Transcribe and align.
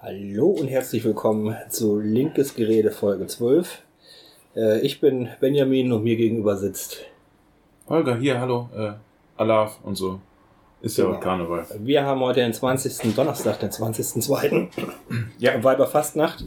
Hallo 0.00 0.48
und 0.50 0.68
herzlich 0.68 1.04
willkommen 1.04 1.56
zu 1.68 1.98
Linkes 1.98 2.54
Gerede 2.54 2.90
Folge 2.90 3.26
12. 3.26 3.82
Äh, 4.54 4.80
ich 4.80 5.00
bin 5.00 5.28
Benjamin 5.40 5.92
und 5.92 6.04
mir 6.04 6.16
gegenüber 6.16 6.56
sitzt 6.56 7.04
Holger, 7.88 8.16
hier, 8.16 8.40
hallo, 8.40 8.68
äh, 8.76 8.92
Alaf 9.36 9.78
und 9.82 9.96
so. 9.96 10.20
Ist 10.82 10.96
ja 10.98 11.04
Genau. 11.06 11.16
auch 11.16 11.20
Karneval. 11.20 11.66
Wir 11.80 12.04
haben 12.04 12.20
heute 12.20 12.40
den 12.40 12.52
20. 12.52 13.14
Donnerstag, 13.16 13.58
den 13.60 13.70
20.02. 13.70 14.68
Ja, 15.38 15.62
Weiberfastnacht. 15.64 16.44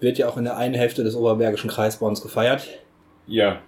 Wird 0.00 0.16
ja 0.18 0.28
auch 0.28 0.36
in 0.38 0.44
der 0.44 0.56
einen 0.56 0.74
Hälfte 0.74 1.02
des 1.04 1.14
Oberbergischen 1.14 1.68
Kreises 1.68 1.98
bei 2.00 2.06
uns 2.06 2.22
gefeiert. 2.22 2.66
Ja, 3.26 3.60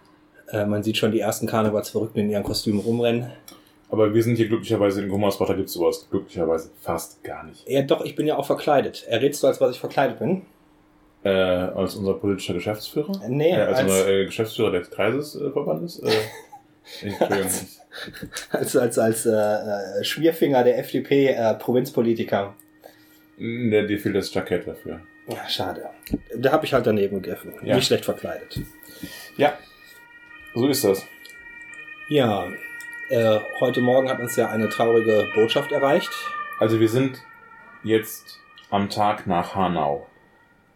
Äh, 0.53 0.65
man 0.67 0.83
sieht 0.83 0.97
schon 0.97 1.13
die 1.13 1.21
ersten 1.21 1.47
Karnevalsverrückten 1.47 2.23
in 2.23 2.31
ihren 2.31 2.43
Kostümen 2.43 2.81
rumrennen. 2.81 3.31
Aber 3.91 4.15
wir 4.15 4.23
sind 4.23 4.37
hier 4.37 4.49
glücklicherweise 4.49 5.03
in 5.03 5.09
Gummersbach, 5.09 5.49
da 5.49 5.55
gibt's 5.55 5.73
sowas 5.73 6.07
glücklicherweise 6.11 6.71
fast 6.81 7.23
gar 7.25 7.45
nicht. 7.45 7.69
Ja, 7.69 7.83
doch, 7.83 8.05
ich 8.05 8.15
bin 8.17 8.27
ja 8.27 8.37
auch 8.37 8.47
verkleidet. 8.47 9.05
Errätst 9.09 9.43
du, 9.43 9.47
als 9.47 9.61
was 9.61 9.73
ich 9.73 9.81
verkleidet 9.81 10.19
bin? 10.19 10.43
Äh, 11.23 11.29
als 11.31 11.97
unser 11.97 12.15
politischer 12.15 12.55
Geschäftsführer? 12.55 13.13
Nee, 13.29 13.51
äh, 13.51 13.57
als, 13.57 13.79
als- 13.79 13.91
unser 13.91 14.09
äh, 14.09 14.25
Geschäftsführer 14.25 14.71
des 14.73 14.91
Kreisesverbandes? 14.91 15.99
Äh, 16.01 16.11
Entschuldigung. 17.07 17.51
Als, 18.51 18.77
als, 18.77 18.99
als 18.99 19.27
äh, 19.27 19.31
äh, 19.31 20.05
Schmierfinger 20.05 20.65
der 20.65 20.79
FDP 20.79 21.29
äh, 21.29 21.55
Provinzpolitiker. 21.55 22.55
Der, 23.39 23.83
dir 23.87 23.99
fehlt 23.99 24.15
das 24.17 24.33
Jackett 24.33 24.67
dafür. 24.67 25.01
Ja, 25.29 25.49
schade. 25.49 25.85
Da 26.37 26.53
habe 26.53 26.65
ich 26.67 26.73
halt 26.73 26.87
daneben 26.87 27.21
gegriffen. 27.23 27.53
Ja. 27.63 27.77
Nicht 27.77 27.87
schlecht 27.87 28.05
verkleidet. 28.05 28.61
Ja, 29.37 29.53
so 30.55 30.67
ist 30.67 30.85
das. 30.85 31.05
Ja, 32.09 32.49
äh, 33.11 33.39
heute 33.61 33.81
Morgen 33.81 34.09
hat 34.09 34.21
uns 34.21 34.37
ja 34.37 34.49
eine 34.49 34.69
traurige 34.69 35.25
Botschaft 35.35 35.73
erreicht. 35.73 36.11
Also 36.59 36.81
wir 36.81 36.89
sind 36.89 37.19
jetzt 37.85 38.39
am 38.71 38.89
Tag 38.89 39.27
nach 39.27 39.55
Hanau, 39.55 40.07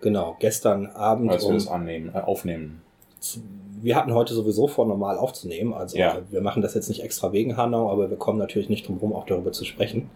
Genau, 0.00 0.36
gestern 0.38 0.86
Abend. 0.86 1.30
als 1.30 1.46
wir 1.46 1.54
das 1.54 1.68
annehmen, 1.68 2.10
äh, 2.14 2.18
aufnehmen. 2.18 2.82
wir 3.80 3.96
hatten 3.96 4.12
heute 4.14 4.34
sowieso 4.34 4.66
vor, 4.66 4.86
normal 4.86 5.16
aufzunehmen. 5.18 5.72
Also 5.72 5.96
Ja. 5.96 6.18
äh, 6.18 6.22
wir 6.30 6.40
machen 6.42 6.60
das 6.62 6.74
jetzt 6.74 6.88
nicht 6.88 7.02
extra 7.02 7.32
wegen 7.32 7.56
Hanau, 7.56 7.90
aber 7.90 8.10
wir 8.10 8.16
kommen 8.18 8.38
natürlich 8.38 8.68
nicht 8.68 8.86
drum 8.88 8.96
herum, 8.96 9.12
auch 9.14 9.24
darüber 9.26 9.52
zu 9.52 9.64
sprechen. 9.64 10.10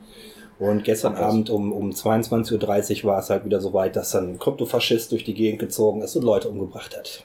Und 0.59 0.83
gestern 0.85 1.15
Krass. 1.15 1.25
Abend 1.27 1.51
um, 1.51 1.73
um 1.73 1.91
22.30 1.91 3.05
Uhr 3.05 3.11
war 3.13 3.19
es 3.21 3.31
halt 3.31 3.45
wieder 3.45 3.61
so 3.61 3.73
weit, 3.73 3.95
dass 3.97 4.11
dann 4.11 4.31
ein 4.35 4.39
Kryptofaschist 4.39 5.13
durch 5.13 5.23
die 5.25 5.35
Gegend 5.35 5.61
gezogen 5.61 6.03
ist 6.03 6.17
und 6.17 6.25
Leute 6.25 6.49
umgebracht 6.49 6.97
hat. 6.97 7.25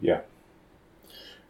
Ja. 0.00 0.22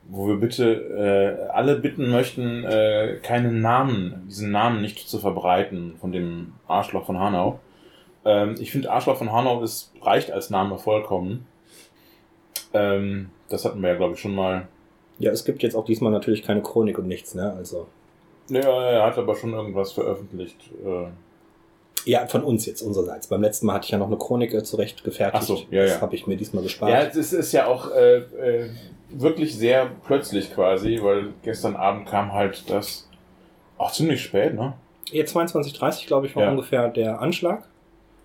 Wo 0.09 0.29
wir 0.29 0.37
bitte 0.37 1.47
äh, 1.49 1.51
alle 1.51 1.77
bitten 1.77 2.11
möchten, 2.11 2.65
äh, 2.65 3.19
keinen 3.23 3.61
Namen, 3.61 4.25
diesen 4.29 4.53
Namen 4.53 4.81
nicht 4.81 5.09
zu 5.09 5.19
verbreiten 5.19 5.97
von 6.01 6.13
dem 6.13 6.53
Arschloch 6.69 7.07
von 7.07 7.19
Hanau. 7.19 7.59
Ähm, 8.25 8.55
ich 8.61 8.71
finde, 8.71 8.91
Arschloch 8.91 9.17
von 9.17 9.33
Hanau 9.33 9.63
ist, 9.63 9.93
reicht 10.03 10.31
als 10.31 10.51
Name 10.51 10.79
vollkommen. 10.79 11.47
Ähm, 12.73 13.31
das 13.49 13.65
hatten 13.65 13.81
wir 13.83 13.91
ja, 13.91 13.97
glaube 13.97 14.15
ich, 14.15 14.21
schon 14.21 14.35
mal. 14.35 14.69
Ja, 15.19 15.33
es 15.33 15.45
gibt 15.45 15.63
jetzt 15.63 15.75
auch 15.75 15.85
diesmal 15.85 16.13
natürlich 16.13 16.43
keine 16.43 16.63
Chronik 16.63 16.99
und 16.99 17.09
nichts, 17.09 17.35
ne? 17.35 17.53
Also. 17.57 17.87
Ja, 18.49 18.61
er 18.61 19.03
hat 19.05 19.19
aber 19.19 19.35
schon 19.35 19.53
irgendwas 19.55 19.93
veröffentlicht. 19.93 20.71
Äh, 20.85 21.09
Ja, 22.05 22.27
von 22.27 22.45
uns 22.45 22.67
jetzt, 22.67 22.83
unsererseits. 22.83 23.27
Beim 23.27 23.43
letzten 23.43 23.67
Mal 23.67 23.75
hatte 23.75 23.87
ich 23.87 23.91
ja 23.91 23.99
noch 23.99 24.07
eine 24.07 24.19
Chronik 24.19 24.55
äh, 24.55 24.63
zurecht 24.63 25.03
gefertigt. 25.03 25.43
Ach 25.43 25.47
so, 25.47 25.63
ja, 25.71 25.83
das 25.83 25.95
ja. 25.95 26.01
habe 26.01 26.15
ich 26.15 26.27
mir 26.29 26.37
diesmal 26.37 26.63
gespart. 26.63 26.93
ja, 26.93 27.01
es 27.03 27.33
ist 27.33 27.53
ja 27.53 27.67
auch 27.67 27.91
äh, 27.91 28.19
äh, 28.19 28.71
wirklich 29.11 29.57
sehr 29.57 29.91
plötzlich 30.05 30.53
quasi, 30.55 30.99
weil 31.03 31.33
gestern 31.43 31.77
Abend 31.77 32.07
kam 32.09 32.33
halt 32.33 32.69
das 32.71 33.09
auch 33.79 33.93
ziemlich 33.93 34.23
spät, 34.23 34.55
ne? 34.55 34.75
Ja, 35.13 35.25
22.30 35.25 36.07
glaube 36.07 36.27
ich, 36.27 36.35
war 36.35 36.45
Ja. 36.45 36.51
ungefähr 36.51 36.89
der 36.89 37.21
Anschlag. 37.21 37.69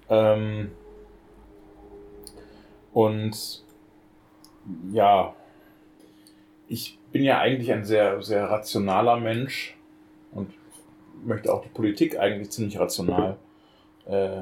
Ähm, 0.10 0.72
und 2.94 3.64
ja, 4.92 5.34
ich 6.68 6.98
bin 7.12 7.24
ja 7.24 7.40
eigentlich 7.40 7.72
ein 7.72 7.86
sehr, 7.86 8.22
sehr 8.22 8.50
rationaler 8.50 9.18
Mensch 9.18 9.78
und 10.32 10.52
möchte 11.24 11.54
auch 11.54 11.62
die 11.62 11.70
Politik 11.70 12.18
eigentlich 12.18 12.50
ziemlich 12.52 12.80
rational 12.80 13.38
äh, 14.08 14.40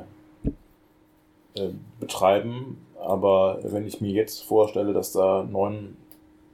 äh, 1.56 1.70
betreiben. 2.00 2.86
Aber 3.00 3.60
wenn 3.64 3.86
ich 3.86 4.02
mir 4.02 4.12
jetzt 4.12 4.44
vorstelle, 4.44 4.94
dass 4.94 5.12
da 5.14 5.44
neun 5.50 5.98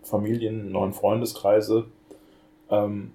Familien, 0.05 0.71
neun 0.71 0.93
Freundeskreise 0.93 1.87
ähm, 2.69 3.11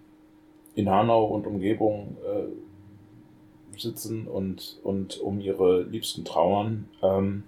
in 0.75 0.91
Hanau 0.91 1.25
und 1.25 1.47
Umgebung 1.47 2.17
äh, 2.25 3.79
sitzen 3.79 4.27
und, 4.27 4.79
und 4.83 5.21
um 5.21 5.41
ihre 5.41 5.83
Liebsten 5.83 6.25
trauern, 6.25 6.89
ähm, 7.03 7.45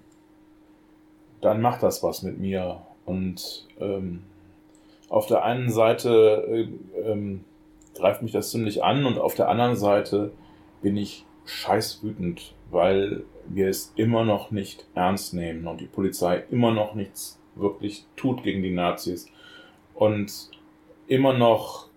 dann 1.41 1.61
macht 1.61 1.83
das 1.83 2.01
was 2.01 2.23
mit 2.23 2.39
mir. 2.39 2.81
Und 3.05 3.67
ähm, 3.79 4.23
auf 5.09 5.27
der 5.27 5.43
einen 5.43 5.69
Seite 5.69 6.67
äh, 6.95 7.01
ähm, 7.01 7.43
greift 7.95 8.21
mich 8.21 8.31
das 8.31 8.49
ziemlich 8.49 8.83
an 8.83 9.05
und 9.05 9.19
auf 9.19 9.35
der 9.35 9.49
anderen 9.49 9.75
Seite 9.75 10.31
bin 10.81 10.97
ich 10.97 11.25
scheißwütend, 11.45 12.53
weil 12.71 13.23
wir 13.47 13.67
es 13.67 13.93
immer 13.95 14.23
noch 14.23 14.51
nicht 14.51 14.87
ernst 14.95 15.33
nehmen 15.33 15.67
und 15.67 15.81
die 15.81 15.85
Polizei 15.85 16.43
immer 16.49 16.71
noch 16.71 16.95
nichts 16.95 17.39
wirklich 17.55 18.05
tut 18.15 18.43
gegen 18.43 18.63
die 18.63 18.73
Nazis 18.73 19.27
und 19.95 20.49
immer 21.07 21.33
noch 21.33 21.87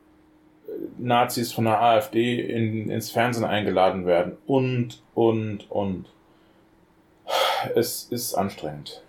äh, 0.69 0.73
Nazis 0.99 1.53
von 1.53 1.65
der 1.65 1.81
AfD 1.81 2.41
in, 2.41 2.91
ins 2.91 3.11
Fernsehen 3.11 3.45
eingeladen 3.45 4.07
werden 4.07 4.37
und, 4.47 5.03
und, 5.15 5.71
und. 5.71 6.07
Es 7.75 8.05
ist 8.05 8.35
anstrengend. 8.35 9.03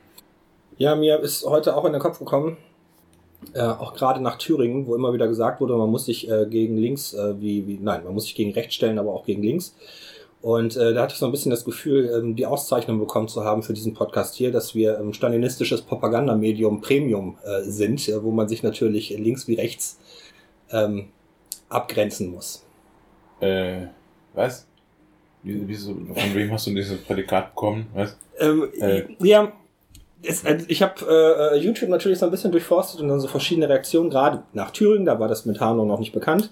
Ja, 0.77 0.95
mir 0.95 1.19
ist 1.19 1.45
heute 1.45 1.75
auch 1.75 1.85
in 1.85 1.93
den 1.93 2.01
Kopf 2.01 2.19
gekommen, 2.19 2.57
äh, 3.53 3.61
auch 3.61 3.93
gerade 3.93 4.21
nach 4.21 4.37
Thüringen, 4.37 4.87
wo 4.87 4.95
immer 4.95 5.13
wieder 5.13 5.27
gesagt 5.27 5.61
wurde, 5.61 5.75
man 5.75 5.89
muss 5.89 6.05
sich 6.05 6.29
äh, 6.29 6.45
gegen 6.49 6.77
links, 6.77 7.13
äh, 7.13 7.39
wie, 7.39 7.67
wie, 7.67 7.79
nein, 7.81 8.03
man 8.03 8.13
muss 8.13 8.23
sich 8.23 8.35
gegen 8.35 8.51
rechts 8.53 8.75
stellen, 8.75 8.99
aber 8.99 9.13
auch 9.13 9.25
gegen 9.25 9.43
links. 9.43 9.75
Und 10.47 10.77
äh, 10.77 10.93
da 10.93 11.01
hatte 11.01 11.11
ich 11.11 11.19
so 11.19 11.25
ein 11.25 11.33
bisschen 11.33 11.49
das 11.49 11.65
Gefühl, 11.65 12.09
ähm, 12.09 12.37
die 12.37 12.45
Auszeichnung 12.45 12.99
bekommen 12.99 13.27
zu 13.27 13.43
haben 13.43 13.63
für 13.63 13.73
diesen 13.73 13.93
Podcast 13.93 14.33
hier, 14.35 14.49
dass 14.49 14.73
wir 14.73 14.97
ähm, 14.97 15.11
stalinistisches 15.11 15.81
Propagandamedium 15.81 16.79
Premium 16.79 17.37
äh, 17.43 17.63
sind, 17.63 18.07
äh, 18.07 18.23
wo 18.23 18.31
man 18.31 18.47
sich 18.47 18.63
natürlich 18.63 19.09
links 19.09 19.49
wie 19.49 19.55
rechts 19.55 19.99
ähm, 20.71 21.09
abgrenzen 21.67 22.31
muss. 22.31 22.65
Äh, 23.41 23.87
was? 24.35 24.65
Wie, 25.43 25.67
wieso, 25.67 25.93
von 25.95 26.33
wem 26.33 26.49
hast 26.53 26.65
du 26.67 26.73
dieses 26.73 27.01
Prädikat 27.01 27.53
bekommen? 27.53 27.87
Was? 27.93 28.15
Ähm, 28.39 28.69
Äh. 28.79 29.03
Ja, 29.19 29.51
es, 30.23 30.45
also 30.45 30.65
ich 30.69 30.81
habe 30.81 31.55
äh, 31.55 31.57
YouTube 31.57 31.89
natürlich 31.89 32.19
so 32.19 32.25
ein 32.25 32.31
bisschen 32.31 32.53
durchforstet 32.53 33.01
und 33.01 33.09
dann 33.09 33.19
so 33.19 33.27
verschiedene 33.27 33.67
Reaktionen, 33.67 34.09
gerade 34.09 34.43
nach 34.53 34.71
Thüringen, 34.71 35.07
da 35.07 35.19
war 35.19 35.27
das 35.27 35.45
mit 35.45 35.59
Hanau 35.59 35.83
noch 35.83 35.99
nicht 35.99 36.13
bekannt, 36.13 36.51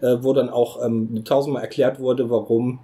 äh, 0.00 0.16
wo 0.22 0.32
dann 0.32 0.48
auch 0.48 0.82
ähm, 0.82 1.26
tausendmal 1.26 1.62
erklärt 1.62 2.00
wurde, 2.00 2.30
warum 2.30 2.80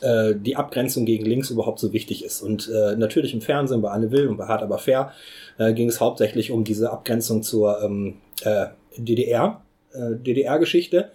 äh, 0.00 0.34
die 0.34 0.56
Abgrenzung 0.56 1.04
gegen 1.04 1.24
links 1.24 1.50
überhaupt 1.50 1.78
so 1.78 1.92
wichtig 1.92 2.24
ist. 2.24 2.42
Und 2.42 2.68
äh, 2.68 2.96
natürlich 2.96 3.34
im 3.34 3.40
Fernsehen 3.40 3.82
bei 3.82 3.90
Anne 3.90 4.10
Will 4.10 4.28
und 4.28 4.36
bei 4.36 4.46
Hart 4.46 4.62
aber 4.62 4.78
fair 4.78 5.12
äh, 5.58 5.72
ging 5.72 5.88
es 5.88 6.00
hauptsächlich 6.00 6.50
um 6.50 6.64
diese 6.64 6.90
Abgrenzung 6.90 7.42
zur 7.42 7.82
ähm, 7.82 8.14
äh, 8.42 8.66
DDR, 8.96 9.62
äh, 9.92 10.16
DDR-Geschichte. 10.16 11.10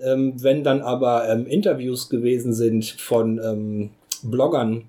Ähm, 0.00 0.34
wenn 0.42 0.62
dann 0.62 0.80
aber 0.80 1.28
ähm, 1.28 1.46
Interviews 1.46 2.08
gewesen 2.08 2.52
sind 2.52 2.84
von 2.86 3.40
ähm, 3.42 3.90
Bloggern 4.22 4.84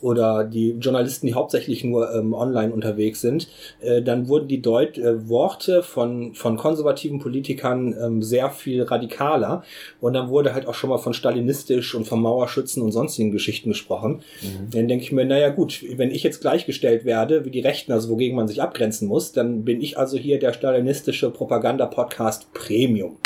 oder 0.00 0.44
die 0.44 0.70
Journalisten, 0.72 1.26
die 1.26 1.34
hauptsächlich 1.34 1.84
nur 1.84 2.12
ähm, 2.14 2.32
online 2.32 2.72
unterwegs 2.72 3.20
sind, 3.20 3.48
äh, 3.80 4.02
dann 4.02 4.28
wurden 4.28 4.48
die 4.48 4.62
Deut 4.62 4.98
äh, 4.98 5.28
Worte 5.28 5.82
von, 5.82 6.34
von 6.34 6.56
konservativen 6.56 7.18
Politikern 7.18 7.94
ähm, 8.00 8.22
sehr 8.22 8.50
viel 8.50 8.82
radikaler. 8.82 9.62
Und 10.00 10.14
dann 10.14 10.28
wurde 10.30 10.54
halt 10.54 10.66
auch 10.66 10.74
schon 10.74 10.90
mal 10.90 10.98
von 10.98 11.14
stalinistisch 11.14 11.94
und 11.94 12.06
von 12.06 12.20
Mauerschützen 12.20 12.82
und 12.82 12.92
sonstigen 12.92 13.30
Geschichten 13.30 13.70
gesprochen. 13.70 14.22
Mhm. 14.42 14.70
Dann 14.70 14.88
denke 14.88 15.04
ich 15.04 15.12
mir, 15.12 15.24
naja 15.24 15.50
gut, 15.50 15.84
wenn 15.96 16.10
ich 16.10 16.22
jetzt 16.22 16.40
gleichgestellt 16.40 17.04
werde 17.04 17.44
wie 17.44 17.50
die 17.50 17.60
Rechten, 17.60 17.92
also 17.92 18.08
wogegen 18.08 18.36
man 18.36 18.48
sich 18.48 18.62
abgrenzen 18.62 19.08
muss, 19.08 19.32
dann 19.32 19.64
bin 19.64 19.80
ich 19.80 19.98
also 19.98 20.16
hier 20.16 20.38
der 20.38 20.52
stalinistische 20.52 21.30
Propaganda-Podcast 21.30 22.52
Premium. 22.54 23.18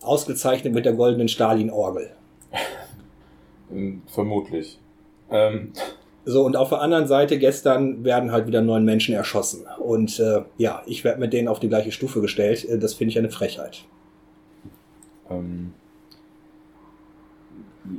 Ausgezeichnet 0.00 0.72
mit 0.72 0.84
der 0.84 0.92
goldenen 0.92 1.28
Stalin-Orgel. 1.28 2.10
Vermutlich. 4.06 4.78
Ähm, 5.30 5.72
So, 6.28 6.44
und 6.44 6.56
auf 6.56 6.70
der 6.70 6.80
anderen 6.80 7.06
Seite 7.06 7.38
gestern 7.38 8.02
werden 8.02 8.32
halt 8.32 8.48
wieder 8.48 8.60
neun 8.60 8.84
Menschen 8.84 9.14
erschossen. 9.14 9.64
Und 9.78 10.18
äh, 10.18 10.42
ja, 10.58 10.82
ich 10.86 11.04
werde 11.04 11.20
mit 11.20 11.32
denen 11.32 11.46
auf 11.46 11.60
die 11.60 11.68
gleiche 11.68 11.92
Stufe 11.92 12.20
gestellt. 12.20 12.64
Äh, 12.68 12.78
Das 12.78 12.94
finde 12.94 13.10
ich 13.12 13.18
eine 13.18 13.30
Frechheit. 13.30 13.84
ähm, 15.30 15.72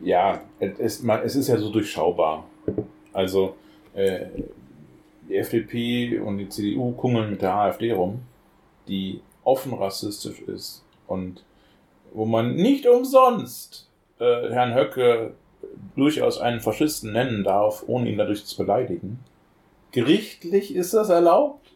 ja, 0.03 0.41
es 0.59 0.79
ist, 0.79 1.03
man- 1.03 1.21
es 1.23 1.35
ist 1.35 1.47
ja 1.47 1.57
so 1.57 1.69
durchschaubar. 1.71 2.43
Also, 3.13 3.55
äh, 3.93 4.25
die 5.29 5.35
FDP 5.37 6.19
und 6.19 6.37
die 6.37 6.49
CDU 6.49 6.91
kungeln 6.91 7.29
mit 7.31 7.41
der 7.41 7.53
AfD 7.53 7.91
rum, 7.91 8.19
die 8.87 9.21
offen 9.43 9.73
rassistisch 9.73 10.41
ist 10.41 10.83
und 11.07 11.43
wo 12.13 12.25
man 12.25 12.55
nicht 12.55 12.85
umsonst 12.87 13.89
äh, 14.19 14.49
Herrn 14.51 14.73
Höcke 14.75 15.33
durchaus 15.95 16.39
einen 16.39 16.59
Faschisten 16.59 17.11
nennen 17.11 17.43
darf, 17.43 17.83
ohne 17.87 18.09
ihn 18.09 18.17
dadurch 18.17 18.45
zu 18.45 18.57
beleidigen. 18.57 19.19
Gerichtlich 19.91 20.75
ist 20.75 20.93
das 20.93 21.09
erlaubt. 21.09 21.71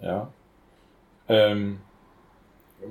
Ja. 0.00 0.32
Ähm, 1.28 1.80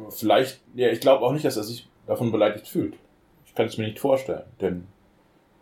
vielleicht, 0.09 0.61
ja, 0.73 0.89
ich 0.89 1.01
glaube 1.01 1.25
auch 1.25 1.33
nicht, 1.33 1.45
dass 1.45 1.57
er 1.57 1.63
sich 1.63 1.87
davon 2.07 2.31
beleidigt 2.31 2.67
fühlt. 2.67 2.95
Ich 3.45 3.53
kann 3.53 3.67
es 3.67 3.77
mir 3.77 3.85
nicht 3.85 3.99
vorstellen, 3.99 4.45
denn 4.59 4.87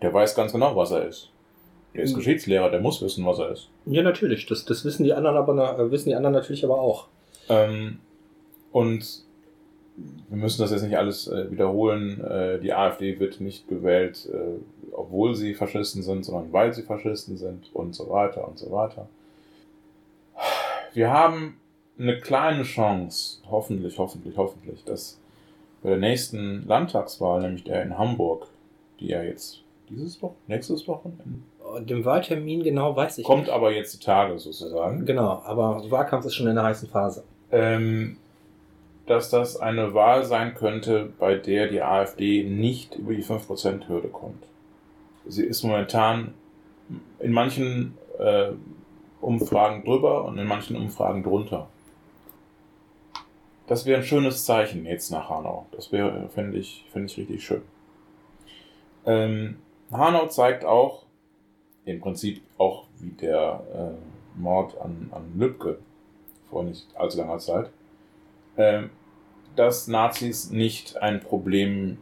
der 0.01 0.13
weiß 0.13 0.35
ganz 0.35 0.51
genau, 0.51 0.75
was 0.75 0.91
er 0.91 1.07
ist. 1.07 1.31
Der 1.93 2.03
ist 2.03 2.11
hm. 2.11 2.17
Geschichtslehrer, 2.17 2.69
der 2.69 2.81
muss 2.81 3.01
wissen, 3.01 3.25
was 3.25 3.39
er 3.39 3.49
ist. 3.49 3.69
Ja, 3.85 4.03
natürlich. 4.03 4.45
Das, 4.45 4.63
das 4.63 4.85
wissen 4.85 5.03
die 5.03 5.13
anderen 5.13 5.37
aber 5.37 5.79
äh, 5.79 5.91
wissen 5.91 6.09
die 6.09 6.15
anderen 6.15 6.35
natürlich 6.35 6.63
aber 6.63 6.79
auch. 6.79 7.07
Ähm, 7.49 7.99
und 8.71 9.23
wir 10.29 10.37
müssen 10.37 10.61
das 10.61 10.71
jetzt 10.71 10.83
nicht 10.83 10.97
alles 10.97 11.27
äh, 11.27 11.51
wiederholen. 11.51 12.23
Äh, 12.23 12.59
die 12.59 12.73
AfD 12.73 13.19
wird 13.19 13.41
nicht 13.41 13.67
gewählt, 13.67 14.27
äh, 14.31 14.59
obwohl 14.91 15.35
sie 15.35 15.53
Faschisten 15.53 16.03
sind, 16.03 16.23
sondern 16.25 16.51
weil 16.53 16.73
sie 16.73 16.83
Faschisten 16.83 17.37
sind 17.37 17.69
und 17.73 17.95
so 17.95 18.09
weiter 18.09 18.47
und 18.47 18.57
so 18.57 18.71
weiter. 18.71 19.07
Wir 20.93 21.11
haben 21.11 21.59
eine 21.97 22.19
kleine 22.19 22.63
Chance, 22.63 23.41
hoffentlich, 23.49 23.97
hoffentlich, 23.97 24.37
hoffentlich, 24.37 24.83
dass 24.85 25.19
bei 25.81 25.89
der 25.89 25.97
nächsten 25.99 26.65
Landtagswahl, 26.67 27.41
nämlich 27.41 27.63
der 27.63 27.83
in 27.83 27.97
Hamburg, 27.97 28.47
die 28.99 29.07
ja 29.07 29.21
jetzt 29.21 29.63
dieses 29.89 30.21
Woche, 30.21 30.35
nächstes 30.47 30.87
Wochenende. 30.87 31.23
Den 31.81 32.03
Wahltermin 32.03 32.63
genau 32.63 32.95
weiß 32.95 33.19
ich 33.19 33.25
Kommt 33.25 33.43
nicht. 33.43 33.51
aber 33.51 33.71
jetzt 33.71 33.93
die 33.93 34.03
Tage 34.03 34.39
sozusagen. 34.39 35.05
Genau, 35.05 35.41
aber 35.45 35.89
Wahlkampf 35.91 36.25
ist 36.25 36.35
schon 36.35 36.47
in 36.47 36.55
der 36.55 36.63
heißen 36.63 36.89
Phase. 36.89 37.23
Ähm, 37.51 38.17
dass 39.09 39.31
das 39.31 39.57
eine 39.57 39.95
Wahl 39.95 40.23
sein 40.23 40.53
könnte, 40.53 41.11
bei 41.17 41.33
der 41.33 41.67
die 41.67 41.81
AfD 41.81 42.43
nicht 42.43 42.95
über 42.95 43.15
die 43.15 43.23
5%-Hürde 43.23 44.09
kommt. 44.09 44.43
Sie 45.25 45.43
ist 45.43 45.63
momentan 45.63 46.35
in 47.17 47.31
manchen 47.31 47.97
äh, 48.19 48.51
Umfragen 49.19 49.83
drüber 49.83 50.25
und 50.25 50.37
in 50.37 50.45
manchen 50.45 50.75
Umfragen 50.75 51.23
drunter. 51.23 51.67
Das 53.65 53.87
wäre 53.87 53.99
ein 53.99 54.05
schönes 54.05 54.45
Zeichen 54.45 54.85
jetzt 54.85 55.09
nach 55.09 55.27
Hanau. 55.27 55.65
Das 55.71 55.91
wäre, 55.91 56.29
finde 56.29 56.59
ich, 56.59 56.85
finde 56.93 57.07
ich 57.07 57.17
richtig 57.17 57.43
schön. 57.43 57.61
Ähm, 59.07 59.57
Hanau 59.91 60.27
zeigt 60.27 60.65
auch, 60.65 61.05
im 61.85 61.99
Prinzip 61.99 62.43
auch 62.59 62.85
wie 62.99 63.09
der 63.09 63.63
äh, 63.73 64.39
Mord 64.39 64.79
an, 64.79 65.09
an 65.11 65.33
Lübcke 65.35 65.79
vor 66.51 66.63
nicht 66.63 66.85
allzu 66.95 67.17
langer 67.17 67.39
Zeit, 67.39 67.71
äh, 68.55 68.83
dass 69.55 69.87
Nazis 69.87 70.49
nicht 70.51 70.97
ein 70.97 71.19
Problem 71.19 71.97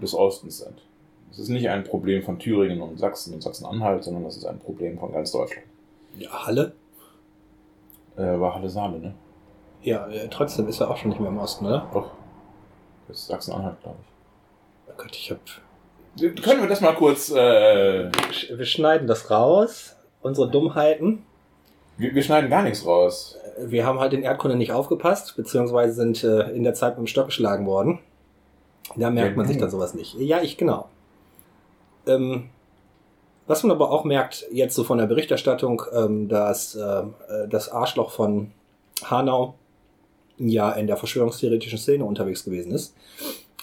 des 0.00 0.14
Ostens 0.14 0.58
sind. 0.58 0.82
Es 1.30 1.38
ist 1.38 1.48
nicht 1.48 1.68
ein 1.68 1.84
Problem 1.84 2.22
von 2.22 2.38
Thüringen 2.38 2.82
und 2.82 2.98
Sachsen 2.98 3.34
und 3.34 3.42
Sachsen-Anhalt, 3.42 4.04
sondern 4.04 4.26
es 4.26 4.36
ist 4.36 4.44
ein 4.44 4.58
Problem 4.58 4.98
von 4.98 5.12
ganz 5.12 5.32
Deutschland. 5.32 5.66
Ja, 6.18 6.46
Halle? 6.46 6.72
Äh, 8.16 8.38
war 8.38 8.54
Halle 8.54 8.68
Saale, 8.68 8.98
ne? 8.98 9.14
Ja, 9.82 10.06
äh, 10.08 10.28
trotzdem 10.28 10.68
ist 10.68 10.80
er 10.80 10.90
auch 10.90 10.96
schon 10.96 11.10
nicht 11.10 11.20
mehr 11.20 11.30
im 11.30 11.38
Osten, 11.38 11.66
oder? 11.66 11.88
Doch. 11.92 12.10
Das 13.08 13.20
ist 13.20 13.26
Sachsen-Anhalt, 13.28 13.80
glaube 13.82 13.96
ich. 14.02 14.92
Oh 14.92 14.94
Gott, 14.98 15.16
ich 15.16 15.30
hab. 15.30 15.40
Können 16.42 16.60
wir 16.60 16.68
das 16.68 16.82
mal 16.82 16.94
kurz. 16.94 17.30
Äh... 17.30 18.10
Wir 18.12 18.66
schneiden 18.66 19.06
das 19.06 19.30
raus. 19.30 19.96
Unsere 20.20 20.50
Dummheiten. 20.50 21.24
Wir, 21.96 22.14
wir 22.14 22.22
schneiden 22.22 22.50
gar 22.50 22.62
nichts 22.62 22.84
raus 22.84 23.38
wir 23.66 23.86
haben 23.86 24.00
halt 24.00 24.12
in 24.12 24.22
Erdkunde 24.22 24.56
nicht 24.56 24.72
aufgepasst, 24.72 25.36
beziehungsweise 25.36 25.94
sind 25.94 26.24
äh, 26.24 26.50
in 26.50 26.64
der 26.64 26.74
Zeit 26.74 26.98
mit 26.98 27.06
dem 27.06 27.10
Stock 27.10 27.26
geschlagen 27.26 27.66
worden. 27.66 27.98
Da 28.96 29.10
merkt 29.10 29.36
man 29.36 29.46
sich 29.46 29.58
dann 29.58 29.70
sowas 29.70 29.94
nicht. 29.94 30.14
Ja, 30.18 30.42
ich 30.42 30.56
genau. 30.56 30.88
Ähm, 32.06 32.48
was 33.46 33.62
man 33.62 33.72
aber 33.72 33.90
auch 33.90 34.04
merkt, 34.04 34.46
jetzt 34.52 34.74
so 34.74 34.84
von 34.84 34.98
der 34.98 35.06
Berichterstattung, 35.06 35.82
ähm, 35.94 36.28
dass 36.28 36.74
äh, 36.74 37.02
das 37.48 37.68
Arschloch 37.68 38.10
von 38.10 38.50
Hanau 39.04 39.54
ja 40.38 40.72
in 40.72 40.86
der 40.86 40.96
verschwörungstheoretischen 40.96 41.78
Szene 41.78 42.04
unterwegs 42.04 42.44
gewesen 42.44 42.72
ist. 42.72 42.94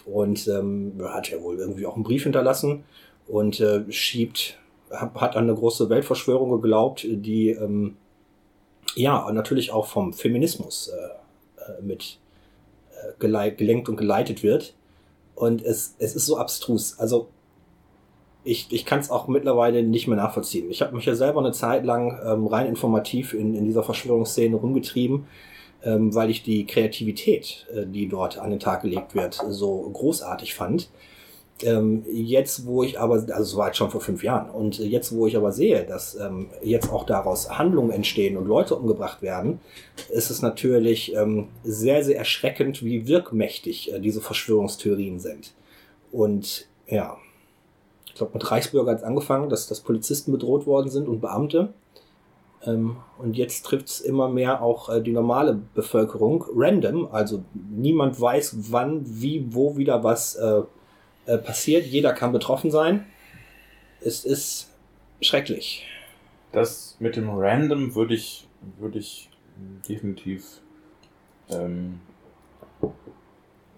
Und 0.06 0.48
ähm, 0.48 0.94
hat 1.04 1.30
ja 1.30 1.42
wohl 1.42 1.58
irgendwie 1.60 1.86
auch 1.86 1.96
einen 1.96 2.04
Brief 2.04 2.24
hinterlassen 2.24 2.84
und 3.28 3.60
äh, 3.60 3.84
schiebt, 3.92 4.58
hat 4.90 5.36
an 5.36 5.44
eine 5.44 5.54
große 5.54 5.90
Weltverschwörung 5.90 6.50
geglaubt, 6.50 7.06
die 7.08 7.50
ähm, 7.50 7.96
ja, 9.00 9.18
und 9.18 9.34
natürlich 9.34 9.72
auch 9.72 9.86
vom 9.86 10.12
Feminismus 10.14 10.90
äh, 10.90 11.62
äh 11.62 11.82
mit 11.82 12.20
äh, 12.92 13.56
gelenkt 13.56 13.88
und 13.88 13.96
geleitet 13.96 14.44
wird. 14.44 14.76
Und 15.36 15.62
es, 15.62 15.96
es 16.00 16.16
ist 16.16 16.26
so 16.26 16.38
abstrus. 16.38 17.00
Also 17.00 17.30
ich, 18.44 18.68
ich 18.72 18.86
kann 18.86 19.00
es 19.00 19.10
auch 19.10 19.30
mittlerweile 19.30 19.84
nicht 19.84 20.08
mehr 20.08 20.18
nachvollziehen. 20.18 20.70
Ich 20.70 20.82
habe 20.82 20.96
mich 20.96 21.06
ja 21.06 21.16
selber 21.16 21.40
eine 21.40 21.54
Zeit 21.54 21.86
lang 21.86 22.20
ähm, 22.26 22.48
rein 22.48 22.68
informativ 22.68 23.34
in, 23.34 23.56
in 23.56 23.64
dieser 23.64 23.84
Verschwörungsszene 23.84 24.58
rumgetrieben, 24.58 25.28
ähm, 25.84 26.14
weil 26.14 26.30
ich 26.30 26.44
die 26.44 26.66
Kreativität, 26.66 27.68
äh, 27.74 27.86
die 27.86 28.10
dort 28.10 28.38
an 28.38 28.50
den 28.50 28.60
Tag 28.60 28.82
gelegt 28.82 29.16
wird, 29.16 29.40
so 29.48 29.90
großartig 29.94 30.56
fand. 30.56 30.90
Ähm, 31.62 32.06
jetzt, 32.10 32.66
wo 32.66 32.84
ich 32.84 33.00
aber, 33.00 33.16
also 33.16 33.42
es 33.42 33.56
war 33.56 33.68
jetzt 33.68 33.78
schon 33.78 33.90
vor 33.90 34.00
fünf 34.00 34.24
Jahren, 34.24 34.50
und 34.50 34.80
jetzt, 34.80 35.14
wo 35.14 35.28
ich 35.28 35.36
aber 35.36 35.52
sehe, 35.52 35.84
dass 35.84 36.16
ähm, 36.16 36.50
jetzt 36.64 36.92
auch 36.92 37.06
daraus 37.06 37.50
Handlungen 37.58 37.92
entstehen 37.92 38.38
und 38.38 38.48
Leute 38.48 38.76
umgebracht 38.76 39.22
werden, 39.22 39.60
ist 40.10 40.30
es 40.30 40.42
natürlich 40.42 41.14
ähm, 41.16 41.50
sehr, 41.64 42.04
sehr 42.04 42.18
erschreckend, 42.18 42.84
wie 42.84 43.08
wirkmächtig 43.08 43.94
äh, 43.94 44.00
diese 44.00 44.22
Verschwörungstheorien 44.22 45.20
sind. 45.20 45.54
Und 46.12 46.68
ja, 46.88 47.18
ich 48.08 48.16
glaube, 48.16 48.34
mit 48.34 48.50
Reichsbürger 48.50 48.92
hat 48.92 49.00
es 49.00 49.04
angefangen, 49.04 49.50
dass, 49.50 49.68
dass 49.68 49.82
Polizisten 49.82 50.32
bedroht 50.32 50.66
worden 50.66 50.90
sind 50.90 51.08
und 51.08 51.20
Beamte. 51.20 51.74
Ähm, 52.66 52.98
und 53.18 53.38
jetzt 53.38 53.66
trifft 53.66 53.88
es 53.88 54.00
immer 54.02 54.30
mehr 54.30 54.62
auch 54.62 54.90
äh, 54.90 55.02
die 55.02 55.12
normale 55.12 55.60
Bevölkerung, 55.76 56.46
random, 56.56 57.08
also 57.12 57.44
niemand 57.54 58.20
weiß, 58.20 58.72
wann, 58.72 59.02
wie, 59.06 59.46
wo 59.54 59.78
wieder 59.78 60.04
was 60.04 60.36
äh, 60.36 60.62
äh, 61.30 61.38
passiert. 61.38 61.86
Jeder 61.86 62.14
kann 62.14 62.32
betroffen 62.32 62.72
sein. 62.72 63.06
Es 64.02 64.26
ist 64.26 64.74
schrecklich. 65.22 65.86
Das 66.52 66.96
mit 67.00 67.16
dem 67.16 67.30
Random 67.30 67.94
würde 67.94 68.16
ich, 68.16 68.48
würde 68.80 68.98
ich 68.98 69.30
definitiv 69.88 70.62
ähm, 71.50 72.02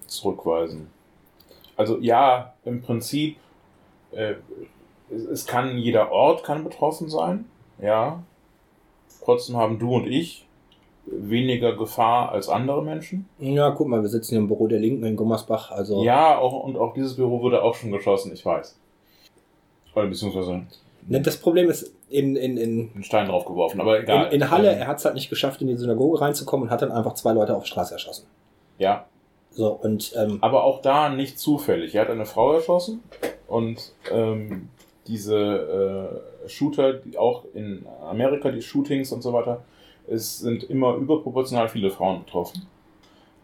zurückweisen. 0.08 0.90
Also 1.76 1.98
ja, 2.00 2.54
im 2.64 2.82
Prinzip, 2.82 3.36
äh, 4.12 4.36
es, 5.10 5.24
es, 5.24 5.46
kann 5.46 5.78
jeder 5.78 6.10
Ort 6.12 6.46
kann 6.46 6.64
betroffen 6.64 7.10
sein, 7.10 7.46
ja. 7.82 8.24
Trotzdem 9.26 9.58
haben 9.58 9.78
du 9.78 9.96
und 9.96 10.08
ich 10.08 10.48
weniger 11.12 11.76
Gefahr 11.76 12.32
als 12.32 12.50
andere 12.50 12.84
Menschen. 12.84 13.28
Ja, 13.40 13.72
guck 13.72 13.88
mal, 13.88 14.02
wir 14.02 14.10
sitzen 14.10 14.32
hier 14.32 14.40
im 14.40 14.48
Büro 14.48 14.68
der 14.68 14.80
Linken 14.80 15.06
in 15.06 15.16
Gummersbach, 15.16 15.72
also. 15.72 16.04
Ja, 16.04 16.38
auch, 16.38 16.64
und 16.64 16.78
auch 16.78 16.94
dieses 16.94 17.16
Büro 17.16 17.42
wurde 17.42 17.62
auch 17.62 17.76
schon 17.76 17.92
geschossen, 17.92 18.32
ich 18.34 18.46
weiß. 18.46 18.78
Oder 19.96 20.08
beziehungsweise. 20.08 20.64
Ne, 21.08 21.22
das 21.22 21.38
Problem 21.38 21.70
ist, 21.70 21.94
in, 22.10 22.36
in, 22.36 22.58
in. 22.58 22.92
Einen 22.94 23.04
Stein 23.04 23.28
draufgeworfen, 23.28 23.82
aber 23.82 24.00
egal. 24.02 24.28
In, 24.28 24.42
in 24.42 24.52
Halle, 24.52 24.72
ähm, 24.72 24.80
er 24.80 24.88
hat 24.88 25.00
es 25.00 25.06
halt 25.06 25.16
nicht 25.16 25.30
geschafft, 25.30 25.62
in 25.62 25.68
die 25.68 25.76
Synagoge 25.76 26.22
reinzukommen 26.22 26.68
und 26.68 26.72
hat 26.72 26.82
dann 26.82 26.92
einfach 26.92 27.14
zwei 27.14 27.34
Leute 27.34 27.56
auf 27.56 27.66
Straße 27.66 27.94
erschossen. 27.94 28.26
Ja. 28.78 29.06
So, 29.52 29.70
und. 29.72 30.14
Ähm, 30.18 30.38
aber 30.42 30.64
auch 30.64 30.82
da 30.82 31.10
nicht 31.10 31.40
zufällig. 31.40 31.96
Er 31.96 32.02
hat 32.02 32.10
eine 32.10 32.26
Frau 32.26 32.54
erschossen 32.54 33.04
und 33.48 33.94
ähm, 34.12 34.70
diese 35.08 36.22
äh, 36.46 36.50
Shooter, 36.50 36.94
die 36.94 37.18
auch 37.18 37.44
in 37.54 37.86
Amerika, 38.08 38.52
die 38.52 38.62
Shootings 38.62 39.12
und 39.12 39.22
so 39.22 39.34
weiter, 39.34 39.64
es 40.12 40.40
sind 40.40 40.64
immer 40.64 40.96
überproportional 40.96 41.70
viele 41.70 41.90
Frauen 41.90 42.24
betroffen. 42.26 42.68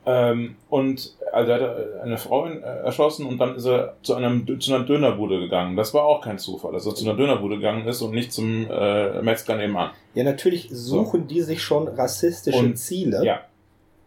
Ähm, 0.06 0.56
und 0.70 1.16
also 1.34 1.52
er 1.52 1.60
hat 1.60 2.02
eine 2.02 2.18
Frau 2.18 2.48
äh, 2.48 2.60
erschossen 2.60 3.26
und 3.26 3.40
dann 3.40 3.56
ist 3.56 3.66
er 3.66 3.96
zu, 4.04 4.16
einem, 4.16 4.60
zu 4.62 4.74
einer 4.74 4.86
Dönerbude 4.86 5.38
gegangen. 5.40 5.76
Das 5.76 5.94
war 5.94 6.06
auch 6.06 6.22
kein 6.22 6.40
Zufall, 6.40 6.72
dass 6.72 6.86
er 6.86 6.96
zu 6.96 7.04
einer 7.04 7.18
Dönerbude 7.18 7.58
gegangen 7.58 7.86
ist 7.86 8.02
und 8.02 8.12
nicht 8.12 8.32
zum 8.32 8.68
äh, 8.72 9.22
Metzger 9.22 9.58
nebenan. 9.58 9.92
Ja, 10.14 10.24
natürlich 10.24 10.70
suchen 10.72 11.24
so. 11.24 11.28
die 11.28 11.42
sich 11.42 11.62
schon 11.62 11.90
rassistische 11.90 12.58
und, 12.58 12.78
Ziele. 12.78 13.26
Ja. 13.26 13.42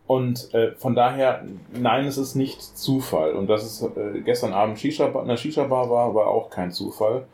Und 0.07 0.53
äh, 0.55 0.73
von 0.73 0.95
daher, 0.95 1.45
nein, 1.79 2.07
es 2.07 2.17
ist 2.17 2.35
nicht 2.35 2.63
Zufall. 2.63 3.33
Und 3.33 3.49
dass 3.49 3.63
es 3.63 3.83
äh, 3.83 4.21
gestern 4.25 4.55
Abend 4.55 4.79
Shisha 4.79 5.07
in 5.07 5.29
der 5.29 5.37
Shisha-Bar 5.37 5.91
war, 5.91 6.15
war 6.15 6.29
auch 6.29 6.49
kein 6.49 6.73
Zufall. 6.73 7.27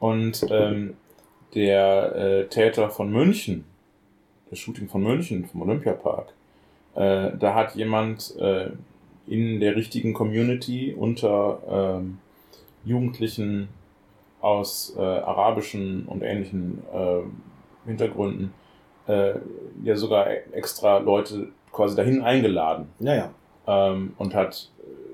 Und 0.00 0.44
ähm, 0.50 0.96
der 1.54 2.16
äh, 2.16 2.46
Täter 2.48 2.90
von 2.90 3.10
München, 3.10 3.64
das 4.50 4.58
Shooting 4.58 4.88
von 4.88 5.02
München, 5.02 5.46
vom 5.46 5.62
Olympiapark, 5.62 6.32
äh, 6.94 7.30
da 7.38 7.54
hat 7.54 7.74
jemand 7.74 8.36
äh, 8.38 8.70
in 9.26 9.60
der 9.60 9.76
richtigen 9.76 10.14
Community 10.14 10.94
unter 10.98 11.60
ähm, 11.98 12.18
Jugendlichen 12.84 13.68
aus 14.40 14.94
äh, 14.96 15.00
arabischen 15.00 16.06
und 16.06 16.22
ähnlichen 16.22 16.82
äh, 16.92 17.20
Hintergründen 17.86 18.52
äh, 19.06 19.34
ja 19.82 19.96
sogar 19.96 20.28
extra 20.52 20.98
Leute 20.98 21.48
quasi 21.72 21.96
dahin 21.96 22.22
eingeladen. 22.22 22.88
Naja. 22.98 23.30
Ähm, 23.66 24.14
und 24.18 24.34
hat 24.34 24.70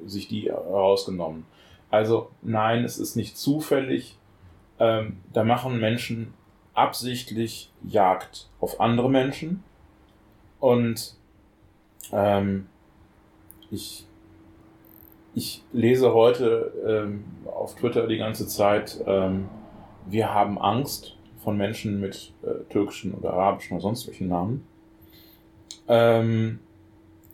sich 0.07 0.29
die 0.29 0.51
herausgenommen. 0.51 1.47
Also 1.91 2.31
nein, 2.43 2.85
es 2.85 2.99
ist 2.99 3.17
nicht 3.17 3.39
zufällig. 3.39 4.17
Ähm, 4.79 5.19
da 5.33 5.45
machen 5.45 5.81
Menschen 5.81 6.35
absichtlich 6.75 7.71
Jagd 7.85 8.49
auf 8.61 8.81
andere 8.81 9.09
Menschen. 9.09 9.63
Und 10.61 11.15
ähm, 12.13 12.67
ich, 13.71 14.07
ich 15.35 15.63
lese 15.73 16.13
heute 16.13 16.73
ähm, 16.87 17.25
auf 17.47 17.75
Twitter 17.77 18.07
die 18.07 18.19
ganze 18.19 18.47
Zeit, 18.47 19.01
ähm, 19.07 19.49
wir 20.07 20.33
haben 20.35 20.59
Angst 20.59 21.17
von 21.43 21.57
Menschen 21.57 22.01
mit 22.01 22.33
äh, 22.43 22.65
türkischen 22.71 23.15
oder 23.15 23.33
arabischen 23.33 23.77
oder 23.77 23.83
sonst 23.83 24.07
welchen 24.07 24.29
Namen. 24.29 24.67
Ähm, 25.89 26.61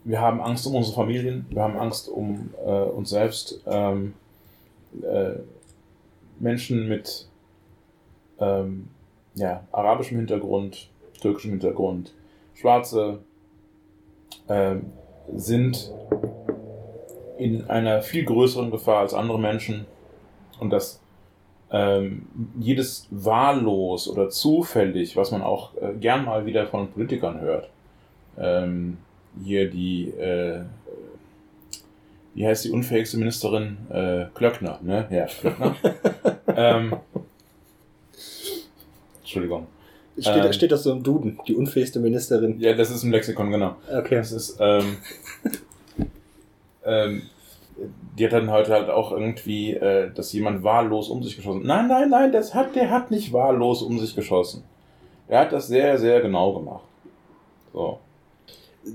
wir 0.04 0.20
haben 0.20 0.40
Angst 0.40 0.66
um 0.66 0.74
unsere 0.74 0.96
Familien, 0.96 1.46
wir 1.50 1.62
haben 1.62 1.76
Angst 1.76 2.08
um 2.08 2.50
äh, 2.64 2.70
uns 2.70 3.10
selbst. 3.10 3.60
Ähm, 3.66 4.14
äh, 5.02 5.34
Menschen 6.40 6.88
mit 6.88 7.28
ähm, 8.40 8.88
ja, 9.40 9.64
arabischem 9.72 10.18
Hintergrund, 10.18 10.88
türkischem 11.20 11.52
Hintergrund, 11.52 12.12
Schwarze 12.54 13.20
ähm, 14.48 14.92
sind 15.34 15.90
in 17.38 17.68
einer 17.70 18.02
viel 18.02 18.24
größeren 18.24 18.70
Gefahr 18.70 18.98
als 18.98 19.14
andere 19.14 19.40
Menschen 19.40 19.86
und 20.58 20.70
dass 20.70 21.00
ähm, 21.72 22.26
jedes 22.58 23.06
wahllos 23.10 24.08
oder 24.08 24.28
zufällig, 24.28 25.16
was 25.16 25.30
man 25.30 25.40
auch 25.40 25.74
äh, 25.80 25.94
gern 25.98 26.24
mal 26.26 26.44
wieder 26.44 26.66
von 26.66 26.90
Politikern 26.90 27.40
hört, 27.40 27.70
ähm, 28.36 28.98
hier 29.42 29.70
die, 29.70 30.10
äh, 30.10 30.60
wie 32.34 32.46
heißt 32.46 32.66
die 32.66 32.72
unfähigste 32.72 33.16
Ministerin? 33.16 33.78
Äh, 33.88 34.26
Klöckner, 34.34 34.80
ne? 34.82 35.06
Ja, 35.10 35.26
Klöckner. 35.26 35.76
ähm, 36.56 36.96
Entschuldigung. 39.30 39.68
Steht, 40.18 40.44
ähm, 40.44 40.52
steht 40.52 40.72
das 40.72 40.82
so 40.82 40.92
im 40.92 41.02
Duden, 41.02 41.38
die 41.46 41.54
unfähigste 41.54 42.00
Ministerin? 42.00 42.58
Ja, 42.58 42.74
das 42.74 42.90
ist 42.90 43.04
im 43.04 43.12
Lexikon, 43.12 43.50
genau. 43.50 43.76
Okay. 43.88 44.16
Das 44.16 44.32
ist, 44.32 44.56
ähm, 44.60 44.96
ähm, 46.84 47.22
die 48.18 48.24
hat 48.24 48.32
dann 48.32 48.50
heute 48.50 48.72
halt 48.72 48.90
auch 48.90 49.12
irgendwie, 49.12 49.72
äh, 49.72 50.10
dass 50.12 50.32
jemand 50.32 50.64
wahllos 50.64 51.08
um 51.08 51.22
sich 51.22 51.36
geschossen. 51.36 51.62
Nein, 51.64 51.86
nein, 51.86 52.10
nein, 52.10 52.32
das 52.32 52.54
hat, 52.54 52.74
der 52.74 52.90
hat 52.90 53.10
nicht 53.10 53.32
wahllos 53.32 53.82
um 53.82 53.98
sich 54.00 54.14
geschossen. 54.14 54.64
Er 55.28 55.40
hat 55.42 55.52
das 55.52 55.68
sehr, 55.68 55.96
sehr 55.96 56.20
genau 56.20 56.54
gemacht. 56.54 56.84
So. 57.72 57.98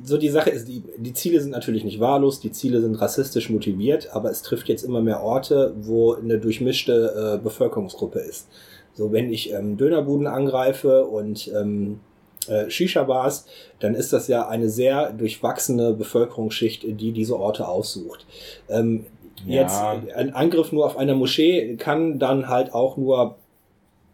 So, 0.03 0.17
die 0.17 0.29
Sache 0.29 0.49
ist, 0.49 0.67
die, 0.67 0.83
die 0.97 1.13
Ziele 1.13 1.39
sind 1.39 1.51
natürlich 1.51 1.83
nicht 1.83 1.99
wahllos, 1.99 2.39
die 2.39 2.51
Ziele 2.51 2.81
sind 2.81 2.95
rassistisch 2.95 3.49
motiviert, 3.49 4.09
aber 4.11 4.31
es 4.31 4.41
trifft 4.41 4.67
jetzt 4.67 4.83
immer 4.83 4.99
mehr 4.99 5.23
Orte, 5.23 5.73
wo 5.79 6.13
eine 6.13 6.39
durchmischte 6.39 7.37
äh, 7.37 7.43
Bevölkerungsgruppe 7.43 8.19
ist. 8.19 8.47
So, 8.95 9.11
wenn 9.11 9.31
ich 9.31 9.53
ähm, 9.53 9.77
Dönerbuden 9.77 10.25
angreife 10.25 11.05
und 11.05 11.51
ähm, 11.53 11.99
äh, 12.47 12.69
Shisha-Bars, 12.69 13.45
dann 13.79 13.93
ist 13.93 14.13
das 14.13 14.27
ja 14.27 14.47
eine 14.47 14.69
sehr 14.69 15.11
durchwachsene 15.11 15.93
Bevölkerungsschicht, 15.93 16.83
die 16.83 17.11
diese 17.11 17.37
Orte 17.37 17.67
aussucht. 17.67 18.25
Ähm, 18.69 19.05
ja. 19.45 19.61
Jetzt 19.61 19.81
ein 20.15 20.33
Angriff 20.33 20.71
nur 20.71 20.85
auf 20.85 20.97
eine 20.97 21.13
Moschee 21.13 21.75
kann 21.75 22.19
dann 22.19 22.47
halt 22.47 22.73
auch 22.73 22.97
nur 22.97 23.35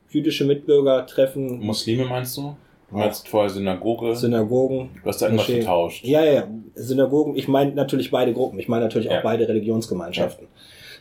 jüdische 0.09 0.45
Mitbürger 0.45 1.05
treffen. 1.05 1.59
Muslime 1.59 2.05
meinst 2.05 2.35
du? 2.37 2.55
Du 2.89 2.97
meinst 2.97 3.27
vorher 3.27 3.49
Synagoge? 3.49 4.15
Synagogen. 4.15 4.89
Du 5.01 5.07
hast 5.07 5.21
da 5.21 5.27
irgendwas 5.27 5.47
Moschee. 5.47 5.59
getauscht. 5.59 6.05
Ja, 6.05 6.25
ja, 6.25 6.47
Synagogen. 6.75 7.37
Ich 7.37 7.47
meine 7.47 7.71
natürlich 7.73 8.11
beide 8.11 8.33
Gruppen. 8.33 8.59
Ich 8.59 8.67
meine 8.67 8.83
natürlich 8.83 9.09
auch 9.09 9.13
ja. 9.13 9.21
beide 9.21 9.47
Religionsgemeinschaften. 9.47 10.47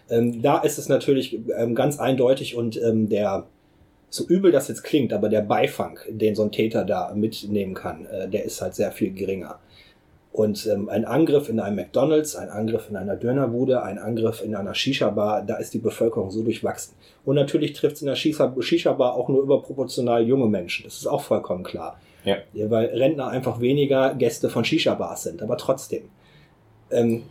Ja. 0.08 0.18
Ähm, 0.18 0.42
da 0.42 0.58
ist 0.58 0.78
es 0.78 0.88
natürlich 0.88 1.38
ähm, 1.56 1.74
ganz 1.74 1.98
eindeutig 1.98 2.56
und 2.56 2.80
ähm, 2.80 3.08
der 3.08 3.46
so 4.10 4.26
übel 4.26 4.50
das 4.50 4.68
jetzt 4.68 4.82
klingt, 4.82 5.12
aber 5.12 5.28
der 5.28 5.42
Beifang, 5.42 5.98
den 6.08 6.34
so 6.34 6.42
ein 6.42 6.52
Täter 6.52 6.84
da 6.84 7.12
mitnehmen 7.14 7.74
kann, 7.74 8.06
äh, 8.06 8.28
der 8.28 8.44
ist 8.44 8.60
halt 8.60 8.74
sehr 8.74 8.90
viel 8.90 9.12
geringer. 9.12 9.58
Und 10.32 10.66
ähm, 10.66 10.88
ein 10.88 11.04
Angriff 11.04 11.48
in 11.48 11.58
einem 11.58 11.76
McDonalds, 11.76 12.36
ein 12.36 12.50
Angriff 12.50 12.88
in 12.88 12.96
einer 12.96 13.16
Dönerbude, 13.16 13.82
ein 13.82 13.98
Angriff 13.98 14.42
in 14.44 14.54
einer 14.54 14.74
Shisha-Bar, 14.74 15.42
da 15.42 15.56
ist 15.56 15.74
die 15.74 15.78
Bevölkerung 15.78 16.30
so 16.30 16.42
durchwachsen. 16.42 16.94
Und 17.24 17.34
natürlich 17.34 17.72
trifft 17.72 17.96
es 17.96 18.02
in 18.02 18.06
der 18.06 18.14
Shisha-Bar 18.14 19.14
auch 19.14 19.28
nur 19.28 19.42
überproportional 19.42 20.22
junge 20.22 20.46
Menschen. 20.46 20.84
Das 20.84 20.94
ist 20.94 21.06
auch 21.06 21.22
vollkommen 21.22 21.64
klar. 21.64 21.98
Ja. 22.24 22.36
ja 22.52 22.70
weil 22.70 22.86
Rentner 22.86 23.28
einfach 23.28 23.60
weniger 23.60 24.14
Gäste 24.14 24.50
von 24.50 24.64
Shisha-Bars 24.64 25.24
sind, 25.24 25.42
aber 25.42 25.56
trotzdem. 25.56 26.02
Ähm, 26.90 27.22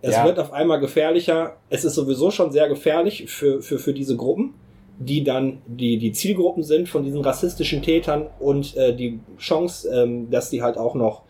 es 0.00 0.14
ja. 0.14 0.24
wird 0.24 0.38
auf 0.38 0.52
einmal 0.52 0.78
gefährlicher. 0.78 1.56
Es 1.70 1.84
ist 1.84 1.96
sowieso 1.96 2.30
schon 2.30 2.52
sehr 2.52 2.68
gefährlich 2.68 3.28
für, 3.28 3.60
für, 3.62 3.80
für 3.80 3.92
diese 3.92 4.16
Gruppen 4.16 4.54
die 4.98 5.22
dann 5.22 5.62
die, 5.66 5.98
die 5.98 6.12
Zielgruppen 6.12 6.62
sind 6.62 6.88
von 6.88 7.04
diesen 7.04 7.20
rassistischen 7.20 7.82
Tätern 7.82 8.26
und 8.40 8.76
äh, 8.76 8.94
die 8.94 9.20
Chance, 9.38 9.88
ähm, 9.88 10.30
dass 10.30 10.50
die 10.50 10.62
halt 10.62 10.76
auch 10.76 10.94
noch 10.94 11.22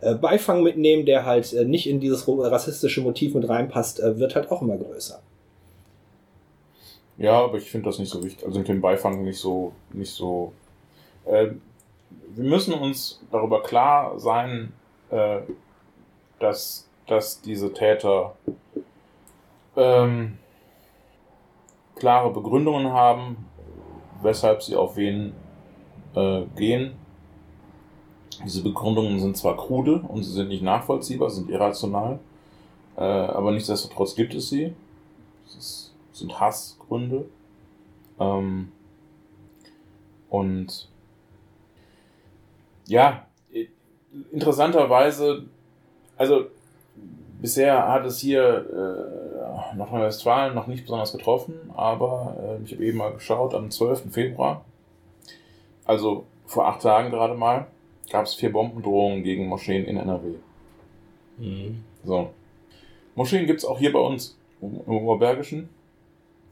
äh, 0.00 0.14
Beifang 0.14 0.62
mitnehmen, 0.62 1.06
der 1.06 1.24
halt 1.24 1.52
äh, 1.54 1.64
nicht 1.64 1.88
in 1.88 2.00
dieses 2.00 2.28
rassistische 2.28 3.00
Motiv 3.00 3.34
mit 3.34 3.48
reinpasst, 3.48 4.00
äh, 4.00 4.18
wird 4.18 4.34
halt 4.34 4.50
auch 4.50 4.60
immer 4.60 4.76
größer. 4.76 5.20
Ja, 7.16 7.44
aber 7.44 7.58
ich 7.58 7.70
finde 7.70 7.86
das 7.86 7.98
nicht 7.98 8.10
so 8.10 8.22
wichtig. 8.22 8.44
Also 8.44 8.58
mit 8.58 8.68
dem 8.68 8.80
Beifang 8.80 9.22
nicht 9.22 9.38
so, 9.38 9.72
nicht 9.92 10.12
so. 10.12 10.52
Äh, 11.24 11.48
wir 12.34 12.44
müssen 12.44 12.74
uns 12.74 13.22
darüber 13.30 13.62
klar 13.62 14.18
sein, 14.18 14.72
äh, 15.10 15.38
dass, 16.40 16.88
dass 17.06 17.40
diese 17.40 17.72
Täter 17.72 18.34
ähm, 19.76 20.38
klare 21.94 22.32
Begründungen 22.32 22.92
haben, 22.92 23.36
weshalb 24.22 24.62
sie 24.62 24.76
auf 24.76 24.96
wen 24.96 25.32
äh, 26.14 26.42
gehen. 26.56 26.92
Diese 28.44 28.62
Begründungen 28.62 29.20
sind 29.20 29.36
zwar 29.36 29.56
krude 29.56 30.00
und 30.00 30.22
sie 30.22 30.32
sind 30.32 30.48
nicht 30.48 30.62
nachvollziehbar, 30.62 31.30
sind 31.30 31.50
irrational, 31.50 32.18
äh, 32.96 33.02
aber 33.02 33.52
nichtsdestotrotz 33.52 34.14
gibt 34.14 34.34
es 34.34 34.48
sie. 34.48 34.74
Es 35.46 35.94
sind 36.12 36.40
Hassgründe. 36.40 37.26
Ähm, 38.18 38.72
und 40.28 40.88
ja, 42.86 43.26
interessanterweise, 44.32 45.44
also 46.16 46.46
bisher 47.44 47.88
hat 47.88 48.06
es 48.06 48.20
hier 48.20 48.64
äh, 48.72 49.76
Nordrhein-Westfalen 49.76 50.54
noch 50.54 50.66
nicht 50.66 50.84
besonders 50.84 51.12
getroffen, 51.12 51.52
aber 51.74 52.58
äh, 52.58 52.64
ich 52.64 52.72
habe 52.72 52.82
eben 52.86 52.96
mal 52.96 53.12
geschaut, 53.12 53.52
am 53.52 53.70
12. 53.70 54.10
Februar, 54.10 54.64
also 55.84 56.24
vor 56.46 56.66
acht 56.66 56.80
Tagen 56.80 57.10
gerade 57.10 57.34
mal, 57.34 57.66
gab 58.10 58.24
es 58.24 58.32
vier 58.32 58.50
Bombendrohungen 58.50 59.22
gegen 59.24 59.46
Moscheen 59.46 59.84
in 59.84 59.98
NRW. 59.98 60.36
Mhm. 61.36 61.84
So. 62.02 62.30
Moscheen 63.14 63.46
gibt 63.46 63.58
es 63.58 63.66
auch 63.66 63.78
hier 63.78 63.92
bei 63.92 64.00
uns 64.00 64.38
im 64.62 64.78
Oberbergischen. 64.86 65.68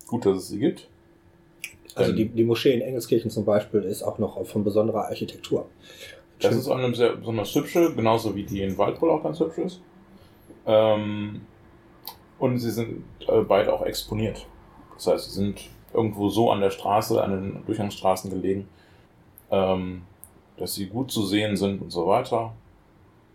Gut, 0.08 0.26
dass 0.26 0.36
es 0.36 0.48
sie 0.48 0.58
gibt. 0.58 0.88
Also 1.94 2.12
die, 2.12 2.28
die 2.28 2.44
Moschee 2.44 2.74
in 2.74 2.82
Engelskirchen 2.82 3.30
zum 3.30 3.46
Beispiel 3.46 3.80
ist 3.84 4.02
auch 4.02 4.18
noch 4.18 4.44
von 4.44 4.62
besonderer 4.62 5.06
Architektur. 5.06 5.64
Das 6.38 6.54
ist 6.54 6.68
eine 6.68 6.94
sehr 6.94 7.16
besonders 7.16 7.54
hübsche, 7.54 7.94
genauso 7.94 8.34
wie 8.36 8.42
die 8.42 8.60
in 8.60 8.76
Waldpool 8.76 9.08
auch 9.08 9.22
ganz 9.22 9.40
hübsch 9.40 9.56
ist. 9.56 9.80
Ähm, 10.66 11.42
und 12.38 12.58
sie 12.58 12.70
sind 12.70 13.04
äh, 13.28 13.40
beide 13.42 13.72
auch 13.72 13.82
exponiert. 13.82 14.46
Das 14.94 15.06
heißt, 15.06 15.30
sie 15.30 15.36
sind 15.36 15.70
irgendwo 15.94 16.28
so 16.28 16.50
an 16.50 16.60
der 16.60 16.70
Straße, 16.70 17.22
an 17.22 17.30
den 17.30 17.66
Durchgangsstraßen 17.66 18.30
gelegen, 18.30 18.68
ähm, 19.50 20.02
dass 20.56 20.74
sie 20.74 20.86
gut 20.86 21.10
zu 21.10 21.24
sehen 21.24 21.56
sind 21.56 21.82
und 21.82 21.90
so 21.90 22.06
weiter. 22.06 22.52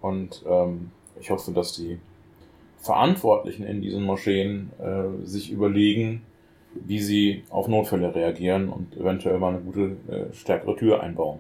Und 0.02 0.44
ähm, 0.48 0.92
ich 1.20 1.30
hoffe, 1.30 1.52
dass 1.52 1.74
die 1.74 2.00
Verantwortlichen 2.78 3.66
in 3.66 3.82
diesen 3.82 4.04
Moscheen 4.04 4.72
äh, 4.80 5.26
sich 5.26 5.52
überlegen, 5.52 6.24
wie 6.74 7.00
sie 7.00 7.44
auf 7.50 7.68
Notfälle 7.68 8.14
reagieren 8.14 8.70
und 8.70 8.96
eventuell 8.96 9.40
mal 9.40 9.54
eine 9.54 9.62
gute, 9.62 9.98
äh, 10.10 10.34
stärkere 10.34 10.76
Tür 10.76 11.02
einbauen. 11.02 11.40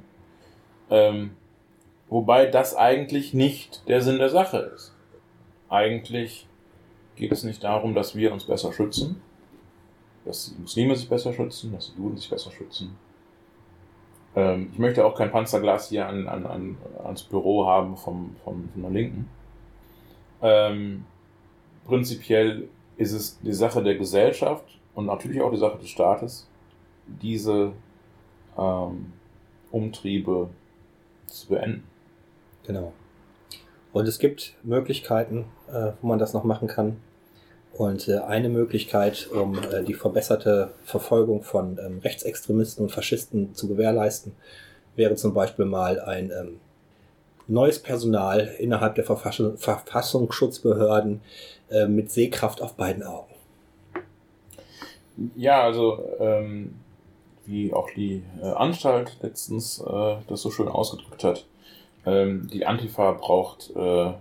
Ähm, 0.89 1.31
wobei 2.09 2.47
das 2.47 2.75
eigentlich 2.75 3.33
nicht 3.33 3.87
der 3.87 4.01
Sinn 4.01 4.17
der 4.17 4.29
Sache 4.29 4.71
ist. 4.75 4.96
Eigentlich 5.69 6.47
geht 7.15 7.31
es 7.31 7.43
nicht 7.43 7.63
darum, 7.63 7.93
dass 7.93 8.15
wir 8.15 8.31
uns 8.31 8.45
besser 8.45 8.71
schützen, 8.71 9.21
dass 10.25 10.53
die 10.53 10.61
Muslime 10.61 10.95
sich 10.95 11.09
besser 11.09 11.33
schützen, 11.33 11.73
dass 11.73 11.93
die 11.93 12.01
Juden 12.01 12.17
sich 12.17 12.29
besser 12.29 12.51
schützen. 12.51 12.95
Ähm, 14.35 14.69
ich 14.71 14.79
möchte 14.79 15.05
auch 15.05 15.15
kein 15.15 15.31
Panzerglas 15.31 15.89
hier 15.89 16.07
an, 16.07 16.27
an, 16.27 16.45
an, 16.45 16.77
ans 17.03 17.23
Büro 17.23 17.65
haben 17.65 17.97
vom, 17.97 18.35
vom, 18.43 18.69
von 18.69 18.81
der 18.81 18.91
Linken. 18.91 19.29
Ähm, 20.41 21.05
prinzipiell 21.85 22.69
ist 22.97 23.13
es 23.13 23.39
die 23.39 23.53
Sache 23.53 23.83
der 23.83 23.95
Gesellschaft 23.95 24.65
und 24.93 25.05
natürlich 25.05 25.41
auch 25.41 25.51
die 25.51 25.57
Sache 25.57 25.77
des 25.79 25.89
Staates, 25.89 26.47
diese 27.07 27.73
ähm, 28.57 29.13
Umtriebe 29.71 30.49
zu 31.25 31.47
beenden. 31.47 31.83
Genau. 32.65 32.93
Und 33.97 34.07
es 34.07 34.19
gibt 34.19 34.53
Möglichkeiten, 34.61 35.45
äh, 35.73 35.93
wo 36.01 36.07
man 36.07 36.19
das 36.19 36.31
noch 36.31 36.43
machen 36.43 36.67
kann. 36.67 36.97
Und 37.73 38.07
äh, 38.07 38.19
eine 38.19 38.47
Möglichkeit, 38.47 39.27
um 39.31 39.57
äh, 39.57 39.83
die 39.83 39.95
verbesserte 39.95 40.69
Verfolgung 40.83 41.41
von 41.41 41.79
ähm, 41.83 41.97
Rechtsextremisten 42.03 42.85
und 42.85 42.91
Faschisten 42.91 43.55
zu 43.55 43.67
gewährleisten, 43.67 44.33
wäre 44.95 45.15
zum 45.15 45.33
Beispiel 45.33 45.65
mal 45.65 45.99
ein 45.99 46.29
ähm, 46.29 46.59
neues 47.47 47.79
Personal 47.79 48.41
innerhalb 48.59 48.93
der 48.93 49.03
Verfass 49.03 49.41
Verfassungsschutzbehörden 49.57 51.21
äh, 51.71 51.87
mit 51.87 52.11
Sehkraft 52.11 52.61
auf 52.61 52.75
beiden 52.75 53.01
Augen. 53.01 53.33
Ja, 55.35 55.63
also 55.63 56.03
ähm, 56.19 56.75
wie 57.47 57.73
auch 57.73 57.89
die 57.95 58.21
äh, 58.43 58.45
Anstalt 58.45 59.17
letztens 59.23 59.79
äh, 59.81 60.17
das 60.27 60.43
so 60.43 60.51
schön 60.51 60.67
ausgedrückt 60.67 61.23
hat, 61.23 61.47
ähm, 62.07 62.47
die 62.51 62.65
Antifa 62.65 63.11
braucht 63.11 63.69
äh, 63.75 64.13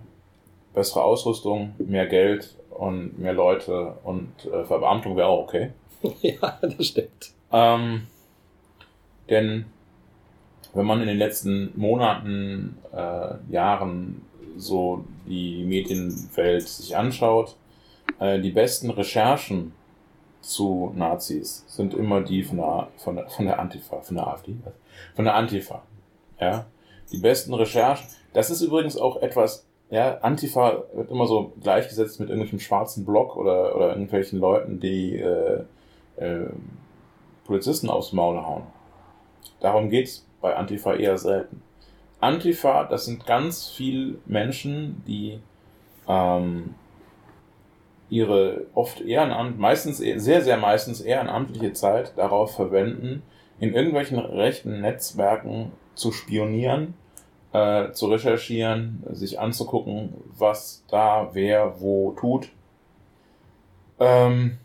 bessere 0.74 1.04
Ausrüstung, 1.04 1.74
mehr 1.78 2.06
Geld 2.06 2.56
und 2.70 3.18
mehr 3.18 3.32
Leute 3.32 3.94
und 4.02 4.28
äh, 4.44 4.64
Verbeamtung 4.64 5.16
wäre 5.16 5.28
auch 5.28 5.44
okay. 5.44 5.70
ja, 6.20 6.58
das 6.60 6.88
stimmt. 6.88 7.32
Ähm, 7.52 8.08
denn 9.30 9.66
wenn 10.74 10.84
man 10.84 11.00
in 11.00 11.06
den 11.06 11.16
letzten 11.16 11.72
Monaten, 11.76 12.76
äh, 12.92 13.34
Jahren 13.50 14.22
so 14.56 15.04
die 15.26 15.64
Medienwelt 15.64 16.68
sich 16.68 16.96
anschaut, 16.96 17.56
äh, 18.18 18.40
die 18.40 18.50
besten 18.50 18.90
Recherchen 18.90 19.72
zu 20.40 20.92
Nazis 20.94 21.64
sind 21.68 21.94
immer 21.94 22.20
die 22.20 22.42
von 22.42 22.56
der, 22.58 22.88
von 22.96 23.16
der, 23.16 23.28
von 23.28 23.46
der 23.46 23.58
Antifa, 23.58 24.00
von 24.00 24.16
der 24.16 24.26
AfD, 24.26 24.56
von 25.14 25.24
der 25.24 25.34
Antifa. 25.34 25.82
Ja, 26.40 26.66
die 27.12 27.18
besten 27.18 27.54
Recherchen. 27.54 28.06
Das 28.32 28.50
ist 28.50 28.60
übrigens 28.60 28.96
auch 28.96 29.22
etwas, 29.22 29.66
ja, 29.90 30.18
Antifa 30.18 30.84
wird 30.92 31.10
immer 31.10 31.26
so 31.26 31.52
gleichgesetzt 31.60 32.18
mit 32.20 32.28
irgendwelchem 32.28 32.58
schwarzen 32.58 33.04
Block 33.04 33.36
oder, 33.36 33.76
oder 33.76 33.90
irgendwelchen 33.90 34.40
Leuten, 34.40 34.80
die 34.80 35.18
äh, 35.18 35.64
äh, 36.16 36.48
Polizisten 37.44 37.88
aufs 37.88 38.12
Maul 38.12 38.38
hauen. 38.38 38.64
Darum 39.60 39.88
geht's 39.88 40.26
bei 40.40 40.56
Antifa 40.56 40.94
eher 40.94 41.18
selten. 41.18 41.62
Antifa, 42.20 42.84
das 42.84 43.04
sind 43.04 43.26
ganz 43.26 43.68
viele 43.68 44.18
Menschen, 44.26 45.02
die 45.06 45.38
ähm, 46.08 46.74
ihre 48.08 48.66
oft 48.74 49.00
ehrenamt, 49.00 49.58
meistens 49.58 49.98
sehr, 49.98 50.42
sehr 50.42 50.56
meistens 50.56 51.00
ehrenamtliche 51.00 51.72
Zeit 51.72 52.16
darauf 52.16 52.54
verwenden, 52.54 53.22
in 53.58 53.74
irgendwelchen 53.74 54.18
rechten 54.18 54.80
Netzwerken 54.80 55.72
zu 55.96 56.12
spionieren, 56.12 56.94
äh, 57.52 57.90
zu 57.90 58.06
recherchieren, 58.06 59.02
sich 59.10 59.40
anzugucken, 59.40 60.14
was 60.38 60.84
da 60.88 61.30
wer 61.32 61.80
wo 61.80 62.12
tut. 62.12 62.50
Ähm, 63.98 64.58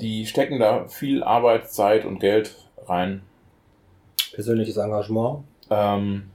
die 0.00 0.26
stecken 0.26 0.60
da 0.60 0.86
viel 0.86 1.24
Arbeit, 1.24 1.70
Zeit 1.70 2.04
und 2.04 2.20
Geld 2.20 2.54
rein. 2.86 3.22
Persönliches 4.32 4.76
Engagement. 4.76 5.42
Ähm, 5.70 6.30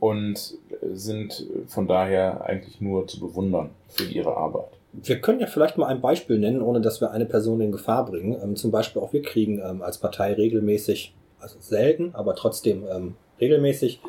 und 0.00 0.54
sind 0.92 1.46
von 1.66 1.88
daher 1.88 2.44
eigentlich 2.44 2.80
nur 2.80 3.06
zu 3.06 3.20
bewundern 3.20 3.70
für 3.88 4.04
ihre 4.04 4.36
Arbeit. 4.36 4.78
Wir 4.92 5.20
können 5.20 5.40
ja 5.40 5.46
vielleicht 5.46 5.76
mal 5.76 5.86
ein 5.86 6.00
Beispiel 6.00 6.38
nennen, 6.38 6.62
ohne 6.62 6.80
dass 6.80 7.00
wir 7.00 7.10
eine 7.10 7.26
Person 7.26 7.60
in 7.60 7.72
Gefahr 7.72 8.06
bringen. 8.06 8.36
Ähm, 8.42 8.56
zum 8.56 8.70
Beispiel 8.70 9.02
auch 9.02 9.12
wir 9.12 9.22
kriegen 9.22 9.60
ähm, 9.64 9.82
als 9.82 9.98
Partei 9.98 10.32
regelmäßig, 10.34 11.14
also 11.40 11.56
selten, 11.60 12.14
aber 12.14 12.34
trotzdem 12.34 12.84
ähm, 12.90 13.14
regelmäßig 13.40 14.00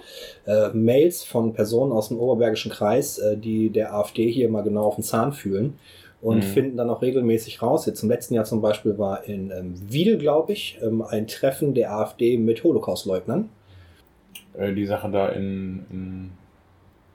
äh, 0.46 0.70
Mails 0.70 1.24
von 1.24 1.54
Personen 1.54 1.92
aus 1.92 2.10
dem 2.10 2.20
Oberbergischen 2.20 2.72
Kreis, 2.72 3.18
äh, 3.18 3.38
die 3.38 3.70
der 3.70 3.94
AfD 3.94 4.30
hier 4.32 4.50
mal 4.50 4.64
genau 4.64 4.86
auf 4.86 4.96
den 4.96 5.04
Zahn 5.04 5.34
fühlen 5.34 5.78
und 6.22 6.38
mhm. 6.38 6.44
finden 6.44 6.78
dann 6.78 6.90
auch 6.90 7.02
regelmäßig 7.02 7.62
raus. 7.62 7.86
Jetzt 7.86 8.04
im 8.04 8.10
letzten 8.10 8.34
Jahr 8.34 8.46
zum 8.46 8.62
Beispiel 8.62 8.98
war 8.98 9.24
in 9.26 9.52
ähm, 9.52 9.74
Wiel, 9.88 10.18
glaube 10.18 10.54
ich, 10.54 10.80
ähm, 10.82 11.02
ein 11.02 11.28
Treffen 11.28 11.74
der 11.74 11.94
AfD 11.94 12.38
mit 12.38 12.64
Holocaustleugnern. 12.64 13.50
Äh, 14.58 14.74
die 14.74 14.86
Sache 14.86 15.10
da 15.10 15.30
in, 15.30 15.86
in 15.90 16.32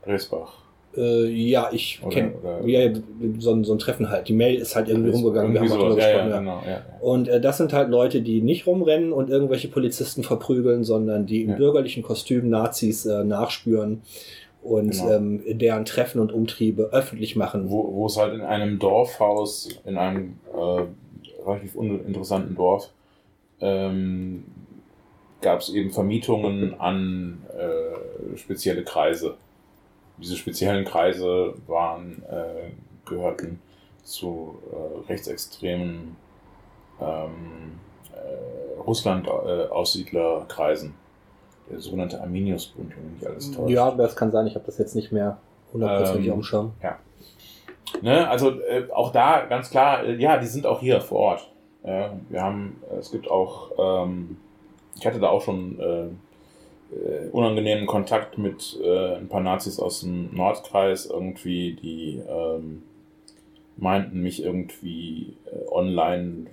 Dresbach. 0.05 0.64
Äh, 0.97 1.29
ja, 1.29 1.71
ich 1.73 2.01
kenne 2.11 2.35
ja, 2.65 2.93
so, 3.39 3.63
so 3.65 3.73
ein 3.73 3.79
Treffen 3.79 4.11
halt. 4.11 4.29
Die 4.29 4.33
Mail 4.33 4.57
ist 4.57 4.77
halt 4.77 4.89
irgendwie 4.89 5.11
rumgegangen. 5.11 5.53
Wir 5.53 5.61
haben 5.61 5.69
sowas. 5.69 5.97
Ja, 5.97 6.11
ja, 6.11 6.39
genau, 6.39 6.63
ja. 6.67 6.83
Und 7.01 7.29
äh, 7.29 7.41
das 7.41 7.59
sind 7.59 7.73
halt 7.73 7.91
Leute, 7.91 8.23
die 8.23 8.43
nicht 8.43 8.67
rumrennen 8.67 9.13
und 9.13 9.31
irgendwelche 9.31 9.69
Polizisten 9.69 10.23
verprügeln, 10.23 10.85
sondern 10.85 11.27
die 11.27 11.43
im 11.43 11.57
bürgerlichen 11.57 12.03
Kostüm 12.03 12.49
Nazis 12.49 13.07
äh, 13.07 13.25
nachspüren 13.25 14.03
und 14.63 14.93
genau. 14.93 15.13
ähm, 15.13 15.43
deren 15.47 15.85
Treffen 15.85 16.21
und 16.21 16.33
Umtriebe 16.33 16.91
öffentlich 16.93 17.37
machen. 17.37 17.71
Wo, 17.71 17.93
wo 17.95 18.07
es 18.07 18.17
halt 18.17 18.35
in 18.35 18.41
einem 18.41 18.79
Dorfhaus, 18.79 19.69
in 19.85 19.99
einem 19.99 20.39
äh, 20.53 21.47
relativ 21.47 21.75
uninteressanten 21.75 22.55
Dorf, 22.57 22.91
ähm, 23.61 24.45
gab 25.43 25.61
es 25.61 25.69
eben 25.69 25.91
Vermietungen 25.91 26.81
an 26.81 27.43
äh, 27.57 28.37
spezielle 28.37 28.83
Kreise 28.83 29.35
diese 30.19 30.37
speziellen 30.37 30.85
Kreise 30.85 31.55
waren, 31.67 32.23
äh, 32.31 32.71
gehörten 33.05 33.61
zu 34.03 34.61
äh, 34.71 34.77
rechtsextremen 35.09 36.17
ähm, 37.01 37.81
äh, 38.13 38.79
Russland-Aussiedlerkreisen. 38.81 40.95
Der 41.71 41.81
sogenannte 41.81 42.21
Arminius-Bund, 42.21 42.95
wenn 42.97 43.15
mich 43.15 43.27
alles 43.27 43.51
täuscht. 43.51 43.71
Ja, 43.71 43.91
das 43.91 44.15
kann 44.15 44.31
sein. 44.31 44.47
Ich 44.47 44.55
habe 44.55 44.67
das 44.67 44.77
jetzt 44.79 44.95
nicht 44.95 45.11
mehr 45.13 45.39
hundertprozentig 45.73 46.29
ähm, 46.29 46.35
umschauen. 46.35 46.73
Ja. 46.83 46.99
Ne, 48.03 48.29
also 48.29 48.61
äh, 48.61 48.87
auch 48.93 49.13
da 49.13 49.47
ganz 49.47 49.71
klar, 49.71 50.05
äh, 50.05 50.17
ja, 50.17 50.37
die 50.37 50.47
sind 50.47 50.67
auch 50.67 50.81
hier 50.81 51.01
vor 51.01 51.19
Ort. 51.19 51.51
Wir 51.83 52.41
haben, 52.41 52.83
es 52.99 53.11
gibt 53.11 53.31
auch, 53.31 54.05
ähm, 54.07 54.39
ich 54.97 55.07
hatte 55.07 55.21
da 55.21 55.29
auch 55.29 55.43
schon 55.43 55.79
äh, 56.95 57.29
unangenehmen 57.31 57.87
Kontakt 57.87 58.39
mit 58.39 58.79
äh, 58.83 59.17
ein 59.17 59.29
paar 59.29 59.41
Nazis 59.41 59.79
aus 59.79 60.01
dem 60.01 60.35
Nordkreis 60.35 61.07
irgendwie, 61.07 61.75
die 61.75 62.21
ähm, 62.29 62.83
meinten, 63.77 64.23
mich 64.23 64.43
irgendwie 64.43 65.35
äh, 65.47 65.69
online 65.71 66.47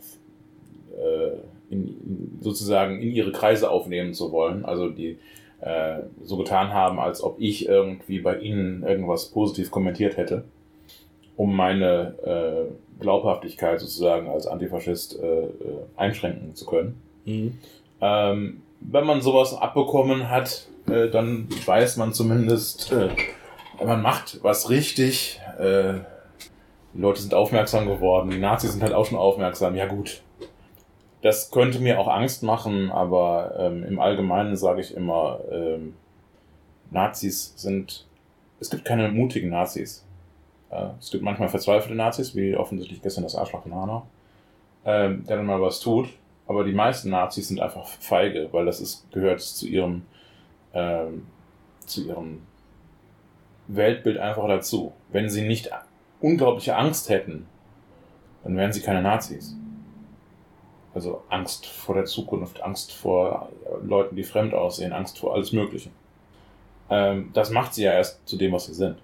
äh, 0.97 1.73
in, 1.73 2.37
sozusagen 2.41 3.01
in 3.01 3.11
ihre 3.11 3.31
Kreise 3.31 3.69
aufnehmen 3.69 4.13
zu 4.13 4.31
wollen. 4.31 4.65
Also 4.65 4.89
die 4.89 5.17
äh, 5.61 5.99
so 6.23 6.37
getan 6.37 6.73
haben, 6.73 6.99
als 6.99 7.23
ob 7.23 7.39
ich 7.39 7.67
irgendwie 7.67 8.19
bei 8.19 8.39
ihnen 8.39 8.83
irgendwas 8.83 9.27
positiv 9.27 9.69
kommentiert 9.69 10.17
hätte, 10.17 10.43
um 11.37 11.55
meine 11.55 12.15
äh, 12.23 13.01
Glaubhaftigkeit 13.01 13.79
sozusagen 13.79 14.27
als 14.27 14.45
Antifaschist 14.45 15.19
einschränken 15.95 16.53
zu 16.53 16.67
können. 16.67 17.01
Mhm. 17.25 17.57
Ähm, 17.99 18.61
wenn 18.81 19.05
man 19.05 19.21
sowas 19.21 19.53
abbekommen 19.53 20.29
hat, 20.29 20.67
äh, 20.87 21.09
dann 21.09 21.47
weiß 21.65 21.97
man 21.97 22.13
zumindest, 22.13 22.91
äh, 22.91 23.09
man 23.83 24.01
macht 24.01 24.39
was 24.43 24.69
richtig. 24.69 25.39
Äh, 25.59 25.93
die 26.93 26.99
Leute 26.99 27.21
sind 27.21 27.33
aufmerksam 27.33 27.87
geworden, 27.87 28.31
die 28.31 28.39
Nazis 28.39 28.73
sind 28.73 28.83
halt 28.83 28.93
auch 28.93 29.05
schon 29.05 29.17
aufmerksam. 29.17 29.75
Ja 29.75 29.85
gut, 29.85 30.21
das 31.21 31.51
könnte 31.51 31.79
mir 31.79 31.99
auch 31.99 32.07
Angst 32.07 32.43
machen, 32.43 32.91
aber 32.91 33.55
ähm, 33.57 33.83
im 33.83 33.99
Allgemeinen 33.99 34.57
sage 34.57 34.81
ich 34.81 34.93
immer, 34.93 35.39
ähm, 35.49 35.93
Nazis 36.89 37.53
sind, 37.55 38.07
es 38.59 38.69
gibt 38.69 38.83
keine 38.83 39.09
mutigen 39.09 39.49
Nazis. 39.49 40.05
Äh, 40.69 40.87
es 40.99 41.11
gibt 41.11 41.23
manchmal 41.23 41.47
verzweifelte 41.47 41.95
Nazis, 41.95 42.35
wie 42.35 42.57
offensichtlich 42.57 43.01
gestern 43.01 43.23
das 43.23 43.35
Arschloch 43.35 43.63
von 43.63 43.73
Hanau, 43.73 44.07
ähm, 44.83 45.23
der 45.25 45.37
dann 45.37 45.45
mal 45.45 45.61
was 45.61 45.79
tut 45.79 46.09
aber 46.51 46.65
die 46.65 46.73
meisten 46.73 47.09
Nazis 47.11 47.47
sind 47.47 47.61
einfach 47.61 47.87
feige, 47.87 48.49
weil 48.51 48.65
das 48.65 48.81
ist, 48.81 49.09
gehört 49.13 49.39
zu 49.39 49.65
ihrem, 49.69 50.01
ähm, 50.73 51.25
zu 51.85 52.05
ihrem 52.05 52.41
Weltbild 53.69 54.17
einfach 54.17 54.49
dazu. 54.49 54.91
Wenn 55.13 55.29
sie 55.29 55.43
nicht 55.43 55.71
unglaubliche 56.19 56.75
Angst 56.75 57.07
hätten, 57.07 57.47
dann 58.43 58.57
wären 58.57 58.73
sie 58.73 58.81
keine 58.81 59.01
Nazis. 59.01 59.55
Also 60.93 61.23
Angst 61.29 61.67
vor 61.67 61.95
der 61.95 62.03
Zukunft, 62.03 62.61
Angst 62.61 62.91
vor 62.91 63.49
Leuten, 63.81 64.17
die 64.17 64.23
fremd 64.23 64.53
aussehen, 64.53 64.91
Angst 64.91 65.19
vor 65.19 65.33
alles 65.33 65.53
Mögliche. 65.53 65.89
Ähm, 66.89 67.29
das 67.31 67.49
macht 67.49 67.75
sie 67.75 67.83
ja 67.83 67.93
erst 67.93 68.27
zu 68.27 68.35
dem, 68.35 68.51
was 68.51 68.65
sie 68.65 68.73
sind. 68.73 68.97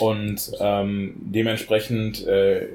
Und 0.00 0.50
ähm, 0.58 1.14
dementsprechend 1.20 2.26
äh, 2.26 2.70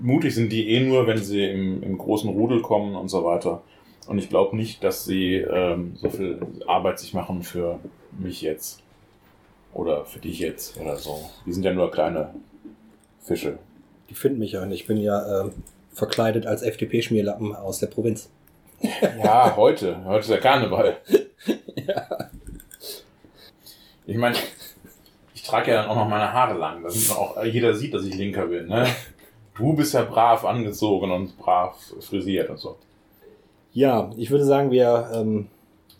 mutig 0.00 0.34
sind 0.34 0.50
die 0.52 0.70
eh 0.70 0.80
nur, 0.80 1.06
wenn 1.06 1.18
sie 1.18 1.44
im, 1.44 1.82
im 1.82 1.98
großen 1.98 2.28
Rudel 2.30 2.62
kommen 2.62 2.94
und 2.96 3.08
so 3.08 3.24
weiter. 3.24 3.62
Und 4.06 4.18
ich 4.18 4.28
glaube 4.28 4.56
nicht, 4.56 4.84
dass 4.84 5.04
sie 5.04 5.36
ähm, 5.36 5.96
so 5.96 6.10
viel 6.10 6.40
Arbeit 6.66 6.98
sich 6.98 7.12
machen 7.12 7.42
für 7.42 7.80
mich 8.18 8.42
jetzt. 8.42 8.82
Oder 9.72 10.04
für 10.04 10.20
dich 10.20 10.38
jetzt 10.38 10.80
oder 10.80 10.96
so. 10.96 11.28
Die 11.44 11.52
sind 11.52 11.64
ja 11.64 11.72
nur 11.72 11.90
kleine 11.90 12.34
Fische. 13.20 13.58
Die 14.08 14.14
finden 14.14 14.38
mich 14.38 14.52
ja 14.52 14.64
nicht. 14.64 14.82
Ich 14.82 14.86
bin 14.86 14.96
ja 14.96 15.42
äh, 15.42 15.50
verkleidet 15.92 16.46
als 16.46 16.62
FDP-Schmierlappen 16.62 17.54
aus 17.54 17.80
der 17.80 17.88
Provinz. 17.88 18.30
ja, 19.22 19.56
heute. 19.56 20.04
Heute 20.04 20.20
ist 20.20 20.30
der 20.30 20.40
Karneval. 20.40 20.98
ja. 21.86 22.30
Ich 24.06 24.16
meine, 24.16 24.36
ich 25.34 25.42
trage 25.42 25.72
ja 25.72 25.82
dann 25.82 25.90
auch 25.90 25.96
noch 25.96 26.08
meine 26.08 26.32
Haare 26.32 26.56
lang, 26.56 26.82
damit 26.82 27.08
man 27.08 27.18
auch 27.18 27.44
jeder 27.44 27.74
sieht, 27.74 27.92
dass 27.92 28.04
ich 28.04 28.14
Linker 28.14 28.46
bin. 28.46 28.68
Ne? 28.68 28.86
Du 29.58 29.72
bist 29.74 29.94
ja 29.94 30.02
brav 30.02 30.44
angezogen 30.44 31.10
und 31.10 31.38
brav 31.38 31.76
frisiert 32.00 32.50
und 32.50 32.58
so. 32.58 32.76
Ja, 33.72 34.10
ich 34.16 34.30
würde 34.30 34.44
sagen, 34.44 34.70
wir 34.70 35.10
ähm, 35.14 35.48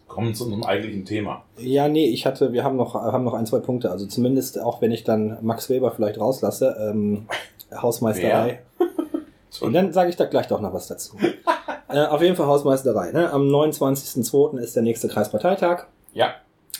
kommen 0.08 0.34
zu 0.34 0.44
unserem 0.44 0.64
eigentlichen 0.64 1.04
Thema. 1.04 1.44
Ja, 1.58 1.88
nee, 1.88 2.06
ich 2.06 2.26
hatte, 2.26 2.52
wir 2.52 2.64
haben 2.64 2.76
noch, 2.76 2.94
haben 2.94 3.24
noch 3.24 3.34
ein, 3.34 3.46
zwei 3.46 3.58
Punkte. 3.58 3.90
Also 3.90 4.06
zumindest, 4.06 4.60
auch 4.60 4.80
wenn 4.80 4.92
ich 4.92 5.04
dann 5.04 5.38
Max 5.42 5.68
Weber 5.68 5.90
vielleicht 5.90 6.18
rauslasse, 6.18 6.76
ähm, 6.80 7.26
Hausmeisterei. 7.74 8.60
Und 9.60 9.72
dann 9.72 9.92
sage 9.92 10.10
ich 10.10 10.16
da 10.16 10.26
gleich 10.26 10.48
doch 10.48 10.60
noch 10.60 10.72
was 10.72 10.86
dazu. 10.86 11.16
äh, 11.88 12.06
auf 12.06 12.22
jeden 12.22 12.36
Fall 12.36 12.46
Hausmeisterei. 12.46 13.12
Ne? 13.12 13.30
Am 13.30 13.42
29.02. 13.48 14.58
ist 14.58 14.76
der 14.76 14.82
nächste 14.82 15.08
Kreisparteitag. 15.08 15.86
Ja. 16.12 16.34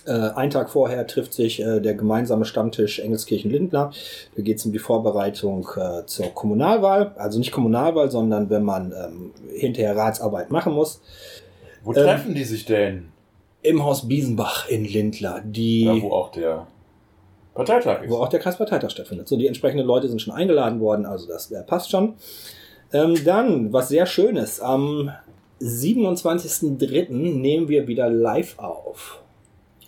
Äh, 0.07 0.31
ein 0.35 0.51
Tag 0.51 0.71
vorher 0.71 1.07
trifft 1.07 1.35
sich 1.35 1.61
äh, 1.61 1.81
der 1.81 1.95
gemeinsame 1.95 2.45
Stammtisch 2.45 3.01
Engelskirchen-Lindner. 3.01 3.91
Da 4.37 4.43
geht 4.43 4.59
es 4.59 4.67
um 4.67 4.73
die 4.73 4.79
Vorbereitung 4.79 5.69
äh, 5.77 6.07
zur 6.07 6.27
Kommunalwahl. 6.27 7.13
Also 7.17 7.39
nicht 7.39 7.53
Kommunalwahl, 7.53 8.11
sondern 8.11 8.49
wenn 8.51 8.63
man 8.63 8.93
ähm, 8.93 9.33
hinterher 9.55 9.97
Ratsarbeit 9.97 10.51
machen 10.51 10.73
muss. 10.73 11.01
Wo 11.83 11.93
ähm, 11.93 12.05
treffen 12.05 12.35
die 12.35 12.45
sich 12.45 12.65
denn? 12.65 13.09
Im 13.63 13.85
Haus 13.85 14.07
Biesenbach 14.07 14.69
in 14.69 14.85
Lindler. 14.85 15.43
Die, 15.45 15.87
da, 15.87 16.01
wo 16.01 16.13
auch 16.13 16.31
der 16.31 16.69
Parteitag 17.55 18.03
ist. 18.03 18.11
Wo 18.11 18.19
auch 18.19 18.29
der 18.29 18.39
Kreisparteitag 18.39 18.91
stattfindet. 18.91 19.27
So, 19.27 19.37
die 19.37 19.49
entsprechenden 19.49 19.87
Leute 19.87 20.09
sind 20.09 20.23
schon 20.23 20.35
eingeladen 20.35 20.79
worden, 20.79 21.05
also 21.05 21.27
das 21.27 21.51
äh, 21.51 21.63
passt 21.65 21.91
schon. 21.91 22.15
Ähm, 22.93 23.17
dann, 23.25 23.73
was 23.73 23.89
sehr 23.89 24.07
Schönes, 24.07 24.61
am 24.61 25.11
27.03. 25.61 27.11
nehmen 27.11 27.69
wir 27.69 27.89
wieder 27.89 28.09
live 28.09 28.59
auf. 28.59 29.23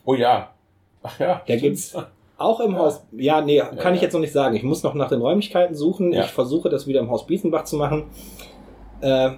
Oh 0.09 0.15
ja. 0.15 0.55
Ach 1.03 1.21
ja. 1.21 1.43
Da 1.47 1.57
gibt's 1.57 1.95
auch 2.39 2.61
im 2.61 2.73
ja. 2.73 2.79
Haus. 2.79 3.05
Ja, 3.13 3.43
nee, 3.43 3.59
kann 3.59 3.93
ja, 3.93 3.93
ich 3.93 4.01
jetzt 4.01 4.15
noch 4.15 4.21
nicht 4.21 4.33
sagen. 4.33 4.57
Ich 4.57 4.63
muss 4.63 4.83
noch 4.83 4.95
nach 4.95 5.11
den 5.11 5.21
Räumlichkeiten 5.21 5.75
suchen. 5.75 6.15
Ich 6.15 6.31
versuche 6.31 6.71
das 6.71 6.87
wieder 6.87 7.01
im 7.01 7.11
Haus 7.11 7.27
Biesenbach 7.27 7.65
zu 7.65 7.77
machen. 7.77 8.05
Äh, 9.03 9.33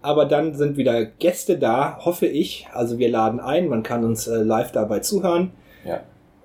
aber 0.00 0.24
dann 0.24 0.54
sind 0.54 0.76
wieder 0.76 1.04
Gäste 1.04 1.56
da, 1.56 1.98
hoffe 2.04 2.26
ich. 2.26 2.66
Also 2.72 2.98
wir 2.98 3.10
laden 3.10 3.38
ein, 3.38 3.68
man 3.68 3.84
kann 3.84 4.04
uns 4.04 4.26
äh, 4.26 4.42
live 4.42 4.72
dabei 4.72 4.98
zuhören. 4.98 5.52
Ja. 5.84 6.00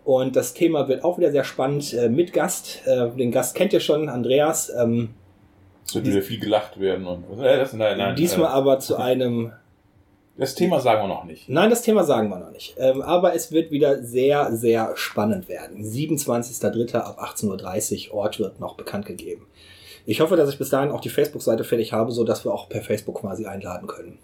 Und 0.06 0.36
das 0.36 0.54
Thema 0.54 0.88
wird 0.88 1.04
auch 1.04 1.18
wieder 1.18 1.32
sehr 1.32 1.44
spannend 1.44 1.96
äh, 1.96 2.10
mit 2.10 2.34
Gast. 2.34 2.86
Äh, 2.86 3.10
den 3.10 3.32
Gast 3.32 3.56
kennt 3.56 3.74
ihr 3.74 3.80
schon, 3.80 4.08
Andreas. 4.08 4.72
Ähm, 4.80 5.16
es 5.84 5.96
wird 5.96 6.06
wieder 6.06 6.22
viel 6.22 6.40
gelacht 6.40 6.80
werden. 6.80 7.08
Und, 7.08 7.40
äh, 7.40 7.58
das, 7.58 7.74
nein, 7.74 7.98
nein, 7.98 8.16
diesmal 8.16 8.52
äh, 8.52 8.54
aber 8.54 8.78
zu 8.78 8.98
einem... 8.98 9.52
Das 10.38 10.54
Thema 10.54 10.80
sagen 10.80 11.02
wir 11.02 11.08
noch 11.08 11.24
nicht. 11.24 11.50
Nein, 11.50 11.70
das 11.70 11.82
Thema 11.82 12.04
sagen 12.04 12.30
wir 12.30 12.38
noch 12.38 12.52
nicht. 12.52 12.76
Ähm, 12.78 13.02
aber 13.02 13.34
es 13.34 13.52
wird 13.52 13.72
wieder 13.72 14.04
sehr, 14.04 14.56
sehr 14.56 14.92
spannend 14.96 15.50
werden. 15.50 15.84
27.03. 15.84 16.96
ab 16.96 17.20
18.30 17.20 18.10
Uhr. 18.10 18.16
Ort 18.16 18.40
wird 18.40 18.60
noch 18.60 18.76
bekannt 18.76 19.08
gegeben. 19.08 19.48
Ich 20.06 20.22
hoffe, 20.22 20.36
dass 20.36 20.50
ich 20.50 20.58
bis 20.58 20.70
dahin 20.70 20.92
auch 20.92 21.02
die 21.02 21.10
Facebook-Seite 21.10 21.64
fertig 21.64 21.92
habe, 21.92 22.12
so 22.12 22.24
dass 22.24 22.46
wir 22.46 22.54
auch 22.54 22.70
per 22.70 22.82
Facebook 22.82 23.22
quasi 23.22 23.46
einladen 23.46 23.88
können. 23.88 24.20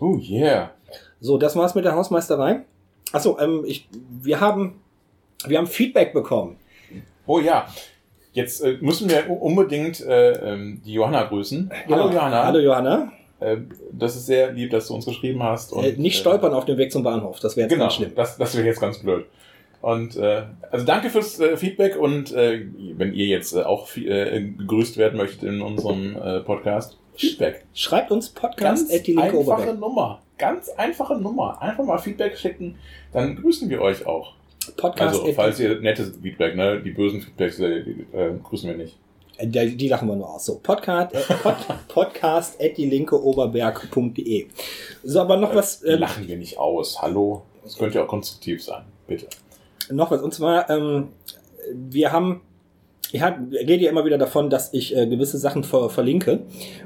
Oh 0.00 0.18
yeah. 0.18 0.72
So, 1.20 1.38
das 1.38 1.54
war's 1.54 1.74
mit 1.74 1.84
der 1.84 1.94
Hausmeisterei. 1.94 2.64
Achso, 3.12 3.38
ähm, 3.38 3.64
ich, 3.64 3.88
wir 4.22 4.40
haben, 4.40 4.80
wir 5.46 5.58
haben 5.58 5.68
Feedback 5.68 6.12
bekommen. 6.12 6.56
Oh 7.26 7.38
ja. 7.38 7.66
Jetzt 8.32 8.60
äh, 8.60 8.76
müssen 8.80 9.08
wir 9.08 9.30
unbedingt 9.30 10.00
äh, 10.00 10.32
ähm, 10.32 10.82
die 10.84 10.94
Johanna 10.94 11.22
grüßen. 11.24 11.70
Genau. 11.86 11.96
Hallo 11.96 12.12
Johanna. 12.12 12.44
Hallo 12.44 12.58
Johanna. 12.58 13.12
Äh, 13.44 13.58
das 13.92 14.16
ist 14.16 14.26
sehr 14.26 14.52
lieb, 14.52 14.70
dass 14.70 14.88
du 14.88 14.94
uns 14.94 15.04
geschrieben 15.04 15.42
hast. 15.42 15.72
Und, 15.72 15.84
äh, 15.84 15.92
nicht 15.96 16.18
stolpern 16.18 16.52
auf 16.52 16.64
dem 16.64 16.78
Weg 16.78 16.92
zum 16.92 17.02
Bahnhof, 17.02 17.40
das 17.40 17.56
wäre 17.56 17.64
jetzt 17.64 17.72
genau, 17.72 17.84
ganz 17.84 17.94
schlimm. 17.94 18.12
Das, 18.14 18.36
das 18.36 18.56
wäre 18.56 18.66
jetzt 18.66 18.80
ganz 18.80 18.98
blöd. 18.98 19.26
Und 19.80 20.16
äh, 20.16 20.44
also 20.70 20.86
danke 20.86 21.10
fürs 21.10 21.38
äh, 21.40 21.58
Feedback 21.58 21.96
und 21.96 22.32
äh, 22.32 22.64
wenn 22.96 23.12
ihr 23.12 23.26
jetzt 23.26 23.54
äh, 23.54 23.62
auch 23.62 23.94
äh, 23.96 24.40
gegrüßt 24.40 24.96
werden 24.96 25.18
möchtet 25.18 25.42
in 25.42 25.60
unserem 25.60 26.16
äh, 26.16 26.40
Podcast, 26.40 26.96
Feedback. 27.16 27.64
Schreibt 27.74 28.10
uns 28.10 28.30
Podcast 28.30 28.90
Ganz 28.90 29.08
einfache 29.08 29.38
Oberbeck. 29.38 29.78
Nummer. 29.78 30.22
Ganz 30.38 30.68
einfache 30.70 31.16
Nummer. 31.16 31.60
Einfach 31.62 31.84
mal 31.84 31.98
Feedback 31.98 32.36
schicken, 32.36 32.76
dann 33.12 33.36
grüßen 33.36 33.68
wir 33.68 33.80
euch 33.80 34.06
auch. 34.06 34.32
Podcast 34.76 35.20
also, 35.20 35.32
falls 35.34 35.60
ihr 35.60 35.80
nettes 35.80 36.18
Feedback, 36.20 36.56
ne? 36.56 36.80
Die 36.80 36.90
bösen 36.90 37.20
Feedbacks 37.20 37.60
äh, 37.60 37.80
äh, 38.12 38.32
grüßen 38.42 38.70
wir 38.70 38.76
nicht. 38.76 38.96
Äh, 39.36 39.46
die, 39.46 39.76
die 39.76 39.88
lachen 39.88 40.08
wir 40.08 40.16
nur 40.16 40.30
aus. 40.30 40.46
So, 40.46 40.58
Podcast, 40.58 41.14
äh, 41.14 41.34
Pod, 41.42 41.56
Podcast 41.88 42.60
at 42.60 42.76
die 42.76 42.86
linke 42.86 43.22
Oberberg.de. 43.22 44.46
So, 45.02 45.20
aber 45.20 45.36
noch 45.36 45.54
was. 45.54 45.84
Ähm, 45.84 46.00
lachen 46.00 46.28
wir 46.28 46.36
nicht 46.36 46.58
aus. 46.58 47.00
Hallo? 47.00 47.42
Das 47.62 47.76
könnte 47.78 47.98
ja 47.98 48.04
auch 48.04 48.08
konstruktiv 48.08 48.62
sein. 48.62 48.84
Bitte 49.06 49.26
noch 49.90 50.10
was. 50.10 50.22
Und 50.22 50.34
zwar, 50.34 50.68
ähm, 50.70 51.08
wir 51.72 52.12
haben 52.12 52.42
ich 53.14 53.22
rede 53.22 53.84
ja 53.84 53.90
immer 53.90 54.04
wieder 54.04 54.18
davon, 54.18 54.50
dass 54.50 54.74
ich 54.74 54.96
äh, 54.96 55.06
gewisse 55.06 55.38
Sachen 55.38 55.62
ver 55.62 55.88
verlinke. 55.88 56.40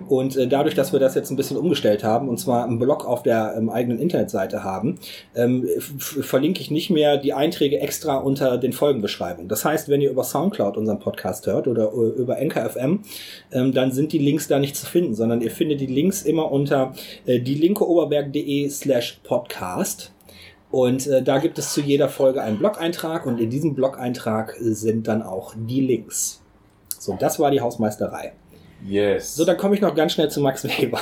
Und 0.09 0.37
äh, 0.37 0.47
dadurch, 0.47 0.75
dass 0.75 0.93
wir 0.93 1.01
das 1.01 1.15
jetzt 1.15 1.31
ein 1.31 1.37
bisschen 1.37 1.57
umgestellt 1.57 2.05
haben, 2.05 2.29
und 2.29 2.37
zwar 2.37 2.65
einen 2.67 2.79
Blog 2.79 3.07
auf 3.07 3.23
der 3.23 3.55
ähm, 3.57 3.71
eigenen 3.71 3.99
Internetseite 3.99 4.63
haben, 4.63 4.99
ähm, 5.35 5.67
verlinke 5.79 6.61
ich 6.61 6.71
nicht 6.71 6.91
mehr 6.91 7.17
die 7.17 7.33
Einträge 7.33 7.81
extra 7.81 8.19
unter 8.19 8.59
den 8.59 8.75
Folgenbeschreibungen. 8.75 9.49
Das 9.49 9.65
heißt, 9.65 9.89
wenn 9.89 10.03
ihr 10.03 10.11
über 10.11 10.23
Soundcloud 10.23 10.77
unseren 10.77 10.99
Podcast 10.99 11.47
hört 11.47 11.67
oder 11.67 11.95
äh, 11.95 12.21
über 12.21 12.37
NKFM, 12.37 13.01
ähm, 13.51 13.73
dann 13.73 13.93
sind 13.93 14.13
die 14.13 14.19
Links 14.19 14.49
da 14.49 14.59
nicht 14.59 14.77
zu 14.77 14.85
finden, 14.85 15.15
sondern 15.15 15.41
ihr 15.41 15.51
findet 15.51 15.81
die 15.81 15.87
Links 15.87 16.21
immer 16.21 16.53
unter 16.53 16.93
äh, 17.25 17.41
dielinkeoberberg.de 17.41 18.69
slash 18.69 19.21
podcast. 19.25 20.13
Und 20.71 21.07
äh, 21.07 21.23
da 21.23 21.39
gibt 21.39 21.59
es 21.59 21.73
zu 21.73 21.81
jeder 21.81 22.09
Folge 22.09 22.43
einen 22.43 22.59
Blog-Eintrag 22.59 23.27
und 23.27 23.41
in 23.41 23.51
diesem 23.51 23.75
Blog-Eintrag 23.75 24.55
sind 24.59 25.09
dann 25.09 25.23
auch 25.23 25.55
die 25.57 25.81
Links. 25.81 26.43
So, 26.99 27.17
das 27.19 27.39
war 27.39 27.51
die 27.51 27.61
Hausmeisterei. 27.61 28.33
Yes. 28.85 29.35
So, 29.35 29.45
dann 29.45 29.57
komme 29.57 29.75
ich 29.75 29.81
noch 29.81 29.95
ganz 29.95 30.13
schnell 30.13 30.31
zu 30.31 30.41
Max 30.41 30.65
Weber. 30.65 31.01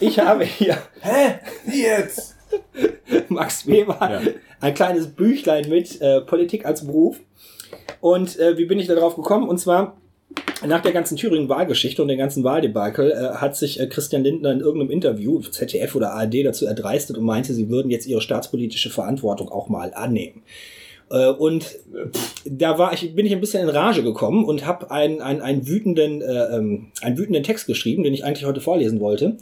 Ich 0.00 0.18
habe 0.18 0.44
hier. 0.44 0.76
Hä? 1.00 1.38
Wie 1.66 1.82
jetzt? 1.82 2.36
Max 3.28 3.66
Weber, 3.66 3.98
ja. 4.00 4.20
ein 4.60 4.74
kleines 4.74 5.08
Büchlein 5.08 5.68
mit 5.68 6.00
äh, 6.00 6.20
Politik 6.22 6.66
als 6.66 6.84
Beruf. 6.84 7.20
Und 8.00 8.38
äh, 8.38 8.58
wie 8.58 8.64
bin 8.64 8.78
ich 8.78 8.86
darauf 8.86 9.14
gekommen? 9.14 9.48
Und 9.48 9.58
zwar 9.58 9.99
nach 10.66 10.82
der 10.82 10.92
ganzen 10.92 11.16
Thüringen-Wahlgeschichte 11.16 12.02
und 12.02 12.08
den 12.08 12.18
ganzen 12.18 12.44
Wahldebakel 12.44 13.10
äh, 13.10 13.36
hat 13.36 13.56
sich 13.56 13.80
äh, 13.80 13.86
Christian 13.86 14.22
Lindner 14.22 14.52
in 14.52 14.60
irgendeinem 14.60 14.90
Interview, 14.90 15.40
ZDF 15.40 15.94
oder 15.94 16.12
ARD, 16.12 16.44
dazu 16.44 16.66
erdreistet 16.66 17.16
und 17.16 17.24
meinte, 17.24 17.54
sie 17.54 17.70
würden 17.70 17.90
jetzt 17.90 18.06
ihre 18.06 18.20
staatspolitische 18.20 18.90
Verantwortung 18.90 19.48
auch 19.48 19.68
mal 19.68 19.94
annehmen. 19.94 20.42
Äh, 21.10 21.28
und 21.28 21.78
da 22.44 22.78
war 22.78 22.92
ich, 22.92 23.14
bin 23.14 23.26
ich 23.26 23.32
ein 23.32 23.40
bisschen 23.40 23.62
in 23.62 23.68
Rage 23.68 24.02
gekommen 24.02 24.44
und 24.44 24.66
habe 24.66 24.90
einen, 24.90 25.22
einen, 25.22 25.40
einen, 25.40 25.66
wütenden, 25.66 26.22
äh, 26.22 26.56
ähm, 26.56 26.88
einen 27.00 27.18
wütenden 27.18 27.42
Text 27.42 27.66
geschrieben, 27.66 28.02
den 28.02 28.14
ich 28.14 28.24
eigentlich 28.24 28.46
heute 28.46 28.60
vorlesen 28.60 29.00
wollte. 29.00 29.38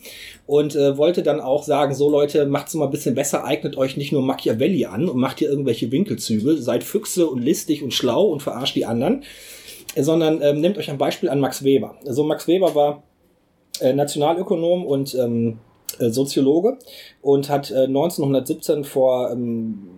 Und 0.46 0.77
äh, 0.77 0.96
wollte 0.96 1.22
dann 1.22 1.40
auch 1.40 1.64
sagen, 1.64 1.94
so 1.94 2.09
Leute, 2.09 2.46
macht's 2.46 2.74
mal 2.74 2.87
ein 2.87 2.90
bisschen 2.90 3.14
besser, 3.14 3.44
eignet 3.44 3.77
euch 3.77 3.96
nicht 3.96 4.12
nur 4.12 4.22
Machiavelli 4.22 4.87
an 4.87 5.09
und 5.09 5.18
macht 5.18 5.40
hier 5.40 5.51
irgendwelche 5.51 5.90
Winkelzüge, 5.90 6.59
seid 6.59 6.85
Füchse 6.85 7.27
und 7.27 7.42
listig 7.42 7.83
und 7.83 7.92
schlau 7.92 8.27
und 8.27 8.42
verarscht 8.42 8.77
die 8.77 8.87
anderen 8.87 9.24
sondern 10.03 10.41
ähm, 10.43 10.61
nehmt 10.61 10.79
euch 10.79 10.91
ein 10.91 10.99
Beispiel 10.99 11.29
an 11.29 11.41
Max 11.41 11.65
Weber. 11.65 11.97
Also 12.07 12.25
Max 12.25 12.47
Weber 12.47 12.75
war 12.75 13.03
äh, 13.81 13.93
Nationalökonom 13.93 14.87
und 14.87 15.15
ähm, 15.15 15.59
äh, 15.99 16.11
Soziologe 16.11 16.79
und 17.23 17.49
hat 17.49 17.71
äh, 17.71 17.85
1917 17.85 18.85
vor 18.85 19.31
ähm, 19.31 19.89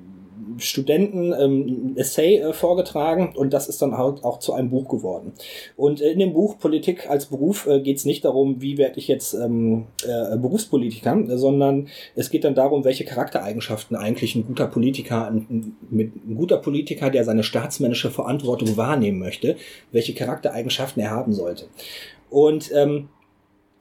Studenten 0.61 1.33
ähm, 1.33 1.94
Essay 1.96 2.38
äh, 2.38 2.53
vorgetragen 2.53 3.33
und 3.35 3.53
das 3.53 3.68
ist 3.68 3.83
dann 3.83 3.96
halt 3.96 4.25
auch 4.25 4.38
zu 4.38 4.53
einem 4.53 4.70
Buch 4.70 4.88
geworden. 4.88 5.33
Und 5.77 6.01
äh, 6.01 6.11
in 6.11 6.18
dem 6.18 6.33
Buch 6.33 6.59
Politik 6.59 7.09
als 7.09 7.27
Beruf 7.27 7.66
äh, 7.66 7.81
geht 7.81 7.96
es 7.96 8.05
nicht 8.05 8.25
darum, 8.25 8.61
wie 8.61 8.79
werde 8.79 8.99
ich 8.99 9.09
jetzt 9.09 9.35
ähm, 9.35 9.87
äh, 10.05 10.37
Berufspolitiker, 10.37 11.38
sondern 11.38 11.88
es 12.14 12.31
geht 12.31 12.44
dann 12.44 12.55
darum, 12.55 12.85
welche 12.85 13.05
Charaktereigenschaften 13.05 13.96
eigentlich 13.96 14.35
ein 14.35 14.46
guter 14.46 14.66
Politiker, 14.66 15.27
ein, 15.27 15.77
mit, 15.90 16.14
ein 16.14 16.37
guter 16.37 16.59
Politiker, 16.59 17.11
der 17.11 17.25
seine 17.25 17.42
staatsmännische 17.42 18.11
Verantwortung 18.11 18.77
wahrnehmen 18.77 19.18
möchte, 19.18 19.57
welche 19.92 20.14
Charaktereigenschaften 20.14 21.03
er 21.03 21.11
haben 21.11 21.33
sollte. 21.33 21.66
Und 22.31 22.70
ähm, 22.75 23.09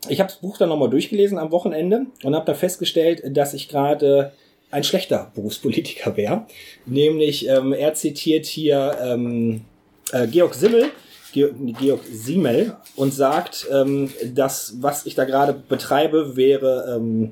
ich 0.07 0.19
habe 0.19 0.29
das 0.29 0.39
Buch 0.39 0.57
dann 0.57 0.69
nochmal 0.69 0.89
durchgelesen 0.89 1.37
am 1.37 1.51
Wochenende 1.51 2.05
und 2.23 2.35
habe 2.35 2.45
da 2.45 2.53
festgestellt, 2.53 3.21
dass 3.35 3.53
ich 3.53 3.67
gerade 3.67 4.31
ein 4.71 4.83
schlechter 4.83 5.31
Berufspolitiker 5.33 6.15
wäre. 6.17 6.45
Nämlich, 6.85 7.47
ähm, 7.47 7.73
er 7.73 7.93
zitiert 7.93 8.45
hier 8.45 8.97
ähm, 9.01 9.61
äh, 10.11 10.27
Georg 10.27 10.53
Simmel, 10.53 10.91
Georg, 11.33 11.53
Georg 11.79 12.01
Simmel, 12.11 12.75
und 12.95 13.13
sagt, 13.13 13.67
ähm, 13.71 14.11
dass 14.33 14.75
was 14.79 15.05
ich 15.05 15.15
da 15.15 15.25
gerade 15.25 15.53
betreibe, 15.53 16.35
wäre 16.35 16.95
ähm, 16.95 17.31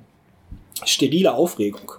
sterile 0.84 1.34
Aufregung. 1.34 1.94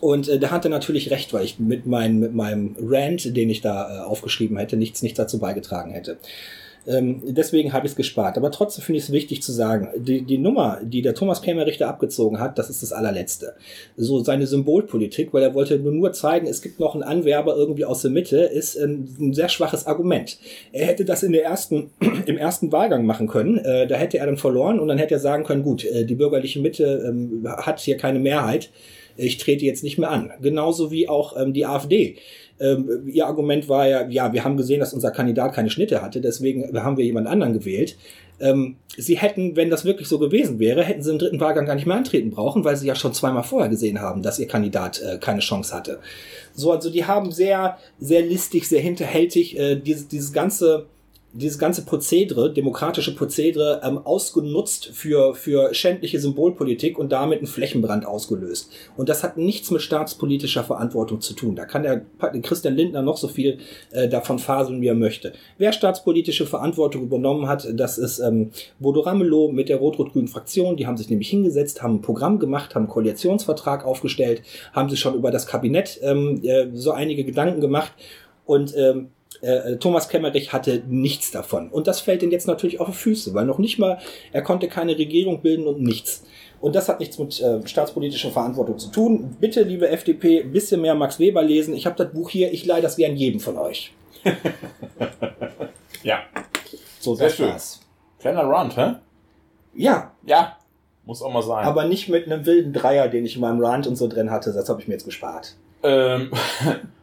Und 0.00 0.28
äh, 0.28 0.38
da 0.38 0.50
hat 0.50 0.64
er 0.64 0.70
natürlich 0.70 1.10
recht, 1.10 1.32
weil 1.32 1.44
ich 1.44 1.58
mit, 1.58 1.86
mein, 1.86 2.18
mit 2.18 2.34
meinem 2.34 2.74
Rant, 2.80 3.36
den 3.36 3.50
ich 3.50 3.60
da 3.60 3.98
äh, 3.98 4.00
aufgeschrieben 4.00 4.56
hätte, 4.56 4.76
nichts, 4.76 5.02
nichts 5.02 5.18
dazu 5.18 5.38
beigetragen 5.38 5.92
hätte. 5.92 6.18
Ähm, 6.86 7.22
deswegen 7.24 7.72
habe 7.72 7.86
ich 7.86 7.92
es 7.92 7.96
gespart. 7.96 8.36
Aber 8.36 8.50
trotzdem 8.50 8.82
finde 8.82 8.98
ich 8.98 9.04
es 9.04 9.12
wichtig 9.12 9.42
zu 9.42 9.52
sagen, 9.52 9.88
die, 9.96 10.22
die 10.22 10.38
Nummer, 10.38 10.78
die 10.82 11.02
der 11.02 11.14
Thomas 11.14 11.42
Kämmerrichter 11.42 11.88
abgezogen 11.88 12.40
hat, 12.40 12.58
das 12.58 12.70
ist 12.70 12.82
das 12.82 12.92
allerletzte. 12.92 13.54
So 13.96 14.22
seine 14.22 14.46
Symbolpolitik, 14.46 15.32
weil 15.32 15.42
er 15.42 15.54
wollte 15.54 15.78
nur, 15.78 15.92
nur 15.92 16.12
zeigen, 16.12 16.46
es 16.46 16.62
gibt 16.62 16.80
noch 16.80 16.94
einen 16.94 17.02
Anwerber 17.02 17.56
irgendwie 17.56 17.84
aus 17.84 18.02
der 18.02 18.10
Mitte, 18.10 18.38
ist 18.38 18.76
ein, 18.76 19.14
ein 19.20 19.34
sehr 19.34 19.48
schwaches 19.48 19.86
Argument. 19.86 20.38
Er 20.72 20.86
hätte 20.86 21.04
das 21.04 21.22
in 21.22 21.32
der 21.32 21.44
ersten, 21.44 21.90
im 22.26 22.38
ersten 22.38 22.72
Wahlgang 22.72 23.04
machen 23.04 23.28
können. 23.28 23.58
Äh, 23.58 23.86
da 23.86 23.96
hätte 23.96 24.18
er 24.18 24.26
dann 24.26 24.36
verloren 24.36 24.80
und 24.80 24.88
dann 24.88 24.98
hätte 24.98 25.14
er 25.14 25.20
sagen 25.20 25.44
können, 25.44 25.62
gut, 25.62 25.84
äh, 25.84 26.04
die 26.04 26.14
bürgerliche 26.14 26.60
Mitte 26.60 27.04
ähm, 27.06 27.46
hat 27.46 27.80
hier 27.80 27.96
keine 27.96 28.18
Mehrheit 28.18 28.70
ich 29.20 29.38
trete 29.38 29.64
jetzt 29.64 29.84
nicht 29.84 29.98
mehr 29.98 30.10
an. 30.10 30.32
Genauso 30.40 30.90
wie 30.90 31.08
auch 31.08 31.36
ähm, 31.38 31.52
die 31.52 31.66
AfD. 31.66 32.16
Ähm, 32.60 33.08
ihr 33.08 33.26
Argument 33.26 33.68
war 33.68 33.88
ja, 33.88 34.06
ja, 34.08 34.32
wir 34.32 34.44
haben 34.44 34.56
gesehen, 34.56 34.80
dass 34.80 34.92
unser 34.92 35.10
Kandidat 35.10 35.54
keine 35.54 35.70
Schnitte 35.70 36.02
hatte, 36.02 36.20
deswegen 36.20 36.78
haben 36.78 36.96
wir 36.96 37.04
jemand 37.04 37.26
anderen 37.26 37.54
gewählt. 37.54 37.96
Ähm, 38.40 38.76
sie 38.96 39.18
hätten, 39.18 39.56
wenn 39.56 39.70
das 39.70 39.84
wirklich 39.84 40.08
so 40.08 40.18
gewesen 40.18 40.58
wäre, 40.58 40.82
hätten 40.82 41.02
sie 41.02 41.10
im 41.10 41.18
dritten 41.18 41.40
Wahlgang 41.40 41.66
gar 41.66 41.74
nicht 41.74 41.86
mehr 41.86 41.96
antreten 41.96 42.30
brauchen, 42.30 42.64
weil 42.64 42.76
sie 42.76 42.86
ja 42.86 42.94
schon 42.94 43.12
zweimal 43.12 43.42
vorher 43.42 43.68
gesehen 43.68 44.00
haben, 44.00 44.22
dass 44.22 44.38
ihr 44.38 44.46
Kandidat 44.46 45.00
äh, 45.02 45.18
keine 45.18 45.40
Chance 45.40 45.74
hatte. 45.74 45.98
So, 46.54 46.72
also 46.72 46.90
die 46.90 47.04
haben 47.04 47.32
sehr, 47.32 47.78
sehr 47.98 48.22
listig, 48.22 48.68
sehr 48.68 48.80
hinterhältig 48.80 49.58
äh, 49.58 49.76
dieses, 49.76 50.08
dieses 50.08 50.32
ganze 50.32 50.86
dieses 51.32 51.58
ganze 51.58 51.84
Prozedere, 51.84 52.52
demokratische 52.52 53.14
Prozedere, 53.14 53.80
ähm, 53.84 53.98
ausgenutzt 53.98 54.86
für, 54.92 55.34
für 55.34 55.72
schändliche 55.74 56.18
Symbolpolitik 56.18 56.98
und 56.98 57.12
damit 57.12 57.38
einen 57.38 57.46
Flächenbrand 57.46 58.04
ausgelöst. 58.04 58.70
Und 58.96 59.08
das 59.08 59.22
hat 59.22 59.36
nichts 59.36 59.70
mit 59.70 59.80
staatspolitischer 59.80 60.64
Verantwortung 60.64 61.20
zu 61.20 61.34
tun. 61.34 61.54
Da 61.54 61.66
kann 61.66 61.82
der 61.82 62.02
Christian 62.42 62.74
Lindner 62.74 63.02
noch 63.02 63.16
so 63.16 63.28
viel 63.28 63.58
äh, 63.92 64.08
davon 64.08 64.38
faseln, 64.40 64.80
wie 64.80 64.88
er 64.88 64.94
möchte. 64.94 65.32
Wer 65.56 65.72
staatspolitische 65.72 66.46
Verantwortung 66.46 67.02
übernommen 67.02 67.46
hat, 67.46 67.68
das 67.74 67.98
ist 67.98 68.18
ähm, 68.18 68.50
Bodo 68.80 69.00
Ramelow 69.00 69.52
mit 69.52 69.68
der 69.68 69.76
rot-rot-grünen 69.76 70.28
Fraktion. 70.28 70.76
Die 70.76 70.86
haben 70.86 70.96
sich 70.96 71.10
nämlich 71.10 71.30
hingesetzt, 71.30 71.82
haben 71.82 71.96
ein 71.96 72.02
Programm 72.02 72.40
gemacht, 72.40 72.74
haben 72.74 72.82
einen 72.82 72.90
Koalitionsvertrag 72.90 73.84
aufgestellt, 73.84 74.42
haben 74.72 74.90
sich 74.90 74.98
schon 74.98 75.14
über 75.14 75.30
das 75.30 75.46
Kabinett 75.46 76.00
ähm, 76.02 76.40
äh, 76.42 76.66
so 76.74 76.90
einige 76.90 77.24
Gedanken 77.24 77.60
gemacht 77.60 77.92
und 78.46 78.74
ähm, 78.76 79.10
äh, 79.40 79.76
Thomas 79.76 80.08
Kemmerich 80.08 80.52
hatte 80.52 80.82
nichts 80.86 81.30
davon. 81.30 81.70
Und 81.70 81.86
das 81.86 82.00
fällt 82.00 82.22
ihm 82.22 82.30
jetzt 82.30 82.46
natürlich 82.46 82.80
auf 82.80 82.88
die 82.88 82.92
Füße, 82.92 83.34
weil 83.34 83.46
noch 83.46 83.58
nicht 83.58 83.78
mal, 83.78 83.98
er 84.32 84.42
konnte 84.42 84.68
keine 84.68 84.96
Regierung 84.96 85.40
bilden 85.40 85.66
und 85.66 85.80
nichts. 85.80 86.24
Und 86.60 86.74
das 86.74 86.88
hat 86.88 87.00
nichts 87.00 87.18
mit 87.18 87.40
äh, 87.40 87.66
staatspolitischer 87.66 88.30
Verantwortung 88.30 88.78
zu 88.78 88.90
tun. 88.90 89.36
Bitte, 89.40 89.62
liebe 89.62 89.88
FDP, 89.88 90.42
ein 90.42 90.52
bisschen 90.52 90.82
mehr 90.82 90.94
Max 90.94 91.18
Weber 91.18 91.42
lesen. 91.42 91.74
Ich 91.74 91.86
habe 91.86 91.96
das 91.96 92.12
Buch 92.12 92.28
hier, 92.28 92.52
ich 92.52 92.66
leihe 92.66 92.82
das 92.82 92.96
gern 92.96 93.16
jedem 93.16 93.40
von 93.40 93.56
euch. 93.56 93.94
ja. 96.02 96.20
So, 96.98 97.14
Sehr 97.14 97.28
das 97.28 97.36
schön. 97.36 97.48
war's. 97.48 97.80
Kleiner 98.18 98.42
Rant, 98.42 98.76
hä? 98.76 98.94
Ja. 99.74 100.12
Ja. 100.26 100.58
Muss 101.06 101.22
auch 101.22 101.32
mal 101.32 101.42
sein. 101.42 101.64
Aber 101.64 101.86
nicht 101.86 102.10
mit 102.10 102.26
einem 102.26 102.44
wilden 102.44 102.74
Dreier, 102.74 103.08
den 103.08 103.24
ich 103.24 103.36
in 103.36 103.40
meinem 103.40 103.64
Rant 103.64 103.86
und 103.86 103.96
so 103.96 104.06
drin 104.06 104.30
hatte. 104.30 104.52
Das 104.52 104.68
habe 104.68 104.82
ich 104.82 104.88
mir 104.88 104.94
jetzt 104.94 105.06
gespart. 105.06 105.56
Ähm. 105.82 106.30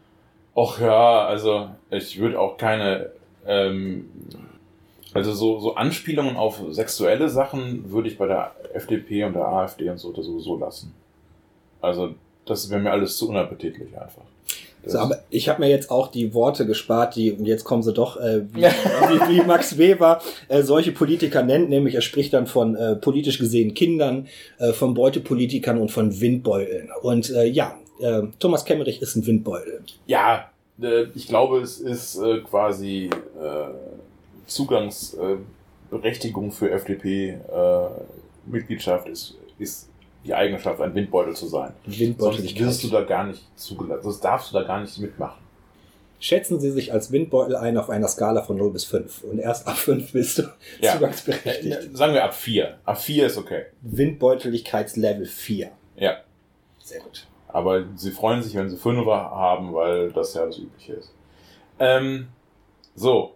Och 0.57 0.79
ja, 0.79 1.27
also 1.27 1.69
ich 1.91 2.17
würde 2.17 2.39
auch 2.39 2.57
keine, 2.57 3.11
ähm, 3.45 4.09
also 5.13 5.31
so, 5.31 5.59
so 5.59 5.75
Anspielungen 5.75 6.35
auf 6.35 6.59
sexuelle 6.71 7.29
Sachen 7.29 7.91
würde 7.91 8.09
ich 8.09 8.17
bei 8.17 8.25
der 8.25 8.55
FDP 8.73 9.23
und 9.25 9.33
der 9.33 9.47
AfD 9.47 9.87
und 9.87 9.99
so 9.99 10.09
oder 10.09 10.23
sowieso 10.23 10.57
lassen. 10.57 10.95
Also 11.79 12.15
das 12.45 12.71
wäre 12.71 12.81
mir 12.81 12.89
alles 12.89 13.17
zu 13.17 13.29
unappetitlich 13.29 13.95
einfach. 13.99 14.23
So, 14.83 14.97
aber 14.97 15.19
ich 15.29 15.47
habe 15.47 15.61
mir 15.61 15.69
jetzt 15.69 15.91
auch 15.91 16.07
die 16.07 16.33
Worte 16.33 16.65
gespart, 16.65 17.15
die, 17.15 17.33
und 17.33 17.45
jetzt 17.45 17.63
kommen 17.63 17.83
sie 17.83 17.93
doch, 17.93 18.17
äh, 18.17 18.41
wie, 18.51 18.61
wie, 18.63 19.37
wie 19.37 19.41
Max 19.45 19.77
Weber 19.77 20.21
äh, 20.47 20.63
solche 20.63 20.91
Politiker 20.91 21.43
nennt, 21.43 21.69
nämlich 21.69 21.93
er 21.93 22.01
spricht 22.01 22.33
dann 22.33 22.47
von 22.47 22.75
äh, 22.75 22.95
politisch 22.95 23.37
gesehen 23.37 23.75
Kindern, 23.75 24.27
äh, 24.57 24.73
von 24.73 24.95
Beutepolitikern 24.95 25.77
und 25.77 25.91
von 25.91 26.19
Windbeuteln. 26.19 26.89
Und 27.03 27.29
äh, 27.29 27.45
ja, 27.45 27.75
äh, 27.99 28.23
Thomas 28.39 28.65
Kemmerich 28.65 29.01
ist 29.01 29.15
ein 29.15 29.25
Windbeutel. 29.25 29.81
Ja, 30.05 30.51
äh, 30.81 31.03
ich 31.15 31.27
glaube, 31.27 31.61
es 31.61 31.79
ist 31.79 32.17
äh, 32.17 32.41
quasi 32.41 33.09
äh, 33.41 33.69
Zugangsberechtigung 34.45 36.51
für 36.51 36.69
FDP-Mitgliedschaft 36.71 39.07
ist, 39.07 39.37
ist 39.59 39.89
die 40.25 40.33
Eigenschaft, 40.33 40.81
ein 40.81 40.95
Windbeutel 40.95 41.35
zu 41.35 41.45
sein. 41.47 41.73
Windbeutel 41.85 42.41
Sonst 42.41 42.59
wirst 42.59 42.83
du 42.83 42.89
da 42.89 43.03
gar 43.03 43.25
nicht 43.25 43.43
zugelassen. 43.55 44.03
Sonst 44.03 44.21
darfst 44.21 44.51
du 44.51 44.57
da 44.57 44.63
gar 44.63 44.81
nicht 44.81 44.97
mitmachen. 44.99 45.45
Schätzen 46.19 46.59
Sie 46.59 46.71
sich 46.71 46.91
als 46.91 47.11
Windbeutel 47.11 47.55
ein 47.55 47.77
auf 47.77 47.91
einer 47.91 48.07
Skala 48.07 48.41
von 48.41 48.57
0 48.57 48.71
bis 48.71 48.85
5. 48.85 49.23
Und 49.23 49.37
erst 49.37 49.67
ab 49.67 49.77
5 49.77 50.13
bist 50.13 50.39
du 50.39 50.43
ja. 50.81 50.93
zugangsberechtigt. 50.93 51.95
Sagen 51.95 52.13
wir 52.13 52.23
ab 52.23 52.33
4. 52.33 52.79
Ab 52.85 52.99
4 52.99 53.27
ist 53.27 53.37
okay. 53.37 53.65
Windbeuteligkeitslevel 53.81 55.27
4. 55.27 55.69
Ja. 55.95 56.17
Sehr 56.83 57.01
gut. 57.01 57.27
Aber 57.57 57.85
sie 57.95 58.11
freuen 58.11 58.43
sich, 58.43 58.53
wenn 58.53 58.69
sie 58.69 58.77
Fünfer 58.77 59.31
haben, 59.31 59.73
weil 59.73 60.11
das 60.11 60.35
ja 60.35 60.45
das 60.45 60.59
Übliche 60.59 60.93
ist. 60.93 61.11
Ähm, 61.79 62.27
so. 62.93 63.33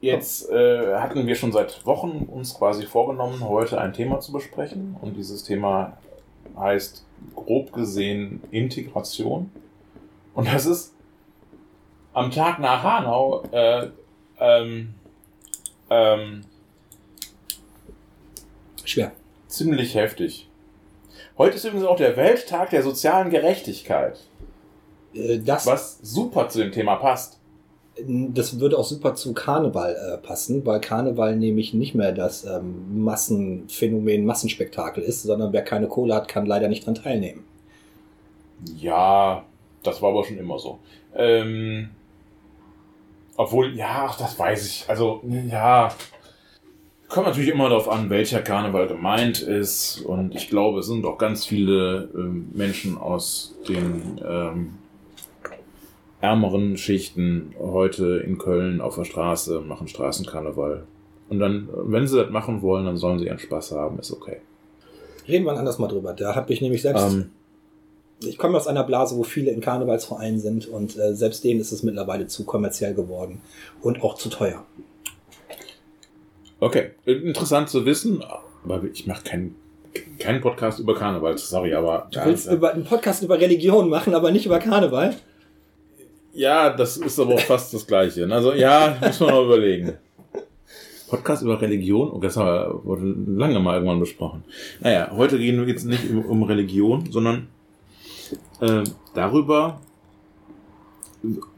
Jetzt 0.00 0.48
äh, 0.48 0.94
hatten 0.94 1.26
wir 1.26 1.34
schon 1.34 1.52
seit 1.52 1.84
Wochen 1.84 2.26
uns 2.32 2.54
quasi 2.54 2.86
vorgenommen, 2.86 3.46
heute 3.46 3.78
ein 3.78 3.92
Thema 3.92 4.20
zu 4.20 4.32
besprechen. 4.32 4.96
Und 5.02 5.18
dieses 5.18 5.44
Thema 5.44 5.98
heißt 6.56 7.04
grob 7.34 7.74
gesehen 7.74 8.42
Integration. 8.50 9.50
Und 10.34 10.48
das 10.50 10.64
ist 10.64 10.94
am 12.14 12.30
Tag 12.30 12.58
nach 12.58 12.82
Hanau 12.82 13.42
äh, 13.52 13.88
ähm, 14.40 14.94
ähm, 15.90 16.40
schwer. 18.82 19.12
Ziemlich 19.46 19.94
heftig. 19.94 20.48
Heute 21.36 21.56
ist 21.56 21.64
übrigens 21.64 21.86
auch 21.86 21.96
der 21.96 22.16
Welttag 22.16 22.70
der 22.70 22.82
sozialen 22.82 23.30
Gerechtigkeit. 23.30 24.20
Äh, 25.14 25.38
das, 25.38 25.66
was 25.66 25.98
super 26.02 26.48
zu 26.48 26.58
dem 26.58 26.72
Thema 26.72 26.96
passt. 26.96 27.38
Das 28.06 28.58
würde 28.58 28.76
auch 28.76 28.84
super 28.84 29.14
zu 29.14 29.34
Karneval 29.34 29.94
äh, 29.94 30.18
passen, 30.18 30.66
weil 30.66 30.80
Karneval 30.80 31.36
nämlich 31.36 31.74
nicht 31.74 31.94
mehr 31.94 32.10
das 32.10 32.44
ähm, 32.44 33.04
Massenphänomen, 33.04 34.26
Massenspektakel 34.26 35.02
ist, 35.02 35.22
sondern 35.22 35.52
wer 35.52 35.62
keine 35.62 35.86
Kohle 35.86 36.14
hat, 36.14 36.26
kann 36.26 36.46
leider 36.46 36.68
nicht 36.68 36.86
dran 36.86 36.96
teilnehmen. 36.96 37.44
Ja, 38.76 39.44
das 39.84 40.02
war 40.02 40.10
aber 40.10 40.24
schon 40.24 40.38
immer 40.38 40.58
so. 40.58 40.80
Ähm, 41.14 41.90
obwohl, 43.36 43.76
ja, 43.76 44.12
das 44.18 44.38
weiß 44.38 44.66
ich. 44.66 44.84
Also, 44.88 45.20
ja, 45.48 45.92
Kommt 47.14 47.28
natürlich 47.28 47.50
immer 47.50 47.68
darauf 47.68 47.88
an, 47.88 48.10
welcher 48.10 48.42
Karneval 48.42 48.88
gemeint 48.88 49.40
ist. 49.40 50.00
Und 50.00 50.34
ich 50.34 50.50
glaube, 50.50 50.80
es 50.80 50.86
sind 50.86 51.06
auch 51.06 51.16
ganz 51.16 51.46
viele 51.46 52.08
ähm, 52.12 52.48
Menschen 52.52 52.98
aus 52.98 53.54
den 53.68 54.20
ähm, 54.28 54.74
ärmeren 56.20 56.76
Schichten 56.76 57.54
heute 57.60 58.16
in 58.26 58.36
Köln 58.36 58.80
auf 58.80 58.96
der 58.96 59.04
Straße, 59.04 59.60
machen 59.60 59.86
Straßenkarneval. 59.86 60.88
Und 61.28 61.38
dann, 61.38 61.68
wenn 61.72 62.08
sie 62.08 62.20
das 62.20 62.32
machen 62.32 62.62
wollen, 62.62 62.84
dann 62.84 62.96
sollen 62.96 63.20
sie 63.20 63.26
ihren 63.26 63.38
Spaß 63.38 63.70
haben, 63.70 64.00
ist 64.00 64.10
okay. 64.10 64.38
Reden 65.28 65.44
wir 65.44 65.52
anders 65.52 65.78
mal 65.78 65.86
drüber. 65.86 66.14
Da 66.14 66.34
habe 66.34 66.52
ich 66.52 66.60
nämlich 66.60 66.82
selbst. 66.82 67.12
Ähm, 67.12 67.30
ich 68.24 68.38
komme 68.38 68.56
aus 68.56 68.66
einer 68.66 68.82
Blase, 68.82 69.16
wo 69.16 69.22
viele 69.22 69.52
in 69.52 69.60
Karnevalsvereinen 69.60 70.40
sind 70.40 70.66
und 70.66 70.98
äh, 70.98 71.14
selbst 71.14 71.44
denen 71.44 71.60
ist 71.60 71.70
es 71.70 71.84
mittlerweile 71.84 72.26
zu 72.26 72.42
kommerziell 72.42 72.92
geworden 72.92 73.40
und 73.82 74.02
auch 74.02 74.16
zu 74.16 74.30
teuer. 74.30 74.64
Okay, 76.60 76.92
interessant 77.04 77.68
zu 77.68 77.84
wissen, 77.84 78.22
aber 78.64 78.82
ich 78.92 79.06
mache 79.06 79.24
keinen 79.24 79.56
keinen 80.18 80.40
Podcast 80.40 80.80
über 80.80 80.94
Karneval, 80.94 81.38
sorry, 81.38 81.74
aber. 81.74 82.08
Du 82.10 82.24
willst 82.24 82.50
über, 82.50 82.72
einen 82.72 82.84
Podcast 82.84 83.22
über 83.22 83.38
Religion 83.40 83.88
machen, 83.88 84.14
aber 84.14 84.30
nicht 84.30 84.46
über 84.46 84.58
Karneval? 84.58 85.14
Ja, 86.32 86.70
das 86.70 86.96
ist 86.96 87.18
aber 87.20 87.38
fast 87.38 87.72
das 87.74 87.86
Gleiche. 87.86 88.28
Also 88.30 88.54
ja, 88.54 88.96
muss 89.00 89.20
man 89.20 89.30
mal 89.30 89.44
überlegen. 89.44 89.92
Podcast 91.08 91.42
über 91.42 91.60
Religion, 91.60 92.10
oh, 92.10 92.18
das 92.18 92.36
wurde 92.36 93.14
lange 93.36 93.60
mal 93.60 93.74
irgendwann 93.74 94.00
besprochen. 94.00 94.42
Naja, 94.80 95.12
heute 95.14 95.38
gehen 95.38 95.60
wir 95.60 95.68
jetzt 95.68 95.84
nicht 95.84 96.10
um, 96.10 96.24
um 96.24 96.42
Religion, 96.42 97.08
sondern 97.12 97.48
äh, 98.60 98.82
darüber, 99.14 99.80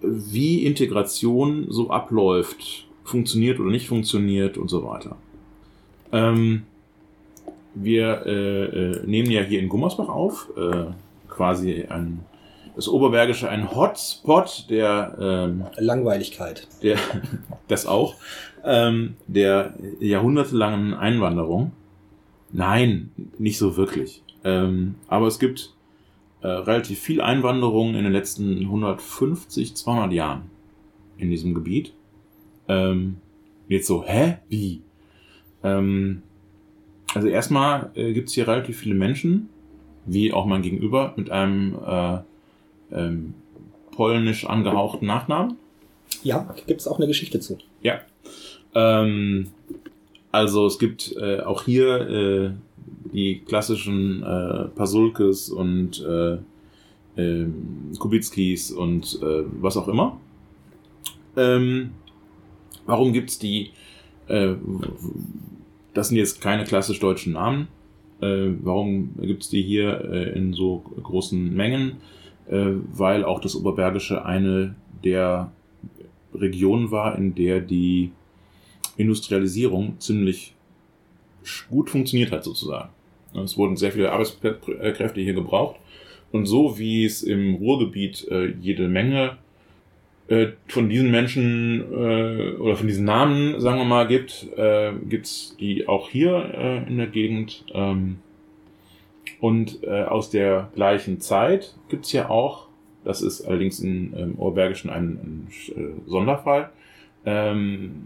wie 0.03 0.67
Integration 0.67 1.67
so 1.71 1.89
abläuft 1.89 2.86
funktioniert 3.07 3.61
oder 3.61 3.71
nicht 3.71 3.88
funktioniert 3.88 4.59
und 4.59 4.69
so 4.69 4.85
weiter. 4.85 5.16
Ähm, 6.12 6.62
wir 7.75 8.27
äh, 8.27 8.64
äh, 8.64 9.07
nehmen 9.07 9.31
ja 9.31 9.42
hier 9.42 9.61
in 9.61 9.69
Gummersbach 9.69 10.09
auf, 10.09 10.49
äh, 10.57 10.87
quasi 11.29 11.85
ein, 11.88 12.21
das 12.75 12.88
Oberbergische 12.88 13.49
ein 13.49 13.75
Hotspot 13.75 14.66
der 14.71 15.16
ähm, 15.21 15.66
Langweiligkeit. 15.77 16.66
Der, 16.83 16.99
das 17.69 17.87
auch, 17.87 18.14
ähm, 18.64 19.16
der 19.27 19.75
jahrhundertelangen 20.01 20.95
Einwanderung. 20.95 21.73
Nein, 22.53 23.11
nicht 23.38 23.59
so 23.59 23.77
wirklich. 23.77 24.23
Ähm, 24.45 24.95
aber 25.09 25.27
es 25.27 25.38
gibt 25.38 25.75
äh, 26.40 26.49
relativ 26.49 27.01
viel 27.01 27.21
Einwanderung 27.21 27.95
in 27.95 28.05
den 28.05 28.12
letzten 28.12 28.61
150, 28.61 29.75
200 29.75 30.12
Jahren 30.12 30.51
in 31.19 31.31
diesem 31.31 31.55
Gebiet. 31.55 31.92
Ähm, 32.69 33.17
jetzt 33.69 33.87
so, 33.87 34.05
hä? 34.05 34.39
Wie? 34.49 34.83
Ähm, 35.63 36.23
also 37.15 37.29
erstmal 37.29 37.91
äh, 37.95 38.13
gibt 38.13 38.29
es 38.29 38.35
hier 38.35 38.47
relativ 38.47 38.79
viele 38.79 38.95
Menschen, 38.95 39.49
wie 40.05 40.33
auch 40.33 40.47
mein 40.47 40.63
Gegenüber, 40.63 41.15
mit 41.17 41.31
einem 41.31 41.77
äh, 41.87 42.19
ähm, 42.93 43.35
polnisch 43.93 44.47
angehauchten 44.47 45.07
Nachnamen. 45.07 45.57
Ja, 46.23 46.55
gibt 46.67 46.81
es 46.81 46.89
auch 46.89 46.99
eine 46.99 47.07
Geschichte 47.07 47.41
zu. 47.41 47.59
Ja. 47.83 48.01
Ähm, 48.75 49.49
also 50.33 50.67
es 50.67 50.79
gibt 50.79 51.17
äh, 51.17 51.41
auch 51.41 51.65
hier 51.65 52.09
äh, 52.09 52.51
die 53.13 53.41
klassischen 53.41 54.23
äh, 54.23 54.65
Pasulkes 54.75 55.49
und 55.49 56.05
äh, 56.05 56.39
äh, 57.17 57.47
Kubickis 57.99 58.71
und 58.71 59.19
äh, 59.23 59.45
was 59.61 59.77
auch 59.77 59.89
immer. 59.89 60.21
Ähm, 61.37 61.91
warum 62.87 63.12
gibt's 63.12 63.38
die? 63.38 63.70
Äh, 64.29 64.55
das 65.94 66.09
sind 66.09 66.16
jetzt 66.16 66.40
keine 66.40 66.64
klassisch 66.64 67.01
deutschen 67.01 67.35
Namen. 67.35 67.68
Äh, 68.20 68.51
warum 68.62 69.14
gibt's 69.20 69.49
die 69.49 69.62
hier 69.62 70.01
äh, 70.11 70.37
in 70.37 70.53
so 70.53 70.79
großen 71.03 71.55
Mengen? 71.55 71.99
Äh, 72.49 72.72
weil 72.92 73.25
auch 73.25 73.40
das 73.40 73.57
Oberbergische 73.57 74.25
eine 74.25 74.75
der 75.05 75.53
Regionen 76.35 76.90
war, 76.90 77.16
in 77.16 77.35
der 77.35 77.61
die 77.61 78.12
Industrialisierung 78.96 79.99
ziemlich 80.01 80.55
gut 81.70 81.90
funktioniert 81.90 82.33
hat, 82.33 82.44
sozusagen. 82.44 82.90
Es 83.35 83.57
wurden 83.57 83.77
sehr 83.77 83.92
viele 83.92 84.12
Arbeitskräfte 84.12 85.20
hier 85.20 85.35
gebraucht. 85.35 85.77
Und 86.33 86.46
so 86.46 86.79
wie 86.79 87.05
es 87.05 87.22
im 87.22 87.55
Ruhrgebiet 87.57 88.27
äh, 88.31 88.53
jede 88.61 88.88
Menge 88.88 89.38
äh, 90.29 90.49
von 90.69 90.89
diesen 90.89 91.11
Menschen 91.11 91.81
äh, 91.93 92.57
oder 92.57 92.77
von 92.77 92.87
diesen 92.87 93.05
Namen, 93.05 93.61
sagen 93.61 93.79
wir 93.79 93.85
mal, 93.85 94.09
gibt, 94.09 94.49
äh, 94.57 94.93
gibt's 95.09 95.57
die 95.61 95.87
auch 95.87 96.09
hier 96.09 96.53
äh, 96.55 96.89
in 96.89 96.99
der 96.99 97.07
Gegend. 97.07 97.65
Ähm, 97.73 98.19
und 99.41 99.83
äh, 99.85 100.03
aus 100.03 100.31
der 100.31 100.71
gleichen 100.75 101.21
Zeit 101.21 101.75
gibt's 101.89 102.12
ja 102.12 102.29
auch, 102.29 102.67
das 103.05 103.23
ist 103.23 103.43
allerdings 103.43 103.81
in 103.81 104.15
ähm, 104.17 104.35
Oberbergischen 104.37 104.91
ein, 104.91 105.05
ein 105.05 105.49
äh, 105.77 106.11
Sonderfall, 106.11 106.71
ähm, 107.25 108.03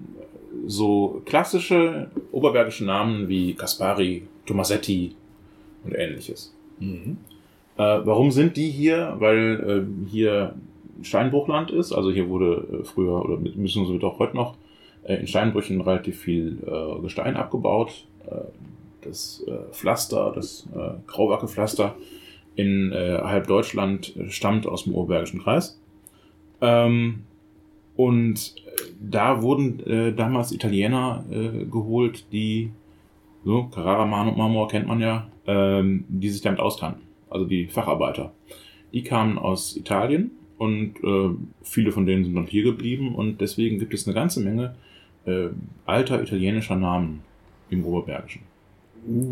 so 0.67 1.23
klassische 1.25 2.11
oberbergische 2.33 2.85
Namen 2.85 3.29
wie 3.29 3.55
Kaspari, 3.55 4.25
Tomasetti 4.47 5.15
und 5.85 5.95
ähnliches. 5.95 6.55
Mhm. 6.81 7.19
Äh, 7.77 8.01
warum 8.05 8.31
sind 8.31 8.57
die 8.57 8.69
hier? 8.69 9.17
Weil 9.19 9.87
äh, 9.87 10.11
hier 10.11 10.55
Steinbruchland 11.03 11.71
ist. 11.71 11.93
Also 11.93 12.11
hier 12.11 12.29
wurde 12.29 12.81
äh, 12.81 12.85
früher 12.85 13.25
oder 13.25 13.37
müssen 13.39 13.87
sie 13.87 14.05
auch 14.05 14.19
heute 14.19 14.37
noch 14.37 14.57
äh, 15.05 15.17
in 15.17 15.27
Steinbrüchen 15.27 15.81
relativ 15.81 16.19
viel 16.19 16.59
äh, 16.67 17.01
Gestein 17.01 17.37
abgebaut. 17.37 18.07
Das 19.01 19.43
Pflaster, 19.73 20.31
das 20.35 20.69
Grauwacke-Pflaster 21.07 21.97
in 22.55 22.93
halb 22.95 23.47
Deutschland 23.47 24.15
stammt 24.29 24.67
aus 24.67 24.85
dem 24.85 24.95
Oberbergischen 24.95 25.43
Kreis. 25.43 25.81
Ähm, 26.61 27.25
und 27.97 28.55
da 29.01 29.41
wurden 29.41 30.15
damals 30.17 30.53
Italiener 30.53 31.25
geholt, 31.71 32.27
die, 32.31 32.71
so, 33.43 33.65
Carrara 33.65 34.05
Marmor 34.05 34.69
kennt 34.69 34.87
man 34.87 35.01
ja, 35.01 35.29
ähm, 35.47 36.05
die 36.09 36.29
sich 36.29 36.43
damit 36.43 36.61
auskannten. 36.61 37.03
Also 37.31 37.47
die 37.47 37.67
Facharbeiter. 37.67 38.33
Die 38.93 39.03
kamen 39.03 39.39
aus 39.39 39.77
Italien 39.77 40.31
und 40.61 41.03
äh, 41.03 41.31
viele 41.63 41.91
von 41.91 42.05
denen 42.05 42.23
sind 42.23 42.35
dann 42.35 42.45
hier 42.45 42.63
geblieben 42.63 43.15
und 43.15 43.41
deswegen 43.41 43.79
gibt 43.79 43.95
es 43.95 44.07
eine 44.07 44.13
ganze 44.13 44.41
Menge 44.41 44.75
äh, 45.25 45.49
alter 45.87 46.23
italienischer 46.23 46.77
Namen 46.77 47.23
im 47.71 47.83
Oberbergischen. 47.87 48.43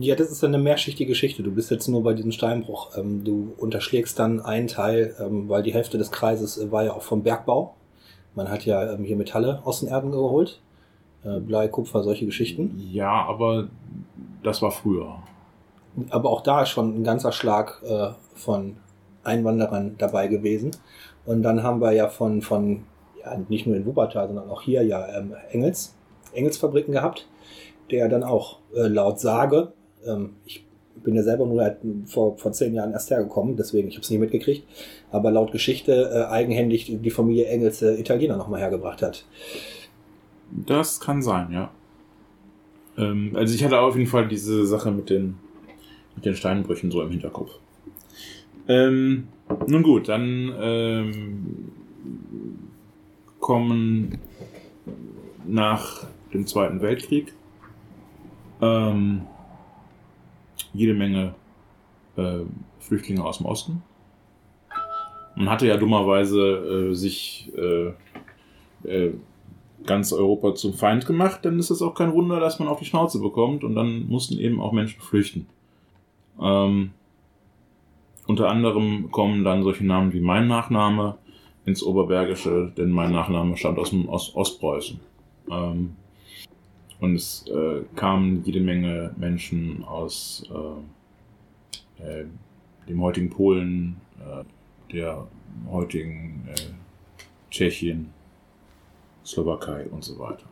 Ja, 0.00 0.14
das 0.14 0.30
ist 0.30 0.42
eine 0.42 0.56
mehrschichtige 0.56 1.10
Geschichte. 1.10 1.42
Du 1.42 1.50
bist 1.50 1.70
jetzt 1.70 1.86
nur 1.86 2.02
bei 2.02 2.14
diesem 2.14 2.32
Steinbruch. 2.32 2.96
Ähm, 2.96 3.24
du 3.24 3.52
unterschlägst 3.58 4.18
dann 4.18 4.40
einen 4.40 4.68
Teil, 4.68 5.14
ähm, 5.20 5.50
weil 5.50 5.62
die 5.62 5.74
Hälfte 5.74 5.98
des 5.98 6.10
Kreises 6.10 6.56
äh, 6.56 6.72
war 6.72 6.84
ja 6.84 6.94
auch 6.94 7.02
vom 7.02 7.22
Bergbau. 7.22 7.74
Man 8.34 8.48
hat 8.48 8.64
ja 8.64 8.94
ähm, 8.94 9.04
hier 9.04 9.16
Metalle 9.16 9.60
aus 9.66 9.80
den 9.80 9.90
Erden 9.90 10.10
geholt. 10.10 10.62
Äh, 11.24 11.40
Blei, 11.40 11.68
Kupfer, 11.68 12.04
solche 12.04 12.24
Geschichten. 12.24 12.82
Ja, 12.90 13.26
aber 13.26 13.68
das 14.42 14.62
war 14.62 14.70
früher. 14.70 15.18
Aber 16.08 16.30
auch 16.30 16.40
da 16.40 16.62
ist 16.62 16.70
schon 16.70 16.98
ein 16.98 17.04
ganzer 17.04 17.32
Schlag 17.32 17.82
äh, 17.84 18.12
von 18.34 18.76
Einwanderern 19.28 19.94
dabei 19.98 20.26
gewesen. 20.26 20.70
Und 21.28 21.42
dann 21.42 21.62
haben 21.62 21.82
wir 21.82 21.92
ja 21.92 22.08
von, 22.08 22.40
von 22.40 22.84
ja, 23.22 23.38
nicht 23.50 23.66
nur 23.66 23.76
in 23.76 23.84
Wuppertal, 23.84 24.28
sondern 24.28 24.48
auch 24.48 24.62
hier 24.62 24.82
ja 24.82 25.18
ähm, 25.18 25.34
Engels, 25.50 25.94
Engelsfabriken 26.32 26.94
gehabt, 26.94 27.28
der 27.90 28.08
dann 28.08 28.22
auch 28.22 28.60
äh, 28.74 28.88
laut 28.88 29.20
Sage, 29.20 29.74
ähm, 30.06 30.36
ich 30.46 30.64
bin 31.04 31.14
ja 31.14 31.22
selber 31.22 31.44
nur 31.44 31.76
vor, 32.06 32.38
vor 32.38 32.52
zehn 32.52 32.72
Jahren 32.72 32.92
erst 32.92 33.10
hergekommen, 33.10 33.56
deswegen 33.56 33.88
ich 33.88 33.96
habe 33.96 34.04
es 34.04 34.10
nicht 34.10 34.20
mitgekriegt, 34.20 34.66
aber 35.10 35.30
laut 35.30 35.52
Geschichte 35.52 36.10
äh, 36.10 36.32
eigenhändig 36.32 36.96
die 36.98 37.10
Familie 37.10 37.44
Engels 37.48 37.82
äh, 37.82 38.00
Italiener 38.00 38.38
nochmal 38.38 38.60
hergebracht 38.60 39.02
hat. 39.02 39.26
Das 40.50 40.98
kann 40.98 41.20
sein, 41.20 41.52
ja. 41.52 41.70
Ähm, 42.96 43.32
also 43.34 43.54
ich 43.54 43.62
hatte 43.62 43.78
auf 43.78 43.96
jeden 43.96 44.08
Fall 44.08 44.28
diese 44.28 44.64
Sache 44.64 44.90
mit 44.90 45.10
den, 45.10 45.36
mit 46.16 46.24
den 46.24 46.34
Steinbrüchen 46.34 46.90
so 46.90 47.02
im 47.02 47.10
Hinterkopf. 47.10 47.50
Ähm, 48.68 49.28
nun 49.66 49.82
gut, 49.82 50.08
dann 50.08 50.54
ähm, 50.60 51.72
kommen 53.40 54.18
nach 55.46 56.06
dem 56.34 56.46
Zweiten 56.46 56.82
Weltkrieg 56.82 57.32
ähm, 58.60 59.22
jede 60.74 60.94
Menge 60.94 61.34
äh, 62.16 62.40
Flüchtlinge 62.80 63.24
aus 63.24 63.38
dem 63.38 63.46
Osten. 63.46 63.82
Man 65.34 65.48
hatte 65.48 65.66
ja 65.66 65.76
dummerweise 65.76 66.90
äh, 66.90 66.94
sich 66.94 67.50
äh, 67.56 67.92
äh, 68.84 69.14
ganz 69.86 70.12
Europa 70.12 70.54
zum 70.54 70.74
Feind 70.74 71.06
gemacht, 71.06 71.44
dann 71.44 71.58
ist 71.58 71.70
es 71.70 71.80
auch 71.80 71.94
kein 71.94 72.12
Wunder, 72.12 72.40
dass 72.40 72.58
man 72.58 72.68
auf 72.68 72.80
die 72.80 72.84
Schnauze 72.84 73.20
bekommt 73.20 73.64
und 73.64 73.74
dann 73.74 74.08
mussten 74.08 74.38
eben 74.38 74.60
auch 74.60 74.72
Menschen 74.72 75.00
flüchten. 75.00 75.46
Ähm, 76.40 76.90
unter 78.28 78.50
anderem 78.50 79.10
kommen 79.10 79.42
dann 79.42 79.62
solche 79.62 79.86
Namen 79.86 80.12
wie 80.12 80.20
mein 80.20 80.46
Nachname 80.46 81.16
ins 81.64 81.82
Oberbergische, 81.82 82.70
denn 82.76 82.90
mein 82.90 83.10
Nachname 83.10 83.56
stammt 83.56 83.78
aus 83.78 83.90
dem 83.90 84.06
Ost 84.06 84.36
Ostpreußen. 84.36 85.00
Ähm, 85.50 85.96
und 87.00 87.14
es 87.14 87.46
äh, 87.48 87.82
kamen 87.96 88.44
jede 88.44 88.60
Menge 88.60 89.14
Menschen 89.16 89.82
aus 89.84 90.44
äh, 91.98 92.02
äh, 92.02 92.26
dem 92.86 93.00
heutigen 93.00 93.30
Polen, 93.30 93.96
äh, 94.20 94.44
der 94.92 95.26
heutigen 95.70 96.46
äh, 96.48 97.50
Tschechien, 97.50 98.12
Slowakei 99.24 99.86
und 99.86 100.04
so 100.04 100.18
weiter. 100.18 100.44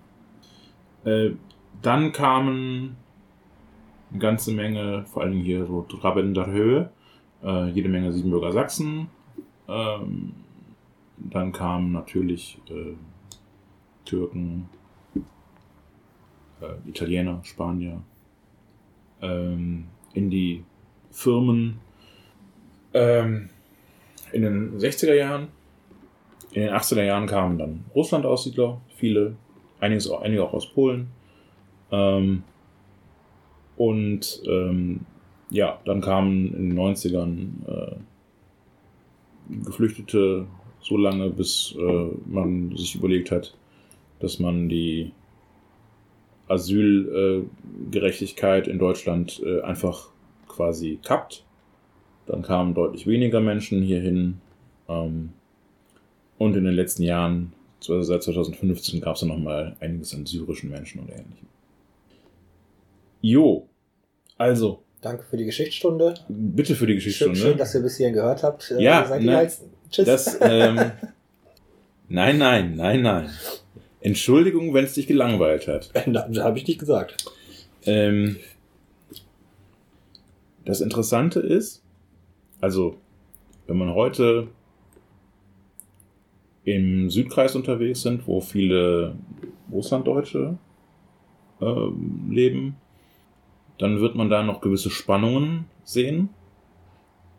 Äh, 1.05 1.35
dann 1.83 2.13
kamen 2.13 2.97
eine 4.11 4.19
ganze 4.19 4.53
Menge, 4.53 5.05
vor 5.05 5.25
allem 5.25 5.41
hier 5.41 5.67
so 5.67 5.83
Trabender 5.83 6.47
Höhe, 6.47 6.91
äh, 7.43 7.69
jede 7.71 7.89
Menge 7.89 8.13
Siebenbürger 8.13 8.53
Sachsen. 8.53 9.09
Ähm, 9.69 10.33
dann 11.19 11.53
kamen 11.53 11.93
natürlich 11.93 12.59
äh, 12.69 12.95
Türken, 14.05 14.69
äh, 16.61 16.89
Italiener, 16.89 17.41
Spanier, 17.43 18.03
ähm, 19.21 19.87
in 20.15 20.31
die 20.31 20.65
Firmen 21.11 21.81
ähm, 22.95 23.49
in 24.33 24.43
den 24.43 24.79
60er 24.79 25.15
Jahren. 25.15 25.49
In 26.53 26.63
den 26.63 26.73
80er 26.73 27.03
Jahren 27.03 27.27
kamen 27.27 27.59
dann 27.59 27.85
Russland-Aussiedler, 27.95 28.81
viele, 28.97 29.37
einiges, 29.81 30.11
einige 30.11 30.45
auch 30.45 30.55
aus 30.55 30.73
Polen. 30.73 31.09
Ähm, 31.91 32.43
und 33.77 34.43
ähm, 34.47 35.01
ja, 35.51 35.81
dann 35.85 36.01
kamen 36.01 36.55
in 36.55 36.71
den 36.71 36.79
90ern 36.79 37.49
äh, 37.67 37.97
Geflüchtete 39.65 40.47
so 40.81 40.97
lange, 40.97 41.31
bis 41.31 41.75
äh, 41.79 42.11
man 42.27 42.77
sich 42.77 42.95
überlegt 42.95 43.31
hat, 43.31 43.57
dass 44.21 44.39
man 44.39 44.69
die 44.69 45.13
Asylgerechtigkeit 46.49 48.69
in 48.69 48.79
Deutschland 48.79 49.43
äh, 49.45 49.63
einfach 49.63 50.11
quasi 50.49 50.99
kappt. 51.03 51.45
Dann 52.27 52.43
kamen 52.43 52.75
deutlich 52.75 53.07
weniger 53.07 53.41
Menschen 53.41 53.83
hierhin. 53.83 54.41
Ähm, 54.89 55.31
und 56.39 56.57
in 56.57 56.65
den 56.65 56.75
letzten 56.75 57.03
Jahren, 57.03 57.53
seit 57.81 58.23
2015, 58.23 59.01
gab 59.01 59.15
es 59.15 59.21
dann 59.21 59.31
nochmal 59.31 59.75
einiges 59.81 60.15
an 60.15 60.27
syrischen 60.27 60.71
Menschen 60.71 61.01
und 61.01 61.09
ähnlichem. 61.09 61.49
Jo, 63.21 63.69
also. 64.39 64.83
Danke 65.01 65.25
für 65.25 65.37
die 65.37 65.45
Geschichtsstunde. 65.45 66.15
Bitte 66.29 66.75
für 66.75 66.87
die 66.87 66.95
Geschichtsstunde. 66.95 67.37
Schön, 67.37 67.49
schön 67.51 67.59
dass 67.59 67.75
ihr 67.75 67.83
bis 67.83 67.97
hierhin 67.97 68.15
gehört 68.15 68.43
habt. 68.43 68.75
Ja, 68.79 69.07
seid 69.07 69.23
ne, 69.23 69.51
Tschüss. 69.91 70.07
Das, 70.07 70.39
ähm, 70.41 70.77
nein, 72.09 72.39
nein, 72.39 72.75
nein, 72.77 73.03
nein. 73.03 73.31
Entschuldigung, 74.01 74.75
wenn 74.75 74.85
es 74.85 74.95
dich 74.95 75.07
gelangweilt 75.07 75.69
hat. 75.69 75.91
Das 76.07 76.39
habe 76.39 76.59
ich 76.59 76.67
nicht 76.67 76.81
gesagt. 76.81 77.25
Ähm, 77.85 78.37
das 80.65 80.81
Interessante 80.81 81.41
ist, 81.41 81.83
also 82.61 82.97
wenn 83.67 83.77
man 83.77 83.95
heute 83.95 84.49
im 86.65 87.11
Südkreis 87.11 87.55
unterwegs 87.55 88.03
sind, 88.03 88.27
wo 88.27 88.41
viele 88.41 89.15
Russlanddeutsche 89.71 90.59
äh, 91.61 91.89
leben, 92.29 92.77
dann 93.79 94.01
wird 94.01 94.15
man 94.15 94.31
da 94.31 94.43
noch 94.43 94.61
gewisse 94.61 94.91
Spannungen 94.91 95.67
sehen. 95.85 96.31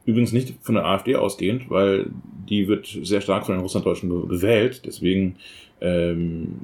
Übrigens 0.06 0.32
nicht 0.32 0.56
von 0.62 0.76
der 0.76 0.86
AfD 0.86 1.16
ausgehend, 1.16 1.70
weil 1.70 2.12
die 2.48 2.68
wird 2.68 2.88
sehr 2.88 3.22
stark 3.22 3.46
von 3.46 3.56
den 3.56 3.62
Russlanddeutschen 3.62 4.30
gewählt. 4.30 4.84
Deswegen 4.86 5.36
ähm, 5.82 6.62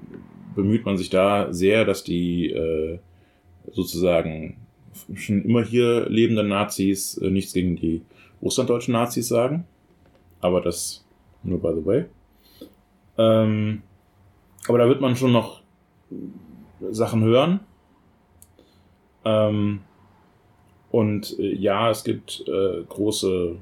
bemüht 0.55 0.85
man 0.85 0.97
sich 0.97 1.09
da 1.09 1.51
sehr, 1.51 1.85
dass 1.85 2.03
die 2.03 2.51
äh, 2.51 2.99
sozusagen 3.71 4.57
schon 5.15 5.43
immer 5.43 5.63
hier 5.63 6.07
lebenden 6.09 6.47
Nazis 6.47 7.17
äh, 7.17 7.29
nichts 7.29 7.53
gegen 7.53 7.75
die 7.75 8.01
russlanddeutschen 8.41 8.93
Nazis 8.93 9.27
sagen. 9.27 9.65
Aber 10.39 10.61
das 10.61 11.05
nur 11.43 11.61
by 11.61 11.73
the 11.75 11.85
way. 11.85 12.05
Ähm, 13.17 13.81
aber 14.67 14.77
da 14.77 14.87
wird 14.87 15.01
man 15.01 15.15
schon 15.15 15.31
noch 15.31 15.61
Sachen 16.91 17.23
hören. 17.23 17.59
Ähm, 19.25 19.81
und 20.91 21.39
äh, 21.39 21.55
ja, 21.55 21.89
es 21.89 22.03
gibt 22.03 22.43
äh, 22.47 22.83
große 22.87 23.55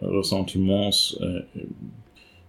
Ressentiments 0.00 1.18
äh, 1.20 1.42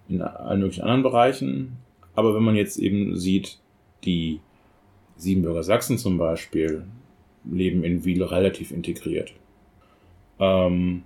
in 0.07 0.21
allen 0.21 0.61
möglichen 0.61 0.81
anderen 0.81 1.03
Bereichen. 1.03 1.77
Aber 2.15 2.35
wenn 2.35 2.43
man 2.43 2.55
jetzt 2.55 2.77
eben 2.77 3.17
sieht, 3.17 3.59
die 4.03 4.39
Siebenbürger 5.17 5.63
Sachsen 5.63 5.97
zum 5.97 6.17
Beispiel 6.17 6.85
leben 7.49 7.83
in 7.83 8.05
Wiel 8.05 8.23
relativ 8.23 8.71
integriert. 8.71 9.33
Ähm, 10.39 11.03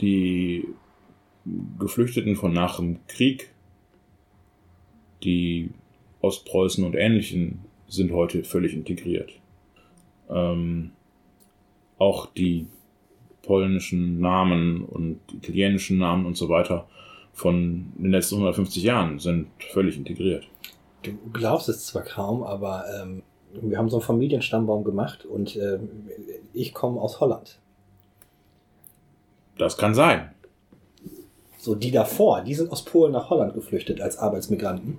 die 0.00 0.66
Geflüchteten 1.78 2.36
von 2.36 2.52
nach 2.52 2.76
dem 2.76 2.98
Krieg, 3.06 3.50
die 5.22 5.70
Ostpreußen 6.20 6.84
und 6.84 6.94
Ähnlichen, 6.94 7.60
sind 7.88 8.12
heute 8.12 8.44
völlig 8.44 8.74
integriert. 8.74 9.32
Ähm, 10.28 10.92
auch 11.98 12.26
die 12.26 12.66
polnischen 13.42 14.20
Namen 14.20 14.84
und 14.84 15.20
italienischen 15.32 15.98
Namen 15.98 16.26
und 16.26 16.36
so 16.36 16.48
weiter 16.48 16.86
von 17.32 17.92
den 17.96 18.10
letzten 18.10 18.34
150 18.36 18.82
Jahren 18.82 19.18
sind 19.18 19.48
völlig 19.72 19.96
integriert. 19.96 20.46
Du 21.02 21.12
glaubst 21.32 21.68
es 21.68 21.86
zwar 21.86 22.02
kaum, 22.02 22.42
aber 22.42 22.84
ähm, 23.00 23.22
wir 23.62 23.78
haben 23.78 23.88
so 23.88 23.96
einen 23.96 24.04
Familienstammbaum 24.04 24.84
gemacht 24.84 25.24
und 25.24 25.56
äh, 25.56 25.78
ich 26.52 26.74
komme 26.74 27.00
aus 27.00 27.20
Holland. 27.20 27.58
Das 29.56 29.76
kann 29.76 29.94
sein. 29.94 30.30
So, 31.58 31.74
die 31.74 31.90
davor, 31.90 32.42
die 32.42 32.54
sind 32.54 32.70
aus 32.70 32.84
Polen 32.84 33.12
nach 33.12 33.30
Holland 33.30 33.54
geflüchtet 33.54 34.00
als 34.00 34.18
Arbeitsmigranten. 34.18 34.98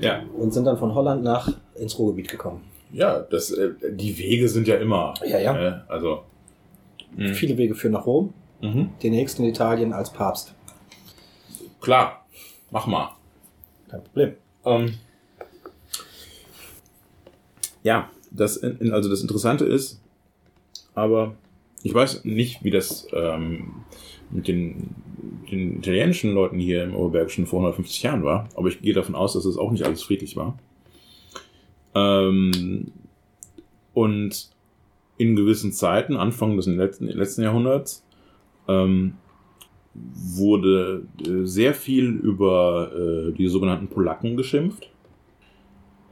Ja. 0.00 0.22
Und 0.38 0.52
sind 0.52 0.64
dann 0.64 0.78
von 0.78 0.94
Holland 0.94 1.22
nach 1.22 1.52
ins 1.74 1.98
Ruhrgebiet 1.98 2.28
gekommen. 2.28 2.62
Ja, 2.92 3.20
das, 3.20 3.50
äh, 3.50 3.70
die 3.90 4.16
Wege 4.18 4.48
sind 4.48 4.68
ja 4.68 4.76
immer. 4.76 5.14
Ja, 5.26 5.38
ja. 5.38 5.68
Äh, 5.68 5.80
also. 5.88 6.22
mh. 7.16 7.34
Viele 7.34 7.56
Wege 7.58 7.74
führen 7.74 7.92
nach 7.92 8.06
Rom, 8.06 8.32
Mhm. 8.60 8.90
den 9.02 9.12
nächsten 9.12 9.42
in 9.42 9.50
Italien 9.50 9.92
als 9.92 10.12
Papst. 10.12 10.54
Klar, 11.80 12.24
mach 12.70 12.86
mal. 12.86 13.10
Kein 13.88 14.04
Problem. 14.04 14.32
Ähm, 14.64 14.94
ja, 17.82 18.08
das, 18.30 18.62
also 18.62 19.08
das 19.10 19.22
Interessante 19.22 19.64
ist, 19.64 20.00
aber 20.94 21.34
ich 21.82 21.92
weiß 21.92 22.24
nicht, 22.24 22.62
wie 22.62 22.70
das 22.70 23.06
ähm, 23.12 23.74
mit 24.30 24.46
den, 24.48 24.94
den 25.50 25.78
italienischen 25.78 26.32
Leuten 26.32 26.58
hier 26.58 26.84
im 26.84 26.94
Oberbergischen 26.94 27.46
vor 27.46 27.58
150 27.60 28.02
Jahren 28.04 28.22
war, 28.22 28.48
aber 28.54 28.68
ich 28.68 28.80
gehe 28.80 28.94
davon 28.94 29.14
aus, 29.16 29.32
dass 29.32 29.44
es 29.44 29.56
auch 29.56 29.72
nicht 29.72 29.84
alles 29.84 30.02
friedlich 30.02 30.36
war. 30.36 30.56
Ähm, 31.94 32.92
und 33.94 34.50
in 35.18 35.36
gewissen 35.36 35.72
Zeiten, 35.72 36.16
Anfang 36.16 36.56
des 36.56 36.66
letzten, 36.66 37.06
letzten 37.06 37.42
Jahrhunderts, 37.42 38.04
ähm, 38.68 39.14
wurde 39.94 41.06
äh, 41.24 41.44
sehr 41.44 41.74
viel 41.74 42.06
über 42.06 42.90
äh, 42.92 43.32
die 43.32 43.48
sogenannten 43.48 43.88
Polacken 43.88 44.36
geschimpft. 44.36 44.88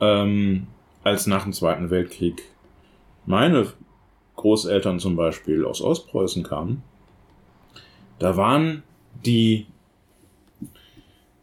Ähm, 0.00 0.66
als 1.02 1.26
nach 1.26 1.44
dem 1.44 1.52
Zweiten 1.52 1.90
Weltkrieg 1.90 2.42
meine 3.26 3.66
Großeltern 4.36 4.98
zum 4.98 5.16
Beispiel 5.16 5.64
aus 5.64 5.80
Ostpreußen 5.80 6.42
kamen, 6.42 6.82
da 8.18 8.36
waren 8.36 8.82
die, 9.24 9.66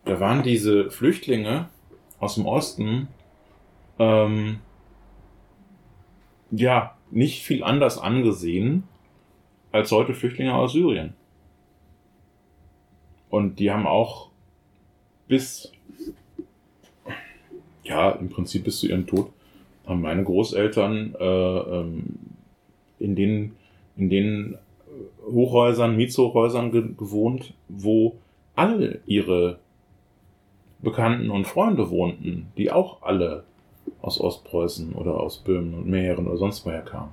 da 0.05 0.19
waren 0.19 0.43
diese 0.43 0.91
Flüchtlinge 0.91 1.69
aus 2.19 2.35
dem 2.35 2.45
Osten, 2.45 3.07
ähm, 3.99 4.59
ja, 6.51 6.95
nicht 7.11 7.43
viel 7.43 7.63
anders 7.63 7.97
angesehen 7.97 8.83
als 9.71 9.91
heute 9.91 10.13
Flüchtlinge 10.13 10.55
aus 10.55 10.73
Syrien. 10.73 11.13
Und 13.29 13.59
die 13.59 13.71
haben 13.71 13.85
auch 13.85 14.29
bis, 15.27 15.71
ja, 17.83 18.11
im 18.11 18.29
Prinzip 18.29 18.63
bis 18.63 18.79
zu 18.79 18.87
ihrem 18.87 19.05
Tod, 19.05 19.31
haben 19.85 20.01
meine 20.01 20.23
Großeltern 20.23 21.15
äh, 21.19 21.25
ähm, 21.25 22.03
in 22.99 23.15
den, 23.15 23.55
in 23.97 24.09
den 24.09 24.57
Hochhäusern, 25.25 25.95
Mietshochhäusern 25.95 26.71
ge 26.71 26.83
gewohnt, 26.97 27.53
wo 27.67 28.17
alle 28.55 29.01
ihre 29.05 29.59
Bekannten 30.79 31.29
und 31.29 31.45
Freunde 31.45 31.89
wohnten, 31.89 32.47
die 32.57 32.71
auch 32.71 33.01
alle 33.01 33.43
aus 34.01 34.19
Ostpreußen 34.19 34.93
oder 34.93 35.19
aus 35.19 35.39
Böhmen 35.39 35.73
und 35.73 35.87
Mähren 35.87 36.27
oder 36.27 36.37
sonst 36.37 36.65
woher 36.65 36.81
kamen. 36.81 37.11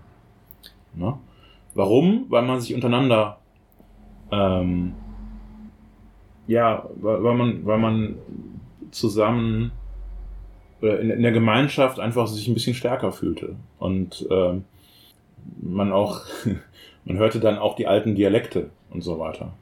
Ne? 0.95 1.19
Warum? 1.75 2.27
Weil 2.29 2.43
man 2.43 2.61
sich 2.61 2.75
untereinander 2.75 3.39
ähm, 4.31 4.95
ja, 6.47 6.89
weil 6.97 7.35
man, 7.35 7.65
weil 7.65 7.79
man 7.79 8.17
zusammen 8.91 9.73
oder 10.83 11.01
in, 11.01 11.11
in 11.11 11.23
der 11.23 11.33
Gemeinschaft 11.33 11.99
einfach 11.99 12.27
sich 12.27 12.47
ein 12.49 12.55
bisschen 12.55 12.75
stärker 12.75 13.13
fühlte. 13.13 13.57
Und 13.79 14.27
ähm, 14.31 14.65
man 15.61 15.93
auch, 15.93 16.23
man 17.05 17.17
hörte 17.17 17.41
dann 17.41 17.59
auch 17.59 17.77
die 17.77 17.87
alten 17.87 18.15
Dialekte 18.15 18.71
und 18.91 19.03
so 19.03 19.19
weiter. 19.19 19.53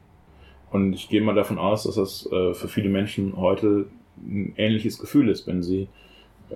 Und 0.70 0.94
ich 0.94 1.08
gehe 1.08 1.20
mal 1.20 1.34
davon 1.34 1.58
aus, 1.58 1.84
dass 1.84 1.96
das 1.96 2.26
äh, 2.32 2.54
für 2.54 2.68
viele 2.68 2.88
Menschen 2.88 3.36
heute 3.36 3.86
ein 4.16 4.54
ähnliches 4.56 4.98
Gefühl 4.98 5.28
ist, 5.28 5.46
wenn 5.46 5.62
sie 5.62 5.88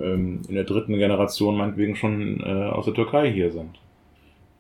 ähm, 0.01 0.43
in 0.49 0.55
der 0.55 0.65
dritten 0.65 0.95
Generation 0.95 1.57
meinetwegen 1.57 1.97
schon 1.97 2.41
äh, 2.41 2.71
aus 2.71 2.85
der 2.85 2.95
Türkei 2.95 3.33
hier 3.33 3.51
sind. 3.51 3.79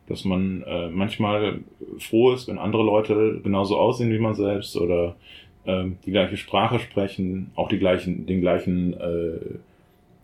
Dass 0.08 0.24
man 0.24 0.62
äh, 0.62 0.88
manchmal 0.88 1.60
froh 1.98 2.32
ist, 2.32 2.48
wenn 2.48 2.58
andere 2.58 2.84
Leute 2.84 3.40
genauso 3.42 3.76
aussehen 3.76 4.10
wie 4.10 4.18
man 4.18 4.34
selbst 4.34 4.76
oder 4.76 5.16
ähm, 5.66 5.98
die 6.06 6.12
gleiche 6.12 6.36
Sprache 6.36 6.78
sprechen, 6.78 7.50
auch 7.56 7.68
die 7.68 7.78
gleichen, 7.78 8.26
den 8.26 8.40
gleichen 8.40 8.94
äh, 8.94 9.38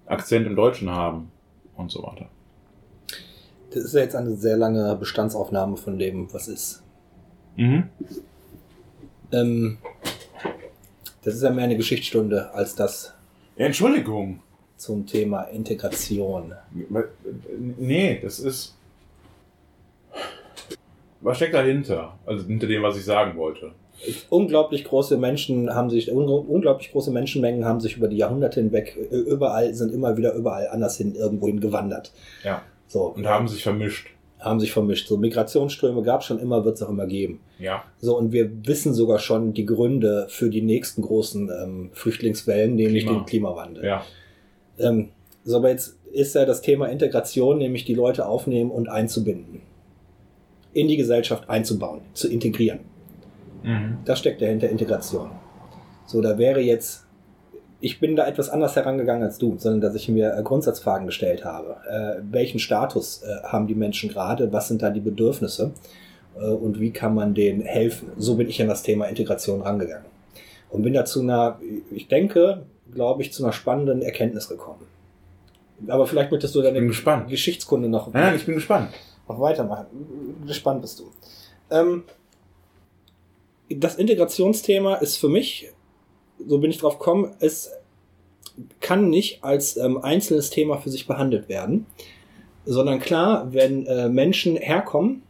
Akzent 0.07 0.47
im 0.47 0.57
Deutschen 0.57 0.91
haben 0.91 1.31
und 1.77 1.91
so 1.91 2.03
weiter. 2.03 2.29
Das 3.71 3.85
ist 3.85 3.95
ja 3.95 4.01
jetzt 4.01 4.15
eine 4.15 4.37
sehr 4.37 4.57
lange 4.57 4.95
Bestandsaufnahme 4.97 5.77
von 5.77 5.99
dem, 5.99 6.33
was 6.33 6.47
ist. 6.47 6.83
Mhm. 7.57 7.89
Ähm, 9.33 9.79
das 11.23 11.35
ist 11.35 11.43
ja 11.43 11.51
mehr 11.51 11.65
eine 11.65 11.77
Geschichtsstunde 11.77 12.53
als 12.53 12.75
das 12.75 13.15
Entschuldigung. 13.57 14.41
Zum 14.83 15.07
Thema 15.07 15.43
Integration. 15.45 16.53
Nee, 17.79 18.19
das 18.23 18.41
ist. 18.41 18.75
Was 21.21 21.37
steckt 21.37 21.55
dahinter? 21.55 22.19
Also 22.27 22.45
hinter 22.47 22.67
dem, 22.67 22.83
was 22.83 22.97
ich 22.97 23.05
sagen 23.05 23.39
wollte. 23.39 23.73
Unglaublich 24.31 24.85
große 24.85 25.17
Menschen 25.17 25.73
haben 25.73 25.89
sich, 25.89 26.11
un 26.11 26.29
unglaublich 26.29 26.91
große 26.91 27.13
Menschenmengen 27.13 27.65
haben 27.65 27.79
sich 27.81 27.97
über 27.97 28.09
die 28.09 28.17
Jahrhunderte 28.17 28.61
hinweg 28.61 28.97
überall, 29.13 29.73
sind 29.75 29.95
immer 29.95 30.17
wieder 30.17 30.35
überall 30.35 30.67
anders 30.69 30.97
hin, 30.97 31.15
irgendwohin 31.15 31.61
gewandert. 31.61 32.13
Ja. 32.43 32.63
So, 32.89 33.05
Und 33.05 33.27
haben 33.29 33.47
sich 33.47 33.63
vermischt. 33.63 34.09
haben 34.41 34.59
sich 34.59 34.73
vermischt. 34.73 35.07
So 35.07 35.17
Migrationsströme 35.17 36.03
gab 36.03 36.23
es 36.23 36.27
schon 36.27 36.41
immer, 36.41 36.65
wird 36.65 36.75
es 36.77 36.83
auch 36.83 36.89
immer 36.89 37.07
geben. 37.07 37.39
Ja. 37.61 37.85
So, 38.01 38.19
und 38.19 38.33
wir 38.33 38.51
wissen 38.67 38.93
sogar 38.93 39.21
schon 39.21 39.55
die 39.55 39.65
Gründe 39.67 40.27
für 40.29 40.51
die 40.51 40.63
nächsten 40.63 41.03
großen 41.03 41.49
ähm, 41.63 41.91
Flüchtlingswellen, 41.93 42.75
nämlich 42.75 43.05
Klima. 43.05 43.21
den 43.21 43.27
Klimawandel. 43.27 43.85
Ja. 43.85 44.05
Ähm, 44.79 45.11
so, 45.45 45.57
aber 45.57 45.71
jetzt 45.71 45.99
ist 46.13 46.35
ja 46.35 46.45
das 46.45 46.63
Thema 46.63 46.89
Integration, 46.89 47.59
nämlich 47.59 47.85
die 47.85 47.95
Leute 47.95 48.27
aufnehmen 48.27 48.71
und 48.71 48.89
einzubinden. 48.89 49.63
In 50.73 50.89
die 50.89 50.97
Gesellschaft 50.97 51.51
einzubauen, 51.51 52.01
zu 52.15 52.29
integrieren. 52.29 52.81
Mhm. 53.63 53.99
Das 54.05 54.19
steckt 54.19 54.41
dahinter 54.41 54.69
Integration. 54.69 55.31
So, 56.07 56.21
da 56.21 56.39
wäre 56.39 56.61
jetzt 56.61 57.07
ich 57.83 57.99
bin 57.99 58.15
da 58.15 58.27
etwas 58.27 58.49
anders 58.49 58.77
herangegangen 58.77 59.25
als 59.25 59.39
du, 59.39 59.57
sondern 59.59 59.81
dass 59.81 59.97
ich 59.97 60.09
mir 60.09 60.37
äh, 60.37 60.43
Grundsatzfragen 60.43 61.05
gestellt 61.05 61.45
habe. 61.45 61.77
Äh, 61.91 62.23
welchen 62.31 62.61
Status 62.61 63.23
äh, 63.23 63.43
haben 63.43 63.67
die 63.67 63.75
Menschen 63.75 64.09
gerade? 64.09 64.53
Was 64.53 64.69
sind 64.69 64.83
da 64.83 64.91
die 64.91 65.01
Bedürfnisse? 65.01 65.73
Äh, 66.37 66.47
und 66.47 66.79
wie 66.79 66.93
kann 66.93 67.15
man 67.15 67.35
denen 67.35 67.61
helfen? 67.61 68.13
So 68.17 68.37
bin 68.37 68.49
ich 68.49 68.63
an 68.63 68.69
das 68.69 68.85
Thema 68.85 69.07
Integration 69.07 69.63
rangegangen. 69.63 70.07
Und 70.71 70.83
bin 70.83 70.95
dazu 70.95 71.21
einer, 71.21 71.59
ich 71.91 72.07
denke, 72.07 72.63
glaube 72.95 73.23
ich, 73.23 73.33
zu 73.33 73.43
einer 73.45 73.53
spannenden 73.53 74.03
Erkenntnis 74.03 74.49
gekommen. 74.49 74.87
Aber 75.89 76.07
vielleicht 76.07 76.31
möchtest 76.31 76.55
du 76.55 76.63
deine 76.63 76.81
Geschichtskunde 77.29 77.89
noch, 77.89 78.13
ja, 78.15 78.35
ich 78.35 78.47
bin 78.47 78.55
gespannt. 78.55 78.91
noch 79.29 79.41
weitermachen. 79.41 79.87
Gespannt 80.47 80.83
bist 80.83 81.01
du. 81.01 81.11
Ähm, 81.71 82.05
das 83.69 83.97
Integrationsthema 83.97 84.97
ist 84.97 85.17
für 85.17 85.29
mich 85.29 85.73
so 86.47 86.59
bin 86.59 86.71
ich 86.71 86.79
drauf 86.79 86.99
gekommen, 86.99 87.35
es 87.41 87.71
kann 88.81 89.09
nicht 89.09 89.43
als 89.43 89.77
ähm, 89.77 89.99
einzelnes 90.03 90.51
Thema 90.51 90.77
für 90.79 90.91
sich 90.91 91.07
behandelt 91.07 91.49
werden, 91.49 91.87
sondern 92.65 93.01
klar, 93.01 93.53
wenn 93.53 93.87
äh, 93.87 94.09
Menschen 94.09 94.57
herkommen 94.57 95.23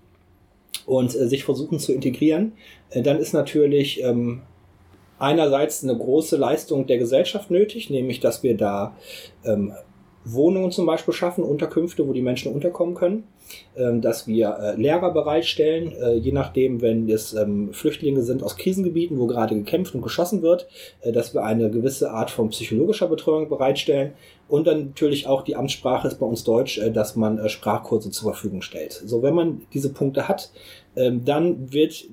und 0.86 1.14
äh, 1.14 1.28
sich 1.28 1.44
versuchen 1.44 1.78
zu 1.78 1.92
integrieren, 1.92 2.52
äh, 2.90 3.02
dann 3.02 3.18
ist 3.18 3.32
natürlich 3.32 4.02
ähm, 4.02 4.42
einerseits 5.22 5.82
eine 5.82 5.96
große 5.96 6.36
Leistung 6.36 6.86
der 6.86 6.98
Gesellschaft 6.98 7.50
nötig, 7.50 7.90
nämlich 7.90 8.20
dass 8.20 8.42
wir 8.42 8.56
da 8.56 8.96
ähm, 9.44 9.72
Wohnungen 10.24 10.70
zum 10.70 10.86
Beispiel 10.86 11.14
schaffen, 11.14 11.42
Unterkünfte, 11.42 12.06
wo 12.06 12.12
die 12.12 12.22
Menschen 12.22 12.52
unterkommen 12.52 12.94
können, 12.94 13.24
ähm, 13.76 14.00
dass 14.00 14.26
wir 14.26 14.56
äh, 14.56 14.80
Lehrer 14.80 15.12
bereitstellen, 15.12 15.92
äh, 15.92 16.14
je 16.14 16.32
nachdem, 16.32 16.80
wenn 16.80 17.08
es 17.08 17.34
ähm, 17.34 17.72
Flüchtlinge 17.72 18.22
sind 18.22 18.42
aus 18.42 18.56
Krisengebieten, 18.56 19.18
wo 19.18 19.26
gerade 19.26 19.56
gekämpft 19.56 19.94
und 19.94 20.02
geschossen 20.02 20.42
wird, 20.42 20.68
äh, 21.00 21.12
dass 21.12 21.34
wir 21.34 21.42
eine 21.44 21.70
gewisse 21.70 22.12
Art 22.12 22.30
von 22.30 22.50
psychologischer 22.50 23.08
Betreuung 23.08 23.48
bereitstellen 23.48 24.12
und 24.48 24.66
dann 24.66 24.86
natürlich 24.86 25.26
auch 25.26 25.42
die 25.42 25.56
Amtssprache 25.56 26.06
ist 26.08 26.20
bei 26.20 26.26
uns 26.26 26.44
Deutsch, 26.44 26.80
dass 26.92 27.16
man 27.16 27.48
Sprachkurse 27.48 28.10
zur 28.10 28.32
Verfügung 28.32 28.62
stellt. 28.62 28.92
So, 28.92 29.22
wenn 29.22 29.34
man 29.34 29.62
diese 29.72 29.92
Punkte 29.92 30.28
hat, 30.28 30.52
ähm, 30.94 31.24
dann 31.24 31.72
wird 31.72 32.04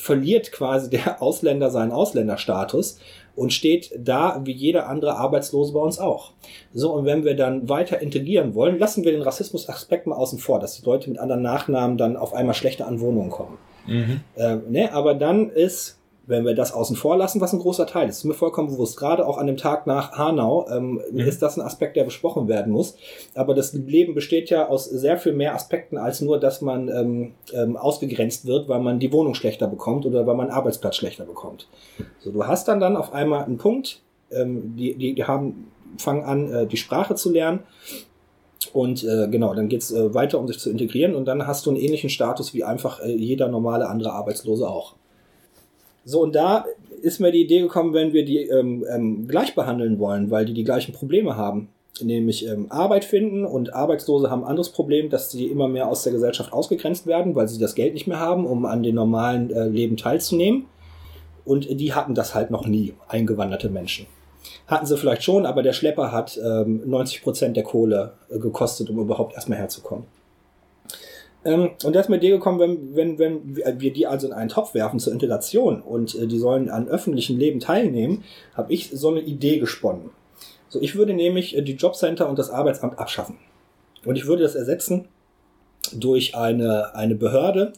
verliert 0.00 0.50
quasi 0.50 0.88
der 0.88 1.20
Ausländer 1.22 1.70
seinen 1.70 1.92
Ausländerstatus 1.92 2.98
und 3.36 3.52
steht 3.52 3.92
da 3.98 4.40
wie 4.44 4.52
jeder 4.52 4.88
andere 4.88 5.16
Arbeitslose 5.16 5.74
bei 5.74 5.80
uns 5.80 5.98
auch. 5.98 6.32
So, 6.72 6.94
und 6.94 7.04
wenn 7.04 7.24
wir 7.24 7.36
dann 7.36 7.68
weiter 7.68 8.00
integrieren 8.00 8.54
wollen, 8.54 8.78
lassen 8.78 9.04
wir 9.04 9.12
den 9.12 9.20
Rassismus-Aspekt 9.20 10.06
mal 10.06 10.16
außen 10.16 10.38
vor, 10.38 10.58
dass 10.58 10.80
die 10.80 10.86
Leute 10.86 11.10
mit 11.10 11.18
anderen 11.18 11.42
Nachnamen 11.42 11.98
dann 11.98 12.16
auf 12.16 12.32
einmal 12.32 12.54
schlechter 12.54 12.86
an 12.86 13.00
Wohnungen 13.00 13.28
kommen. 13.28 13.58
Mhm. 13.86 14.20
Ähm, 14.38 14.62
ne, 14.70 14.92
aber 14.94 15.14
dann 15.14 15.50
ist 15.50 15.99
wenn 16.30 16.44
wir 16.44 16.54
das 16.54 16.72
außen 16.72 16.94
vor 16.94 17.16
lassen, 17.16 17.40
was 17.40 17.52
ein 17.52 17.58
großer 17.58 17.86
Teil 17.86 18.08
ist, 18.08 18.18
ist 18.18 18.24
mir 18.24 18.34
vollkommen 18.34 18.68
bewusst. 18.68 18.96
Gerade 18.96 19.26
auch 19.26 19.36
an 19.36 19.48
dem 19.48 19.56
Tag 19.56 19.86
nach 19.86 20.12
Hanau 20.12 20.66
ähm, 20.70 21.00
mhm. 21.10 21.18
ist 21.18 21.42
das 21.42 21.58
ein 21.58 21.62
Aspekt, 21.62 21.96
der 21.96 22.04
besprochen 22.04 22.46
werden 22.46 22.72
muss. 22.72 22.96
Aber 23.34 23.54
das 23.54 23.72
Leben 23.72 24.14
besteht 24.14 24.48
ja 24.48 24.68
aus 24.68 24.84
sehr 24.84 25.18
viel 25.18 25.32
mehr 25.32 25.54
Aspekten 25.54 25.98
als 25.98 26.20
nur, 26.20 26.38
dass 26.38 26.60
man 26.60 26.88
ähm, 26.88 27.32
ähm, 27.52 27.76
ausgegrenzt 27.76 28.46
wird, 28.46 28.68
weil 28.68 28.78
man 28.78 29.00
die 29.00 29.12
Wohnung 29.12 29.34
schlechter 29.34 29.66
bekommt 29.66 30.06
oder 30.06 30.26
weil 30.26 30.36
man 30.36 30.46
einen 30.46 30.56
Arbeitsplatz 30.56 30.96
schlechter 30.96 31.24
bekommt. 31.24 31.66
So, 32.20 32.30
du 32.30 32.46
hast 32.46 32.68
dann 32.68 32.78
dann 32.78 32.96
auf 32.96 33.12
einmal 33.12 33.44
einen 33.44 33.58
Punkt, 33.58 34.00
ähm, 34.30 34.76
die, 34.76 34.94
die, 34.94 35.24
haben 35.24 35.72
fangen 35.98 36.22
an, 36.22 36.52
äh, 36.52 36.66
die 36.66 36.76
Sprache 36.76 37.16
zu 37.16 37.32
lernen. 37.32 37.60
Und 38.72 39.02
äh, 39.02 39.26
genau, 39.28 39.52
dann 39.54 39.68
geht's 39.68 39.90
äh, 39.90 40.14
weiter, 40.14 40.38
um 40.38 40.46
sich 40.46 40.60
zu 40.60 40.70
integrieren. 40.70 41.16
Und 41.16 41.24
dann 41.24 41.46
hast 41.48 41.66
du 41.66 41.70
einen 41.70 41.80
ähnlichen 41.80 42.08
Status 42.08 42.54
wie 42.54 42.62
einfach 42.62 43.00
äh, 43.00 43.10
jeder 43.10 43.48
normale 43.48 43.88
andere 43.88 44.12
Arbeitslose 44.12 44.68
auch. 44.68 44.94
So, 46.04 46.22
und 46.22 46.34
da 46.34 46.64
ist 47.02 47.20
mir 47.20 47.32
die 47.32 47.42
Idee 47.42 47.60
gekommen, 47.60 47.94
wenn 47.94 48.12
wir 48.12 48.24
die 48.24 48.38
ähm, 48.38 48.84
ähm, 48.90 49.28
gleich 49.28 49.54
behandeln 49.54 49.98
wollen, 49.98 50.30
weil 50.30 50.44
die 50.44 50.54
die 50.54 50.64
gleichen 50.64 50.92
Probleme 50.92 51.36
haben, 51.36 51.68
nämlich 52.02 52.46
ähm, 52.46 52.66
Arbeit 52.70 53.04
finden 53.04 53.44
und 53.44 53.74
Arbeitslose 53.74 54.30
haben 54.30 54.44
ein 54.44 54.50
anderes 54.50 54.70
Problem, 54.70 55.10
dass 55.10 55.30
sie 55.30 55.46
immer 55.46 55.68
mehr 55.68 55.88
aus 55.88 56.02
der 56.02 56.12
Gesellschaft 56.12 56.52
ausgegrenzt 56.52 57.06
werden, 57.06 57.34
weil 57.34 57.48
sie 57.48 57.58
das 57.58 57.74
Geld 57.74 57.94
nicht 57.94 58.06
mehr 58.06 58.20
haben, 58.20 58.46
um 58.46 58.64
an 58.66 58.82
den 58.82 58.94
normalen 58.94 59.50
äh, 59.50 59.68
Leben 59.68 59.96
teilzunehmen. 59.96 60.66
Und 61.44 61.80
die 61.80 61.94
hatten 61.94 62.14
das 62.14 62.34
halt 62.34 62.50
noch 62.50 62.66
nie, 62.66 62.94
eingewanderte 63.08 63.70
Menschen. 63.70 64.06
Hatten 64.66 64.86
sie 64.86 64.96
vielleicht 64.96 65.22
schon, 65.22 65.46
aber 65.46 65.62
der 65.62 65.72
Schlepper 65.72 66.12
hat 66.12 66.38
ähm, 66.42 66.82
90 66.86 67.22
Prozent 67.22 67.56
der 67.56 67.64
Kohle 67.64 68.14
äh, 68.30 68.38
gekostet, 68.38 68.88
um 68.90 68.98
überhaupt 68.98 69.34
erstmal 69.34 69.58
herzukommen. 69.58 70.04
Ähm, 71.44 71.70
und 71.84 71.94
da 71.94 72.00
ist 72.00 72.08
mir 72.08 72.18
die 72.18 72.28
gekommen, 72.28 72.58
wenn, 72.60 72.94
wenn, 72.94 73.18
wenn 73.18 73.80
wir 73.80 73.92
die 73.92 74.06
also 74.06 74.26
in 74.26 74.32
einen 74.32 74.50
Topf 74.50 74.74
werfen 74.74 75.00
zur 75.00 75.12
Integration 75.12 75.80
und 75.80 76.14
äh, 76.14 76.26
die 76.26 76.38
sollen 76.38 76.68
an 76.68 76.88
öffentlichem 76.88 77.38
Leben 77.38 77.60
teilnehmen, 77.60 78.24
habe 78.54 78.72
ich 78.72 78.90
so 78.92 79.08
eine 79.08 79.20
Idee 79.20 79.58
gesponnen. 79.58 80.10
So, 80.68 80.80
ich 80.80 80.94
würde 80.96 81.14
nämlich 81.14 81.56
äh, 81.56 81.62
die 81.62 81.74
Jobcenter 81.74 82.28
und 82.28 82.38
das 82.38 82.50
Arbeitsamt 82.50 82.98
abschaffen. 82.98 83.38
Und 84.04 84.16
ich 84.16 84.26
würde 84.26 84.42
das 84.42 84.54
ersetzen 84.54 85.08
durch 85.92 86.34
eine, 86.34 86.94
eine 86.94 87.14
Behörde, 87.14 87.72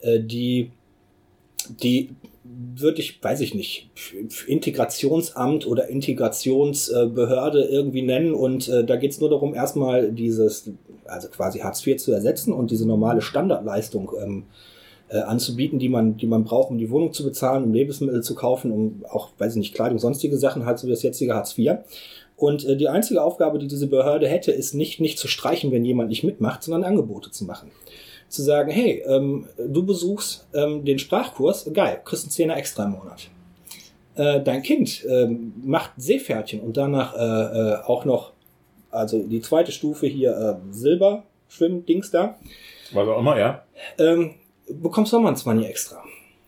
äh, 0.00 0.20
die, 0.20 0.70
die 1.82 2.10
würde 2.44 3.00
ich, 3.00 3.22
weiß 3.22 3.40
ich 3.40 3.54
nicht, 3.54 3.90
Integrationsamt 4.46 5.66
oder 5.66 5.88
Integrationsbehörde 5.88 7.64
irgendwie 7.64 8.02
nennen. 8.02 8.34
Und 8.34 8.68
äh, 8.68 8.84
da 8.84 8.96
geht 8.96 9.10
es 9.10 9.20
nur 9.20 9.28
darum, 9.28 9.54
erstmal 9.54 10.12
dieses, 10.12 10.70
also 11.08 11.28
quasi 11.28 11.60
Hartz 11.60 11.86
IV 11.86 11.98
zu 11.98 12.12
ersetzen 12.12 12.52
und 12.52 12.70
diese 12.70 12.86
normale 12.86 13.22
Standardleistung 13.22 14.12
ähm, 14.22 14.44
äh, 15.08 15.18
anzubieten, 15.18 15.78
die 15.78 15.88
man, 15.88 16.16
die 16.16 16.26
man 16.26 16.44
braucht, 16.44 16.70
um 16.70 16.78
die 16.78 16.90
Wohnung 16.90 17.12
zu 17.12 17.24
bezahlen, 17.24 17.64
um 17.64 17.72
Lebensmittel 17.72 18.22
zu 18.22 18.34
kaufen, 18.34 18.70
um 18.70 19.04
auch, 19.08 19.30
weiß 19.38 19.52
ich 19.52 19.58
nicht, 19.58 19.74
Kleidung, 19.74 19.98
sonstige 19.98 20.36
Sachen, 20.36 20.66
halt 20.66 20.78
so 20.78 20.86
wie 20.86 20.92
das 20.92 21.02
jetzige 21.02 21.34
Hartz 21.34 21.56
IV. 21.58 21.78
Und 22.36 22.64
äh, 22.64 22.76
die 22.76 22.88
einzige 22.88 23.22
Aufgabe, 23.22 23.58
die 23.58 23.66
diese 23.66 23.86
Behörde 23.86 24.28
hätte, 24.28 24.52
ist 24.52 24.74
nicht, 24.74 25.00
nicht 25.00 25.18
zu 25.18 25.28
streichen, 25.28 25.72
wenn 25.72 25.84
jemand 25.84 26.10
nicht 26.10 26.24
mitmacht, 26.24 26.62
sondern 26.62 26.84
Angebote 26.84 27.30
zu 27.30 27.44
machen 27.44 27.70
zu 28.28 28.42
sagen, 28.42 28.70
hey, 28.70 29.02
ähm, 29.06 29.46
du 29.56 29.84
besuchst 29.84 30.46
ähm, 30.54 30.84
den 30.84 30.98
Sprachkurs, 30.98 31.68
geil, 31.72 32.00
kriegst 32.04 32.24
einen 32.24 32.30
Zehner 32.30 32.56
extra 32.56 32.84
im 32.84 32.92
Monat. 32.92 33.30
Äh, 34.16 34.42
dein 34.42 34.62
Kind 34.62 35.04
ähm, 35.08 35.54
macht 35.64 35.92
Seepferdchen 35.96 36.60
und 36.60 36.76
danach 36.76 37.14
äh, 37.14 37.18
äh, 37.18 37.76
auch 37.84 38.04
noch, 38.04 38.32
also 38.90 39.22
die 39.22 39.40
zweite 39.40 39.72
Stufe 39.72 40.06
hier, 40.06 40.32
äh, 40.32 40.72
Silber, 40.72 41.24
Schwimm-Dings 41.48 42.10
da. 42.10 42.38
Was 42.92 43.08
auch 43.08 43.18
immer, 43.18 43.38
ja. 43.38 43.64
Ähm, 43.98 44.34
bekommst 44.68 45.12
du 45.12 45.16
nochmal 45.16 45.32
ein 45.32 45.36
20 45.36 45.68
extra. 45.68 46.02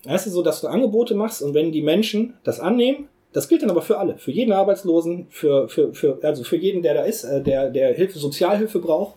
Weißt 0.04 0.26
du, 0.26 0.30
so, 0.30 0.42
dass 0.42 0.60
du 0.60 0.68
Angebote 0.68 1.14
machst 1.14 1.42
und 1.42 1.54
wenn 1.54 1.72
die 1.72 1.82
Menschen 1.82 2.34
das 2.44 2.60
annehmen, 2.60 3.08
das 3.32 3.48
gilt 3.48 3.62
dann 3.62 3.70
aber 3.70 3.82
für 3.82 3.98
alle, 3.98 4.18
für 4.18 4.32
jeden 4.32 4.52
Arbeitslosen, 4.52 5.26
für, 5.30 5.68
für, 5.68 5.94
für, 5.94 6.18
also 6.22 6.42
für 6.42 6.56
jeden, 6.56 6.82
der 6.82 6.94
da 6.94 7.02
ist, 7.04 7.24
äh, 7.24 7.42
der, 7.42 7.70
der 7.70 7.94
Hilfe, 7.94 8.18
Sozialhilfe 8.18 8.80
braucht, 8.80 9.16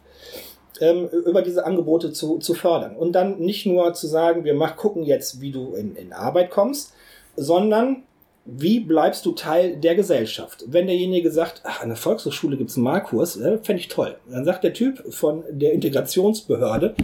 ähm, 0.82 1.07
über 1.07 1.41
diese 1.41 1.65
Angebote 1.65 2.11
zu, 2.11 2.38
zu 2.38 2.53
fördern. 2.53 2.95
Und 2.95 3.13
dann 3.13 3.39
nicht 3.39 3.65
nur 3.65 3.93
zu 3.93 4.07
sagen, 4.07 4.43
wir 4.43 4.53
mach, 4.53 4.76
gucken 4.76 5.03
jetzt, 5.03 5.41
wie 5.41 5.51
du 5.51 5.74
in, 5.74 5.95
in 5.95 6.13
Arbeit 6.13 6.51
kommst, 6.51 6.93
sondern 7.36 8.03
wie 8.45 8.79
bleibst 8.79 9.25
du 9.25 9.31
Teil 9.31 9.77
der 9.77 9.95
Gesellschaft? 9.95 10.65
Wenn 10.67 10.87
derjenige 10.87 11.31
sagt, 11.31 11.61
ach, 11.63 11.81
an 11.81 11.89
der 11.89 11.97
Volkshochschule 11.97 12.57
gibt's 12.57 12.75
einen 12.75 12.83
Malkurs, 12.83 13.37
äh, 13.37 13.57
fände 13.59 13.81
ich 13.81 13.87
toll. 13.87 14.17
Dann 14.29 14.45
sagt 14.45 14.63
der 14.63 14.73
Typ 14.73 15.03
von 15.13 15.43
der 15.49 15.73
Integrationsbehörde, 15.73 16.95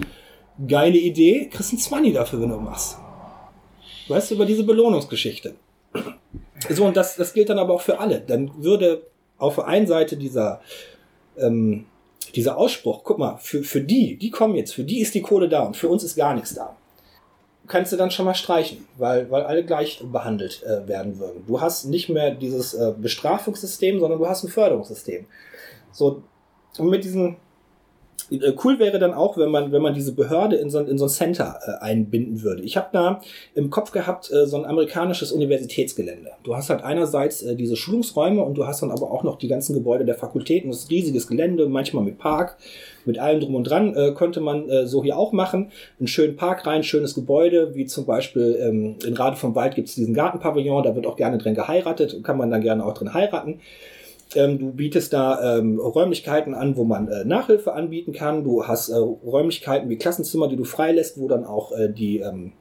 geile 0.67 0.97
Idee, 0.97 1.49
kriegst 1.49 1.71
einen 1.71 1.79
Zwanni 1.79 2.11
dafür, 2.11 2.41
wenn 2.41 2.49
du 2.49 2.57
machst. 2.57 2.97
Weißt 4.07 4.31
du, 4.31 4.35
über 4.35 4.45
diese 4.45 4.63
Belohnungsgeschichte. 4.63 5.55
So, 6.69 6.83
und 6.83 6.97
das, 6.97 7.15
das 7.15 7.33
gilt 7.33 7.47
dann 7.47 7.57
aber 7.57 7.73
auch 7.73 7.81
für 7.81 7.99
alle. 7.99 8.19
Dann 8.19 8.51
würde 8.61 9.03
auf 9.37 9.55
der 9.55 9.67
einen 9.67 9.87
Seite 9.87 10.17
dieser 10.17 10.59
ähm, 11.37 11.85
dieser 12.35 12.57
Ausspruch, 12.57 13.03
guck 13.03 13.17
mal, 13.17 13.37
für, 13.37 13.63
für 13.63 13.81
die, 13.81 14.17
die 14.17 14.29
kommen 14.29 14.55
jetzt, 14.55 14.73
für 14.73 14.83
die 14.83 14.99
ist 14.99 15.15
die 15.15 15.21
Kohle 15.21 15.49
da 15.49 15.63
und 15.63 15.77
für 15.77 15.89
uns 15.89 16.03
ist 16.03 16.15
gar 16.15 16.33
nichts 16.33 16.53
da. 16.53 16.75
Kannst 17.69 17.93
du 17.93 17.97
dann 17.97 18.11
schon 18.11 18.25
mal 18.25 18.33
streichen, 18.33 18.85
weil, 18.97 19.31
weil 19.31 19.43
alle 19.43 19.63
gleich 19.63 20.03
behandelt 20.03 20.63
äh, 20.63 20.87
werden 20.87 21.19
würden. 21.19 21.45
Du 21.47 21.61
hast 21.61 21.85
nicht 21.85 22.09
mehr 22.09 22.31
dieses 22.31 22.73
äh, 22.73 22.93
Bestrafungssystem, 22.97 23.99
sondern 23.99 24.19
du 24.19 24.27
hast 24.27 24.43
ein 24.43 24.49
Förderungssystem. 24.49 25.25
So, 25.91 26.23
und 26.77 26.89
mit 26.89 27.03
diesen 27.03 27.37
cool 28.63 28.79
wäre 28.79 28.99
dann 28.99 29.13
auch, 29.13 29.37
wenn 29.37 29.49
man, 29.49 29.71
wenn 29.71 29.81
man 29.81 29.93
diese 29.93 30.13
Behörde 30.13 30.55
in 30.55 30.69
so, 30.69 30.79
in 30.79 30.97
so 30.97 31.05
ein 31.05 31.09
Center 31.09 31.59
äh, 31.65 31.83
einbinden 31.83 32.41
würde. 32.41 32.63
Ich 32.63 32.77
habe 32.77 32.87
da 32.91 33.21
im 33.55 33.69
Kopf 33.69 33.91
gehabt 33.91 34.31
äh, 34.31 34.45
so 34.45 34.57
ein 34.57 34.65
amerikanisches 34.65 35.31
Universitätsgelände. 35.31 36.31
Du 36.43 36.55
hast 36.55 36.69
halt 36.69 36.83
einerseits 36.83 37.41
äh, 37.41 37.55
diese 37.55 37.75
Schulungsräume 37.75 38.43
und 38.43 38.55
du 38.55 38.67
hast 38.67 38.81
dann 38.81 38.91
aber 38.91 39.11
auch 39.11 39.23
noch 39.23 39.37
die 39.37 39.47
ganzen 39.47 39.73
Gebäude 39.73 40.05
der 40.05 40.15
Fakultäten. 40.15 40.69
Das 40.69 40.79
ist 40.79 40.85
ein 40.85 40.95
riesiges 40.95 41.27
Gelände, 41.27 41.67
manchmal 41.67 42.03
mit 42.03 42.17
Park, 42.17 42.57
mit 43.05 43.19
allem 43.19 43.39
drum 43.39 43.55
und 43.55 43.63
dran. 43.63 43.95
Äh, 43.95 44.13
könnte 44.13 44.41
man 44.41 44.69
äh, 44.69 44.85
so 44.85 45.03
hier 45.03 45.17
auch 45.17 45.31
machen. 45.31 45.71
Einen 45.99 46.07
schönen 46.07 46.35
Park 46.35 46.65
rein, 46.67 46.83
schönes 46.83 47.15
Gebäude, 47.15 47.75
wie 47.75 47.85
zum 47.85 48.05
Beispiel 48.05 48.59
ähm, 48.61 48.95
in 49.05 49.13
Rade 49.13 49.35
vom 49.35 49.55
Wald 49.55 49.75
gibt 49.75 49.89
es 49.89 49.95
diesen 49.95 50.13
Gartenpavillon, 50.13 50.83
da 50.83 50.95
wird 50.95 51.07
auch 51.07 51.15
gerne 51.15 51.37
drin 51.37 51.55
geheiratet, 51.55 52.23
kann 52.23 52.37
man 52.37 52.51
dann 52.51 52.61
gerne 52.61 52.85
auch 52.85 52.93
drin 52.93 53.13
heiraten. 53.13 53.59
Ähm, 54.35 54.59
du 54.59 54.71
bietest 54.71 55.11
da 55.11 55.57
ähm, 55.57 55.79
Räumlichkeiten 55.79 56.53
an, 56.53 56.77
wo 56.77 56.83
man 56.83 57.07
äh, 57.07 57.25
Nachhilfe 57.25 57.73
anbieten 57.73 58.13
kann. 58.13 58.43
Du 58.43 58.67
hast 58.67 58.89
äh, 58.89 58.95
Räumlichkeiten 58.95 59.89
wie 59.89 59.97
Klassenzimmer, 59.97 60.47
die 60.47 60.55
du 60.55 60.65
freilässt, 60.65 61.19
wo 61.19 61.27
dann 61.27 61.45
auch 61.45 61.71
äh, 61.71 61.91
die, 61.91 62.19
ähm, 62.19 62.51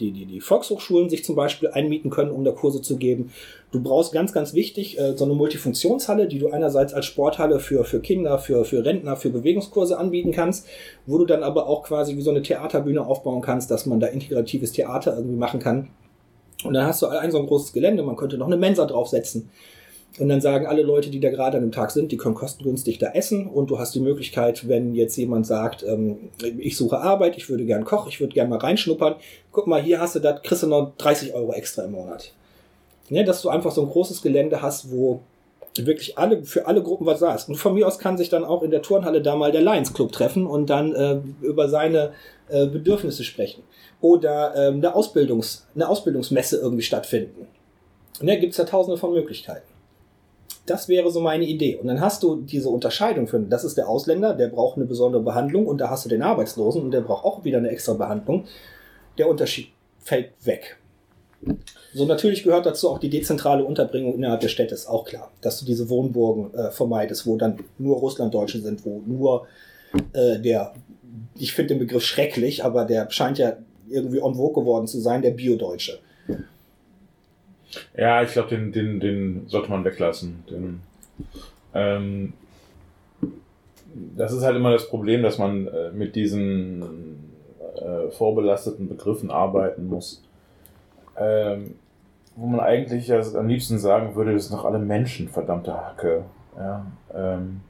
die, 0.00 0.12
die, 0.12 0.24
die 0.24 0.40
Volkshochschulen 0.40 1.10
sich 1.10 1.22
zum 1.22 1.36
Beispiel 1.36 1.68
einmieten 1.68 2.08
können, 2.08 2.30
um 2.30 2.42
da 2.42 2.52
Kurse 2.52 2.80
zu 2.80 2.96
geben. 2.96 3.32
Du 3.70 3.82
brauchst 3.82 4.12
ganz, 4.12 4.32
ganz 4.32 4.54
wichtig 4.54 4.98
äh, 4.98 5.14
so 5.14 5.26
eine 5.26 5.34
Multifunktionshalle, 5.34 6.26
die 6.26 6.38
du 6.38 6.48
einerseits 6.48 6.94
als 6.94 7.04
Sporthalle 7.04 7.60
für, 7.60 7.84
für 7.84 8.00
Kinder, 8.00 8.38
für, 8.38 8.64
für 8.64 8.82
Rentner, 8.82 9.16
für 9.16 9.28
Bewegungskurse 9.28 9.98
anbieten 9.98 10.32
kannst, 10.32 10.66
wo 11.06 11.18
du 11.18 11.26
dann 11.26 11.42
aber 11.42 11.66
auch 11.66 11.82
quasi 11.82 12.16
wie 12.16 12.22
so 12.22 12.30
eine 12.30 12.40
Theaterbühne 12.40 13.06
aufbauen 13.06 13.42
kannst, 13.42 13.70
dass 13.70 13.84
man 13.84 14.00
da 14.00 14.06
integratives 14.06 14.72
Theater 14.72 15.16
irgendwie 15.16 15.36
machen 15.36 15.60
kann. 15.60 15.90
Und 16.64 16.74
dann 16.74 16.86
hast 16.86 17.02
du 17.02 17.06
ein 17.06 17.30
so 17.30 17.38
ein 17.38 17.46
großes 17.46 17.72
Gelände, 17.72 18.02
man 18.02 18.16
könnte 18.16 18.38
noch 18.38 18.46
eine 18.46 18.56
Mensa 18.56 18.86
draufsetzen. 18.86 19.50
Und 20.18 20.28
dann 20.28 20.40
sagen 20.40 20.66
alle 20.66 20.82
Leute, 20.82 21.08
die 21.08 21.20
da 21.20 21.30
gerade 21.30 21.56
an 21.56 21.62
dem 21.62 21.72
Tag 21.72 21.92
sind, 21.92 22.10
die 22.10 22.16
können 22.16 22.34
kostengünstig 22.34 22.98
da 22.98 23.12
essen. 23.12 23.46
Und 23.46 23.70
du 23.70 23.78
hast 23.78 23.94
die 23.94 24.00
Möglichkeit, 24.00 24.68
wenn 24.68 24.94
jetzt 24.94 25.16
jemand 25.16 25.46
sagt, 25.46 25.84
ähm, 25.84 26.30
ich 26.58 26.76
suche 26.76 26.98
Arbeit, 26.98 27.36
ich 27.36 27.48
würde 27.48 27.64
gern 27.64 27.84
kochen, 27.84 28.08
ich 28.08 28.20
würde 28.20 28.34
gern 28.34 28.48
mal 28.48 28.58
reinschnuppern. 28.58 29.14
Guck 29.52 29.66
mal, 29.66 29.80
hier 29.80 30.00
hast 30.00 30.16
du 30.16 30.20
das, 30.20 30.42
kriegst 30.42 30.64
du 30.64 30.66
noch 30.66 30.92
30 30.98 31.34
Euro 31.34 31.52
extra 31.52 31.84
im 31.84 31.92
Monat. 31.92 32.32
Ne, 33.08 33.24
dass 33.24 33.42
du 33.42 33.48
einfach 33.48 33.72
so 33.72 33.82
ein 33.82 33.88
großes 33.88 34.22
Gelände 34.22 34.62
hast, 34.62 34.90
wo 34.92 35.20
wirklich 35.78 36.18
alle, 36.18 36.42
für 36.44 36.66
alle 36.66 36.82
Gruppen 36.82 37.06
was 37.06 37.20
sagst. 37.20 37.48
Und 37.48 37.56
von 37.56 37.74
mir 37.74 37.86
aus 37.86 37.98
kann 37.98 38.18
sich 38.18 38.28
dann 38.28 38.44
auch 38.44 38.62
in 38.62 38.70
der 38.70 38.82
Turnhalle 38.82 39.22
da 39.22 39.36
mal 39.36 39.52
der 39.52 39.62
Lions 39.62 39.94
Club 39.94 40.12
treffen 40.12 40.46
und 40.46 40.70
dann 40.70 40.94
äh, 40.94 41.20
über 41.40 41.68
seine 41.68 42.12
äh, 42.48 42.66
Bedürfnisse 42.66 43.24
sprechen. 43.24 43.62
Oder 44.00 44.54
äh, 44.54 44.68
eine, 44.68 44.94
Ausbildungs-, 44.94 45.62
eine 45.74 45.88
Ausbildungsmesse 45.88 46.58
irgendwie 46.58 46.82
stattfinden. 46.82 47.46
Ne, 48.20 48.38
gibt's 48.38 48.56
ja 48.56 48.64
tausende 48.64 48.98
von 48.98 49.12
Möglichkeiten. 49.12 49.66
Das 50.66 50.88
wäre 50.88 51.10
so 51.10 51.20
meine 51.20 51.44
Idee. 51.44 51.76
Und 51.76 51.88
dann 51.88 52.00
hast 52.00 52.22
du 52.22 52.36
diese 52.36 52.68
Unterscheidung 52.68 53.26
für, 53.26 53.40
das 53.40 53.64
ist 53.64 53.76
der 53.76 53.88
Ausländer, 53.88 54.34
der 54.34 54.48
braucht 54.48 54.76
eine 54.76 54.86
besondere 54.86 55.22
Behandlung 55.22 55.66
und 55.66 55.80
da 55.80 55.90
hast 55.90 56.04
du 56.04 56.08
den 56.08 56.22
Arbeitslosen 56.22 56.82
und 56.82 56.90
der 56.90 57.00
braucht 57.00 57.24
auch 57.24 57.44
wieder 57.44 57.58
eine 57.58 57.70
extra 57.70 57.94
Behandlung. 57.94 58.44
Der 59.18 59.28
Unterschied 59.28 59.68
fällt 59.98 60.30
weg. 60.44 60.78
So 61.94 62.04
natürlich 62.04 62.42
gehört 62.44 62.66
dazu 62.66 62.90
auch 62.90 62.98
die 62.98 63.08
dezentrale 63.08 63.64
Unterbringung 63.64 64.14
innerhalb 64.14 64.40
der 64.40 64.48
Städte, 64.48 64.74
ist 64.74 64.86
auch 64.86 65.04
klar, 65.04 65.32
dass 65.40 65.58
du 65.58 65.64
diese 65.64 65.88
Wohnburgen 65.88 66.52
äh, 66.54 66.70
vermeidest, 66.70 67.26
wo 67.26 67.36
dann 67.36 67.58
nur 67.78 67.96
Russlanddeutsche 67.96 68.60
sind, 68.60 68.84
wo 68.84 69.02
nur 69.06 69.46
äh, 70.12 70.38
der, 70.38 70.74
ich 71.36 71.52
finde 71.52 71.74
den 71.74 71.78
Begriff 71.80 72.04
schrecklich, 72.04 72.64
aber 72.64 72.84
der 72.84 73.10
scheint 73.10 73.38
ja 73.38 73.56
irgendwie 73.88 74.18
en 74.18 74.34
vogue 74.34 74.62
geworden 74.62 74.86
zu 74.86 75.00
sein, 75.00 75.22
der 75.22 75.32
Biodeutsche. 75.32 75.98
Ja, 77.96 78.22
ich 78.22 78.32
glaube, 78.32 78.48
den, 78.48 78.72
den, 78.72 79.00
den 79.00 79.48
sollte 79.48 79.70
man 79.70 79.84
weglassen. 79.84 80.44
Den, 80.50 80.80
ähm, 81.74 82.32
das 84.16 84.32
ist 84.32 84.42
halt 84.42 84.56
immer 84.56 84.72
das 84.72 84.88
Problem, 84.88 85.22
dass 85.22 85.38
man 85.38 85.66
äh, 85.66 85.90
mit 85.92 86.14
diesen 86.16 87.30
äh, 87.76 88.10
vorbelasteten 88.10 88.88
Begriffen 88.88 89.30
arbeiten 89.30 89.86
muss. 89.86 90.22
Ähm, 91.18 91.74
wo 92.36 92.46
man 92.46 92.60
eigentlich 92.60 93.08
ja 93.08 93.20
am 93.20 93.48
liebsten 93.48 93.78
sagen 93.78 94.14
würde, 94.14 94.32
das 94.32 94.46
sind 94.46 94.56
doch 94.56 94.64
alle 94.64 94.78
Menschen, 94.78 95.28
verdammte 95.28 95.74
Hacke. 95.74 96.24
Ja, 96.56 96.86
ähm, 97.14 97.60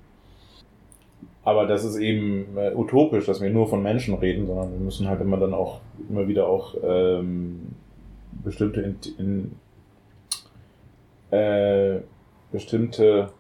aber 1.43 1.67
das 1.67 1.85
ist 1.85 1.97
eben 1.97 2.57
äh, 2.57 2.73
utopisch, 2.75 3.27
dass 3.27 3.41
wir 3.41 3.51
nur 3.51 3.69
von 3.69 3.83
Menschen 3.83 4.15
reden, 4.15 4.47
sondern 4.47 4.73
wir 4.73 4.79
müssen 4.79 5.09
halt 5.09 5.21
immer 5.21 5.39
dann 5.39 5.55
auch 5.55 5.81
immer 6.09 6.29
wieder 6.29 6.47
auch 6.47 6.75
ähm, 6.85 7.75
bestimmte 8.45 8.83
in, 8.83 8.97
in, 9.19 9.53
äh, 11.31 12.01
bestimmte, 12.53 13.33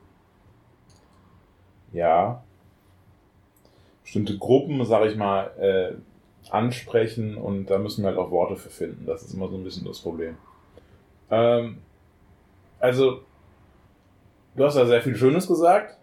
ja, 1.92 2.42
bestimmte 4.02 4.38
Gruppen, 4.38 4.84
sag 4.84 5.06
ich 5.06 5.16
mal, 5.16 5.50
äh, 5.58 5.94
ansprechen 6.50 7.36
und 7.36 7.66
da 7.66 7.78
müssen 7.78 8.02
wir 8.02 8.08
halt 8.08 8.18
auch 8.18 8.30
Worte 8.30 8.56
für 8.56 8.70
finden. 8.70 9.06
Das 9.06 9.22
ist 9.22 9.34
immer 9.34 9.48
so 9.48 9.56
ein 9.56 9.64
bisschen 9.64 9.86
das 9.86 10.00
Problem. 10.00 10.36
Ähm, 11.30 11.78
also, 12.78 13.20
du 14.56 14.64
hast 14.64 14.76
da 14.76 14.86
sehr 14.86 15.02
viel 15.02 15.16
Schönes 15.16 15.46
gesagt. 15.46 15.96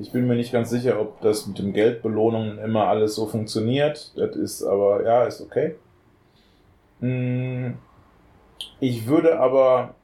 Ich 0.00 0.12
bin 0.12 0.26
mir 0.26 0.36
nicht 0.36 0.52
ganz 0.52 0.70
sicher, 0.70 1.00
ob 1.00 1.20
das 1.22 1.46
mit 1.46 1.58
den 1.58 1.72
Geldbelohnungen 1.72 2.58
immer 2.58 2.86
alles 2.86 3.16
so 3.16 3.26
funktioniert. 3.26 4.12
Das 4.16 4.36
ist 4.36 4.62
aber, 4.62 5.04
ja, 5.04 5.24
ist 5.24 5.40
okay. 5.40 5.74
Hm, 7.00 7.78
ich 8.78 9.06
würde 9.06 9.40
aber 9.40 9.94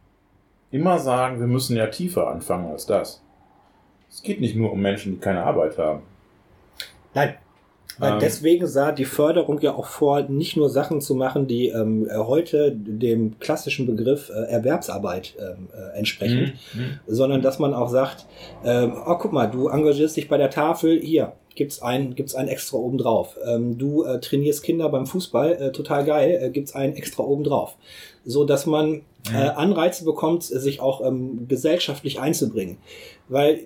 immer 0.76 0.98
sagen, 0.98 1.40
wir 1.40 1.46
müssen 1.46 1.76
ja 1.76 1.86
tiefer 1.86 2.28
anfangen 2.28 2.70
als 2.70 2.86
das. 2.86 3.22
Es 4.10 4.22
geht 4.22 4.40
nicht 4.40 4.56
nur 4.56 4.72
um 4.72 4.80
Menschen, 4.80 5.12
die 5.12 5.18
keine 5.18 5.44
Arbeit 5.44 5.78
haben. 5.78 6.02
Nein. 7.14 7.34
Weil 7.98 8.14
ähm, 8.14 8.18
deswegen 8.20 8.66
sah 8.66 8.92
die 8.92 9.04
Förderung 9.04 9.60
ja 9.60 9.74
auch 9.74 9.86
vor, 9.86 10.22
nicht 10.22 10.56
nur 10.56 10.68
Sachen 10.68 11.00
zu 11.00 11.14
machen, 11.14 11.46
die 11.46 11.68
ähm, 11.68 12.08
heute 12.12 12.72
dem 12.72 13.38
klassischen 13.38 13.86
Begriff 13.86 14.30
äh, 14.30 14.50
Erwerbsarbeit 14.50 15.34
ähm, 15.38 15.68
äh, 15.72 15.98
entsprechen, 15.98 16.58
mhm, 16.74 16.80
mhm. 16.80 17.00
sondern 17.06 17.42
dass 17.42 17.58
man 17.58 17.72
auch 17.72 17.88
sagt, 17.88 18.26
ähm, 18.64 18.92
oh 19.06 19.16
guck 19.16 19.32
mal, 19.32 19.46
du 19.46 19.68
engagierst 19.68 20.16
dich 20.16 20.28
bei 20.28 20.36
der 20.36 20.50
Tafel, 20.50 21.00
hier, 21.00 21.32
gibt's 21.54 21.80
ein, 21.80 22.14
gibt's 22.14 22.34
ein 22.34 22.48
extra 22.48 22.76
obendrauf. 22.76 23.38
Ähm, 23.44 23.78
du 23.78 24.04
äh, 24.04 24.20
trainierst 24.20 24.62
Kinder 24.62 24.88
beim 24.90 25.06
Fußball, 25.06 25.52
äh, 25.52 25.72
total 25.72 26.04
geil, 26.04 26.38
äh, 26.40 26.50
gibt's 26.50 26.74
ein 26.74 26.94
extra 26.94 27.22
obendrauf. 27.22 27.76
So 28.24 28.44
dass 28.44 28.66
man 28.66 29.02
äh, 29.32 29.48
Anreize 29.48 30.04
bekommt, 30.04 30.42
sich 30.44 30.80
auch 30.80 31.04
ähm, 31.04 31.46
gesellschaftlich 31.48 32.20
einzubringen. 32.20 32.78
Weil, 33.28 33.60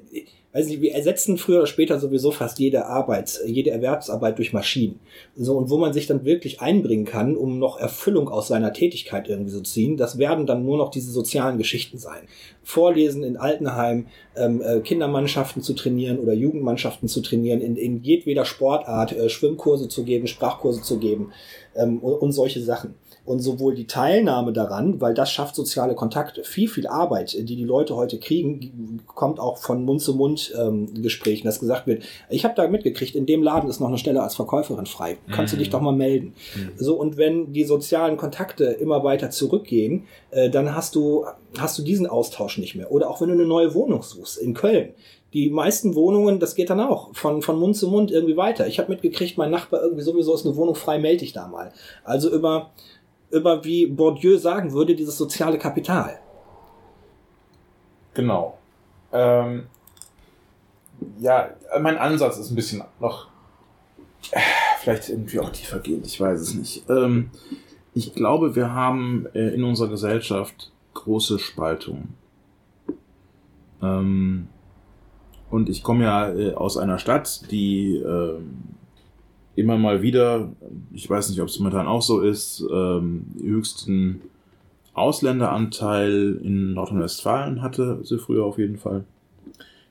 weiß 0.53 0.67
nicht, 0.67 0.81
wir 0.81 0.95
ersetzen 0.95 1.37
früher 1.39 1.59
oder 1.59 1.67
später 1.67 2.01
sowieso 2.01 2.31
fast 2.31 2.59
jede 2.59 2.87
Arbeit, 2.87 3.41
jede 3.47 3.71
Erwerbsarbeit 3.71 4.39
durch 4.39 4.53
Maschinen. 4.53 4.99
So, 5.37 5.57
und 5.57 5.71
wo 5.71 5.79
man 5.79 5.93
sich 5.93 6.07
dann 6.07 6.25
wirklich 6.25 6.61
einbringen 6.61 7.05
kann, 7.05 7.37
um 7.37 7.59
noch 7.59 7.79
Erfüllung 7.79 8.29
aus 8.29 8.49
seiner 8.49 8.73
Tätigkeit 8.73 9.29
irgendwie 9.29 9.53
zu 9.53 9.63
ziehen, 9.63 9.97
das 9.97 10.19
werden 10.19 10.47
dann 10.47 10.65
nur 10.65 10.79
noch 10.79 10.91
diese 10.91 11.11
sozialen 11.11 11.59
Geschichten 11.59 11.99
sein. 11.99 12.23
Vorlesen 12.63 13.23
in 13.23 13.37
Altenheim, 13.37 14.07
ähm, 14.37 14.63
äh, 14.63 14.81
Kindermannschaften 14.81 15.63
zu 15.63 15.75
trainieren 15.75 16.19
oder 16.19 16.33
Jugendmannschaften 16.33 17.09
zu 17.09 17.21
trainieren, 17.21 17.61
in, 17.61 17.77
in 17.77 18.03
jedweder 18.03 18.45
Sportart 18.45 19.13
äh, 19.13 19.29
Schwimmkurse 19.29 19.89
zu 19.89 20.05
geben, 20.05 20.27
Sprachkurse 20.27 20.83
zu 20.83 20.99
geben 20.99 21.33
ähm, 21.75 21.99
und, 21.99 22.15
und 22.15 22.33
solche 22.33 22.63
Sachen. 22.63 22.95
Und 23.25 23.41
sowohl 23.41 23.75
die 23.75 23.87
Teilnahme 23.87 24.53
daran, 24.53 25.01
weil 25.01 25.15
das 25.15 25.31
schafft 25.31 25.55
soziale 25.55 25.95
Kontakte, 25.95 26.43
viel, 26.43 26.69
viel 26.69 26.87
Arbeit, 26.87 27.35
die 27.35 27.57
die 27.57 27.65
Leute 27.65 27.97
heute 27.97 28.19
kriegen, 28.19 29.01
kommt 29.07 29.39
auch 29.39 29.59
von 29.59 29.85
Mund-zu-Mund-Gesprächen, 29.85 31.47
ähm, 31.47 31.49
dass 31.49 31.61
gesagt 31.61 31.87
wird, 31.87 32.03
ich 32.29 32.45
habe 32.45 32.55
da 32.55 32.67
mitgekriegt, 32.67 33.15
in 33.15 33.27
dem 33.27 33.43
Laden 33.43 33.69
ist 33.69 33.81
noch 33.81 33.89
eine 33.89 33.99
Stelle 33.99 34.23
als 34.23 34.35
Verkäuferin 34.35 34.87
frei. 34.87 35.19
Kannst 35.31 35.53
mhm. 35.53 35.59
du 35.59 35.63
dich 35.65 35.71
doch 35.71 35.81
mal 35.81 35.93
melden. 35.93 36.35
Mhm. 36.57 36.71
So, 36.77 36.97
und 36.97 37.17
wenn 37.17 37.53
die 37.53 37.65
sozialen 37.65 38.17
Kontakte 38.17 38.65
immer 38.65 39.05
weiter 39.05 39.31
zurückgehen, 39.31 40.05
äh, 40.31 40.51
dann 40.51 40.75
hast 40.75 40.95
du, 40.95 41.27
hast 41.59 41.79
du 41.79 41.83
diesen 41.83 42.07
Austausch 42.07 42.59
nicht 42.59 42.75
mehr. 42.75 42.91
Oder 42.91 43.11
auch 43.11 43.21
wenn 43.21 43.29
du 43.29 43.35
eine 43.35 43.47
neue 43.47 43.75
Wohnung 43.75 44.03
suchst 44.03 44.39
in 44.39 44.55
Köln 44.55 44.95
die 45.33 45.51
meisten 45.51 45.95
Wohnungen, 45.95 46.41
das 46.41 46.55
geht 46.55 46.71
dann 46.71 46.81
auch 46.81 47.15
von, 47.15 47.43
von 47.43 47.59
Mund 47.59 47.77
zu 47.77 47.89
Mund 47.89 48.11
irgendwie 48.11 48.37
weiter. 48.37 48.67
Ich 48.67 48.79
habe 48.79 48.91
mitgekriegt, 48.91 49.39
mein 49.39 49.51
Nachbar 49.51 49.83
irgendwie 49.83 50.03
sowieso 50.03 50.35
ist 50.35 50.45
eine 50.45 50.57
Wohnung 50.57 50.75
frei, 50.75 50.99
melde 50.99 51.19
dich 51.19 51.33
da 51.33 51.47
mal. 51.47 51.73
Also 52.05 52.31
über 52.31 52.73
über, 53.31 53.65
wie 53.65 53.87
Bourdieu 53.87 54.39
sagen 54.39 54.73
würde, 54.73 54.95
dieses 54.95 55.17
soziale 55.17 55.59
Kapital. 55.59 56.19
Genau. 58.15 58.59
Ähm, 59.13 59.67
ja, 61.19 61.51
mein 61.81 61.99
Ansatz 61.99 62.39
ist 62.39 62.51
ein 62.51 62.57
bisschen 62.57 62.83
noch 62.99 63.29
äh, 64.33 64.41
vielleicht 64.81 65.09
irgendwie 65.09 65.41
auch 65.41 65.51
tiefer 65.51 65.79
gehend, 65.79 66.07
ich 66.07 66.21
weiß 66.21 66.41
es 66.41 66.55
nicht. 66.55 66.89
Ähm, 66.89 67.31
ich 67.95 68.15
glaube, 68.15 68.55
wir 68.55 68.73
haben 68.73 69.27
äh, 69.35 69.49
in 69.49 69.65
unserer 69.65 69.89
Gesellschaft 69.89 70.71
große 70.95 71.39
Spaltungen. 71.39 72.15
Ähm, 73.83 74.49
und 75.51 75.69
ich 75.69 75.83
komme 75.83 76.05
ja 76.05 76.33
äh, 76.33 76.55
aus 76.55 76.77
einer 76.77 76.99
Stadt, 76.99 77.51
die 77.51 77.97
ähm, 77.97 78.65
immer 79.57 79.77
mal 79.77 80.03
wieder, 80.03 80.53
ich 80.93 81.09
weiß 81.09 81.31
nicht, 81.31 81.41
ob 81.41 81.49
es 81.49 81.59
momentan 81.59 81.87
auch 81.87 82.03
so 82.03 82.21
ist, 82.21 82.65
ähm, 82.73 83.27
höchsten 83.41 84.23
Ausländeranteil 84.95 86.41
in 86.43 86.75
Nordrhein-Westfalen 86.75 87.63
hatte 87.63 88.01
sie 88.03 88.19
früher 88.19 88.45
auf 88.45 88.59
jeden 88.59 88.77
Fall. 88.77 89.05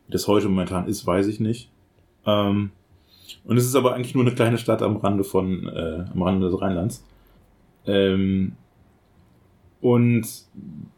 Wie 0.08 0.12
das 0.12 0.28
heute 0.28 0.50
momentan 0.50 0.88
ist, 0.88 1.06
weiß 1.06 1.28
ich 1.28 1.40
nicht. 1.40 1.70
Ähm, 2.26 2.72
und 3.46 3.58
es 3.58 3.66
ist 3.66 3.76
aber 3.76 3.94
eigentlich 3.94 4.16
nur 4.16 4.26
eine 4.26 4.36
kleine 4.36 4.58
Stadt 4.58 4.82
am 4.82 4.98
Rande 4.98 5.24
von, 5.24 5.68
äh, 5.68 6.06
am 6.12 6.22
Rande 6.22 6.50
des 6.50 6.60
Rheinlands. 6.60 7.06
Ähm, 7.86 8.54
und 9.82 10.28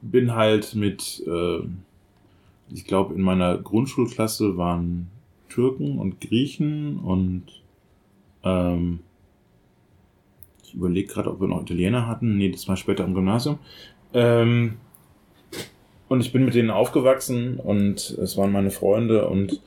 bin 0.02 0.34
halt 0.34 0.74
mit, 0.76 1.24
äh, 1.28 1.60
ich 2.74 2.86
glaube, 2.86 3.14
in 3.14 3.22
meiner 3.22 3.58
Grundschulklasse 3.58 4.58
waren 4.58 5.08
Türken 5.50 6.00
und 6.00 6.22
Griechen 6.22 6.98
und 7.00 7.61
ähm, 8.44 9.00
ich 10.64 10.74
überlege 10.74 11.12
gerade, 11.12 11.30
ob 11.30 11.42
wir 11.42 11.48
noch 11.48 11.62
Italiener 11.62 12.08
hatten. 12.08 12.38
Nee, 12.38 12.50
das 12.50 12.68
war 12.68 12.78
später 12.78 13.04
im 13.04 13.14
Gymnasium. 13.14 13.60
Ähm, 14.14 14.78
und 16.08 16.22
ich 16.22 16.32
bin 16.32 16.46
mit 16.46 16.56
denen 16.56 16.70
aufgewachsen 16.70 17.58
und 17.58 18.18
es 18.22 18.38
waren 18.38 18.52
meine 18.52 18.72
Freunde 18.72 19.28
und 19.28 19.62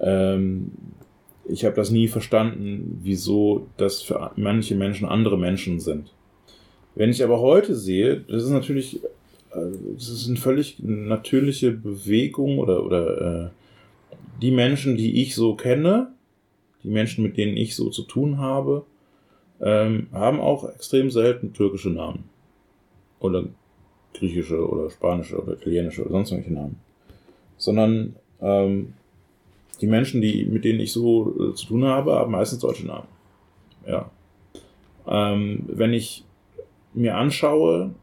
ähm, 0.00 0.70
ich 1.48 1.64
habe 1.64 1.74
das 1.74 1.90
nie 1.90 2.08
verstanden, 2.08 3.00
wieso 3.02 3.66
das 3.76 4.02
für 4.02 4.30
manche 4.36 4.76
Menschen 4.76 5.08
andere 5.08 5.36
Menschen 5.36 5.80
sind. 5.80 6.12
Wenn 6.94 7.10
ich 7.10 7.24
aber 7.24 7.40
heute 7.40 7.74
sehe, 7.74 8.20
das 8.20 8.44
ist 8.44 8.50
natürlich, 8.50 9.02
äh, 9.52 9.72
das 9.94 10.08
ist 10.08 10.28
eine 10.28 10.36
völlig 10.36 10.78
natürliche 10.80 11.72
Bewegung 11.72 12.58
oder, 12.58 12.84
oder 12.84 13.50
äh, 13.50 14.18
die 14.40 14.50
Menschen, 14.50 14.96
die 14.96 15.22
ich 15.22 15.34
so 15.34 15.54
kenne, 15.54 16.12
die 16.82 16.88
Menschen, 16.88 17.22
mit 17.22 17.36
denen 17.36 17.56
ich 17.56 17.76
so 17.76 17.90
zu 17.90 18.02
tun 18.02 18.38
habe, 18.38 18.84
ähm, 19.60 20.08
haben 20.12 20.40
auch 20.40 20.68
extrem 20.68 21.10
selten 21.10 21.52
türkische 21.52 21.90
Namen. 21.90 22.24
Oder 23.18 23.44
griechische 24.14 24.66
oder 24.66 24.90
spanische 24.90 25.40
oder 25.40 25.52
italienische 25.52 26.02
oder 26.02 26.12
sonst 26.12 26.32
welche 26.32 26.52
Namen. 26.52 26.80
Sondern 27.56 28.16
ähm, 28.40 28.94
die 29.80 29.86
Menschen, 29.86 30.20
die, 30.20 30.44
mit 30.44 30.64
denen 30.64 30.80
ich 30.80 30.92
so 30.92 31.50
äh, 31.50 31.54
zu 31.54 31.66
tun 31.66 31.84
habe, 31.84 32.14
haben 32.14 32.32
meistens 32.32 32.60
deutsche 32.60 32.86
Namen. 32.86 33.08
Ja. 33.86 34.10
Ähm, 35.06 35.64
wenn 35.66 35.92
ich 35.92 36.24
mir 36.94 37.16
anschaue, 37.16 37.94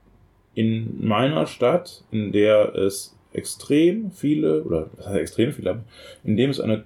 in 0.56 1.06
meiner 1.06 1.46
Stadt, 1.46 2.04
in 2.10 2.32
der 2.32 2.74
es 2.74 3.16
extrem 3.32 4.10
viele, 4.10 4.64
oder 4.64 4.90
extrem 5.14 5.54
viele, 5.54 5.84
in 6.24 6.36
dem 6.36 6.50
es 6.50 6.60
eine 6.60 6.84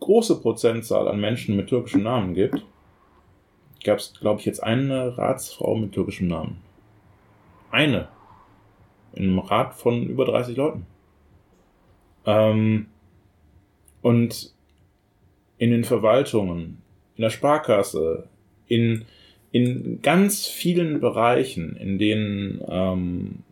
große 0.00 0.40
Prozentzahl 0.40 1.08
an 1.08 1.20
Menschen 1.20 1.56
mit 1.56 1.68
türkischen 1.68 2.02
Namen 2.02 2.34
gibt, 2.34 2.64
gab 3.84 3.98
es, 3.98 4.14
glaube 4.18 4.40
ich, 4.40 4.46
jetzt 4.46 4.62
eine 4.62 5.16
Ratsfrau 5.16 5.76
mit 5.76 5.92
türkischem 5.92 6.28
Namen. 6.28 6.58
Eine. 7.70 8.08
In 9.12 9.24
einem 9.24 9.38
Rat 9.38 9.74
von 9.74 10.06
über 10.06 10.24
30 10.24 10.56
Leuten. 10.56 10.86
Ähm, 12.26 12.86
und 14.02 14.52
in 15.58 15.70
den 15.70 15.84
Verwaltungen, 15.84 16.82
in 17.16 17.22
der 17.22 17.30
Sparkasse, 17.30 18.28
in, 18.66 19.04
in 19.52 20.00
ganz 20.02 20.46
vielen 20.46 21.00
Bereichen, 21.00 21.76
in 21.76 21.98
denen 21.98 22.60
ähm, 22.68 23.42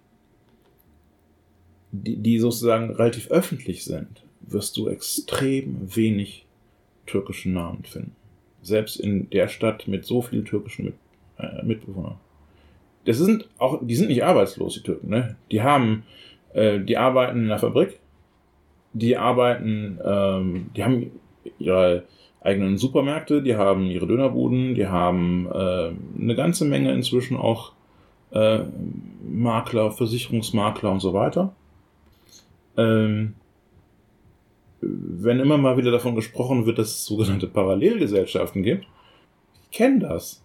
die, 1.93 2.17
die 2.17 2.39
sozusagen 2.39 2.91
relativ 2.91 3.31
öffentlich 3.31 3.85
sind, 3.85 4.25
wirst 4.49 4.77
du 4.77 4.89
extrem 4.89 5.95
wenig 5.95 6.47
türkischen 7.07 7.53
Namen 7.53 7.85
finden. 7.85 8.17
Selbst 8.63 8.97
in 8.97 9.29
der 9.31 9.49
Stadt 9.49 9.89
mit 9.89 10.05
so 10.05 10.23
vielen 10.23 10.45
türkischen 10.45 10.87
mit, 10.87 10.95
äh, 11.39 11.63
Mitbewohnern. 11.63 12.17
Das 13.05 13.19
sind 13.19 13.49
auch, 13.59 13.81
die 13.83 13.95
sind 13.95 14.09
nicht 14.09 14.25
arbeitslos, 14.25 14.75
die 14.75 14.83
Türken, 14.83 15.11
ne? 15.11 15.37
Die 15.51 15.63
haben, 15.63 16.05
äh, 16.55 16.81
die 16.81 16.97
arbeiten 16.97 17.41
in 17.41 17.49
der 17.49 17.59
Fabrik, 17.59 17.99
die 18.95 19.17
arbeiten, 19.17 19.99
ähm, 20.03 20.71
die 20.75 20.85
haben 20.85 21.11
ihre 21.59 22.05
eigenen 22.41 22.79
Supermärkte, 22.79 23.43
die 23.43 23.57
haben 23.57 23.87
ihre 23.87 24.07
Dönerbuden, 24.07 24.75
die 24.75 24.87
haben 24.87 25.47
äh, 25.53 25.93
eine 26.21 26.35
ganze 26.35 26.65
Menge 26.65 26.93
inzwischen 26.93 27.37
auch 27.37 27.73
äh, 28.33 28.61
Makler, 29.27 29.91
Versicherungsmakler 29.91 30.91
und 30.91 31.01
so 31.01 31.13
weiter. 31.13 31.55
Ähm, 32.77 33.35
wenn 34.87 35.41
immer 35.41 35.59
mal 35.59 35.77
wieder 35.77 35.91
davon 35.91 36.15
gesprochen 36.15 36.67
wird, 36.67 36.79
dass 36.79 36.89
es 36.89 37.05
sogenannte 37.07 37.47
Parallelgesellschaften 37.47 38.63
gibt, 38.63 38.87
ich 39.63 39.71
kenne 39.77 40.01
das. 40.01 40.43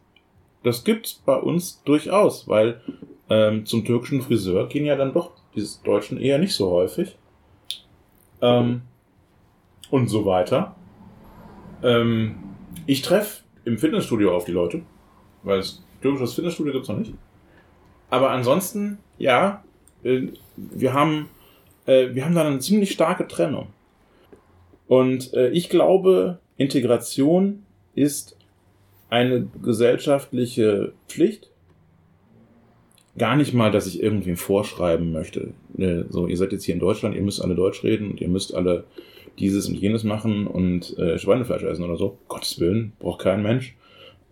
Das 0.63 0.83
gibt's 0.83 1.21
bei 1.25 1.35
uns 1.35 1.81
durchaus, 1.83 2.47
weil 2.47 2.81
ähm, 3.29 3.65
zum 3.65 3.85
türkischen 3.85 4.21
Friseur 4.21 4.67
gehen 4.67 4.85
ja 4.85 4.95
dann 4.95 5.13
doch 5.13 5.31
die 5.55 5.65
Deutschen 5.83 6.19
eher 6.19 6.37
nicht 6.37 6.53
so 6.53 6.71
häufig. 6.71 7.17
Ähm, 8.41 8.81
und 9.89 10.07
so 10.07 10.25
weiter. 10.25 10.75
Ähm, 11.83 12.35
ich 12.85 13.01
treffe 13.01 13.43
im 13.65 13.77
Fitnessstudio 13.77 14.35
auf 14.35 14.45
die 14.45 14.51
Leute, 14.51 14.81
weil 15.43 15.59
es 15.59 15.83
türkisches 16.01 16.33
Fitnessstudio 16.33 16.73
gibt's 16.73 16.89
noch 16.89 16.97
nicht. 16.97 17.13
Aber 18.09 18.31
ansonsten, 18.31 18.99
ja, 19.17 19.63
äh, 20.03 20.27
wir 20.55 20.93
haben, 20.93 21.29
äh, 21.85 22.13
wir 22.13 22.25
haben 22.25 22.35
da 22.35 22.45
eine 22.45 22.59
ziemlich 22.59 22.91
starke 22.91 23.27
Trennung. 23.27 23.67
Und 24.89 25.35
äh, 25.35 25.49
ich 25.51 25.69
glaube, 25.69 26.39
Integration 26.57 27.61
ist 27.93 28.35
eine 29.11 29.47
gesellschaftliche 29.63 30.93
Pflicht. 31.07 31.51
Gar 33.15 33.35
nicht 33.35 33.53
mal, 33.53 33.69
dass 33.69 33.85
ich 33.85 34.01
irgendwem 34.01 34.35
vorschreiben 34.35 35.11
möchte. 35.13 35.53
Ne, 35.73 36.05
so, 36.09 36.25
ihr 36.25 36.37
seid 36.37 36.53
jetzt 36.53 36.63
hier 36.63 36.73
in 36.73 36.79
Deutschland, 36.79 37.15
ihr 37.15 37.21
müsst 37.21 37.39
alle 37.39 37.53
Deutsch 37.53 37.83
reden 37.83 38.09
und 38.09 38.19
ihr 38.19 38.29
müsst 38.29 38.55
alle 38.55 38.85
dieses 39.37 39.69
und 39.69 39.75
jenes 39.75 40.03
machen 40.03 40.47
und 40.47 40.97
äh, 40.97 41.19
Schweinefleisch 41.19 41.63
essen 41.63 41.85
oder 41.85 41.95
so. 41.95 42.17
Gottes 42.27 42.59
Willen, 42.59 42.93
braucht 42.97 43.21
kein 43.21 43.43
Mensch. 43.43 43.75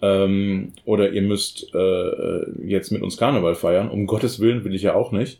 Ähm, 0.01 0.74
oder 0.86 1.12
ihr 1.12 1.22
müsst 1.22 1.72
äh, 1.76 2.66
jetzt 2.66 2.91
mit 2.91 3.03
uns 3.03 3.18
Karneval 3.18 3.53
feiern. 3.53 3.91
Um 3.91 4.08
Gottes 4.08 4.39
Willen 4.39 4.64
will 4.64 4.74
ich 4.74 4.82
ja 4.82 4.95
auch 4.95 5.12
nicht. 5.12 5.39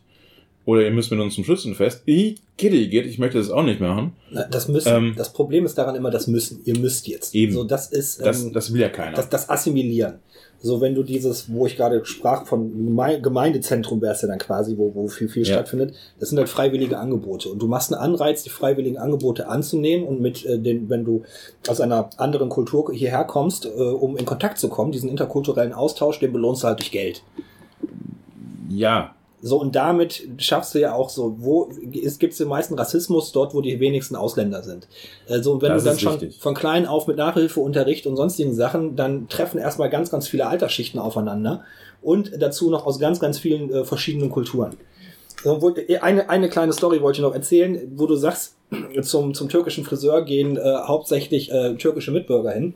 Oder 0.68 0.82
ihr 0.82 0.90
müsst 0.90 1.10
mit 1.10 1.18
uns 1.18 1.34
zum 1.34 1.44
Schützenfest. 1.44 2.02
Ich, 2.04 2.42
Kitty 2.58 2.88
geht, 2.88 3.06
ich 3.06 3.18
möchte 3.18 3.38
das 3.38 3.48
auch 3.48 3.62
nicht 3.62 3.80
machen. 3.80 4.12
Na, 4.30 4.44
das 4.44 4.68
müssen. 4.68 4.94
Ähm, 4.94 5.14
das 5.16 5.32
Problem 5.32 5.64
ist 5.64 5.78
daran 5.78 5.96
immer 5.96 6.10
das 6.10 6.26
müssen. 6.26 6.60
Ihr 6.66 6.78
müsst 6.78 7.08
jetzt. 7.08 7.34
Eben. 7.34 7.54
So, 7.54 7.64
das 7.64 7.90
ist. 7.90 8.18
Ähm, 8.18 8.26
das, 8.26 8.52
das 8.52 8.72
will 8.74 8.82
ja 8.82 8.90
keiner. 8.90 9.16
Das, 9.16 9.30
das 9.30 9.48
Assimilieren. 9.48 10.16
So, 10.60 10.82
wenn 10.82 10.94
du 10.94 11.02
dieses, 11.02 11.50
wo 11.50 11.64
ich 11.64 11.74
gerade 11.74 12.04
sprach 12.04 12.46
von 12.46 12.70
Gemeindezentrum 13.22 14.02
wär's 14.02 14.20
ja 14.20 14.28
dann 14.28 14.36
quasi, 14.36 14.76
wo, 14.76 14.94
wo 14.94 15.08
viel, 15.08 15.30
viel 15.30 15.46
ja. 15.46 15.54
stattfindet, 15.54 15.94
das 16.20 16.28
sind 16.28 16.36
halt 16.36 16.50
freiwillige 16.50 16.98
Angebote. 16.98 17.48
Und 17.48 17.62
du 17.62 17.66
machst 17.66 17.90
einen 17.90 18.02
Anreiz, 18.02 18.42
die 18.42 18.50
freiwilligen 18.50 18.98
Angebote 18.98 19.48
anzunehmen 19.48 20.06
und 20.06 20.20
mit 20.20 20.44
äh, 20.44 20.58
den, 20.58 20.90
wenn 20.90 21.02
du 21.02 21.22
aus 21.66 21.80
einer 21.80 22.10
anderen 22.18 22.50
Kultur 22.50 22.92
hierher 22.92 23.24
kommst, 23.24 23.64
äh, 23.64 23.68
um 23.70 24.18
in 24.18 24.26
Kontakt 24.26 24.58
zu 24.58 24.68
kommen, 24.68 24.92
diesen 24.92 25.08
interkulturellen 25.08 25.72
Austausch, 25.72 26.20
den 26.20 26.30
belohnst 26.30 26.62
du 26.62 26.66
halt 26.66 26.80
durch 26.80 26.90
Geld. 26.90 27.22
Ja, 28.68 29.14
so, 29.40 29.60
und 29.60 29.76
damit 29.76 30.26
schaffst 30.38 30.74
du 30.74 30.80
ja 30.80 30.94
auch 30.94 31.10
so, 31.10 31.36
wo 31.38 31.70
es 32.04 32.18
gibt 32.18 32.38
den 32.38 32.48
meisten 32.48 32.74
Rassismus 32.74 33.30
dort, 33.30 33.54
wo 33.54 33.60
die 33.60 33.78
wenigsten 33.78 34.16
Ausländer 34.16 34.62
sind. 34.64 34.88
Also 35.28 35.62
wenn 35.62 35.70
das 35.70 35.84
du 35.84 35.90
dann 35.90 35.98
schon 35.98 36.12
richtig. 36.14 36.38
von 36.40 36.54
klein 36.54 36.86
auf 36.86 37.06
mit 37.06 37.16
Nachhilfeunterricht 37.16 38.06
und 38.06 38.16
sonstigen 38.16 38.52
Sachen, 38.54 38.96
dann 38.96 39.28
treffen 39.28 39.58
erstmal 39.58 39.90
ganz, 39.90 40.10
ganz 40.10 40.26
viele 40.26 40.46
Altersschichten 40.48 40.98
aufeinander 40.98 41.62
und 42.02 42.32
dazu 42.42 42.70
noch 42.70 42.84
aus 42.84 42.98
ganz, 42.98 43.20
ganz 43.20 43.38
vielen 43.38 43.72
äh, 43.72 43.84
verschiedenen 43.84 44.30
Kulturen. 44.30 44.76
Eine, 46.00 46.28
eine 46.28 46.48
kleine 46.48 46.72
Story 46.72 47.00
wollte 47.00 47.18
ich 47.18 47.22
noch 47.22 47.34
erzählen, 47.34 47.92
wo 47.94 48.06
du 48.06 48.16
sagst, 48.16 48.56
zum, 49.02 49.34
zum 49.34 49.48
türkischen 49.48 49.84
Friseur 49.84 50.24
gehen 50.24 50.56
äh, 50.56 50.60
hauptsächlich 50.60 51.52
äh, 51.52 51.74
türkische 51.76 52.10
Mitbürger 52.10 52.50
hin. 52.50 52.74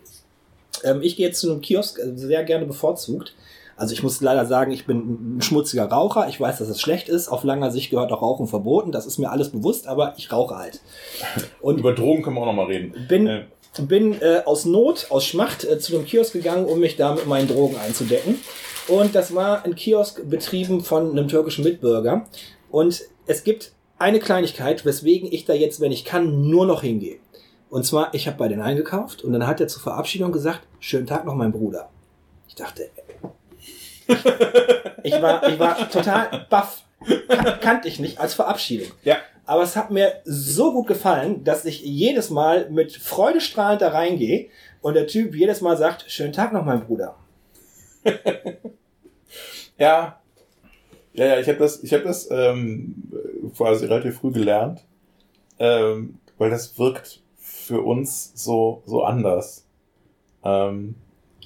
Ähm, 0.84 1.02
ich 1.02 1.16
gehe 1.16 1.26
jetzt 1.26 1.40
zu 1.40 1.50
einem 1.50 1.60
Kiosk, 1.60 1.98
äh, 1.98 2.12
sehr 2.14 2.44
gerne 2.44 2.66
bevorzugt. 2.66 3.34
Also 3.82 3.94
ich 3.94 4.04
muss 4.04 4.20
leider 4.20 4.46
sagen, 4.46 4.70
ich 4.70 4.86
bin 4.86 5.38
ein 5.38 5.42
schmutziger 5.42 5.86
Raucher. 5.86 6.28
Ich 6.28 6.40
weiß, 6.40 6.58
dass 6.58 6.68
es 6.68 6.80
schlecht 6.80 7.08
ist. 7.08 7.26
Auf 7.26 7.42
langer 7.42 7.72
Sicht 7.72 7.90
gehört 7.90 8.12
auch 8.12 8.22
Rauchen 8.22 8.46
verboten. 8.46 8.92
Das 8.92 9.06
ist 9.06 9.18
mir 9.18 9.32
alles 9.32 9.48
bewusst, 9.48 9.88
aber 9.88 10.14
ich 10.16 10.30
rauche 10.30 10.54
halt. 10.54 10.80
Und 11.60 11.80
Über 11.80 11.92
Drogen 11.92 12.22
können 12.22 12.36
wir 12.36 12.42
auch 12.42 12.46
noch 12.46 12.52
mal 12.52 12.66
reden. 12.66 12.94
Bin, 13.08 13.26
äh. 13.26 13.42
bin 13.80 14.22
äh, 14.22 14.42
aus 14.44 14.66
Not, 14.66 15.08
aus 15.10 15.24
Schmacht 15.24 15.64
äh, 15.64 15.80
zu 15.80 15.90
dem 15.90 16.04
Kiosk 16.04 16.32
gegangen, 16.32 16.66
um 16.66 16.78
mich 16.78 16.94
da 16.94 17.12
mit 17.12 17.26
meinen 17.26 17.48
Drogen 17.48 17.74
einzudecken. 17.76 18.38
Und 18.86 19.16
das 19.16 19.34
war 19.34 19.64
ein 19.64 19.74
Kiosk 19.74 20.30
betrieben 20.30 20.84
von 20.84 21.10
einem 21.10 21.26
türkischen 21.26 21.64
Mitbürger. 21.64 22.26
Und 22.70 23.02
es 23.26 23.42
gibt 23.42 23.72
eine 23.98 24.20
Kleinigkeit, 24.20 24.84
weswegen 24.84 25.28
ich 25.32 25.44
da 25.44 25.54
jetzt, 25.54 25.80
wenn 25.80 25.90
ich 25.90 26.04
kann, 26.04 26.48
nur 26.48 26.66
noch 26.66 26.82
hingehe. 26.82 27.16
Und 27.68 27.84
zwar, 27.84 28.14
ich 28.14 28.28
habe 28.28 28.36
bei 28.36 28.46
denen 28.46 28.62
eingekauft 28.62 29.24
und 29.24 29.32
dann 29.32 29.48
hat 29.48 29.60
er 29.60 29.66
zur 29.66 29.82
Verabschiedung 29.82 30.30
gesagt, 30.30 30.60
schönen 30.78 31.08
Tag 31.08 31.24
noch, 31.24 31.34
mein 31.34 31.50
Bruder. 31.50 31.88
Ich 32.46 32.56
dachte, 32.56 32.90
ich 35.02 35.20
war, 35.20 35.48
ich 35.48 35.58
war 35.58 35.90
total 35.90 36.46
baff. 36.48 36.82
Kan 37.28 37.60
kannte 37.60 37.88
ich 37.88 37.98
nicht 37.98 38.18
als 38.20 38.34
Verabschiedung. 38.34 38.88
Ja. 39.02 39.16
Aber 39.44 39.62
es 39.62 39.74
hat 39.74 39.90
mir 39.90 40.20
so 40.24 40.72
gut 40.72 40.86
gefallen, 40.86 41.42
dass 41.42 41.64
ich 41.64 41.82
jedes 41.82 42.30
Mal 42.30 42.70
mit 42.70 42.92
freudestrahlend 42.92 43.82
da 43.82 43.88
reingehe 43.88 44.48
und 44.80 44.94
der 44.94 45.08
Typ 45.08 45.34
jedes 45.34 45.60
Mal 45.60 45.76
sagt, 45.76 46.04
schönen 46.08 46.32
Tag 46.32 46.52
noch, 46.52 46.64
mein 46.64 46.86
Bruder. 46.86 47.16
ja. 49.78 50.20
Ja, 51.14 51.26
ja, 51.26 51.40
ich 51.40 51.48
habe 51.48 51.58
das, 51.58 51.82
ich 51.82 51.92
habe 51.92 52.04
das 52.04 52.30
ähm, 52.30 53.10
quasi 53.56 53.86
relativ 53.86 54.18
früh 54.18 54.30
gelernt, 54.30 54.84
ähm, 55.58 56.18
weil 56.38 56.50
das 56.50 56.78
wirkt 56.78 57.22
für 57.36 57.82
uns 57.82 58.32
so 58.34 58.82
so 58.86 59.02
anders. 59.02 59.66
Ähm, 60.42 60.94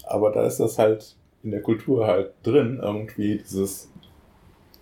aber 0.04 0.30
da 0.30 0.46
ist 0.46 0.60
das 0.60 0.78
halt 0.78 1.16
in 1.46 1.52
der 1.52 1.62
Kultur 1.62 2.06
halt 2.08 2.32
drin, 2.42 2.80
irgendwie 2.82 3.38
dieses. 3.38 3.88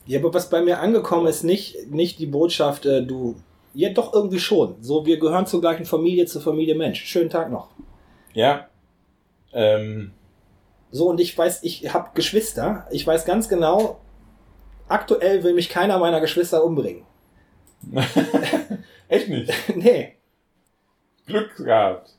Ja, 0.07 0.19
aber 0.19 0.33
was 0.33 0.49
bei 0.49 0.63
mir 0.63 0.81
angekommen 0.81 1.27
ist, 1.27 1.45
nicht, 1.45 1.91
nicht 1.91 2.19
die 2.19 2.27
Botschaft, 2.27 2.87
äh, 2.87 3.05
du. 3.05 3.37
Ja, 3.75 3.91
doch 3.91 4.15
irgendwie 4.15 4.39
schon. 4.39 4.77
So, 4.81 5.05
wir 5.05 5.19
gehören 5.19 5.47
zur 5.47 5.61
gleichen 5.61 5.85
Familie, 5.85 6.27
zur 6.27 6.41
Familie 6.41 6.75
Mensch. 6.75 7.05
Schönen 7.05 7.29
Tag 7.29 7.51
noch. 7.51 7.69
Ja. 8.33 8.69
Ähm. 9.53 10.13
So, 10.91 11.09
und 11.11 11.21
ich 11.21 11.37
weiß, 11.37 11.65
ich 11.65 11.93
habe 11.93 12.11
Geschwister. 12.15 12.87
Ich 12.91 13.07
weiß 13.07 13.27
ganz 13.27 13.49
genau, 13.49 14.01
aktuell 14.89 15.43
will 15.45 15.55
mich 15.55 15.69
keiner 15.69 15.99
meiner 15.99 16.21
Geschwister 16.21 16.65
umbringen. 16.65 17.03
Echt 19.09 19.29
nicht? 19.29 19.53
nee. 19.77 20.15
Glück 21.27 21.57
gehabt. 21.57 22.15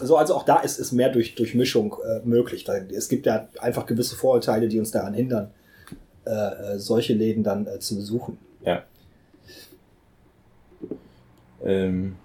So, 0.00 0.16
also 0.16 0.34
auch 0.34 0.44
da 0.44 0.56
ist, 0.60 0.78
ist 0.78 0.92
mehr 0.92 1.08
durch, 1.08 1.34
durch 1.34 1.54
Mischung 1.54 1.96
äh, 2.04 2.20
möglich. 2.26 2.66
Es 2.94 3.08
gibt 3.08 3.26
ja 3.26 3.48
einfach 3.58 3.86
gewisse 3.86 4.16
Vorurteile, 4.16 4.68
die 4.68 4.78
uns 4.78 4.90
daran 4.90 5.14
hindern, 5.14 5.50
äh, 6.26 6.30
äh 6.30 6.78
solche 6.78 7.14
Läden 7.14 7.42
dann 7.42 7.66
äh, 7.66 7.78
zu 7.78 7.96
besuchen. 7.96 8.38
Ja. 8.62 8.82
Ähm. 11.64 12.16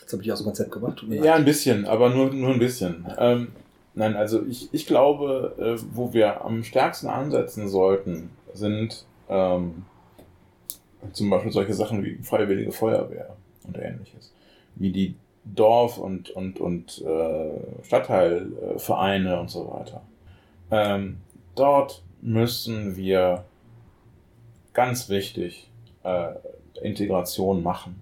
Jetzt 0.00 0.12
habe 0.12 0.22
ich 0.22 0.32
aus 0.32 0.40
dem 0.40 0.44
Konzept 0.44 0.70
gemacht. 0.70 1.04
Ja, 1.08 1.34
ein 1.34 1.44
bisschen, 1.44 1.86
aber 1.86 2.10
nur, 2.10 2.32
nur 2.32 2.50
ein 2.50 2.58
bisschen. 2.58 3.06
Ähm, 3.18 3.52
nein, 3.94 4.16
also 4.16 4.44
ich, 4.44 4.68
ich 4.72 4.86
glaube, 4.86 5.54
äh, 5.58 5.82
wo 5.92 6.12
wir 6.12 6.44
am 6.44 6.62
stärksten 6.62 7.08
ansetzen 7.08 7.68
sollten, 7.68 8.30
sind 8.52 9.06
ähm, 9.28 9.86
zum 11.12 11.30
Beispiel 11.30 11.52
solche 11.52 11.74
Sachen 11.74 12.04
wie 12.04 12.18
Freiwillige 12.22 12.70
Feuerwehr 12.70 13.34
und 13.64 13.78
ähnliches. 13.78 14.32
Wie 14.76 14.90
die 14.90 15.14
Dorf- 15.44 15.98
und, 15.98 16.30
und, 16.30 16.58
und 16.58 17.02
äh, 17.02 17.50
Stadtteilvereine 17.82 19.38
und 19.40 19.50
so 19.50 19.70
weiter. 19.70 20.02
Ähm, 20.70 21.18
dort 21.54 22.02
müssen 22.22 22.96
wir 22.96 23.44
ganz 24.72 25.08
wichtig 25.08 25.70
äh, 26.02 26.32
Integration 26.82 27.62
machen. 27.62 28.00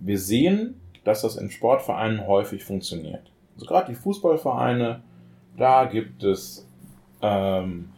Wir 0.00 0.18
sehen, 0.18 0.80
dass 1.04 1.22
das 1.22 1.36
in 1.36 1.50
Sportvereinen 1.50 2.26
häufig 2.26 2.64
funktioniert. 2.64 3.30
Also 3.54 3.66
gerade 3.66 3.92
die 3.92 3.98
Fußballvereine, 3.98 5.02
da 5.56 5.84
gibt 5.84 6.24
es 6.24 6.66
ähm, 7.22 7.90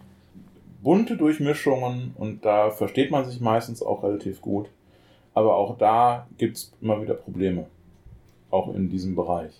bunte 0.82 1.16
Durchmischungen 1.16 2.14
und 2.16 2.44
da 2.44 2.70
versteht 2.70 3.11
man 3.11 3.24
sich 3.24 3.40
meistens 3.40 3.82
auch 3.82 4.03
relativ 4.03 4.40
gut. 4.40 4.68
Aber 5.37 5.57
auch 5.57 5.76
da 5.76 6.26
gibt 6.39 6.57
es 6.57 6.72
immer 6.80 7.01
wieder 7.03 7.14
Probleme. 7.14 7.66
Auch 8.51 8.74
in 8.74 8.89
diesem 8.89 9.14
Bereich. 9.14 9.53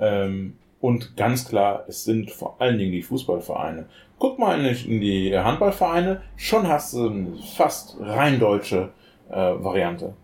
Ähm, 0.00 0.56
und 0.80 1.16
ganz 1.16 1.48
klar, 1.48 1.84
es 1.86 2.04
sind 2.04 2.30
vor 2.30 2.56
allen 2.58 2.78
Dingen 2.78 2.92
die 2.92 3.02
Fußballvereine. 3.02 3.86
Guck 4.18 4.38
mal 4.38 4.58
in 4.58 5.00
die 5.00 5.38
Handballvereine, 5.38 6.22
schon 6.36 6.66
hast 6.66 6.94
du 6.94 7.08
eine 7.08 7.36
fast 7.56 7.96
rein 8.00 8.40
deutsche 8.40 8.90
äh, 9.30 9.34
Variante. 9.34 10.14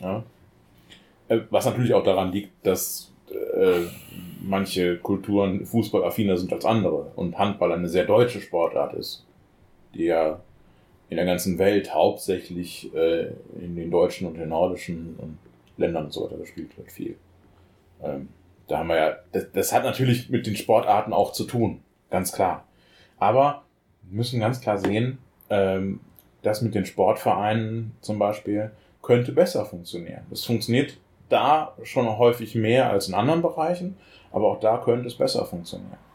Ja? 0.00 0.22
Äh, 1.28 1.40
was 1.50 1.64
natürlich 1.64 1.94
auch 1.94 2.04
daran 2.04 2.30
liegt, 2.30 2.66
dass 2.66 3.12
äh, 3.30 3.86
manche 4.42 4.98
Kulturen 4.98 5.64
fußballaffiner 5.64 6.36
sind 6.36 6.52
als 6.52 6.64
andere 6.64 7.12
und 7.16 7.38
Handball 7.38 7.72
eine 7.72 7.88
sehr 7.88 8.04
deutsche 8.04 8.40
Sportart 8.40 8.94
ist 8.94 9.24
die 9.94 10.04
ja 10.04 10.40
in 11.10 11.16
der 11.16 11.26
ganzen 11.26 11.58
Welt 11.58 11.94
hauptsächlich 11.94 12.94
äh, 12.94 13.28
in 13.58 13.76
den 13.76 13.90
deutschen 13.90 14.26
und 14.26 14.36
den 14.36 14.50
nordischen 14.50 15.16
und 15.18 15.38
Ländern 15.76 16.06
und 16.06 16.12
so 16.12 16.24
weiter 16.24 16.36
gespielt 16.36 16.76
wird, 16.76 16.90
viel. 16.90 17.16
Ähm, 18.02 18.28
da 18.66 18.78
haben 18.78 18.88
wir 18.88 18.96
ja, 18.96 19.16
das, 19.32 19.46
das 19.52 19.72
hat 19.72 19.84
natürlich 19.84 20.28
mit 20.28 20.46
den 20.46 20.56
Sportarten 20.56 21.12
auch 21.12 21.32
zu 21.32 21.44
tun, 21.44 21.80
ganz 22.10 22.32
klar. 22.32 22.64
Aber 23.18 23.62
wir 24.02 24.16
müssen 24.16 24.40
ganz 24.40 24.60
klar 24.60 24.78
sehen, 24.78 25.18
ähm, 25.50 26.00
das 26.42 26.62
mit 26.62 26.74
den 26.74 26.84
Sportvereinen 26.84 27.92
zum 28.00 28.18
Beispiel 28.18 28.70
könnte 29.02 29.32
besser 29.32 29.64
funktionieren. 29.64 30.22
Es 30.30 30.44
funktioniert 30.44 30.98
da 31.28 31.74
schon 31.82 32.18
häufig 32.18 32.54
mehr 32.54 32.90
als 32.90 33.08
in 33.08 33.14
anderen 33.14 33.42
Bereichen, 33.42 33.96
aber 34.30 34.48
auch 34.48 34.60
da 34.60 34.78
könnte 34.78 35.06
es 35.06 35.14
besser 35.14 35.46
funktionieren 35.46 36.07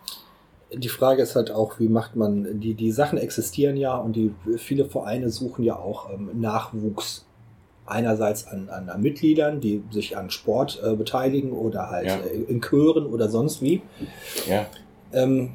die 0.75 0.89
Frage 0.89 1.21
ist 1.21 1.35
halt 1.35 1.51
auch, 1.51 1.79
wie 1.79 1.87
macht 1.87 2.15
man, 2.15 2.59
die, 2.59 2.73
die 2.73 2.91
Sachen 2.91 3.17
existieren 3.17 3.77
ja 3.77 3.95
und 3.95 4.15
die 4.15 4.33
viele 4.57 4.85
Vereine 4.85 5.29
suchen 5.29 5.63
ja 5.63 5.77
auch 5.77 6.09
ähm, 6.11 6.29
Nachwuchs. 6.33 7.25
Einerseits 7.85 8.47
an, 8.47 8.69
an, 8.69 8.87
an, 8.87 9.01
Mitgliedern, 9.01 9.59
die 9.59 9.83
sich 9.91 10.15
an 10.15 10.29
Sport 10.29 10.81
äh, 10.81 10.95
beteiligen 10.95 11.51
oder 11.51 11.89
halt 11.89 12.07
ja. 12.07 12.15
äh, 12.15 12.43
in 12.47 12.61
Chören 12.61 13.05
oder 13.05 13.27
sonst 13.27 13.61
wie. 13.61 13.81
Ja. 14.49 14.67
Ähm, 15.11 15.51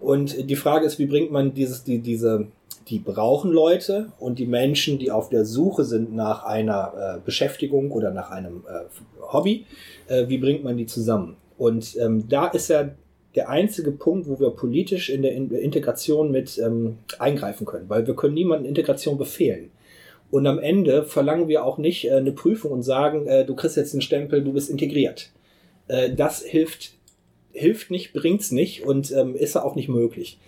und 0.00 0.50
die 0.50 0.56
Frage 0.56 0.84
ist, 0.84 0.98
wie 0.98 1.06
bringt 1.06 1.30
man 1.30 1.54
dieses, 1.54 1.84
die, 1.84 2.00
diese, 2.00 2.48
die 2.88 2.98
brauchen 2.98 3.52
Leute 3.52 4.10
und 4.18 4.40
die 4.40 4.46
Menschen, 4.46 4.98
die 4.98 5.12
auf 5.12 5.28
der 5.28 5.44
Suche 5.44 5.84
sind 5.84 6.12
nach 6.12 6.42
einer 6.42 6.92
äh, 6.96 7.20
Beschäftigung 7.24 7.92
oder 7.92 8.10
nach 8.10 8.32
einem 8.32 8.64
äh, 8.68 9.22
Hobby, 9.32 9.64
äh, 10.08 10.26
wie 10.26 10.38
bringt 10.38 10.64
man 10.64 10.76
die 10.76 10.86
zusammen? 10.86 11.36
Und 11.58 11.96
ähm, 11.96 12.28
da 12.28 12.48
ist 12.48 12.68
ja 12.68 12.90
der 13.34 13.48
einzige 13.48 13.92
Punkt, 13.92 14.28
wo 14.28 14.38
wir 14.38 14.50
politisch 14.50 15.08
in 15.10 15.22
der 15.22 15.32
Integration 15.32 16.30
mit 16.30 16.58
ähm, 16.58 16.98
eingreifen 17.18 17.66
können, 17.66 17.88
weil 17.88 18.06
wir 18.06 18.14
können 18.14 18.34
niemanden 18.34 18.66
Integration 18.66 19.16
befehlen. 19.16 19.70
Und 20.30 20.46
am 20.46 20.58
Ende 20.58 21.04
verlangen 21.04 21.48
wir 21.48 21.64
auch 21.64 21.78
nicht 21.78 22.06
äh, 22.06 22.12
eine 22.12 22.32
Prüfung 22.32 22.72
und 22.72 22.82
sagen, 22.82 23.26
äh, 23.26 23.44
du 23.44 23.54
kriegst 23.54 23.76
jetzt 23.76 23.94
einen 23.94 24.02
Stempel, 24.02 24.42
du 24.42 24.52
bist 24.52 24.70
integriert. 24.70 25.30
Äh, 25.88 26.14
das 26.14 26.42
hilft, 26.42 26.92
hilft 27.52 27.90
nicht, 27.90 28.12
bringt's 28.12 28.50
nicht 28.50 28.84
und 28.84 29.12
ähm, 29.12 29.34
ist 29.34 29.56
auch 29.56 29.76
nicht 29.76 29.88
möglich. 29.88 30.38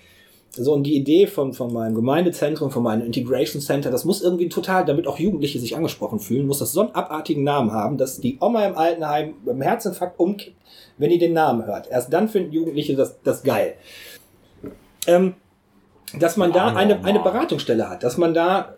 So, 0.57 0.73
und 0.73 0.85
die 0.85 0.95
Idee 0.95 1.27
von, 1.27 1.53
von 1.53 1.73
meinem 1.73 1.95
Gemeindezentrum, 1.95 2.71
von 2.71 2.85
meinem 2.85 3.05
Integration 3.05 3.61
Center, 3.61 3.91
das 3.91 4.05
muss 4.05 4.23
irgendwie 4.23 4.49
total, 4.49 4.85
damit 4.85 5.09
auch 5.09 5.19
Jugendliche 5.19 5.59
sich 5.59 5.77
angesprochen 5.77 6.21
fühlen, 6.21 6.47
muss 6.47 6.61
das 6.61 6.73
so 6.73 6.83
einen 6.83 6.95
abartigen 6.95 7.43
Namen 7.43 7.73
haben, 7.73 7.99
dass 7.99 8.21
die 8.21 8.39
Oma 8.41 8.65
im 8.65 8.77
Altenheim 8.77 9.35
beim 9.45 9.61
Herzinfarkt 9.61 10.19
umkippt, 10.21 10.57
wenn 10.97 11.11
die 11.11 11.19
den 11.19 11.33
Namen 11.33 11.67
hört. 11.67 11.91
Erst 11.91 12.13
dann 12.13 12.29
finden 12.29 12.53
Jugendliche 12.53 12.95
das, 12.95 13.17
das 13.25 13.43
geil. 13.43 13.75
Ähm, 15.09 15.35
dass 16.19 16.37
man 16.37 16.53
da 16.53 16.75
eine, 16.75 17.05
eine 17.05 17.19
Beratungsstelle 17.19 17.89
hat, 17.89 18.05
dass 18.05 18.17
man 18.17 18.33
da 18.33 18.77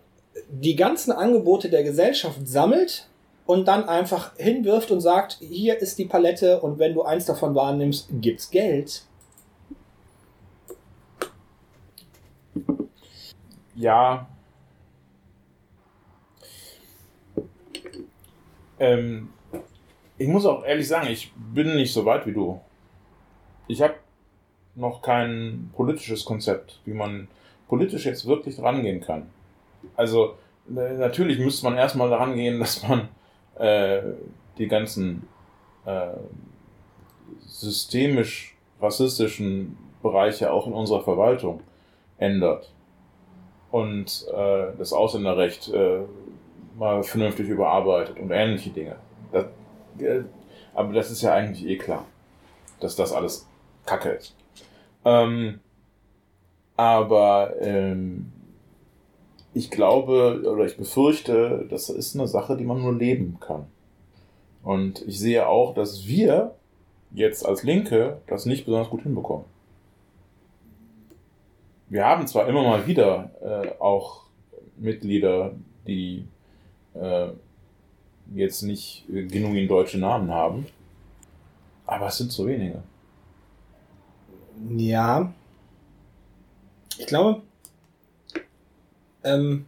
die 0.50 0.76
ganzen 0.76 1.12
Angebote 1.12 1.68
der 1.68 1.82
Gesellschaft 1.82 2.46
sammelt 2.46 3.08
und 3.44 3.68
dann 3.68 3.88
einfach 3.88 4.32
hinwirft 4.36 4.90
und 4.90 5.00
sagt, 5.00 5.38
hier 5.40 5.78
ist 5.78 5.98
die 5.98 6.06
Palette 6.06 6.60
und 6.60 6.78
wenn 6.78 6.94
du 6.94 7.02
eins 7.02 7.26
davon 7.26 7.54
wahrnimmst, 7.54 8.08
gibt's 8.20 8.50
Geld. 8.50 9.02
Ja. 13.76 14.26
Ähm, 18.78 19.28
ich 20.16 20.28
muss 20.28 20.46
auch 20.46 20.64
ehrlich 20.64 20.88
sagen, 20.88 21.08
ich 21.08 21.32
bin 21.36 21.76
nicht 21.76 21.92
so 21.92 22.04
weit 22.06 22.26
wie 22.26 22.32
du. 22.32 22.60
Ich 23.68 23.82
habe 23.82 23.94
noch 24.74 25.02
kein 25.02 25.70
politisches 25.74 26.24
Konzept, 26.24 26.80
wie 26.86 26.94
man 26.94 27.28
politisch 27.68 28.06
jetzt 28.06 28.26
wirklich 28.26 28.60
rangehen 28.60 29.00
kann. 29.00 29.30
Also 29.94 30.36
natürlich 30.68 31.38
müsste 31.38 31.66
man 31.66 31.76
erstmal 31.76 32.08
daran 32.08 32.34
gehen, 32.34 32.58
dass 32.60 32.82
man 32.82 33.08
äh, 33.58 34.02
die 34.56 34.68
ganzen 34.68 35.28
äh, 35.84 36.08
systemisch 37.40 38.56
rassistischen 38.80 39.76
Bereiche 40.02 40.50
auch 40.50 40.66
in 40.66 40.72
unserer 40.72 41.02
Verwaltung 41.02 41.60
ändert 42.18 42.72
und 43.76 44.26
äh, 44.32 44.68
das 44.78 44.94
Ausländerrecht 44.94 45.68
äh, 45.68 45.98
mal 46.78 47.02
vernünftig 47.02 47.46
überarbeitet 47.46 48.18
und 48.18 48.30
ähnliche 48.30 48.70
Dinge. 48.70 48.96
Das, 49.32 49.44
äh, 49.98 50.22
aber 50.72 50.94
das 50.94 51.10
ist 51.10 51.20
ja 51.20 51.34
eigentlich 51.34 51.66
eh 51.66 51.76
klar, 51.76 52.06
dass 52.80 52.96
das 52.96 53.12
alles 53.12 53.46
Kacke 53.84 54.12
ist. 54.12 54.34
Ähm, 55.04 55.60
aber 56.78 57.52
ähm, 57.60 58.32
ich 59.52 59.70
glaube 59.70 60.40
oder 60.50 60.64
ich 60.64 60.78
befürchte, 60.78 61.66
das 61.68 61.90
ist 61.90 62.14
eine 62.14 62.28
Sache, 62.28 62.56
die 62.56 62.64
man 62.64 62.80
nur 62.80 62.94
leben 62.94 63.36
kann. 63.40 63.66
Und 64.62 65.06
ich 65.06 65.18
sehe 65.20 65.46
auch, 65.46 65.74
dass 65.74 66.06
wir 66.06 66.54
jetzt 67.12 67.44
als 67.44 67.62
Linke 67.62 68.22
das 68.26 68.46
nicht 68.46 68.64
besonders 68.64 68.88
gut 68.88 69.02
hinbekommen 69.02 69.44
wir 71.88 72.04
haben 72.04 72.26
zwar 72.26 72.48
immer 72.48 72.62
mal 72.62 72.86
wieder 72.86 73.30
äh, 73.40 73.80
auch 73.80 74.24
Mitglieder, 74.76 75.54
die 75.86 76.26
äh, 76.94 77.28
jetzt 78.34 78.62
nicht 78.62 79.04
genuin 79.08 79.68
deutsche 79.68 79.98
Namen 79.98 80.30
haben, 80.30 80.66
aber 81.86 82.08
es 82.08 82.18
sind 82.18 82.32
zu 82.32 82.46
wenige. 82.46 82.82
Ja. 84.76 85.32
Ich 86.98 87.06
glaube, 87.06 87.42
ähm, 89.22 89.66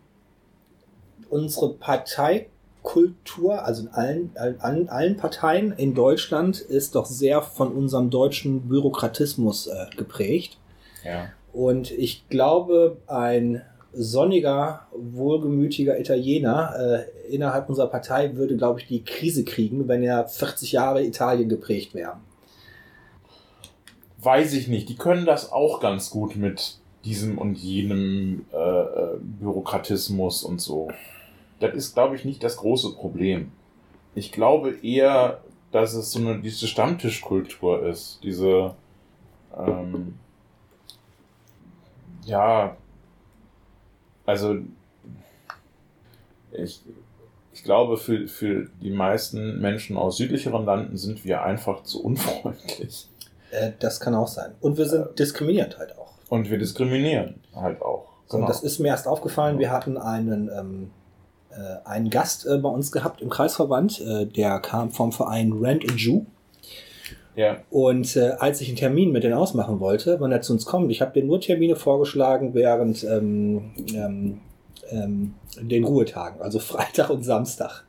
unsere 1.29 1.75
Parteikultur, 1.75 3.63
also 3.65 3.83
in 3.83 3.89
allen, 3.89 4.31
allen, 4.37 4.89
allen 4.89 5.17
Parteien 5.17 5.73
in 5.73 5.95
Deutschland, 5.95 6.59
ist 6.59 6.95
doch 6.95 7.07
sehr 7.07 7.43
von 7.43 7.71
unserem 7.73 8.11
deutschen 8.11 8.69
Bürokratismus 8.69 9.67
äh, 9.67 9.87
geprägt. 9.97 10.57
Ja. 11.05 11.29
Und 11.53 11.91
ich 11.91 12.29
glaube, 12.29 12.99
ein 13.07 13.63
sonniger, 13.93 14.87
wohlgemütiger 14.93 15.99
Italiener 15.99 16.75
äh, 16.79 17.35
innerhalb 17.35 17.69
unserer 17.69 17.89
Partei 17.89 18.37
würde, 18.37 18.57
glaube 18.57 18.81
ich, 18.81 18.87
die 18.87 19.03
Krise 19.03 19.45
kriegen, 19.45 19.89
wenn 19.89 20.03
er 20.03 20.27
40 20.27 20.73
Jahre 20.73 21.05
Italien 21.05 21.49
geprägt 21.49 21.95
wäre. 21.95 22.19
Weiß 24.19 24.53
ich 24.53 24.69
nicht. 24.69 24.89
Die 24.89 24.97
können 24.97 25.27
das 25.27 25.53
auch 25.53 25.81
ganz 25.81 26.11
gut 26.11 26.37
mit 26.37 26.79
diesem 27.05 27.39
und 27.39 27.57
jenem 27.57 28.45
äh, 28.53 28.57
äh 28.57 29.17
Bürokratismus 29.21 30.43
und 30.43 30.61
so. 30.61 30.89
Das 31.61 31.75
ist, 31.75 31.95
glaube 31.95 32.17
ich, 32.17 32.25
nicht 32.25 32.43
das 32.45 32.57
große 32.57 32.95
Problem. 32.95 33.53
ich 34.15 34.33
glaube 34.33 34.75
eher, 34.83 35.41
dass 35.71 35.95
es 35.95 36.13
so 36.13 36.21
eine 36.21 36.41
diese 36.41 36.67
Stammtischkultur 36.67 37.87
ist. 37.87 38.21
Diese 38.23 38.75
ähm, 39.57 40.15
ja, 42.29 42.77
also 44.27 44.59
ich, 46.53 46.83
ich 47.53 47.65
glaube, 47.65 47.97
für, 47.97 48.29
für 48.29 48.69
die 48.81 48.91
meisten 48.91 49.61
Menschen 49.61 49.97
aus 49.97 50.19
südlicheren 50.19 50.65
Landen 50.65 50.97
sind 50.97 51.25
wir 51.25 51.43
einfach 51.43 51.83
zu 51.83 52.05
unfreundlich. 52.05 53.09
Äh, 53.51 53.73
das 53.79 54.01
kann 54.01 54.15
auch 54.15 54.29
sein. 54.29 54.53
Und 54.61 54.77
wir 54.77 54.87
sind 54.87 55.19
diskriminiert 55.19 55.79
halt 55.79 55.97
auch. 55.97 56.13
Und 56.29 56.51
wir 56.51 56.59
diskriminieren 56.59 57.41
halt 57.55 57.81
auch. 57.81 58.07
Genau. 58.29 58.43
Und 58.43 58.49
das 58.49 58.63
ist 58.63 58.79
mir 58.79 58.89
erst 58.89 59.09
aufgefallen. 59.09 59.59
Wir 59.59 59.71
hatten 59.71 59.97
einen, 59.97 60.51
ähm, 60.55 60.91
äh, 61.51 61.87
einen 61.87 62.11
Gast 62.11 62.47
äh, 62.47 62.59
bei 62.59 62.69
uns 62.69 62.93
gehabt 62.93 63.23
im 63.23 63.31
Kreisverband. 63.31 64.01
Äh, 64.01 64.27
der 64.27 64.61
kam 64.61 64.91
vom 64.91 65.13
Verein 65.13 65.53
Rent 65.53 65.91
a 65.91 65.95
Jew. 65.95 66.25
Ja. 67.39 67.59
Und 67.71 68.17
äh, 68.17 68.33
als 68.41 68.61
ich 68.61 68.67
einen 68.67 68.77
Termin 68.77 69.13
mit 69.13 69.23
denen 69.23 69.35
ausmachen 69.35 69.79
wollte, 69.79 70.19
wann 70.19 70.33
er 70.33 70.41
zu 70.41 70.53
uns 70.53 70.67
kommt, 70.67 70.91
ich 70.91 71.01
habe 71.01 71.13
denen 71.13 71.29
nur 71.29 71.41
Termine 71.41 71.77
vorgeschlagen 71.77 72.53
während 72.53 73.05
ähm, 73.05 73.71
ähm, 73.95 74.41
ähm, 74.91 75.35
den 75.61 75.85
Ruhetagen, 75.85 76.43
also 76.43 76.59
Freitag 76.59 77.11
und 77.11 77.23
Samstag. 77.23 77.85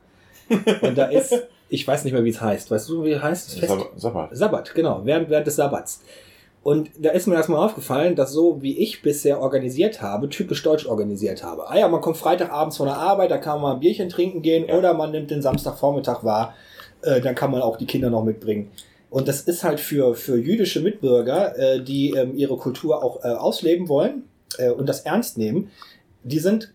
Und 0.82 0.96
da 0.96 1.06
ist, 1.06 1.34
ich 1.68 1.86
weiß 1.86 2.04
nicht 2.04 2.12
mehr, 2.12 2.22
wie 2.22 2.30
es 2.30 2.40
heißt. 2.40 2.70
Weißt 2.70 2.88
du, 2.88 3.02
wie 3.02 3.10
es 3.10 3.22
heißt? 3.22 3.58
Fest? 3.58 3.74
Sabbat. 3.96 4.28
Sabbat, 4.36 4.72
genau, 4.72 5.00
während, 5.02 5.28
während 5.30 5.48
des 5.48 5.56
Sabbats. 5.56 6.00
Und 6.62 6.90
da 6.96 7.10
ist 7.10 7.26
mir 7.26 7.34
erstmal 7.34 7.64
aufgefallen, 7.64 8.14
dass 8.14 8.32
so 8.32 8.62
wie 8.62 8.78
ich 8.78 9.02
bisher 9.02 9.40
organisiert 9.40 10.00
habe, 10.00 10.28
typisch 10.28 10.62
deutsch 10.62 10.86
organisiert 10.86 11.42
habe. 11.42 11.68
Ah 11.68 11.76
ja, 11.76 11.88
man 11.88 12.02
kommt 12.02 12.18
Freitagabends 12.18 12.76
von 12.76 12.86
der 12.86 12.98
Arbeit, 12.98 13.32
da 13.32 13.38
kann 13.38 13.60
man 13.60 13.76
ein 13.76 13.80
Bierchen 13.80 14.10
trinken 14.10 14.42
gehen 14.42 14.68
ja. 14.68 14.76
oder 14.76 14.94
man 14.94 15.10
nimmt 15.10 15.32
den 15.32 15.42
Samstagvormittag 15.42 16.22
wahr, 16.22 16.54
äh, 17.02 17.20
dann 17.20 17.34
kann 17.34 17.50
man 17.50 17.62
auch 17.62 17.78
die 17.78 17.86
Kinder 17.86 18.10
noch 18.10 18.22
mitbringen. 18.22 18.70
Und 19.10 19.26
das 19.26 19.42
ist 19.42 19.64
halt 19.64 19.80
für, 19.80 20.14
für 20.14 20.38
jüdische 20.38 20.80
Mitbürger, 20.80 21.58
äh, 21.58 21.82
die 21.82 22.10
ähm, 22.10 22.36
ihre 22.36 22.56
Kultur 22.56 23.02
auch 23.02 23.24
äh, 23.24 23.28
ausleben 23.28 23.88
wollen 23.88 24.24
äh, 24.58 24.70
und 24.70 24.88
das 24.88 25.00
ernst 25.00 25.36
nehmen, 25.36 25.70
die 26.22 26.38
sind 26.38 26.72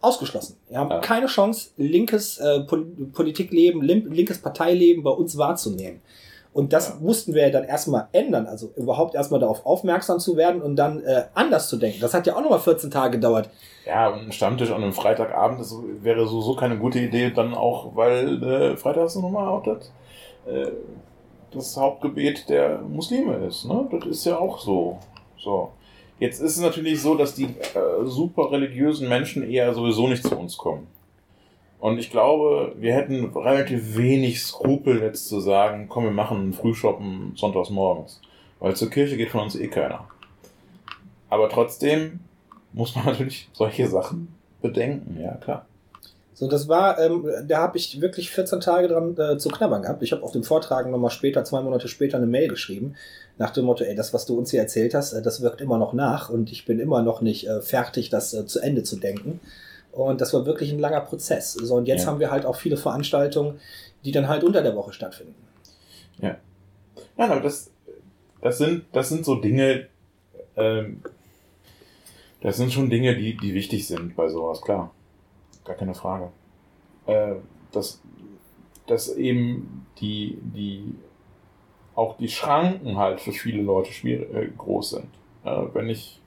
ausgeschlossen. 0.00 0.56
Wir 0.68 0.78
haben 0.78 0.90
ja. 0.90 0.98
keine 0.98 1.26
Chance, 1.26 1.70
linkes 1.76 2.38
äh, 2.38 2.60
Politikleben, 2.60 3.82
linkes 3.82 4.38
Parteileben 4.38 5.02
bei 5.02 5.10
uns 5.10 5.38
wahrzunehmen. 5.38 6.00
Und 6.52 6.72
das 6.72 6.88
ja. 6.88 6.94
mussten 7.00 7.34
wir 7.34 7.42
ja 7.42 7.50
dann 7.50 7.64
erstmal 7.64 8.08
ändern, 8.12 8.46
also 8.46 8.72
überhaupt 8.76 9.14
erstmal 9.14 9.40
darauf 9.40 9.66
aufmerksam 9.66 10.18
zu 10.18 10.36
werden 10.36 10.62
und 10.62 10.76
dann 10.76 11.04
äh, 11.04 11.24
anders 11.34 11.68
zu 11.68 11.76
denken. 11.76 12.00
Das 12.00 12.14
hat 12.14 12.26
ja 12.26 12.34
auch 12.34 12.40
nochmal 12.40 12.60
14 12.60 12.90
Tage 12.90 13.18
gedauert. 13.18 13.50
Ja, 13.84 14.08
und 14.08 14.20
ein 14.20 14.32
Stammtisch 14.32 14.70
an 14.70 14.82
einem 14.82 14.94
Freitagabend, 14.94 15.60
das 15.60 15.76
wäre 16.00 16.26
so, 16.26 16.40
so 16.40 16.56
keine 16.56 16.78
gute 16.78 16.98
Idee, 16.98 17.30
dann 17.30 17.52
auch, 17.52 17.94
weil 17.94 18.42
äh, 18.42 18.76
Freitag 18.76 19.04
ist 19.04 19.16
nochmal 19.16 19.48
auch 19.48 19.62
das. 19.64 19.92
Äh, 20.46 20.70
das 21.50 21.76
Hauptgebet 21.76 22.48
der 22.48 22.80
Muslime 22.82 23.34
ist. 23.46 23.64
Ne? 23.64 23.88
Das 23.90 24.06
ist 24.06 24.24
ja 24.24 24.38
auch 24.38 24.58
so. 24.58 24.98
so. 25.38 25.72
Jetzt 26.18 26.40
ist 26.40 26.56
es 26.56 26.62
natürlich 26.62 27.00
so, 27.00 27.14
dass 27.14 27.34
die 27.34 27.44
äh, 27.44 28.04
super 28.04 28.50
religiösen 28.50 29.08
Menschen 29.08 29.48
eher 29.48 29.74
sowieso 29.74 30.08
nicht 30.08 30.22
zu 30.22 30.36
uns 30.36 30.56
kommen. 30.56 30.86
Und 31.78 31.98
ich 31.98 32.10
glaube, 32.10 32.74
wir 32.78 32.94
hätten 32.94 33.26
relativ 33.36 33.96
wenig 33.96 34.42
Skrupel 34.42 35.02
jetzt 35.02 35.28
zu 35.28 35.40
sagen, 35.40 35.86
komm, 35.88 36.04
wir 36.04 36.10
machen 36.10 36.38
einen 36.38 36.52
Frühshoppen 36.54 37.32
sonntags 37.36 37.70
morgens. 37.70 38.22
Weil 38.60 38.74
zur 38.74 38.90
Kirche 38.90 39.16
geht 39.16 39.28
von 39.28 39.42
uns 39.42 39.56
eh 39.56 39.68
keiner. 39.68 40.08
Aber 41.28 41.48
trotzdem 41.50 42.20
muss 42.72 42.94
man 42.94 43.04
natürlich 43.06 43.48
solche 43.52 43.88
Sachen 43.88 44.34
bedenken, 44.62 45.20
ja 45.20 45.34
klar. 45.34 45.66
So, 46.38 46.48
das 46.48 46.68
war, 46.68 46.98
ähm, 46.98 47.26
da 47.48 47.62
habe 47.62 47.78
ich 47.78 47.98
wirklich 48.02 48.30
14 48.30 48.60
Tage 48.60 48.88
dran 48.88 49.16
äh, 49.16 49.38
zu 49.38 49.48
knabbern 49.48 49.80
gehabt. 49.80 50.02
Ich 50.02 50.12
habe 50.12 50.22
auf 50.22 50.32
dem 50.32 50.44
Vortrag 50.44 50.86
nochmal 50.86 51.10
später, 51.10 51.44
zwei 51.44 51.62
Monate 51.62 51.88
später, 51.88 52.18
eine 52.18 52.26
Mail 52.26 52.48
geschrieben, 52.48 52.94
nach 53.38 53.54
dem 53.54 53.64
Motto, 53.64 53.84
ey, 53.84 53.94
das, 53.94 54.12
was 54.12 54.26
du 54.26 54.36
uns 54.36 54.50
hier 54.50 54.60
erzählt 54.60 54.92
hast, 54.92 55.14
äh, 55.14 55.22
das 55.22 55.40
wirkt 55.40 55.62
immer 55.62 55.78
noch 55.78 55.94
nach 55.94 56.28
und 56.28 56.52
ich 56.52 56.66
bin 56.66 56.78
immer 56.78 57.00
noch 57.00 57.22
nicht 57.22 57.48
äh, 57.48 57.62
fertig, 57.62 58.10
das 58.10 58.34
äh, 58.34 58.44
zu 58.44 58.60
Ende 58.60 58.82
zu 58.82 58.96
denken. 58.96 59.40
Und 59.92 60.20
das 60.20 60.34
war 60.34 60.44
wirklich 60.44 60.70
ein 60.72 60.78
langer 60.78 61.00
Prozess. 61.00 61.54
So, 61.54 61.74
und 61.74 61.88
jetzt 61.88 62.02
ja. 62.02 62.08
haben 62.08 62.20
wir 62.20 62.30
halt 62.30 62.44
auch 62.44 62.56
viele 62.56 62.76
Veranstaltungen, 62.76 63.58
die 64.04 64.12
dann 64.12 64.28
halt 64.28 64.44
unter 64.44 64.60
der 64.60 64.76
Woche 64.76 64.92
stattfinden. 64.92 65.34
Ja. 66.20 66.36
Ja, 67.16 67.30
aber 67.30 67.40
das, 67.40 67.70
das 68.42 68.58
sind, 68.58 68.84
das 68.92 69.08
sind 69.08 69.24
so 69.24 69.36
Dinge, 69.36 69.86
ähm, 70.54 71.00
das 72.42 72.58
sind 72.58 72.74
schon 72.74 72.90
Dinge, 72.90 73.16
die, 73.16 73.38
die 73.38 73.54
wichtig 73.54 73.86
sind 73.86 74.16
bei 74.16 74.28
sowas, 74.28 74.60
klar 74.60 74.92
gar 75.66 75.76
keine 75.76 75.94
Frage. 75.94 76.30
Äh, 77.06 77.34
dass, 77.72 78.00
dass 78.86 79.14
eben 79.16 79.86
die, 80.00 80.38
die, 80.42 80.94
auch 81.94 82.16
die 82.16 82.28
Schranken 82.28 82.96
halt 82.96 83.20
für 83.20 83.32
viele 83.32 83.62
Leute 83.62 83.92
schwierig, 83.92 84.32
äh, 84.34 84.48
groß 84.56 84.90
sind. 84.90 85.08
Äh, 85.44 85.62
wenn 85.74 85.88
ich, 85.88 86.20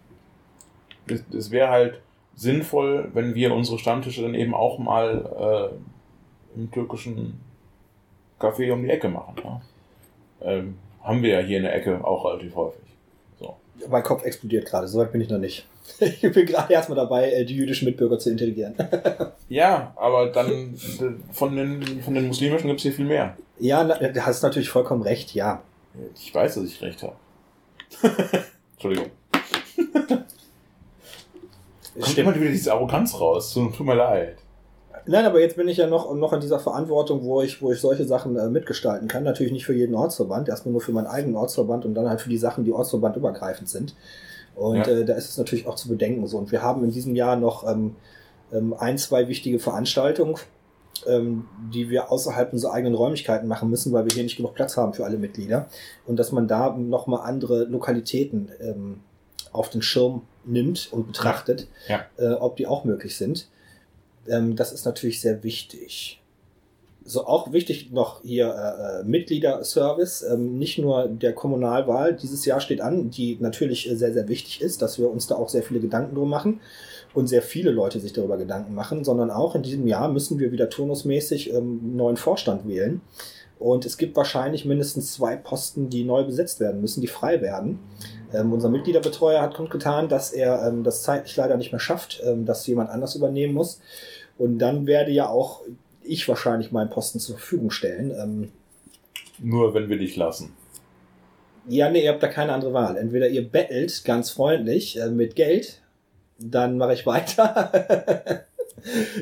es 1.07 1.51
wäre 1.51 1.69
halt 1.69 2.01
sinnvoll, 2.35 3.09
wenn 3.13 3.35
wir 3.35 3.53
unsere 3.53 3.79
Stammtische 3.79 4.21
dann 4.21 4.35
eben 4.35 4.53
auch 4.53 4.79
mal 4.79 5.71
äh, 6.55 6.57
im 6.57 6.71
türkischen 6.71 7.39
Café 8.39 8.71
um 8.71 8.83
die 8.83 8.89
Ecke 8.89 9.09
machen. 9.09 9.35
Ja? 9.43 9.61
Ähm, 10.41 10.77
haben 11.03 11.21
wir 11.21 11.39
ja 11.39 11.45
hier 11.45 11.57
in 11.57 11.63
der 11.63 11.75
Ecke 11.75 12.03
auch 12.05 12.25
relativ 12.25 12.55
häufig. 12.55 12.85
So. 13.39 13.55
Mein 13.89 14.03
Kopf 14.03 14.23
explodiert 14.23 14.65
gerade, 14.65 14.87
soweit 14.87 15.11
bin 15.11 15.21
ich 15.21 15.29
noch 15.29 15.37
nicht. 15.37 15.67
Ich 15.99 16.21
bin 16.21 16.45
gerade 16.45 16.73
erstmal 16.73 16.97
dabei, 16.97 17.31
äh, 17.31 17.45
die 17.45 17.55
jüdischen 17.55 17.85
Mitbürger 17.85 18.19
zu 18.19 18.29
intelligieren. 18.29 18.75
ja, 19.49 19.93
aber 19.95 20.27
dann 20.27 20.75
von 21.31 21.55
den, 21.55 22.01
von 22.01 22.13
den 22.13 22.27
muslimischen 22.27 22.67
gibt 22.67 22.79
es 22.79 22.83
hier 22.83 22.93
viel 22.93 23.05
mehr. 23.05 23.37
Ja, 23.59 23.83
du 23.83 24.25
hast 24.25 24.41
natürlich 24.43 24.69
vollkommen 24.69 25.01
recht, 25.01 25.33
ja. 25.33 25.61
Ich 26.15 26.33
weiß, 26.33 26.55
dass 26.55 26.63
ich 26.63 26.81
recht 26.81 27.03
habe. 27.03 27.15
Entschuldigung. 28.73 29.11
Kommt 31.99 32.17
immer 32.17 32.35
wieder 32.35 32.51
diese 32.51 32.73
Arroganz 32.73 33.19
raus. 33.19 33.53
Tut 33.53 33.79
mir 33.81 33.95
leid. 33.95 34.37
Nein, 35.05 35.25
aber 35.25 35.39
jetzt 35.39 35.55
bin 35.55 35.67
ich 35.67 35.77
ja 35.77 35.87
noch, 35.87 36.13
noch 36.13 36.33
in 36.33 36.39
dieser 36.39 36.59
Verantwortung, 36.59 37.23
wo 37.23 37.41
ich, 37.41 37.61
wo 37.61 37.71
ich 37.71 37.79
solche 37.79 38.05
Sachen 38.05 38.35
äh, 38.35 38.47
mitgestalten 38.47 39.07
kann. 39.07 39.23
Natürlich 39.23 39.51
nicht 39.51 39.65
für 39.65 39.73
jeden 39.73 39.95
Ortsverband, 39.95 40.47
erstmal 40.49 40.71
nur 40.71 40.81
für 40.81 40.91
meinen 40.91 41.07
eigenen 41.07 41.35
Ortsverband 41.35 41.85
und 41.85 41.95
dann 41.95 42.07
halt 42.07 42.21
für 42.21 42.29
die 42.29 42.37
Sachen, 42.37 42.63
die 42.63 42.71
ortsverbandübergreifend 42.71 43.67
sind. 43.67 43.95
Und 44.55 44.77
ja. 44.77 44.87
äh, 44.87 45.05
da 45.05 45.13
ist 45.13 45.29
es 45.29 45.37
natürlich 45.37 45.67
auch 45.67 45.75
zu 45.75 45.89
bedenken 45.89 46.25
so. 46.27 46.37
Und 46.37 46.51
wir 46.51 46.61
haben 46.61 46.83
in 46.83 46.91
diesem 46.91 47.15
Jahr 47.15 47.35
noch 47.35 47.67
ähm, 47.67 47.95
ähm, 48.51 48.73
ein, 48.77 48.97
zwei 48.97 49.27
wichtige 49.27 49.59
Veranstaltungen, 49.59 50.35
ähm, 51.07 51.45
die 51.73 51.89
wir 51.89 52.11
außerhalb 52.11 52.51
unserer 52.51 52.73
eigenen 52.73 52.95
Räumlichkeiten 52.95 53.47
machen 53.47 53.69
müssen, 53.69 53.93
weil 53.93 54.05
wir 54.05 54.13
hier 54.13 54.23
nicht 54.23 54.37
genug 54.37 54.55
Platz 54.55 54.77
haben 54.77 54.93
für 54.93 55.05
alle 55.05 55.17
Mitglieder. 55.17 55.67
Und 56.05 56.17
dass 56.17 56.31
man 56.31 56.47
da 56.47 56.75
nochmal 56.75 57.27
andere 57.27 57.63
Lokalitäten 57.63 58.49
ähm, 58.59 58.99
auf 59.51 59.69
den 59.69 59.81
Schirm 59.81 60.23
nimmt 60.45 60.89
und 60.91 61.07
betrachtet, 61.07 61.67
ja. 61.87 62.05
äh, 62.17 62.33
ob 62.33 62.57
die 62.57 62.67
auch 62.67 62.83
möglich 62.83 63.17
sind. 63.17 63.47
Ähm, 64.27 64.55
das 64.55 64.71
ist 64.71 64.85
natürlich 64.85 65.21
sehr 65.21 65.43
wichtig 65.43 66.18
so 67.05 67.25
auch 67.25 67.51
wichtig 67.51 67.91
noch 67.91 68.21
hier 68.21 68.47
äh, 68.47 69.01
äh, 69.01 69.03
Mitgliederservice, 69.03 70.23
ähm, 70.23 70.57
nicht 70.57 70.77
nur 70.77 71.07
der 71.07 71.33
Kommunalwahl 71.33 72.13
dieses 72.13 72.45
Jahr 72.45 72.59
steht 72.59 72.81
an, 72.81 73.09
die 73.09 73.37
natürlich 73.39 73.89
sehr, 73.91 74.13
sehr 74.13 74.27
wichtig 74.27 74.61
ist, 74.61 74.81
dass 74.81 74.99
wir 74.99 75.09
uns 75.09 75.27
da 75.27 75.35
auch 75.35 75.49
sehr 75.49 75.63
viele 75.63 75.79
Gedanken 75.79 76.15
drum 76.15 76.29
machen 76.29 76.59
und 77.13 77.27
sehr 77.27 77.41
viele 77.41 77.71
Leute 77.71 77.99
sich 77.99 78.13
darüber 78.13 78.37
Gedanken 78.37 78.75
machen, 78.75 79.03
sondern 79.03 79.31
auch 79.31 79.55
in 79.55 79.63
diesem 79.63 79.87
Jahr 79.87 80.09
müssen 80.09 80.39
wir 80.39 80.51
wieder 80.51 80.69
turnusmäßig 80.69 81.53
ähm, 81.53 81.95
neuen 81.95 82.17
Vorstand 82.17 82.67
wählen. 82.67 83.01
Und 83.57 83.85
es 83.85 83.97
gibt 83.97 84.15
wahrscheinlich 84.15 84.63
mindestens 84.63 85.13
zwei 85.13 85.35
Posten, 85.35 85.89
die 85.89 86.05
neu 86.05 86.23
besetzt 86.23 86.61
werden 86.61 86.79
müssen, 86.79 87.01
die 87.01 87.07
frei 87.07 87.41
werden. 87.41 87.79
Ähm, 88.33 88.53
unser 88.53 88.69
Mitgliederbetreuer 88.69 89.41
hat 89.41 89.55
kundgetan, 89.55 90.07
dass 90.07 90.31
er 90.31 90.65
ähm, 90.65 90.83
das 90.83 91.03
zeitlich 91.03 91.35
leider 91.35 91.57
nicht 91.57 91.71
mehr 91.71 91.79
schafft, 91.79 92.21
ähm, 92.23 92.45
dass 92.45 92.65
jemand 92.67 92.89
anders 92.89 93.15
übernehmen 93.15 93.53
muss. 93.53 93.81
Und 94.37 94.59
dann 94.59 94.87
werde 94.87 95.11
ja 95.11 95.27
auch 95.27 95.63
ich 96.09 96.27
wahrscheinlich 96.27 96.71
meinen 96.71 96.89
Posten 96.89 97.19
zur 97.19 97.37
Verfügung 97.37 97.71
stellen. 97.71 98.11
Ähm, 98.11 98.51
Nur 99.39 99.73
wenn 99.73 99.89
wir 99.89 99.97
dich 99.97 100.15
lassen. 100.15 100.53
Ja, 101.67 101.89
nee, 101.89 102.03
ihr 102.03 102.11
habt 102.11 102.23
da 102.23 102.27
keine 102.27 102.53
andere 102.53 102.73
Wahl. 102.73 102.97
Entweder 102.97 103.27
ihr 103.27 103.47
bettelt 103.47 104.03
ganz 104.05 104.31
freundlich 104.31 104.99
äh, 104.99 105.09
mit 105.09 105.35
Geld, 105.35 105.81
dann 106.39 106.77
mache 106.77 106.93
ich 106.93 107.05
weiter. 107.05 108.45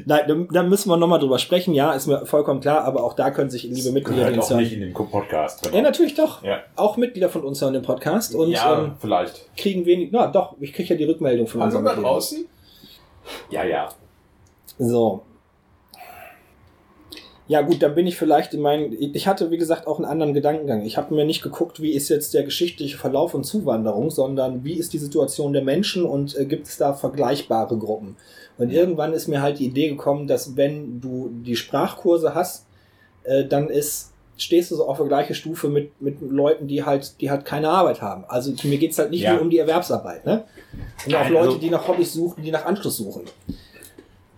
Nein, 0.05 0.47
da 0.51 0.63
müssen 0.63 0.89
wir 0.89 0.97
nochmal 0.97 1.19
drüber 1.19 1.39
sprechen. 1.39 1.73
Ja, 1.73 1.93
ist 1.93 2.07
mir 2.07 2.25
vollkommen 2.25 2.61
klar, 2.61 2.83
aber 2.83 3.03
auch 3.03 3.13
da 3.13 3.31
können 3.31 3.49
sich 3.49 3.63
liebe 3.63 3.91
Mitglieder 3.91 4.25
halt 4.25 4.39
auch 4.39 4.51
nicht 4.51 4.73
in 4.73 4.81
den 4.81 4.93
Podcast. 4.93 5.63
Genau. 5.63 5.75
Ja, 5.75 5.81
natürlich 5.81 6.15
doch. 6.15 6.43
Ja. 6.43 6.59
Auch 6.75 6.97
Mitglieder 6.97 7.29
von 7.29 7.43
uns 7.43 7.61
hören 7.61 7.73
den 7.73 7.81
Podcast 7.81 8.35
und 8.35 8.51
ja, 8.51 8.83
ähm, 8.83 8.95
vielleicht 8.99 9.55
kriegen 9.57 9.85
wenig. 9.85 10.09
Na, 10.11 10.27
doch, 10.27 10.55
ich 10.59 10.73
kriege 10.73 10.89
ja 10.89 10.95
die 10.95 11.05
Rückmeldung 11.05 11.47
von 11.47 11.61
also 11.61 11.81
da 11.81 11.95
draußen. 11.95 12.45
Ja, 13.49 13.63
ja. 13.63 13.89
So, 14.77 15.23
ja 17.47 17.61
gut, 17.61 17.81
dann 17.81 17.95
bin 17.95 18.07
ich 18.07 18.17
vielleicht 18.17 18.53
in 18.53 18.61
meinen. 18.61 18.93
Ich 18.99 19.27
hatte, 19.27 19.51
wie 19.51 19.57
gesagt, 19.57 19.87
auch 19.87 19.97
einen 19.99 20.05
anderen 20.05 20.33
Gedankengang. 20.33 20.81
Ich 20.83 20.97
habe 20.97 21.13
mir 21.15 21.25
nicht 21.25 21.41
geguckt, 21.41 21.81
wie 21.81 21.91
ist 21.91 22.09
jetzt 22.09 22.33
der 22.33 22.43
geschichtliche 22.43 22.97
Verlauf 22.97 23.33
und 23.33 23.45
Zuwanderung, 23.45 24.09
sondern 24.11 24.63
wie 24.63 24.73
ist 24.73 24.93
die 24.93 24.97
Situation 24.97 25.53
der 25.53 25.63
Menschen 25.63 26.03
und 26.05 26.37
äh, 26.37 26.45
gibt 26.45 26.67
es 26.67 26.77
da 26.77 26.93
vergleichbare 26.93 27.77
Gruppen. 27.77 28.17
Und 28.57 28.71
irgendwann 28.71 29.13
ist 29.13 29.27
mir 29.27 29.41
halt 29.41 29.59
die 29.59 29.65
Idee 29.67 29.89
gekommen, 29.89 30.27
dass 30.27 30.57
wenn 30.57 30.99
du 30.99 31.29
die 31.45 31.55
Sprachkurse 31.55 32.33
hast, 32.35 32.65
äh, 33.23 33.45
dann 33.45 33.69
ist 33.69 34.13
stehst 34.39 34.69
du 34.69 34.75
so 34.75 34.87
auf 34.87 34.97
der 34.97 35.07
gleichen 35.07 35.33
Stufe 35.33 35.67
mit, 35.67 35.99
mit 35.99 36.21
Leuten, 36.21 36.67
die 36.67 36.83
halt, 36.83 37.19
die 37.21 37.31
halt 37.31 37.43
keine 37.43 37.69
Arbeit 37.69 38.03
haben. 38.03 38.23
Also 38.27 38.53
mir 38.67 38.77
geht's 38.77 38.99
halt 38.99 39.09
nicht 39.09 39.21
Ja. 39.21 39.33
nur 39.33 39.41
um 39.41 39.49
die 39.49 39.57
Erwerbsarbeit, 39.57 40.27
ne? 40.27 40.43
Und 41.07 41.15
auch 41.15 41.21
Nein, 41.21 41.33
Leute, 41.33 41.45
also- 41.47 41.57
die 41.57 41.71
nach 41.71 41.87
Hobbys 41.87 42.13
suchen, 42.13 42.43
die 42.43 42.51
nach 42.51 42.63
Anschluss 42.65 42.97
suchen. 42.97 43.23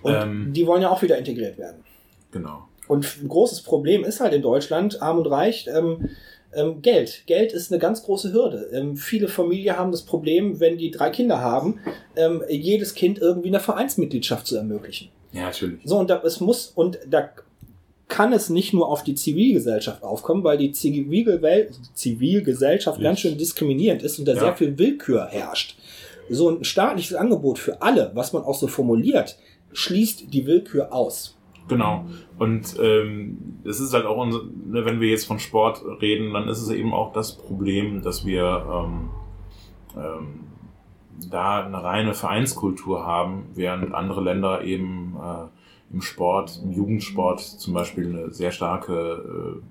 Und 0.01 0.13
Ähm. 0.13 0.53
die 0.53 0.65
wollen 0.65 0.81
ja 0.81 0.89
auch 0.89 1.01
wieder 1.01 1.17
integriert 1.17 1.57
werden. 1.57 1.83
Genau. 2.31 2.68
Und 2.89 3.05
ein 3.21 3.27
großes 3.27 3.61
Problem 3.61 4.03
ist 4.03 4.19
halt 4.19 4.33
in 4.33 4.41
Deutschland, 4.41 4.99
arm 4.99 5.19
und 5.19 5.27
reich, 5.27 5.69
ähm, 5.71 6.09
ähm, 6.55 6.81
Geld. 6.81 7.23
Geld 7.27 7.53
ist 7.53 7.71
eine 7.71 7.79
ganz 7.79 8.01
große 8.01 8.33
Hürde. 8.33 8.67
Ähm, 8.73 8.97
viele 8.97 9.27
Familien 9.27 9.77
haben 9.77 9.91
das 9.91 10.01
Problem, 10.01 10.59
wenn 10.59 10.79
die 10.79 10.89
drei 10.89 11.11
Kinder 11.11 11.39
haben, 11.39 11.79
ähm, 12.15 12.43
jedes 12.49 12.95
Kind 12.95 13.19
irgendwie 13.19 13.49
eine 13.49 13.59
Vereinsmitgliedschaft 13.59 14.47
zu 14.47 14.57
ermöglichen. 14.57 15.09
Ja, 15.31 15.43
natürlich. 15.43 15.81
So, 15.83 15.99
und 15.99 16.09
da, 16.09 16.19
es 16.25 16.39
muss, 16.39 16.71
und 16.73 16.97
da 17.07 17.29
kann 18.07 18.33
es 18.33 18.49
nicht 18.49 18.73
nur 18.73 18.89
auf 18.89 19.03
die 19.03 19.13
Zivilgesellschaft 19.13 20.01
aufkommen, 20.01 20.43
weil 20.43 20.57
die 20.57 20.71
Zivilgewel 20.71 21.69
Zivilgesellschaft 21.93 22.99
ganz 22.99 23.19
schön 23.19 23.37
diskriminierend 23.37 24.01
ist 24.01 24.17
und 24.17 24.25
da 24.25 24.33
Ja. 24.33 24.39
sehr 24.39 24.55
viel 24.55 24.79
Willkür 24.79 25.27
herrscht. 25.27 25.77
So 26.27 26.49
ein 26.49 26.63
staatliches 26.63 27.15
Angebot 27.15 27.59
für 27.59 27.83
alle, 27.83 28.09
was 28.15 28.33
man 28.33 28.41
auch 28.41 28.55
so 28.55 28.65
formuliert, 28.67 29.37
schließt 29.73 30.33
die 30.33 30.47
Willkür 30.47 30.91
aus. 30.91 31.35
Genau. 31.69 32.05
Und 32.37 32.75
ähm, 32.81 33.61
es 33.63 33.79
ist 33.79 33.93
halt 33.93 34.05
auch, 34.05 34.17
unser, 34.17 34.43
ne, 34.43 34.83
wenn 34.85 34.99
wir 34.99 35.09
jetzt 35.09 35.25
von 35.25 35.39
Sport 35.39 35.81
reden, 36.01 36.33
dann 36.33 36.49
ist 36.49 36.61
es 36.61 36.69
eben 36.69 36.93
auch 36.93 37.13
das 37.13 37.37
Problem, 37.37 38.01
dass 38.01 38.25
wir 38.25 38.65
ähm, 38.69 39.09
ähm, 39.95 40.49
da 41.29 41.63
eine 41.63 41.81
reine 41.83 42.13
Vereinskultur 42.13 43.05
haben, 43.05 43.47
während 43.53 43.93
andere 43.93 44.21
Länder 44.21 44.63
eben 44.63 45.17
äh, 45.21 45.47
im 45.93 46.01
Sport, 46.01 46.59
im 46.63 46.71
Jugendsport 46.71 47.39
zum 47.39 47.73
Beispiel 47.73 48.09
eine 48.09 48.31
sehr 48.31 48.51
starke 48.51 49.57
äh, 49.57 49.61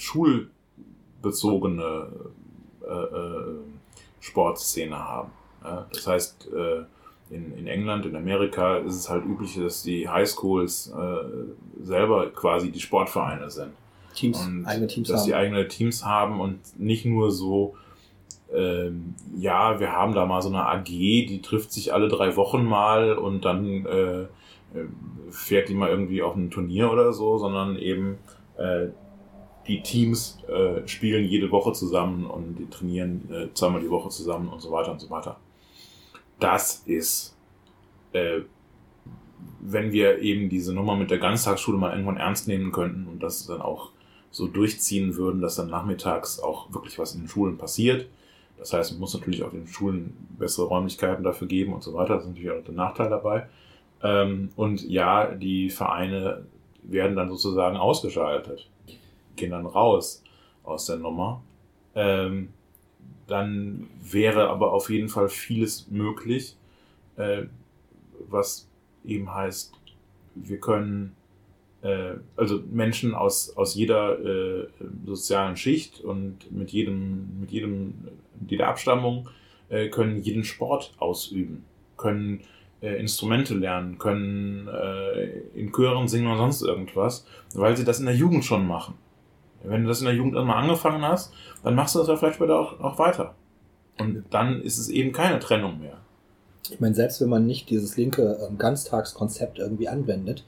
schulbezogene 0.00 2.08
äh, 2.86 2.92
äh, 2.92 3.58
Sportszene 4.20 4.98
haben. 4.98 5.30
Ja? 5.64 5.86
Das 5.92 6.06
heißt, 6.06 6.48
äh, 6.52 6.84
in, 7.30 7.56
in 7.56 7.66
England, 7.66 8.06
in 8.06 8.16
Amerika 8.16 8.78
ist 8.78 8.94
es 8.94 9.10
halt 9.10 9.24
üblich, 9.24 9.56
dass 9.56 9.82
die 9.82 10.08
Highschools 10.08 10.92
äh, 10.96 11.84
selber 11.84 12.30
quasi 12.30 12.70
die 12.70 12.80
Sportvereine 12.80 13.50
sind. 13.50 13.72
Teams, 14.14 14.44
Und 14.44 14.66
eigene 14.66 14.86
Teams 14.86 15.08
dass 15.08 15.20
haben. 15.20 15.26
die 15.26 15.34
eigene 15.34 15.68
Teams 15.68 16.04
haben 16.04 16.40
und 16.40 16.58
nicht 16.78 17.04
nur 17.04 17.30
so, 17.30 17.76
ähm, 18.52 19.14
ja, 19.36 19.78
wir 19.78 19.92
haben 19.92 20.14
da 20.14 20.26
mal 20.26 20.42
so 20.42 20.48
eine 20.48 20.66
AG, 20.66 20.84
die 20.86 21.40
trifft 21.42 21.72
sich 21.72 21.92
alle 21.92 22.08
drei 22.08 22.34
Wochen 22.36 22.64
mal 22.64 23.12
und 23.12 23.44
dann 23.44 23.86
äh, 23.86 24.22
äh, 24.22 24.26
fährt 25.30 25.68
die 25.68 25.74
mal 25.74 25.90
irgendwie 25.90 26.22
auf 26.22 26.34
ein 26.34 26.50
Turnier 26.50 26.90
oder 26.90 27.12
so, 27.12 27.38
sondern 27.38 27.76
eben 27.76 28.18
äh, 28.56 28.88
die 29.66 29.82
Teams 29.82 30.38
äh, 30.48 30.86
spielen 30.88 31.24
jede 31.24 31.50
Woche 31.50 31.72
zusammen 31.72 32.26
und 32.26 32.56
die 32.58 32.66
trainieren 32.70 33.28
äh, 33.30 33.48
zweimal 33.52 33.82
die 33.82 33.90
Woche 33.90 34.08
zusammen 34.08 34.48
und 34.48 34.60
so 34.60 34.70
weiter 34.72 34.90
und 34.90 35.00
so 35.00 35.10
weiter. 35.10 35.36
Das 36.40 36.82
ist, 36.86 37.36
äh, 38.12 38.40
wenn 39.60 39.92
wir 39.92 40.20
eben 40.20 40.48
diese 40.48 40.72
Nummer 40.72 40.96
mit 40.96 41.10
der 41.10 41.18
Ganztagsschule 41.18 41.78
mal 41.78 41.92
irgendwann 41.92 42.16
ernst 42.16 42.48
nehmen 42.48 42.72
könnten 42.72 43.06
und 43.08 43.22
das 43.22 43.46
dann 43.46 43.60
auch 43.60 43.90
so 44.30 44.46
durchziehen 44.46 45.16
würden, 45.16 45.40
dass 45.40 45.56
dann 45.56 45.70
nachmittags 45.70 46.38
auch 46.38 46.72
wirklich 46.72 46.98
was 46.98 47.14
in 47.14 47.22
den 47.22 47.28
Schulen 47.28 47.58
passiert. 47.58 48.08
Das 48.58 48.72
heißt, 48.72 48.92
man 48.92 49.00
muss 49.00 49.14
natürlich 49.14 49.42
auch 49.42 49.50
den 49.50 49.66
Schulen 49.66 50.16
bessere 50.38 50.66
Räumlichkeiten 50.66 51.24
dafür 51.24 51.46
geben 51.46 51.72
und 51.72 51.82
so 51.82 51.94
weiter. 51.94 52.14
Das 52.14 52.24
ist 52.24 52.30
natürlich 52.30 52.50
auch 52.50 52.64
der 52.64 52.74
Nachteil 52.74 53.08
dabei. 53.08 53.48
Ähm, 54.02 54.50
und 54.56 54.88
ja, 54.88 55.34
die 55.34 55.70
Vereine 55.70 56.44
werden 56.82 57.16
dann 57.16 57.28
sozusagen 57.28 57.76
ausgeschaltet, 57.76 58.68
gehen 59.36 59.50
dann 59.50 59.66
raus 59.66 60.22
aus 60.64 60.86
der 60.86 60.96
Nummer. 60.96 61.42
Ähm, 61.94 62.50
dann 63.28 63.86
wäre 64.02 64.48
aber 64.48 64.72
auf 64.72 64.90
jeden 64.90 65.08
Fall 65.08 65.28
vieles 65.28 65.88
möglich, 65.90 66.56
äh, 67.16 67.42
was 68.28 68.68
eben 69.04 69.32
heißt, 69.32 69.72
wir 70.34 70.58
können 70.58 71.14
äh, 71.82 72.14
also 72.36 72.60
Menschen 72.70 73.14
aus, 73.14 73.56
aus 73.56 73.74
jeder 73.74 74.18
äh, 74.18 74.66
sozialen 75.06 75.56
Schicht 75.56 76.00
und 76.00 76.50
mit 76.50 76.70
jedem, 76.70 77.40
mit 77.40 77.50
jedem, 77.52 77.94
jeder 78.48 78.68
Abstammung 78.68 79.28
äh, 79.68 79.88
können 79.88 80.22
jeden 80.22 80.44
Sport 80.44 80.94
ausüben, 80.98 81.64
können 81.96 82.40
äh, 82.80 82.98
Instrumente 82.98 83.54
lernen, 83.54 83.98
können 83.98 84.68
äh, 84.68 85.40
in 85.54 85.72
Chören 85.72 86.08
singen 86.08 86.28
oder 86.28 86.38
sonst 86.38 86.62
irgendwas, 86.62 87.26
weil 87.54 87.76
sie 87.76 87.84
das 87.84 88.00
in 88.00 88.06
der 88.06 88.14
Jugend 88.14 88.44
schon 88.44 88.66
machen. 88.66 88.94
Wenn 89.62 89.82
du 89.82 89.88
das 89.88 90.00
in 90.00 90.06
der 90.06 90.14
Jugend 90.14 90.36
einmal 90.36 90.62
angefangen 90.62 91.02
hast, 91.02 91.32
dann 91.62 91.74
machst 91.74 91.94
du 91.94 91.98
das 92.00 92.08
ja 92.08 92.16
vielleicht 92.16 92.36
später 92.36 92.58
auch, 92.58 92.80
auch 92.80 92.98
weiter. 92.98 93.34
Und 93.98 94.24
dann 94.30 94.62
ist 94.62 94.78
es 94.78 94.88
eben 94.88 95.12
keine 95.12 95.38
Trennung 95.40 95.80
mehr. 95.80 95.98
Ich 96.70 96.80
meine, 96.80 96.94
selbst 96.94 97.20
wenn 97.20 97.30
man 97.30 97.46
nicht 97.46 97.70
dieses 97.70 97.96
linke 97.96 98.38
ähm, 98.46 98.58
Ganztagskonzept 98.58 99.58
irgendwie 99.58 99.88
anwendet, 99.88 100.44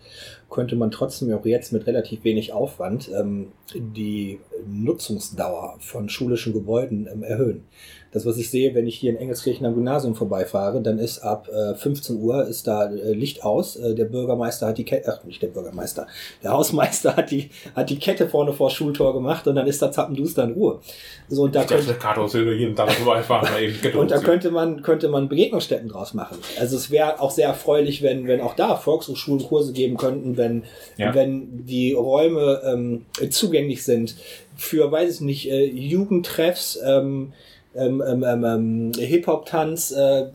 könnte 0.50 0.76
man 0.76 0.90
trotzdem 0.90 1.32
auch 1.32 1.44
jetzt 1.46 1.72
mit 1.72 1.86
relativ 1.86 2.24
wenig 2.24 2.52
Aufwand 2.52 3.11
ähm, 3.11 3.52
die 3.74 4.40
Nutzungsdauer 4.66 5.76
von 5.80 6.08
schulischen 6.08 6.52
Gebäuden 6.52 7.08
ähm, 7.11 7.22
erhöhen. 7.22 7.64
Das, 8.12 8.26
was 8.26 8.36
ich 8.38 8.50
sehe, 8.50 8.74
wenn 8.74 8.86
ich 8.86 8.96
hier 8.96 9.11
in 9.11 9.16
Engelskirchen 9.16 9.64
am 9.66 9.74
Gymnasium 9.74 10.14
vorbeifahre, 10.14 10.80
dann 10.82 10.98
ist 10.98 11.20
ab 11.20 11.48
äh, 11.48 11.74
15 11.74 12.16
Uhr 12.16 12.46
ist 12.46 12.66
da 12.66 12.90
äh, 12.90 13.12
Licht 13.12 13.44
aus. 13.44 13.76
Äh, 13.76 13.94
der 13.94 14.06
Bürgermeister 14.06 14.66
hat 14.66 14.78
die 14.78 14.84
Kette, 14.84 15.12
ach 15.12 15.24
nicht 15.24 15.40
der 15.42 15.48
Bürgermeister, 15.48 16.06
der 16.42 16.52
Hausmeister 16.52 17.16
hat 17.16 17.30
die, 17.30 17.50
hat 17.76 17.88
die 17.90 17.98
Kette 17.98 18.28
vorne 18.28 18.52
vor 18.52 18.70
Schultor 18.70 19.14
gemacht 19.14 19.46
und 19.46 19.54
dann 19.54 19.66
ist 19.66 19.80
da 19.80 19.92
zappenduster 19.92 20.44
in 20.44 20.52
Ruhe. 20.52 20.80
So, 21.28 21.42
und 21.44 21.54
da 21.54 21.62
Ich 21.62 21.68
dachte, 21.68 21.94
könnte, 21.94 22.44
will 22.46 22.58
jeden 22.58 22.74
Tag 22.74 22.90
vorbeifahren, 22.92 23.48
und 23.96 24.11
da 24.11 24.18
könnte 24.22 24.50
man, 24.50 24.82
könnte 24.82 25.08
man 25.08 25.28
Begegnungsstätten 25.28 25.88
draus 25.88 26.14
machen. 26.14 26.38
Also 26.58 26.76
es 26.76 26.90
wäre 26.90 27.20
auch 27.20 27.30
sehr 27.30 27.46
erfreulich, 27.46 28.02
wenn, 28.02 28.26
wenn 28.26 28.40
auch 28.40 28.54
da 28.56 28.76
Volkshochschulen 28.76 29.42
Kurse 29.46 29.72
geben 29.72 29.96
könnten, 29.96 30.36
wenn, 30.36 30.64
Ja. 30.96 31.14
wenn 31.14 31.64
die 31.66 31.92
Räume 31.92 32.61
ähm, 32.64 33.06
zugänglich 33.30 33.84
sind 33.84 34.16
für, 34.56 34.90
weiß 34.90 35.16
ich 35.16 35.20
nicht, 35.20 35.50
äh, 35.50 35.64
Jugendtreffs, 35.64 36.78
ähm, 36.84 37.32
ähm, 37.75 38.03
ähm, 38.07 38.25
ähm, 38.25 38.45
ähm, 38.45 38.93
Hip-Hop-Tanz, 38.97 39.93
äh, 39.93 40.31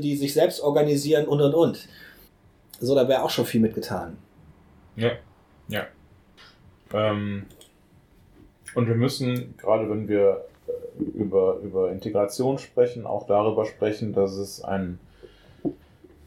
die 0.00 0.16
sich 0.16 0.32
selbst 0.32 0.60
organisieren 0.60 1.26
und 1.26 1.40
und 1.40 1.54
und. 1.54 1.88
So, 2.80 2.94
da 2.94 3.08
wäre 3.08 3.22
auch 3.22 3.30
schon 3.30 3.44
viel 3.44 3.60
mitgetan. 3.60 4.16
Ja, 4.96 5.12
ja. 5.68 5.86
Ähm, 6.92 7.46
und 8.74 8.88
wir 8.88 8.94
müssen, 8.94 9.54
gerade 9.58 9.90
wenn 9.90 10.08
wir 10.08 10.44
äh, 10.66 11.02
über, 11.02 11.58
über 11.62 11.90
Integration 11.90 12.58
sprechen, 12.58 13.06
auch 13.06 13.26
darüber 13.26 13.64
sprechen, 13.66 14.12
dass 14.12 14.32
es 14.32 14.62
ein, 14.62 14.98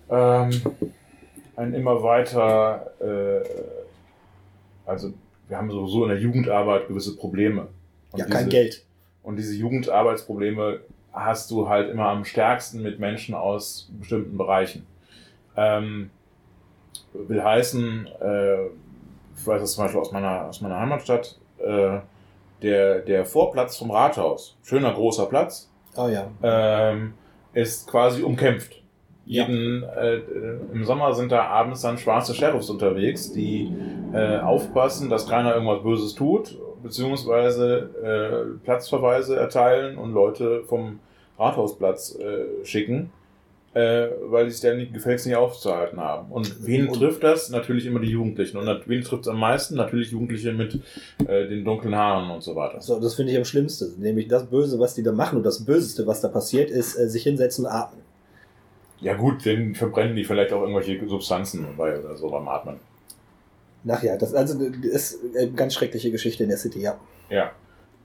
ähm, 0.09 0.51
ein 1.55 1.73
immer 1.73 2.03
weiter, 2.03 2.91
äh, 2.99 3.43
also 4.85 5.13
wir 5.47 5.57
haben 5.57 5.71
sowieso 5.71 6.03
in 6.03 6.09
der 6.09 6.19
Jugendarbeit 6.19 6.87
gewisse 6.87 7.15
Probleme. 7.15 7.67
Und 8.11 8.19
ja, 8.19 8.25
diese, 8.25 8.37
kein 8.37 8.49
Geld. 8.49 8.85
Und 9.23 9.35
diese 9.37 9.55
Jugendarbeitsprobleme 9.55 10.81
hast 11.13 11.51
du 11.51 11.67
halt 11.69 11.89
immer 11.89 12.07
am 12.07 12.25
stärksten 12.25 12.81
mit 12.81 12.99
Menschen 12.99 13.35
aus 13.35 13.89
bestimmten 13.99 14.37
Bereichen. 14.37 14.85
Ähm, 15.55 16.09
will 17.13 17.43
heißen, 17.43 18.07
äh, 18.21 18.65
ich 18.65 19.45
weiß 19.47 19.61
das 19.61 19.73
zum 19.73 19.83
Beispiel 19.83 20.01
aus 20.01 20.11
meiner, 20.11 20.45
aus 20.47 20.61
meiner 20.61 20.79
Heimatstadt, 20.79 21.37
äh, 21.59 21.99
der, 22.61 22.99
der 22.99 23.25
Vorplatz 23.25 23.77
vom 23.77 23.91
Rathaus, 23.91 24.55
schöner 24.63 24.93
großer 24.93 25.25
Platz, 25.25 25.69
Oh 25.97 26.07
ja. 26.07 26.27
ähm, 26.41 27.13
ist 27.53 27.89
quasi 27.89 28.23
umkämpft. 28.23 28.75
Ja. 29.25 29.45
Jeden, 29.45 29.83
äh, 29.83 30.17
Im 30.73 30.83
Sommer 30.85 31.13
sind 31.13 31.31
da 31.31 31.43
abends 31.43 31.81
dann 31.81 31.97
schwarze 31.97 32.33
Sheriffs 32.33 32.69
unterwegs, 32.69 33.31
die 33.31 33.71
äh, 34.13 34.39
aufpassen, 34.39 35.09
dass 35.09 35.27
keiner 35.27 35.53
irgendwas 35.53 35.83
Böses 35.83 36.15
tut, 36.15 36.57
beziehungsweise 36.83 37.89
äh, 38.03 38.63
Platzverweise 38.63 39.35
erteilen 39.35 39.97
und 39.97 40.13
Leute 40.13 40.63
vom 40.65 40.99
Rathausplatz 41.39 42.17
äh, 42.19 42.65
schicken, 42.65 43.11
äh, 43.73 44.07
weil 44.25 44.45
die 44.45 44.51
sich 44.51 44.61
dann 44.61 44.91
gefälligst 44.91 45.25
nicht 45.25 45.35
aufzuhalten 45.35 45.99
haben. 45.99 46.31
Und 46.31 46.65
wen 46.65 46.87
Und- 46.87 46.95
trifft 46.99 47.23
das? 47.23 47.49
Natürlich 47.49 47.85
immer 47.85 47.99
die 47.99 48.09
Jugendlichen. 48.09 48.57
Und 48.57 48.67
wen 48.85 49.01
trifft 49.01 49.23
es 49.23 49.27
am 49.29 49.39
meisten? 49.39 49.75
Natürlich 49.75 50.11
Jugendliche 50.11 50.51
mit 50.53 50.79
äh, 51.27 51.47
den 51.47 51.63
dunklen 51.63 51.95
Haaren 51.95 52.29
und 52.31 52.41
so 52.43 52.55
weiter. 52.55 52.81
So, 52.81 52.99
das 52.99 53.15
finde 53.15 53.31
ich 53.31 53.37
am 53.37 53.45
schlimmsten. 53.45 53.99
Nämlich 54.01 54.27
das 54.27 54.45
Böse, 54.45 54.77
was 54.79 54.93
die 54.93 55.03
da 55.03 55.11
machen 55.13 55.37
und 55.37 55.43
das 55.45 55.63
Böseste, 55.63 56.05
was 56.05 56.21
da 56.21 56.27
passiert, 56.27 56.69
ist 56.69 56.97
äh, 56.97 57.07
sich 57.07 57.23
hinsetzen 57.23 57.65
und 57.65 57.71
atmen. 57.71 58.01
Ja 58.99 59.15
gut, 59.15 59.45
den 59.45 59.73
verbrennen 59.73 60.15
die 60.15 60.23
vielleicht 60.25 60.53
auch 60.53 60.61
irgendwelche 60.61 61.07
Substanzen 61.07 61.65
bei 61.75 61.97
oder 61.97 62.15
so 62.15 62.29
beim 62.29 62.47
Atmen. 62.47 62.75
Ach 63.87 64.03
ja, 64.03 64.17
das 64.17 64.33
also 64.33 64.59
das 64.69 65.13
ist 65.13 65.35
eine 65.35 65.51
ganz 65.51 65.73
schreckliche 65.73 66.11
Geschichte 66.11 66.43
in 66.43 66.49
der 66.49 66.57
City, 66.57 66.81
ja. 66.81 66.99
Ja. 67.29 67.51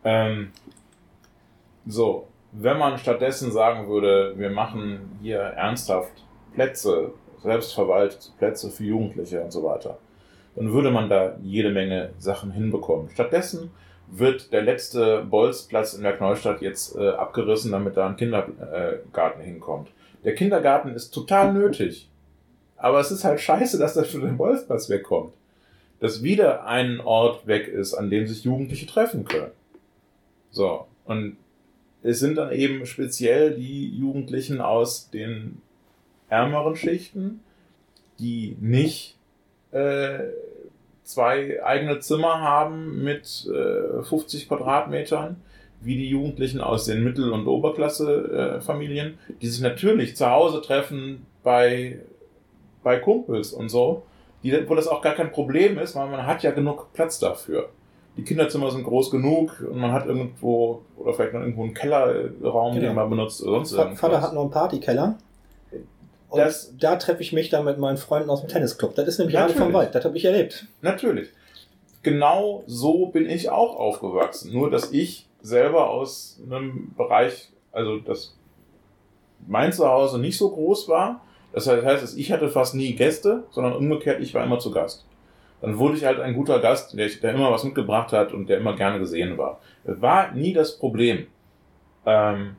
Ähm, 0.04 0.50
so, 1.86 2.28
wenn 2.52 2.78
man 2.78 2.98
stattdessen 2.98 3.52
sagen 3.52 3.88
würde, 3.88 4.34
wir 4.36 4.50
machen 4.50 5.18
hier 5.20 5.38
ernsthaft 5.38 6.24
Plätze, 6.54 7.12
selbstverwaltete 7.42 8.30
Plätze 8.38 8.70
für 8.70 8.84
Jugendliche 8.84 9.42
und 9.42 9.52
so 9.52 9.62
weiter, 9.62 9.98
dann 10.54 10.72
würde 10.72 10.90
man 10.90 11.10
da 11.10 11.36
jede 11.42 11.70
Menge 11.70 12.10
Sachen 12.18 12.50
hinbekommen. 12.50 13.10
Stattdessen 13.10 13.70
wird 14.08 14.52
der 14.52 14.62
letzte 14.62 15.24
Bolzplatz 15.24 15.94
in 15.94 16.02
der 16.02 16.18
Neustadt 16.18 16.62
jetzt 16.62 16.96
äh, 16.96 17.10
abgerissen, 17.10 17.72
damit 17.72 17.96
da 17.96 18.08
ein 18.08 18.16
Kindergarten 18.16 19.42
hinkommt. 19.42 19.90
Der 20.24 20.34
Kindergarten 20.34 20.90
ist 20.90 21.10
total 21.10 21.52
nötig. 21.52 22.08
Aber 22.76 23.00
es 23.00 23.10
ist 23.10 23.24
halt 23.24 23.40
scheiße, 23.40 23.78
dass 23.78 23.94
das 23.94 24.08
für 24.08 24.20
den 24.20 24.36
Bolzplatz 24.36 24.88
wegkommt. 24.88 25.32
Dass 26.00 26.22
wieder 26.22 26.66
ein 26.66 27.00
Ort 27.00 27.46
weg 27.46 27.68
ist, 27.68 27.94
an 27.94 28.10
dem 28.10 28.26
sich 28.26 28.44
Jugendliche 28.44 28.86
treffen 28.86 29.24
können. 29.24 29.52
So. 30.50 30.86
Und 31.04 31.36
es 32.02 32.20
sind 32.20 32.36
dann 32.36 32.52
eben 32.52 32.86
speziell 32.86 33.54
die 33.54 33.88
Jugendlichen 33.96 34.60
aus 34.60 35.10
den 35.10 35.60
ärmeren 36.28 36.76
Schichten, 36.76 37.40
die 38.18 38.56
nicht 38.60 39.16
äh, 39.72 40.20
zwei 41.02 41.64
eigene 41.64 42.00
Zimmer 42.00 42.40
haben 42.40 43.02
mit 43.02 43.48
äh, 43.52 44.02
50 44.02 44.48
Quadratmetern, 44.48 45.36
wie 45.80 45.96
die 45.96 46.08
Jugendlichen 46.08 46.60
aus 46.60 46.86
den 46.86 47.04
Mittel- 47.04 47.32
und 47.32 47.46
Oberklasse-Familien, 47.46 49.14
äh, 49.14 49.32
die 49.40 49.46
sich 49.46 49.60
natürlich 49.60 50.16
zu 50.16 50.30
Hause 50.30 50.62
treffen 50.62 51.26
bei, 51.42 52.00
bei 52.82 52.98
Kumpels 52.98 53.52
und 53.52 53.68
so, 53.68 54.04
die, 54.50 54.68
wo 54.68 54.74
das 54.74 54.88
auch 54.88 55.02
gar 55.02 55.14
kein 55.14 55.32
Problem 55.32 55.78
ist, 55.78 55.94
weil 55.94 56.08
man 56.08 56.26
hat 56.26 56.42
ja 56.42 56.50
genug 56.50 56.92
Platz 56.92 57.18
dafür. 57.18 57.68
Die 58.16 58.24
Kinderzimmer 58.24 58.70
sind 58.70 58.84
groß 58.84 59.10
genug 59.10 59.60
und 59.60 59.78
man 59.78 59.92
hat 59.92 60.06
irgendwo, 60.06 60.82
oder 60.96 61.12
vielleicht 61.12 61.34
noch 61.34 61.40
irgendwo 61.40 61.64
einen 61.64 61.74
Kellerraum, 61.74 62.74
genau. 62.74 62.86
den 62.86 62.94
man 62.94 63.10
benutzt 63.10 63.42
oder 63.42 63.56
sonst 63.56 63.72
irgendwas. 63.72 64.00
Vater 64.00 64.22
hat 64.22 64.32
noch 64.32 64.42
einen 64.42 64.50
Partykeller. 64.50 65.18
Und 66.28 66.40
das, 66.40 66.74
da 66.78 66.96
treffe 66.96 67.22
ich 67.22 67.32
mich 67.32 67.50
dann 67.50 67.64
mit 67.64 67.78
meinen 67.78 67.98
Freunden 67.98 68.30
aus 68.30 68.40
dem 68.40 68.48
Tennisclub. 68.48 68.94
Das 68.94 69.06
ist 69.06 69.18
nämlich 69.18 69.38
alle 69.38 69.54
vom 69.54 69.72
Wald. 69.72 69.94
Das 69.94 70.04
habe 70.04 70.16
ich 70.16 70.24
erlebt. 70.24 70.66
Natürlich. 70.80 71.28
Genau 72.02 72.62
so 72.66 73.06
bin 73.06 73.28
ich 73.28 73.50
auch 73.50 73.76
aufgewachsen. 73.76 74.52
Nur, 74.52 74.70
dass 74.70 74.92
ich 74.92 75.26
selber 75.42 75.90
aus 75.90 76.40
einem 76.44 76.94
Bereich, 76.96 77.50
also 77.72 77.98
dass 77.98 78.36
mein 79.46 79.72
Zuhause 79.72 80.18
nicht 80.18 80.38
so 80.38 80.50
groß 80.50 80.88
war. 80.88 81.22
Das 81.56 81.66
heißt, 81.66 82.18
ich 82.18 82.32
hatte 82.32 82.50
fast 82.50 82.74
nie 82.74 82.94
Gäste, 82.96 83.44
sondern 83.48 83.72
umgekehrt, 83.72 84.20
ich 84.20 84.34
war 84.34 84.44
immer 84.44 84.58
zu 84.58 84.70
Gast. 84.70 85.06
Dann 85.62 85.78
wurde 85.78 85.96
ich 85.96 86.04
halt 86.04 86.20
ein 86.20 86.34
guter 86.34 86.60
Gast, 86.60 86.92
der, 86.98 87.08
der 87.08 87.32
immer 87.32 87.50
was 87.50 87.64
mitgebracht 87.64 88.12
hat 88.12 88.34
und 88.34 88.50
der 88.50 88.58
immer 88.58 88.76
gerne 88.76 88.98
gesehen 88.98 89.38
war. 89.38 89.58
War 89.84 90.32
nie 90.32 90.52
das 90.52 90.78
Problem. 90.78 91.28
Ähm, 92.04 92.56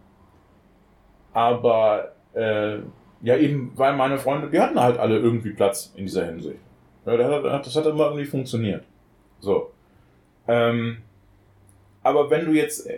aber 1.32 2.16
äh, 2.34 2.78
ja, 3.22 3.38
eben, 3.38 3.72
weil 3.76 3.96
meine 3.96 4.18
Freunde, 4.18 4.50
die 4.50 4.60
hatten 4.60 4.82
halt 4.82 4.98
alle 4.98 5.20
irgendwie 5.20 5.52
Platz 5.52 5.94
in 5.96 6.06
dieser 6.06 6.26
Hinsicht. 6.26 6.60
Ja, 7.06 7.60
das 7.60 7.76
hat 7.76 7.86
immer 7.86 8.06
irgendwie 8.06 8.26
funktioniert. 8.26 8.84
So. 9.40 9.74
Ähm, 10.48 11.04
aber 12.02 12.32
wenn 12.32 12.46
du 12.46 12.54
jetzt 12.54 12.90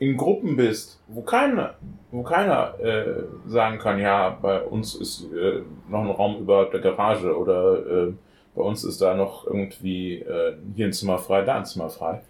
in 0.00 0.16
Gruppen 0.16 0.56
bist, 0.56 0.98
wo 1.08 1.20
keiner, 1.20 1.74
wo 2.10 2.22
keiner 2.22 2.80
äh, 2.80 3.22
sagen 3.46 3.78
kann, 3.78 4.00
ja, 4.00 4.30
bei 4.30 4.62
uns 4.62 4.94
ist 4.94 5.30
äh, 5.30 5.60
noch 5.90 6.00
ein 6.00 6.10
Raum 6.10 6.38
über 6.38 6.64
der 6.64 6.80
Garage 6.80 7.36
oder 7.36 8.06
äh, 8.08 8.12
bei 8.54 8.62
uns 8.62 8.82
ist 8.82 9.02
da 9.02 9.14
noch 9.14 9.46
irgendwie 9.46 10.14
äh, 10.14 10.56
hier 10.74 10.86
ein 10.86 10.94
Zimmer 10.94 11.18
frei, 11.18 11.42
da 11.42 11.56
ein 11.56 11.66
Zimmer 11.66 11.90
frei. 11.90 12.22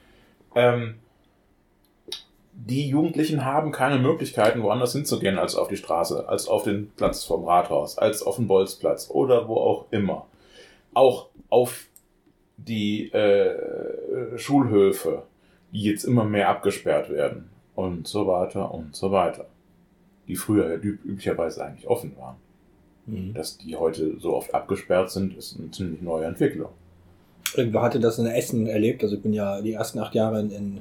Ähm, 0.57 0.97
die 2.53 2.89
Jugendlichen 2.89 3.45
haben 3.45 3.71
keine 3.71 4.01
Möglichkeiten, 4.01 4.65
woanders 4.65 4.93
hinzugehen 4.93 5.39
als 5.39 5.55
auf 5.55 5.69
die 5.69 5.77
Straße, 5.77 6.29
als 6.29 6.49
auf 6.49 6.65
den 6.65 6.91
Platz 6.97 7.25
vom 7.25 7.45
Rathaus, 7.45 7.97
als 7.99 8.25
auf 8.25 8.35
den 8.35 8.49
Bolzplatz 8.49 9.09
oder 9.11 9.47
wo 9.47 9.55
auch 9.55 9.87
immer. 9.93 10.27
Auch 10.93 11.29
auf 11.49 11.87
die 12.57 13.13
äh, 13.13 14.37
Schulhöfe, 14.37 15.23
die 15.71 15.85
jetzt 15.85 16.03
immer 16.03 16.25
mehr 16.25 16.49
abgesperrt 16.49 17.11
werden 17.11 17.49
und 17.81 18.07
so 18.07 18.27
weiter 18.27 18.73
und 18.73 18.95
so 18.95 19.11
weiter. 19.13 19.47
Die 20.29 20.37
früher 20.37 20.69
ja 20.69 20.75
üblicherweise 20.77 21.65
eigentlich 21.65 21.89
offen 21.89 22.17
waren. 22.17 22.37
Mhm. 23.07 23.35
Dass 23.35 23.59
die 23.59 23.77
heute 23.77 24.19
so 24.21 24.35
oft 24.35 24.55
abgesperrt 24.55 25.11
sind, 25.11 25.37
ist 25.37 25.59
eine 25.59 25.71
ziemlich 25.71 26.01
neue 26.03 26.27
Entwicklung. 26.27 26.71
Irgendwo 27.57 27.81
hatte 27.81 27.99
das 27.99 28.19
in 28.19 28.27
Essen 28.27 28.67
erlebt. 28.67 29.03
Also 29.03 29.17
ich 29.17 29.23
bin 29.23 29.33
ja 29.33 29.61
die 29.61 29.73
ersten 29.73 29.99
acht 29.99 30.15
Jahre 30.15 30.41
in 30.41 30.81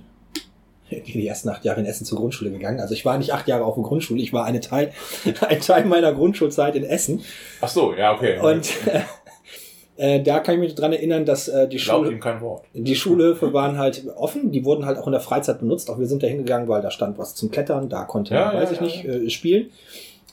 die 0.90 1.28
ersten 1.28 1.50
acht 1.50 1.66
Jahre 1.66 1.80
in 1.80 1.86
Essen 1.86 2.06
zur 2.06 2.18
Grundschule 2.18 2.52
gegangen. 2.52 2.80
Also 2.80 2.94
ich 2.94 3.06
war 3.06 3.18
nicht 3.18 3.34
acht 3.34 3.48
Jahre 3.48 3.64
auf 3.66 3.76
der 3.76 3.84
Grundschule, 3.84 4.22
ich 4.22 4.34
war 4.34 4.46
eine 4.46 4.60
Teil, 4.60 4.92
ein 5.48 5.62
Teil 5.62 5.86
meiner 5.86 6.14
Grundschulzeit 6.14 6.76
in 6.76 6.84
Essen. 6.84 7.22
Ach 7.62 7.70
so, 7.70 7.94
ja, 7.94 8.14
okay. 8.14 8.40
Und 8.40 8.70
äh, 8.88 9.02
äh, 10.00 10.24
da 10.24 10.40
kann 10.40 10.56
ich 10.56 10.62
mich 10.62 10.76
dran 10.76 10.94
erinnern, 10.94 11.26
dass 11.26 11.50
äh, 11.50 11.68
die 11.68 11.78
Schule, 11.78 12.18
die 12.74 12.96
Schulhöfe 12.96 13.52
waren 13.52 13.78
halt 13.78 14.08
offen, 14.16 14.50
die 14.50 14.64
wurden 14.64 14.86
halt 14.86 14.98
auch 14.98 15.08
in 15.08 15.12
der 15.12 15.20
Freizeit 15.20 15.60
benutzt. 15.60 15.90
Auch 15.90 16.00
wir 16.00 16.08
sind 16.08 16.24
da 16.24 16.28
hingegangen, 16.28 16.70
weil 16.70 16.82
da 16.82 16.90
stand 16.90 17.18
was 17.18 17.36
zum 17.36 17.52
Klettern, 17.52 17.90
da 17.90 18.06
konnte 18.06 18.34
ja, 18.34 18.46
man, 18.46 18.56
ja, 18.56 18.62
weiß 18.62 18.72
ich 18.72 18.78
ja, 18.78 18.84
nicht, 18.84 19.04
äh, 19.04 19.30
spielen. 19.30 19.72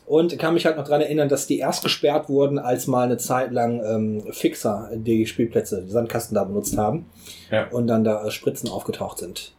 Und 0.07 0.39
kann 0.39 0.55
mich 0.55 0.67
halt 0.67 0.77
noch 0.77 0.87
dran 0.87 1.01
erinnern, 1.01 1.29
dass 1.29 1.49
die 1.49 1.59
erst 1.59 1.83
gesperrt 1.83 2.29
wurden, 2.29 2.61
als 2.61 2.87
mal 2.87 3.03
eine 3.03 3.17
Zeit 3.17 3.51
lang 3.51 3.83
ähm, 3.85 4.23
Fixer 4.31 4.89
die 4.95 5.27
Spielplätze, 5.27 5.83
die 5.83 5.91
Sandkasten 5.91 6.37
da 6.37 6.45
benutzt 6.45 6.79
haben. 6.79 7.07
Ja. 7.51 7.67
Und 7.71 7.89
dann 7.89 8.05
da 8.05 8.25
äh, 8.25 8.31
Spritzen 8.31 8.71
aufgetaucht 8.71 9.19
sind. 9.19 9.53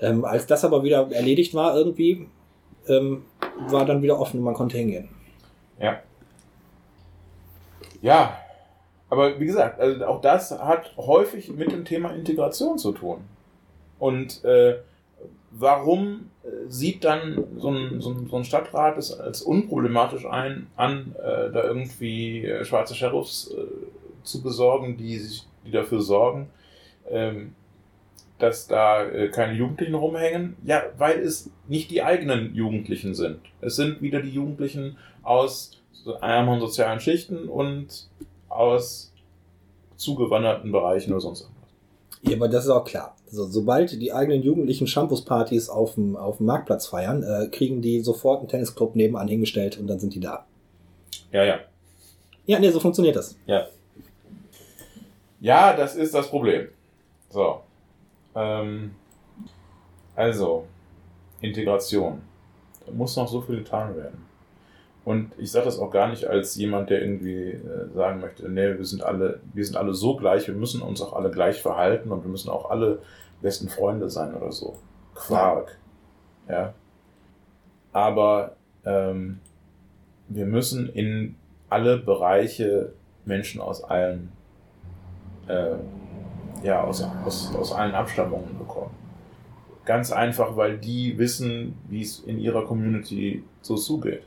Ähm, 0.00 0.24
als 0.24 0.46
das 0.46 0.64
aber 0.64 0.84
wieder 0.84 1.10
erledigt 1.10 1.54
war 1.54 1.76
irgendwie, 1.76 2.28
ähm, 2.86 3.24
war 3.68 3.84
dann 3.84 4.00
wieder 4.00 4.20
offen 4.20 4.38
und 4.38 4.44
man 4.44 4.54
konnte 4.54 4.78
hingehen. 4.78 5.08
Ja. 5.80 5.98
Ja, 8.00 8.38
aber 9.10 9.40
wie 9.40 9.46
gesagt, 9.46 9.80
also 9.80 10.06
auch 10.06 10.20
das 10.20 10.52
hat 10.52 10.96
häufig 10.96 11.50
mit 11.50 11.72
dem 11.72 11.84
Thema 11.84 12.10
Integration 12.10 12.78
zu 12.78 12.92
tun. 12.92 13.18
Und 13.98 14.44
äh, 14.44 14.78
warum 15.50 16.30
äh, 16.44 16.48
sieht 16.68 17.04
dann 17.04 17.44
so 17.58 17.70
ein, 17.70 18.00
so 18.00 18.10
ein, 18.10 18.28
so 18.28 18.36
ein 18.36 18.44
Stadtrat 18.44 18.96
es 18.96 19.18
als 19.18 19.42
unproblematisch 19.42 20.26
ein, 20.26 20.68
an, 20.76 21.14
äh, 21.18 21.50
da 21.50 21.64
irgendwie 21.64 22.44
äh, 22.44 22.64
schwarze 22.64 22.94
Sheriffs 22.94 23.50
äh, 23.50 23.64
zu 24.22 24.42
besorgen, 24.42 24.96
die 24.96 25.18
sich, 25.18 25.44
die 25.66 25.72
dafür 25.72 26.00
sorgen, 26.00 26.48
ähm, 27.10 27.54
dass 28.38 28.68
da 28.68 29.04
keine 29.32 29.52
Jugendlichen 29.52 29.94
rumhängen? 29.94 30.56
Ja, 30.64 30.84
weil 30.96 31.18
es 31.18 31.50
nicht 31.68 31.90
die 31.90 32.02
eigenen 32.02 32.54
Jugendlichen 32.54 33.14
sind. 33.14 33.40
Es 33.60 33.76
sind 33.76 34.00
wieder 34.00 34.22
die 34.22 34.30
Jugendlichen 34.30 34.96
aus 35.22 35.82
ärmeren 36.22 36.60
sozialen 36.60 37.00
Schichten 37.00 37.48
und 37.48 38.08
aus 38.50 39.12
zugewanderten 39.96 40.70
Bereichen 40.72 41.12
oder 41.12 41.20
sonst 41.20 41.42
irgendwas. 41.42 41.60
Ja, 42.22 42.36
aber 42.36 42.48
das 42.48 42.64
ist 42.64 42.70
auch 42.70 42.84
klar. 42.84 43.16
Also, 43.26 43.46
sobald 43.46 43.92
die 43.92 44.12
eigenen 44.12 44.42
Jugendlichen 44.42 44.86
Shampoos-Partys 44.86 45.70
auf 45.70 45.94
dem, 45.94 46.16
auf 46.16 46.38
dem 46.38 46.46
Marktplatz 46.46 46.86
feiern, 46.86 47.22
äh, 47.22 47.46
kriegen 47.48 47.80
die 47.80 48.00
sofort 48.00 48.40
einen 48.40 48.48
Tennisclub 48.48 48.94
nebenan 48.94 49.28
hingestellt 49.28 49.78
und 49.78 49.86
dann 49.86 49.98
sind 49.98 50.14
die 50.14 50.20
da. 50.20 50.44
Ja, 51.32 51.44
ja. 51.44 51.60
Ja, 52.44 52.58
nee, 52.58 52.70
so 52.70 52.80
funktioniert 52.80 53.16
das. 53.16 53.36
Ja. 53.46 53.68
Ja, 55.40 55.74
das 55.74 55.96
ist 55.96 56.12
das 56.12 56.28
Problem. 56.28 56.68
So. 57.30 57.60
Ähm, 58.34 58.90
also, 60.16 60.66
Integration. 61.40 62.20
Da 62.84 62.92
muss 62.92 63.16
noch 63.16 63.28
so 63.28 63.40
viel 63.40 63.58
getan 63.58 63.96
werden. 63.96 64.29
Und 65.04 65.32
ich 65.38 65.50
sage 65.50 65.64
das 65.64 65.78
auch 65.78 65.90
gar 65.90 66.08
nicht 66.08 66.26
als 66.26 66.54
jemand, 66.56 66.90
der 66.90 67.00
irgendwie 67.00 67.52
äh, 67.52 67.88
sagen 67.94 68.20
möchte, 68.20 68.48
nee, 68.48 68.76
wir 68.76 68.84
sind 68.84 69.02
alle, 69.02 69.40
wir 69.54 69.64
sind 69.64 69.76
alle 69.76 69.94
so 69.94 70.16
gleich, 70.16 70.46
wir 70.46 70.54
müssen 70.54 70.82
uns 70.82 71.00
auch 71.00 71.14
alle 71.14 71.30
gleich 71.30 71.62
verhalten 71.62 72.12
und 72.12 72.22
wir 72.22 72.30
müssen 72.30 72.50
auch 72.50 72.70
alle 72.70 73.00
besten 73.40 73.68
Freunde 73.68 74.10
sein 74.10 74.34
oder 74.34 74.52
so. 74.52 74.76
Quark. 75.14 75.78
Ja. 76.48 76.74
Aber 77.92 78.56
ähm, 78.84 79.40
wir 80.28 80.46
müssen 80.46 80.88
in 80.90 81.36
alle 81.68 81.96
Bereiche 81.96 82.92
Menschen 83.24 83.60
aus 83.60 83.82
allen 83.82 84.32
äh, 85.48 85.76
ja, 86.62 86.82
aus, 86.82 87.02
aus, 87.24 87.54
aus 87.54 87.72
allen 87.72 87.94
Abstammungen 87.94 88.58
bekommen. 88.58 88.94
Ganz 89.84 90.12
einfach, 90.12 90.56
weil 90.56 90.78
die 90.78 91.18
wissen, 91.18 91.78
wie 91.88 92.02
es 92.02 92.20
in 92.20 92.38
ihrer 92.38 92.64
Community 92.64 93.44
so 93.62 93.76
zugeht. 93.76 94.22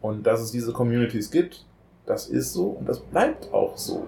Und 0.00 0.24
dass 0.26 0.40
es 0.40 0.50
diese 0.50 0.72
Communities 0.72 1.30
gibt, 1.30 1.66
das 2.06 2.28
ist 2.28 2.52
so 2.52 2.70
und 2.70 2.88
das 2.88 3.00
bleibt 3.00 3.52
auch 3.52 3.76
so. 3.76 4.06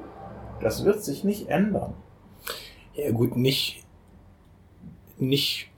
Das 0.61 0.85
wird 0.85 1.03
sich 1.03 1.25
nicht 1.25 1.49
ändern. 1.49 1.95
Ja, 2.95 3.11
gut, 3.11 3.37
nicht, 3.37 3.85
nicht, 5.19 5.71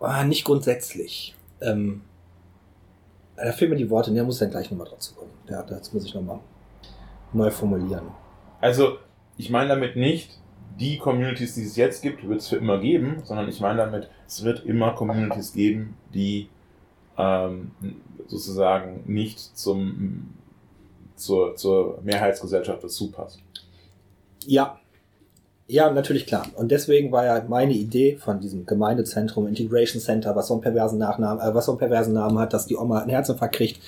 ah, 0.00 0.24
nicht 0.24 0.44
grundsätzlich. 0.44 1.34
Ähm, 1.60 2.02
da 3.36 3.52
fehlen 3.52 3.70
mir 3.70 3.76
die 3.76 3.90
Worte, 3.90 4.12
der 4.12 4.24
muss 4.24 4.38
dann 4.38 4.50
gleich 4.50 4.70
nochmal 4.70 4.88
dazu 4.90 5.14
kommen. 5.14 5.30
Ja, 5.48 5.62
das 5.62 5.92
muss 5.92 6.04
ich 6.04 6.14
nochmal 6.14 6.40
neu 7.32 7.50
formulieren. 7.50 8.08
Also, 8.60 8.98
ich 9.36 9.50
meine 9.50 9.68
damit 9.68 9.96
nicht, 9.96 10.40
die 10.78 10.98
Communities, 10.98 11.54
die 11.54 11.64
es 11.64 11.76
jetzt 11.76 12.02
gibt, 12.02 12.26
wird 12.26 12.40
es 12.40 12.48
für 12.48 12.56
immer 12.56 12.78
geben, 12.78 13.22
sondern 13.24 13.48
ich 13.48 13.60
meine 13.60 13.78
damit, 13.78 14.08
es 14.26 14.44
wird 14.44 14.64
immer 14.64 14.92
Communities 14.92 15.52
geben, 15.52 15.96
die 16.12 16.48
ähm, 17.18 17.70
sozusagen 18.26 19.02
nicht 19.06 19.38
zum, 19.38 20.34
zur, 21.16 21.56
zur 21.56 22.00
Mehrheitsgesellschaft 22.02 22.82
dazu 22.82 23.10
passen. 23.10 23.40
Ja. 24.46 24.78
Ja, 25.68 25.90
natürlich 25.90 26.26
klar. 26.26 26.46
Und 26.54 26.70
deswegen 26.70 27.10
war 27.10 27.24
ja 27.24 27.44
meine 27.48 27.72
Idee 27.72 28.16
von 28.16 28.38
diesem 28.38 28.66
Gemeindezentrum, 28.66 29.48
Integration 29.48 30.00
Center, 30.00 30.36
was 30.36 30.46
so 30.46 30.54
einen 30.54 30.60
perversen 30.60 30.98
Nachnamen, 30.98 31.42
äh, 31.42 31.52
was 31.54 31.66
so 31.66 31.72
einen 31.72 31.80
perversen 31.80 32.14
Namen 32.14 32.38
hat, 32.38 32.52
dass 32.52 32.66
die 32.66 32.76
Oma 32.76 33.00
einen 33.00 33.10
Herzinfarkt 33.10 33.56
kriegt, 33.56 33.80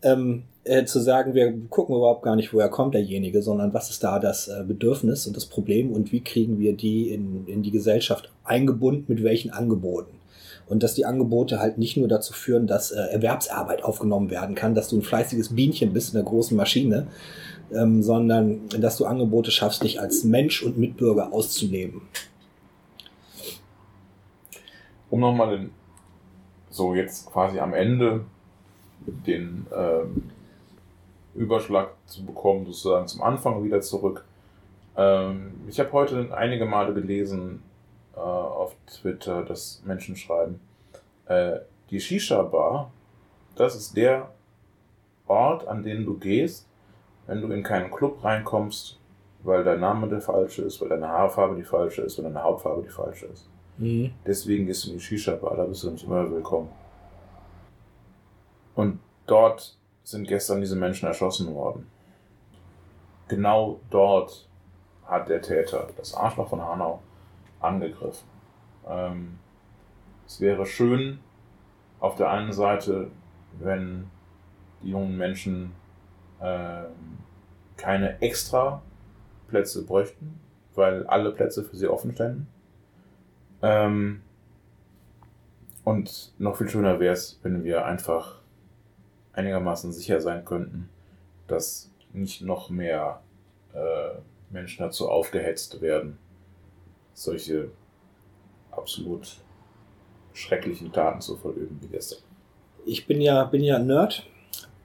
ähm, 0.00 0.44
äh, 0.64 0.86
zu 0.86 1.00
sagen, 1.00 1.34
wir 1.34 1.52
gucken 1.68 1.94
überhaupt 1.94 2.22
gar 2.22 2.36
nicht, 2.36 2.54
woher 2.54 2.70
kommt 2.70 2.94
derjenige, 2.94 3.42
sondern 3.42 3.74
was 3.74 3.90
ist 3.90 4.02
da 4.02 4.18
das 4.18 4.48
äh, 4.48 4.64
Bedürfnis 4.66 5.26
und 5.26 5.36
das 5.36 5.44
Problem 5.44 5.92
und 5.92 6.10
wie 6.10 6.22
kriegen 6.22 6.58
wir 6.58 6.74
die 6.74 7.10
in, 7.10 7.46
in 7.46 7.62
die 7.62 7.70
Gesellschaft 7.70 8.30
eingebunden, 8.42 9.04
mit 9.08 9.22
welchen 9.22 9.50
Angeboten. 9.50 10.18
Und 10.66 10.82
dass 10.82 10.94
die 10.94 11.04
Angebote 11.04 11.60
halt 11.60 11.78
nicht 11.78 11.96
nur 11.96 12.08
dazu 12.08 12.32
führen, 12.32 12.66
dass 12.66 12.90
äh, 12.90 13.00
Erwerbsarbeit 13.12 13.84
aufgenommen 13.84 14.30
werden 14.30 14.54
kann, 14.54 14.74
dass 14.74 14.88
du 14.88 14.96
ein 14.96 15.02
fleißiges 15.02 15.54
Bienchen 15.54 15.92
bist 15.92 16.14
in 16.14 16.14
der 16.14 16.24
großen 16.24 16.56
Maschine, 16.56 17.06
ähm, 17.72 18.02
sondern 18.02 18.68
dass 18.68 18.96
du 18.96 19.04
Angebote 19.04 19.50
schaffst, 19.50 19.82
dich 19.82 20.00
als 20.00 20.24
Mensch 20.24 20.62
und 20.62 20.78
Mitbürger 20.78 21.32
auszuleben. 21.32 22.02
Um 25.10 25.20
nochmal 25.20 25.68
so 26.70 26.94
jetzt 26.94 27.26
quasi 27.26 27.58
am 27.58 27.74
Ende 27.74 28.24
den 29.06 29.66
ähm, 29.76 30.30
Überschlag 31.34 31.90
zu 32.06 32.24
bekommen, 32.24 32.64
sozusagen 32.66 33.06
zum 33.06 33.22
Anfang 33.22 33.64
wieder 33.64 33.80
zurück. 33.80 34.24
Ähm, 34.96 35.52
ich 35.68 35.78
habe 35.78 35.92
heute 35.92 36.34
einige 36.34 36.64
Male 36.64 36.94
gelesen 36.94 37.62
äh, 38.16 38.20
auf 38.20 38.74
Twitter, 38.86 39.44
dass 39.44 39.82
Menschen 39.84 40.16
schreiben, 40.16 40.60
äh, 41.26 41.58
die 41.90 42.00
Shisha-Bar, 42.00 42.90
das 43.56 43.74
ist 43.76 43.96
der 43.96 44.30
Ort, 45.26 45.66
an 45.68 45.82
den 45.82 46.04
du 46.04 46.18
gehst, 46.18 46.66
wenn 47.26 47.40
du 47.40 47.50
in 47.50 47.62
keinen 47.62 47.90
Club 47.90 48.22
reinkommst, 48.22 48.98
weil 49.42 49.64
dein 49.64 49.80
Name 49.80 50.08
der 50.08 50.20
falsche 50.20 50.62
ist, 50.62 50.80
weil 50.80 50.88
deine 50.88 51.08
Haarfarbe 51.08 51.56
die 51.56 51.62
falsche 51.62 52.02
ist, 52.02 52.18
weil 52.18 52.24
deine 52.24 52.42
Hautfarbe 52.42 52.82
die 52.82 52.88
falsche 52.88 53.26
ist. 53.26 53.48
Mhm. 53.78 54.12
Deswegen 54.26 54.66
gehst 54.66 54.84
du 54.84 54.90
in 54.90 54.98
die 54.98 55.04
Shisha-Bar, 55.04 55.56
da 55.56 55.64
bist 55.64 55.82
du 55.82 55.90
nicht 55.90 56.04
immer 56.04 56.30
willkommen. 56.30 56.68
Und 58.74 58.98
dort 59.26 59.76
sind 60.02 60.28
gestern 60.28 60.60
diese 60.60 60.76
Menschen 60.76 61.06
erschossen 61.06 61.54
worden. 61.54 61.86
Genau 63.28 63.80
dort 63.90 64.48
hat 65.06 65.28
der 65.28 65.40
Täter, 65.40 65.88
das 65.96 66.14
Arschloch 66.14 66.48
von 66.48 66.62
Hanau, 66.62 67.00
angegriffen. 67.64 68.28
Ähm, 68.86 69.38
es 70.26 70.40
wäre 70.40 70.66
schön, 70.66 71.18
auf 72.00 72.16
der 72.16 72.30
einen 72.30 72.52
Seite, 72.52 73.10
wenn 73.58 74.10
die 74.82 74.90
jungen 74.90 75.16
Menschen 75.16 75.72
äh, 76.40 76.84
keine 77.76 78.20
extra 78.20 78.82
Plätze 79.48 79.84
bräuchten, 79.84 80.40
weil 80.74 81.06
alle 81.06 81.32
Plätze 81.32 81.64
für 81.64 81.76
sie 81.76 81.88
offen 81.88 82.12
ständen. 82.12 82.48
Ähm, 83.62 84.22
und 85.84 86.34
noch 86.38 86.56
viel 86.56 86.68
schöner 86.68 86.98
wäre 87.00 87.12
es, 87.14 87.38
wenn 87.42 87.64
wir 87.64 87.84
einfach 87.84 88.40
einigermaßen 89.32 89.92
sicher 89.92 90.20
sein 90.20 90.44
könnten, 90.44 90.88
dass 91.46 91.90
nicht 92.12 92.42
noch 92.42 92.70
mehr 92.70 93.20
äh, 93.74 94.18
Menschen 94.50 94.82
dazu 94.82 95.08
aufgehetzt 95.08 95.80
werden, 95.80 96.18
solche 97.14 97.70
absolut 98.70 99.36
schrecklichen 100.32 100.92
Taten 100.92 101.20
zu 101.20 101.36
verüben 101.36 101.78
wie 101.80 101.88
gestern. 101.88 102.18
Ich 102.84 103.06
bin 103.06 103.20
ja, 103.20 103.44
bin 103.44 103.62
ja 103.62 103.78
Nerd, 103.78 104.26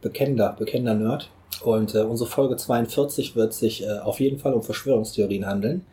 bekennender, 0.01 0.56
bekennender 0.57 0.93
Nerd. 0.93 1.30
Und 1.64 1.93
äh, 1.93 1.99
unsere 1.99 2.30
Folge 2.30 2.56
42 2.56 3.35
wird 3.35 3.53
sich 3.53 3.84
äh, 3.84 3.99
auf 3.99 4.19
jeden 4.22 4.39
Fall 4.39 4.53
um 4.53 4.64
Verschwörungstheorien 4.64 5.45
handeln. 5.45 5.85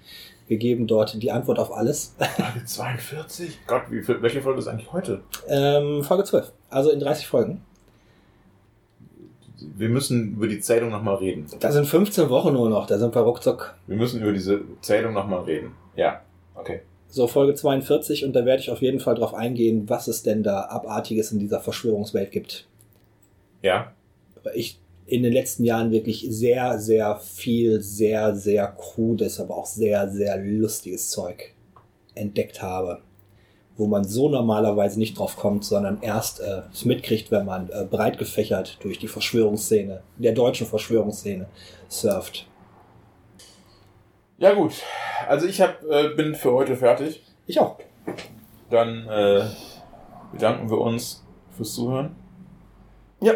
Wir 0.47 0.59
geben 0.59 0.87
dort 0.87 1.21
die 1.21 1.33
Antwort 1.33 1.59
auf 1.59 1.73
alles. 1.73 2.15
Folge 2.19 2.65
42? 2.65 3.59
Gott, 3.67 3.83
wie, 3.91 4.07
welche 4.23 4.43
Folge 4.43 4.61
ist 4.61 4.69
eigentlich 4.69 4.93
heute? 4.93 5.23
Ähm, 5.49 6.05
Folge 6.05 6.23
12. 6.23 6.53
Also 6.71 6.91
in 6.91 7.01
30 7.01 7.27
Folgen. 7.27 7.63
Wir 9.59 9.89
müssen 9.89 10.35
über 10.35 10.47
die 10.47 10.61
Zählung 10.61 10.91
nochmal 10.91 11.17
reden. 11.17 11.47
Da 11.59 11.73
sind 11.73 11.87
15 11.87 12.29
Wochen 12.29 12.53
nur 12.53 12.71
noch, 12.71 12.87
da 12.87 12.99
sind 12.99 13.15
wir 13.15 13.23
ruckzuck. 13.23 13.75
Wir 13.87 13.97
müssen 13.97 14.21
über 14.21 14.33
diese 14.33 14.61
Zählung 14.83 15.15
nochmal 15.15 15.41
reden. 15.41 15.73
Ja. 15.97 16.21
So, 17.17 17.27
Folge 17.27 17.55
42 17.55 18.27
und 18.27 18.35
da 18.35 18.45
werde 18.45 18.61
ich 18.61 18.71
auf 18.71 18.83
jeden 18.83 19.01
Fall 19.01 19.15
drauf 19.15 19.33
eingehen, 19.33 19.89
was 19.89 20.07
es 20.07 20.23
denn 20.23 20.43
da 20.43 20.67
Abartiges 20.67 21.33
in 21.33 21.39
dieser 21.39 21.63
Verschwörungswelt 21.63 22.31
gibt. 22.31 22.69
Ja. 23.63 23.93
Ich 24.55 24.79
in 25.07 25.23
den 25.23 25.33
letzten 25.33 25.65
Jahren 25.65 25.93
wirklich 25.93 26.27
sehr, 26.29 26.79
sehr 26.79 27.17
viel, 27.17 27.81
sehr, 27.81 28.37
sehr 28.37 28.67
krudes, 28.67 29.41
aber 29.41 29.57
auch 29.57 29.65
sehr, 29.65 30.11
sehr 30.11 30.37
lustiges 30.37 31.09
Zeug 31.09 31.55
entdeckt 32.15 32.61
habe. 32.61 33.01
Wo 33.79 33.87
man 33.87 34.05
so 34.05 34.29
normalerweise 34.29 34.99
nicht 34.99 35.19
drauf 35.19 35.37
kommt, 35.37 35.65
sondern 35.65 36.03
erst 36.03 36.41
äh, 36.41 36.65
es 36.71 36.85
mitkriegt, 36.85 37.31
wenn 37.31 37.47
man 37.47 37.71
äh, 37.71 37.87
breit 37.89 38.19
gefächert 38.19 38.77
durch 38.83 38.99
die 38.99 39.09
Verschwörungsszene, 39.09 40.03
der 40.19 40.33
deutschen 40.33 40.67
Verschwörungsszene 40.67 41.47
surft. 41.89 42.47
Ja 44.39 44.53
gut, 44.53 44.73
also 45.29 45.47
ich 45.47 45.61
hab, 45.63 45.83
äh, 45.85 46.11
bin 46.15 46.35
für 46.35 46.53
heute 46.53 46.77
fertig. 46.77 47.23
Ich 47.47 47.59
auch. 47.59 47.79
Dann 48.71 49.09
äh, 49.09 49.45
bedanken 50.33 50.69
wir 50.69 50.79
uns 50.79 51.25
fürs 51.57 51.73
Zuhören. 51.73 52.15
Ja. 53.23 53.33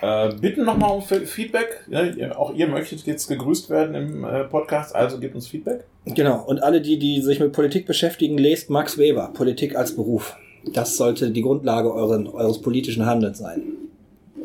Äh, 0.00 0.34
bitten 0.34 0.64
nochmal 0.64 0.90
um 0.90 1.02
Feedback. 1.02 1.84
Ja, 1.88 2.02
ihr, 2.02 2.36
auch 2.36 2.52
ihr 2.54 2.66
möchtet 2.66 3.06
jetzt 3.06 3.28
gegrüßt 3.28 3.70
werden 3.70 3.94
im 3.94 4.24
äh, 4.24 4.42
Podcast, 4.44 4.96
also 4.96 5.20
gebt 5.20 5.36
uns 5.36 5.46
Feedback. 5.46 5.84
Genau, 6.06 6.42
und 6.42 6.60
alle, 6.60 6.80
die, 6.80 6.98
die 6.98 7.22
sich 7.22 7.38
mit 7.38 7.52
Politik 7.52 7.86
beschäftigen, 7.86 8.36
lest 8.36 8.68
Max 8.68 8.98
Weber, 8.98 9.30
Politik 9.32 9.76
als 9.76 9.94
Beruf. 9.94 10.36
Das 10.72 10.96
sollte 10.96 11.30
die 11.30 11.42
Grundlage 11.42 11.92
euren, 11.92 12.26
eures 12.26 12.60
politischen 12.60 13.06
Handelns 13.06 13.38
sein. 13.38 13.62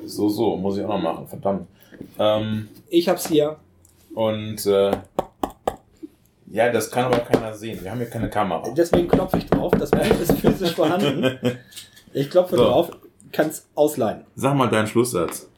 So, 0.05 0.29
so, 0.29 0.55
muss 0.57 0.77
ich 0.77 0.83
auch 0.83 0.89
noch 0.89 1.01
machen, 1.01 1.27
verdammt. 1.27 1.67
Ähm, 2.19 2.67
ich 2.89 3.09
hab's 3.09 3.27
hier. 3.27 3.57
Und 4.13 4.65
äh, 4.67 4.91
ja, 6.51 6.71
das 6.71 6.89
kann 6.89 7.05
aber 7.05 7.19
keiner 7.19 7.53
sehen. 7.53 7.79
Wir 7.83 7.91
haben 7.91 7.97
hier 7.97 8.09
keine 8.09 8.29
Kamera. 8.29 8.69
Deswegen 8.75 9.07
klopfe 9.07 9.37
ich 9.37 9.45
drauf. 9.47 9.73
Das 9.77 9.91
Bild 9.91 10.19
ist 10.19 10.33
physisch 10.39 10.73
vorhanden. 10.73 11.39
Ich 12.13 12.31
klopfe 12.31 12.55
so. 12.55 12.63
drauf 12.63 12.91
kann 13.31 13.49
es 13.49 13.67
ausleihen. 13.75 14.25
Sag 14.35 14.55
mal 14.55 14.69
deinen 14.69 14.87
Schlusssatz. 14.87 15.49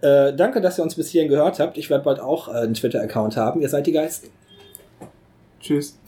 Äh, 0.00 0.34
danke, 0.34 0.60
dass 0.60 0.78
ihr 0.78 0.82
uns 0.82 0.94
bis 0.94 1.08
hierhin 1.08 1.30
gehört 1.30 1.58
habt. 1.58 1.78
Ich 1.78 1.90
werde 1.90 2.04
bald 2.04 2.20
auch 2.20 2.48
äh, 2.48 2.58
einen 2.58 2.74
Twitter-Account 2.74 3.36
haben. 3.36 3.62
Ihr 3.62 3.68
seid 3.68 3.86
die 3.86 3.92
Geisten. 3.92 4.28
Tschüss. 5.60 5.98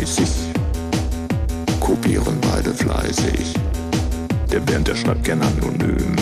30. 0.00 0.26
Kopieren 1.78 2.40
beide 2.40 2.72
fleißig. 2.72 3.52
Der 4.50 4.60
Bernd, 4.60 4.88
der 4.88 4.96
schreibt 4.96 5.24
gern 5.24 5.42
anonym. 5.42 6.16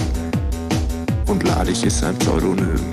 Und 1.27 1.45
Ladig 1.45 1.85
ist 1.85 2.03
ein 2.03 2.19
Pseudonym. 2.19 2.93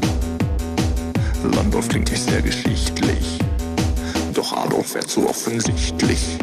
Landorf 1.55 1.87
klingt 1.87 2.11
nicht 2.11 2.21
sehr 2.21 2.41
geschichtlich. 2.41 3.39
Doch 4.35 4.53
Adolf 4.53 4.93
wäre 4.93 5.07
zu 5.07 5.27
offensichtlich. 5.27 6.37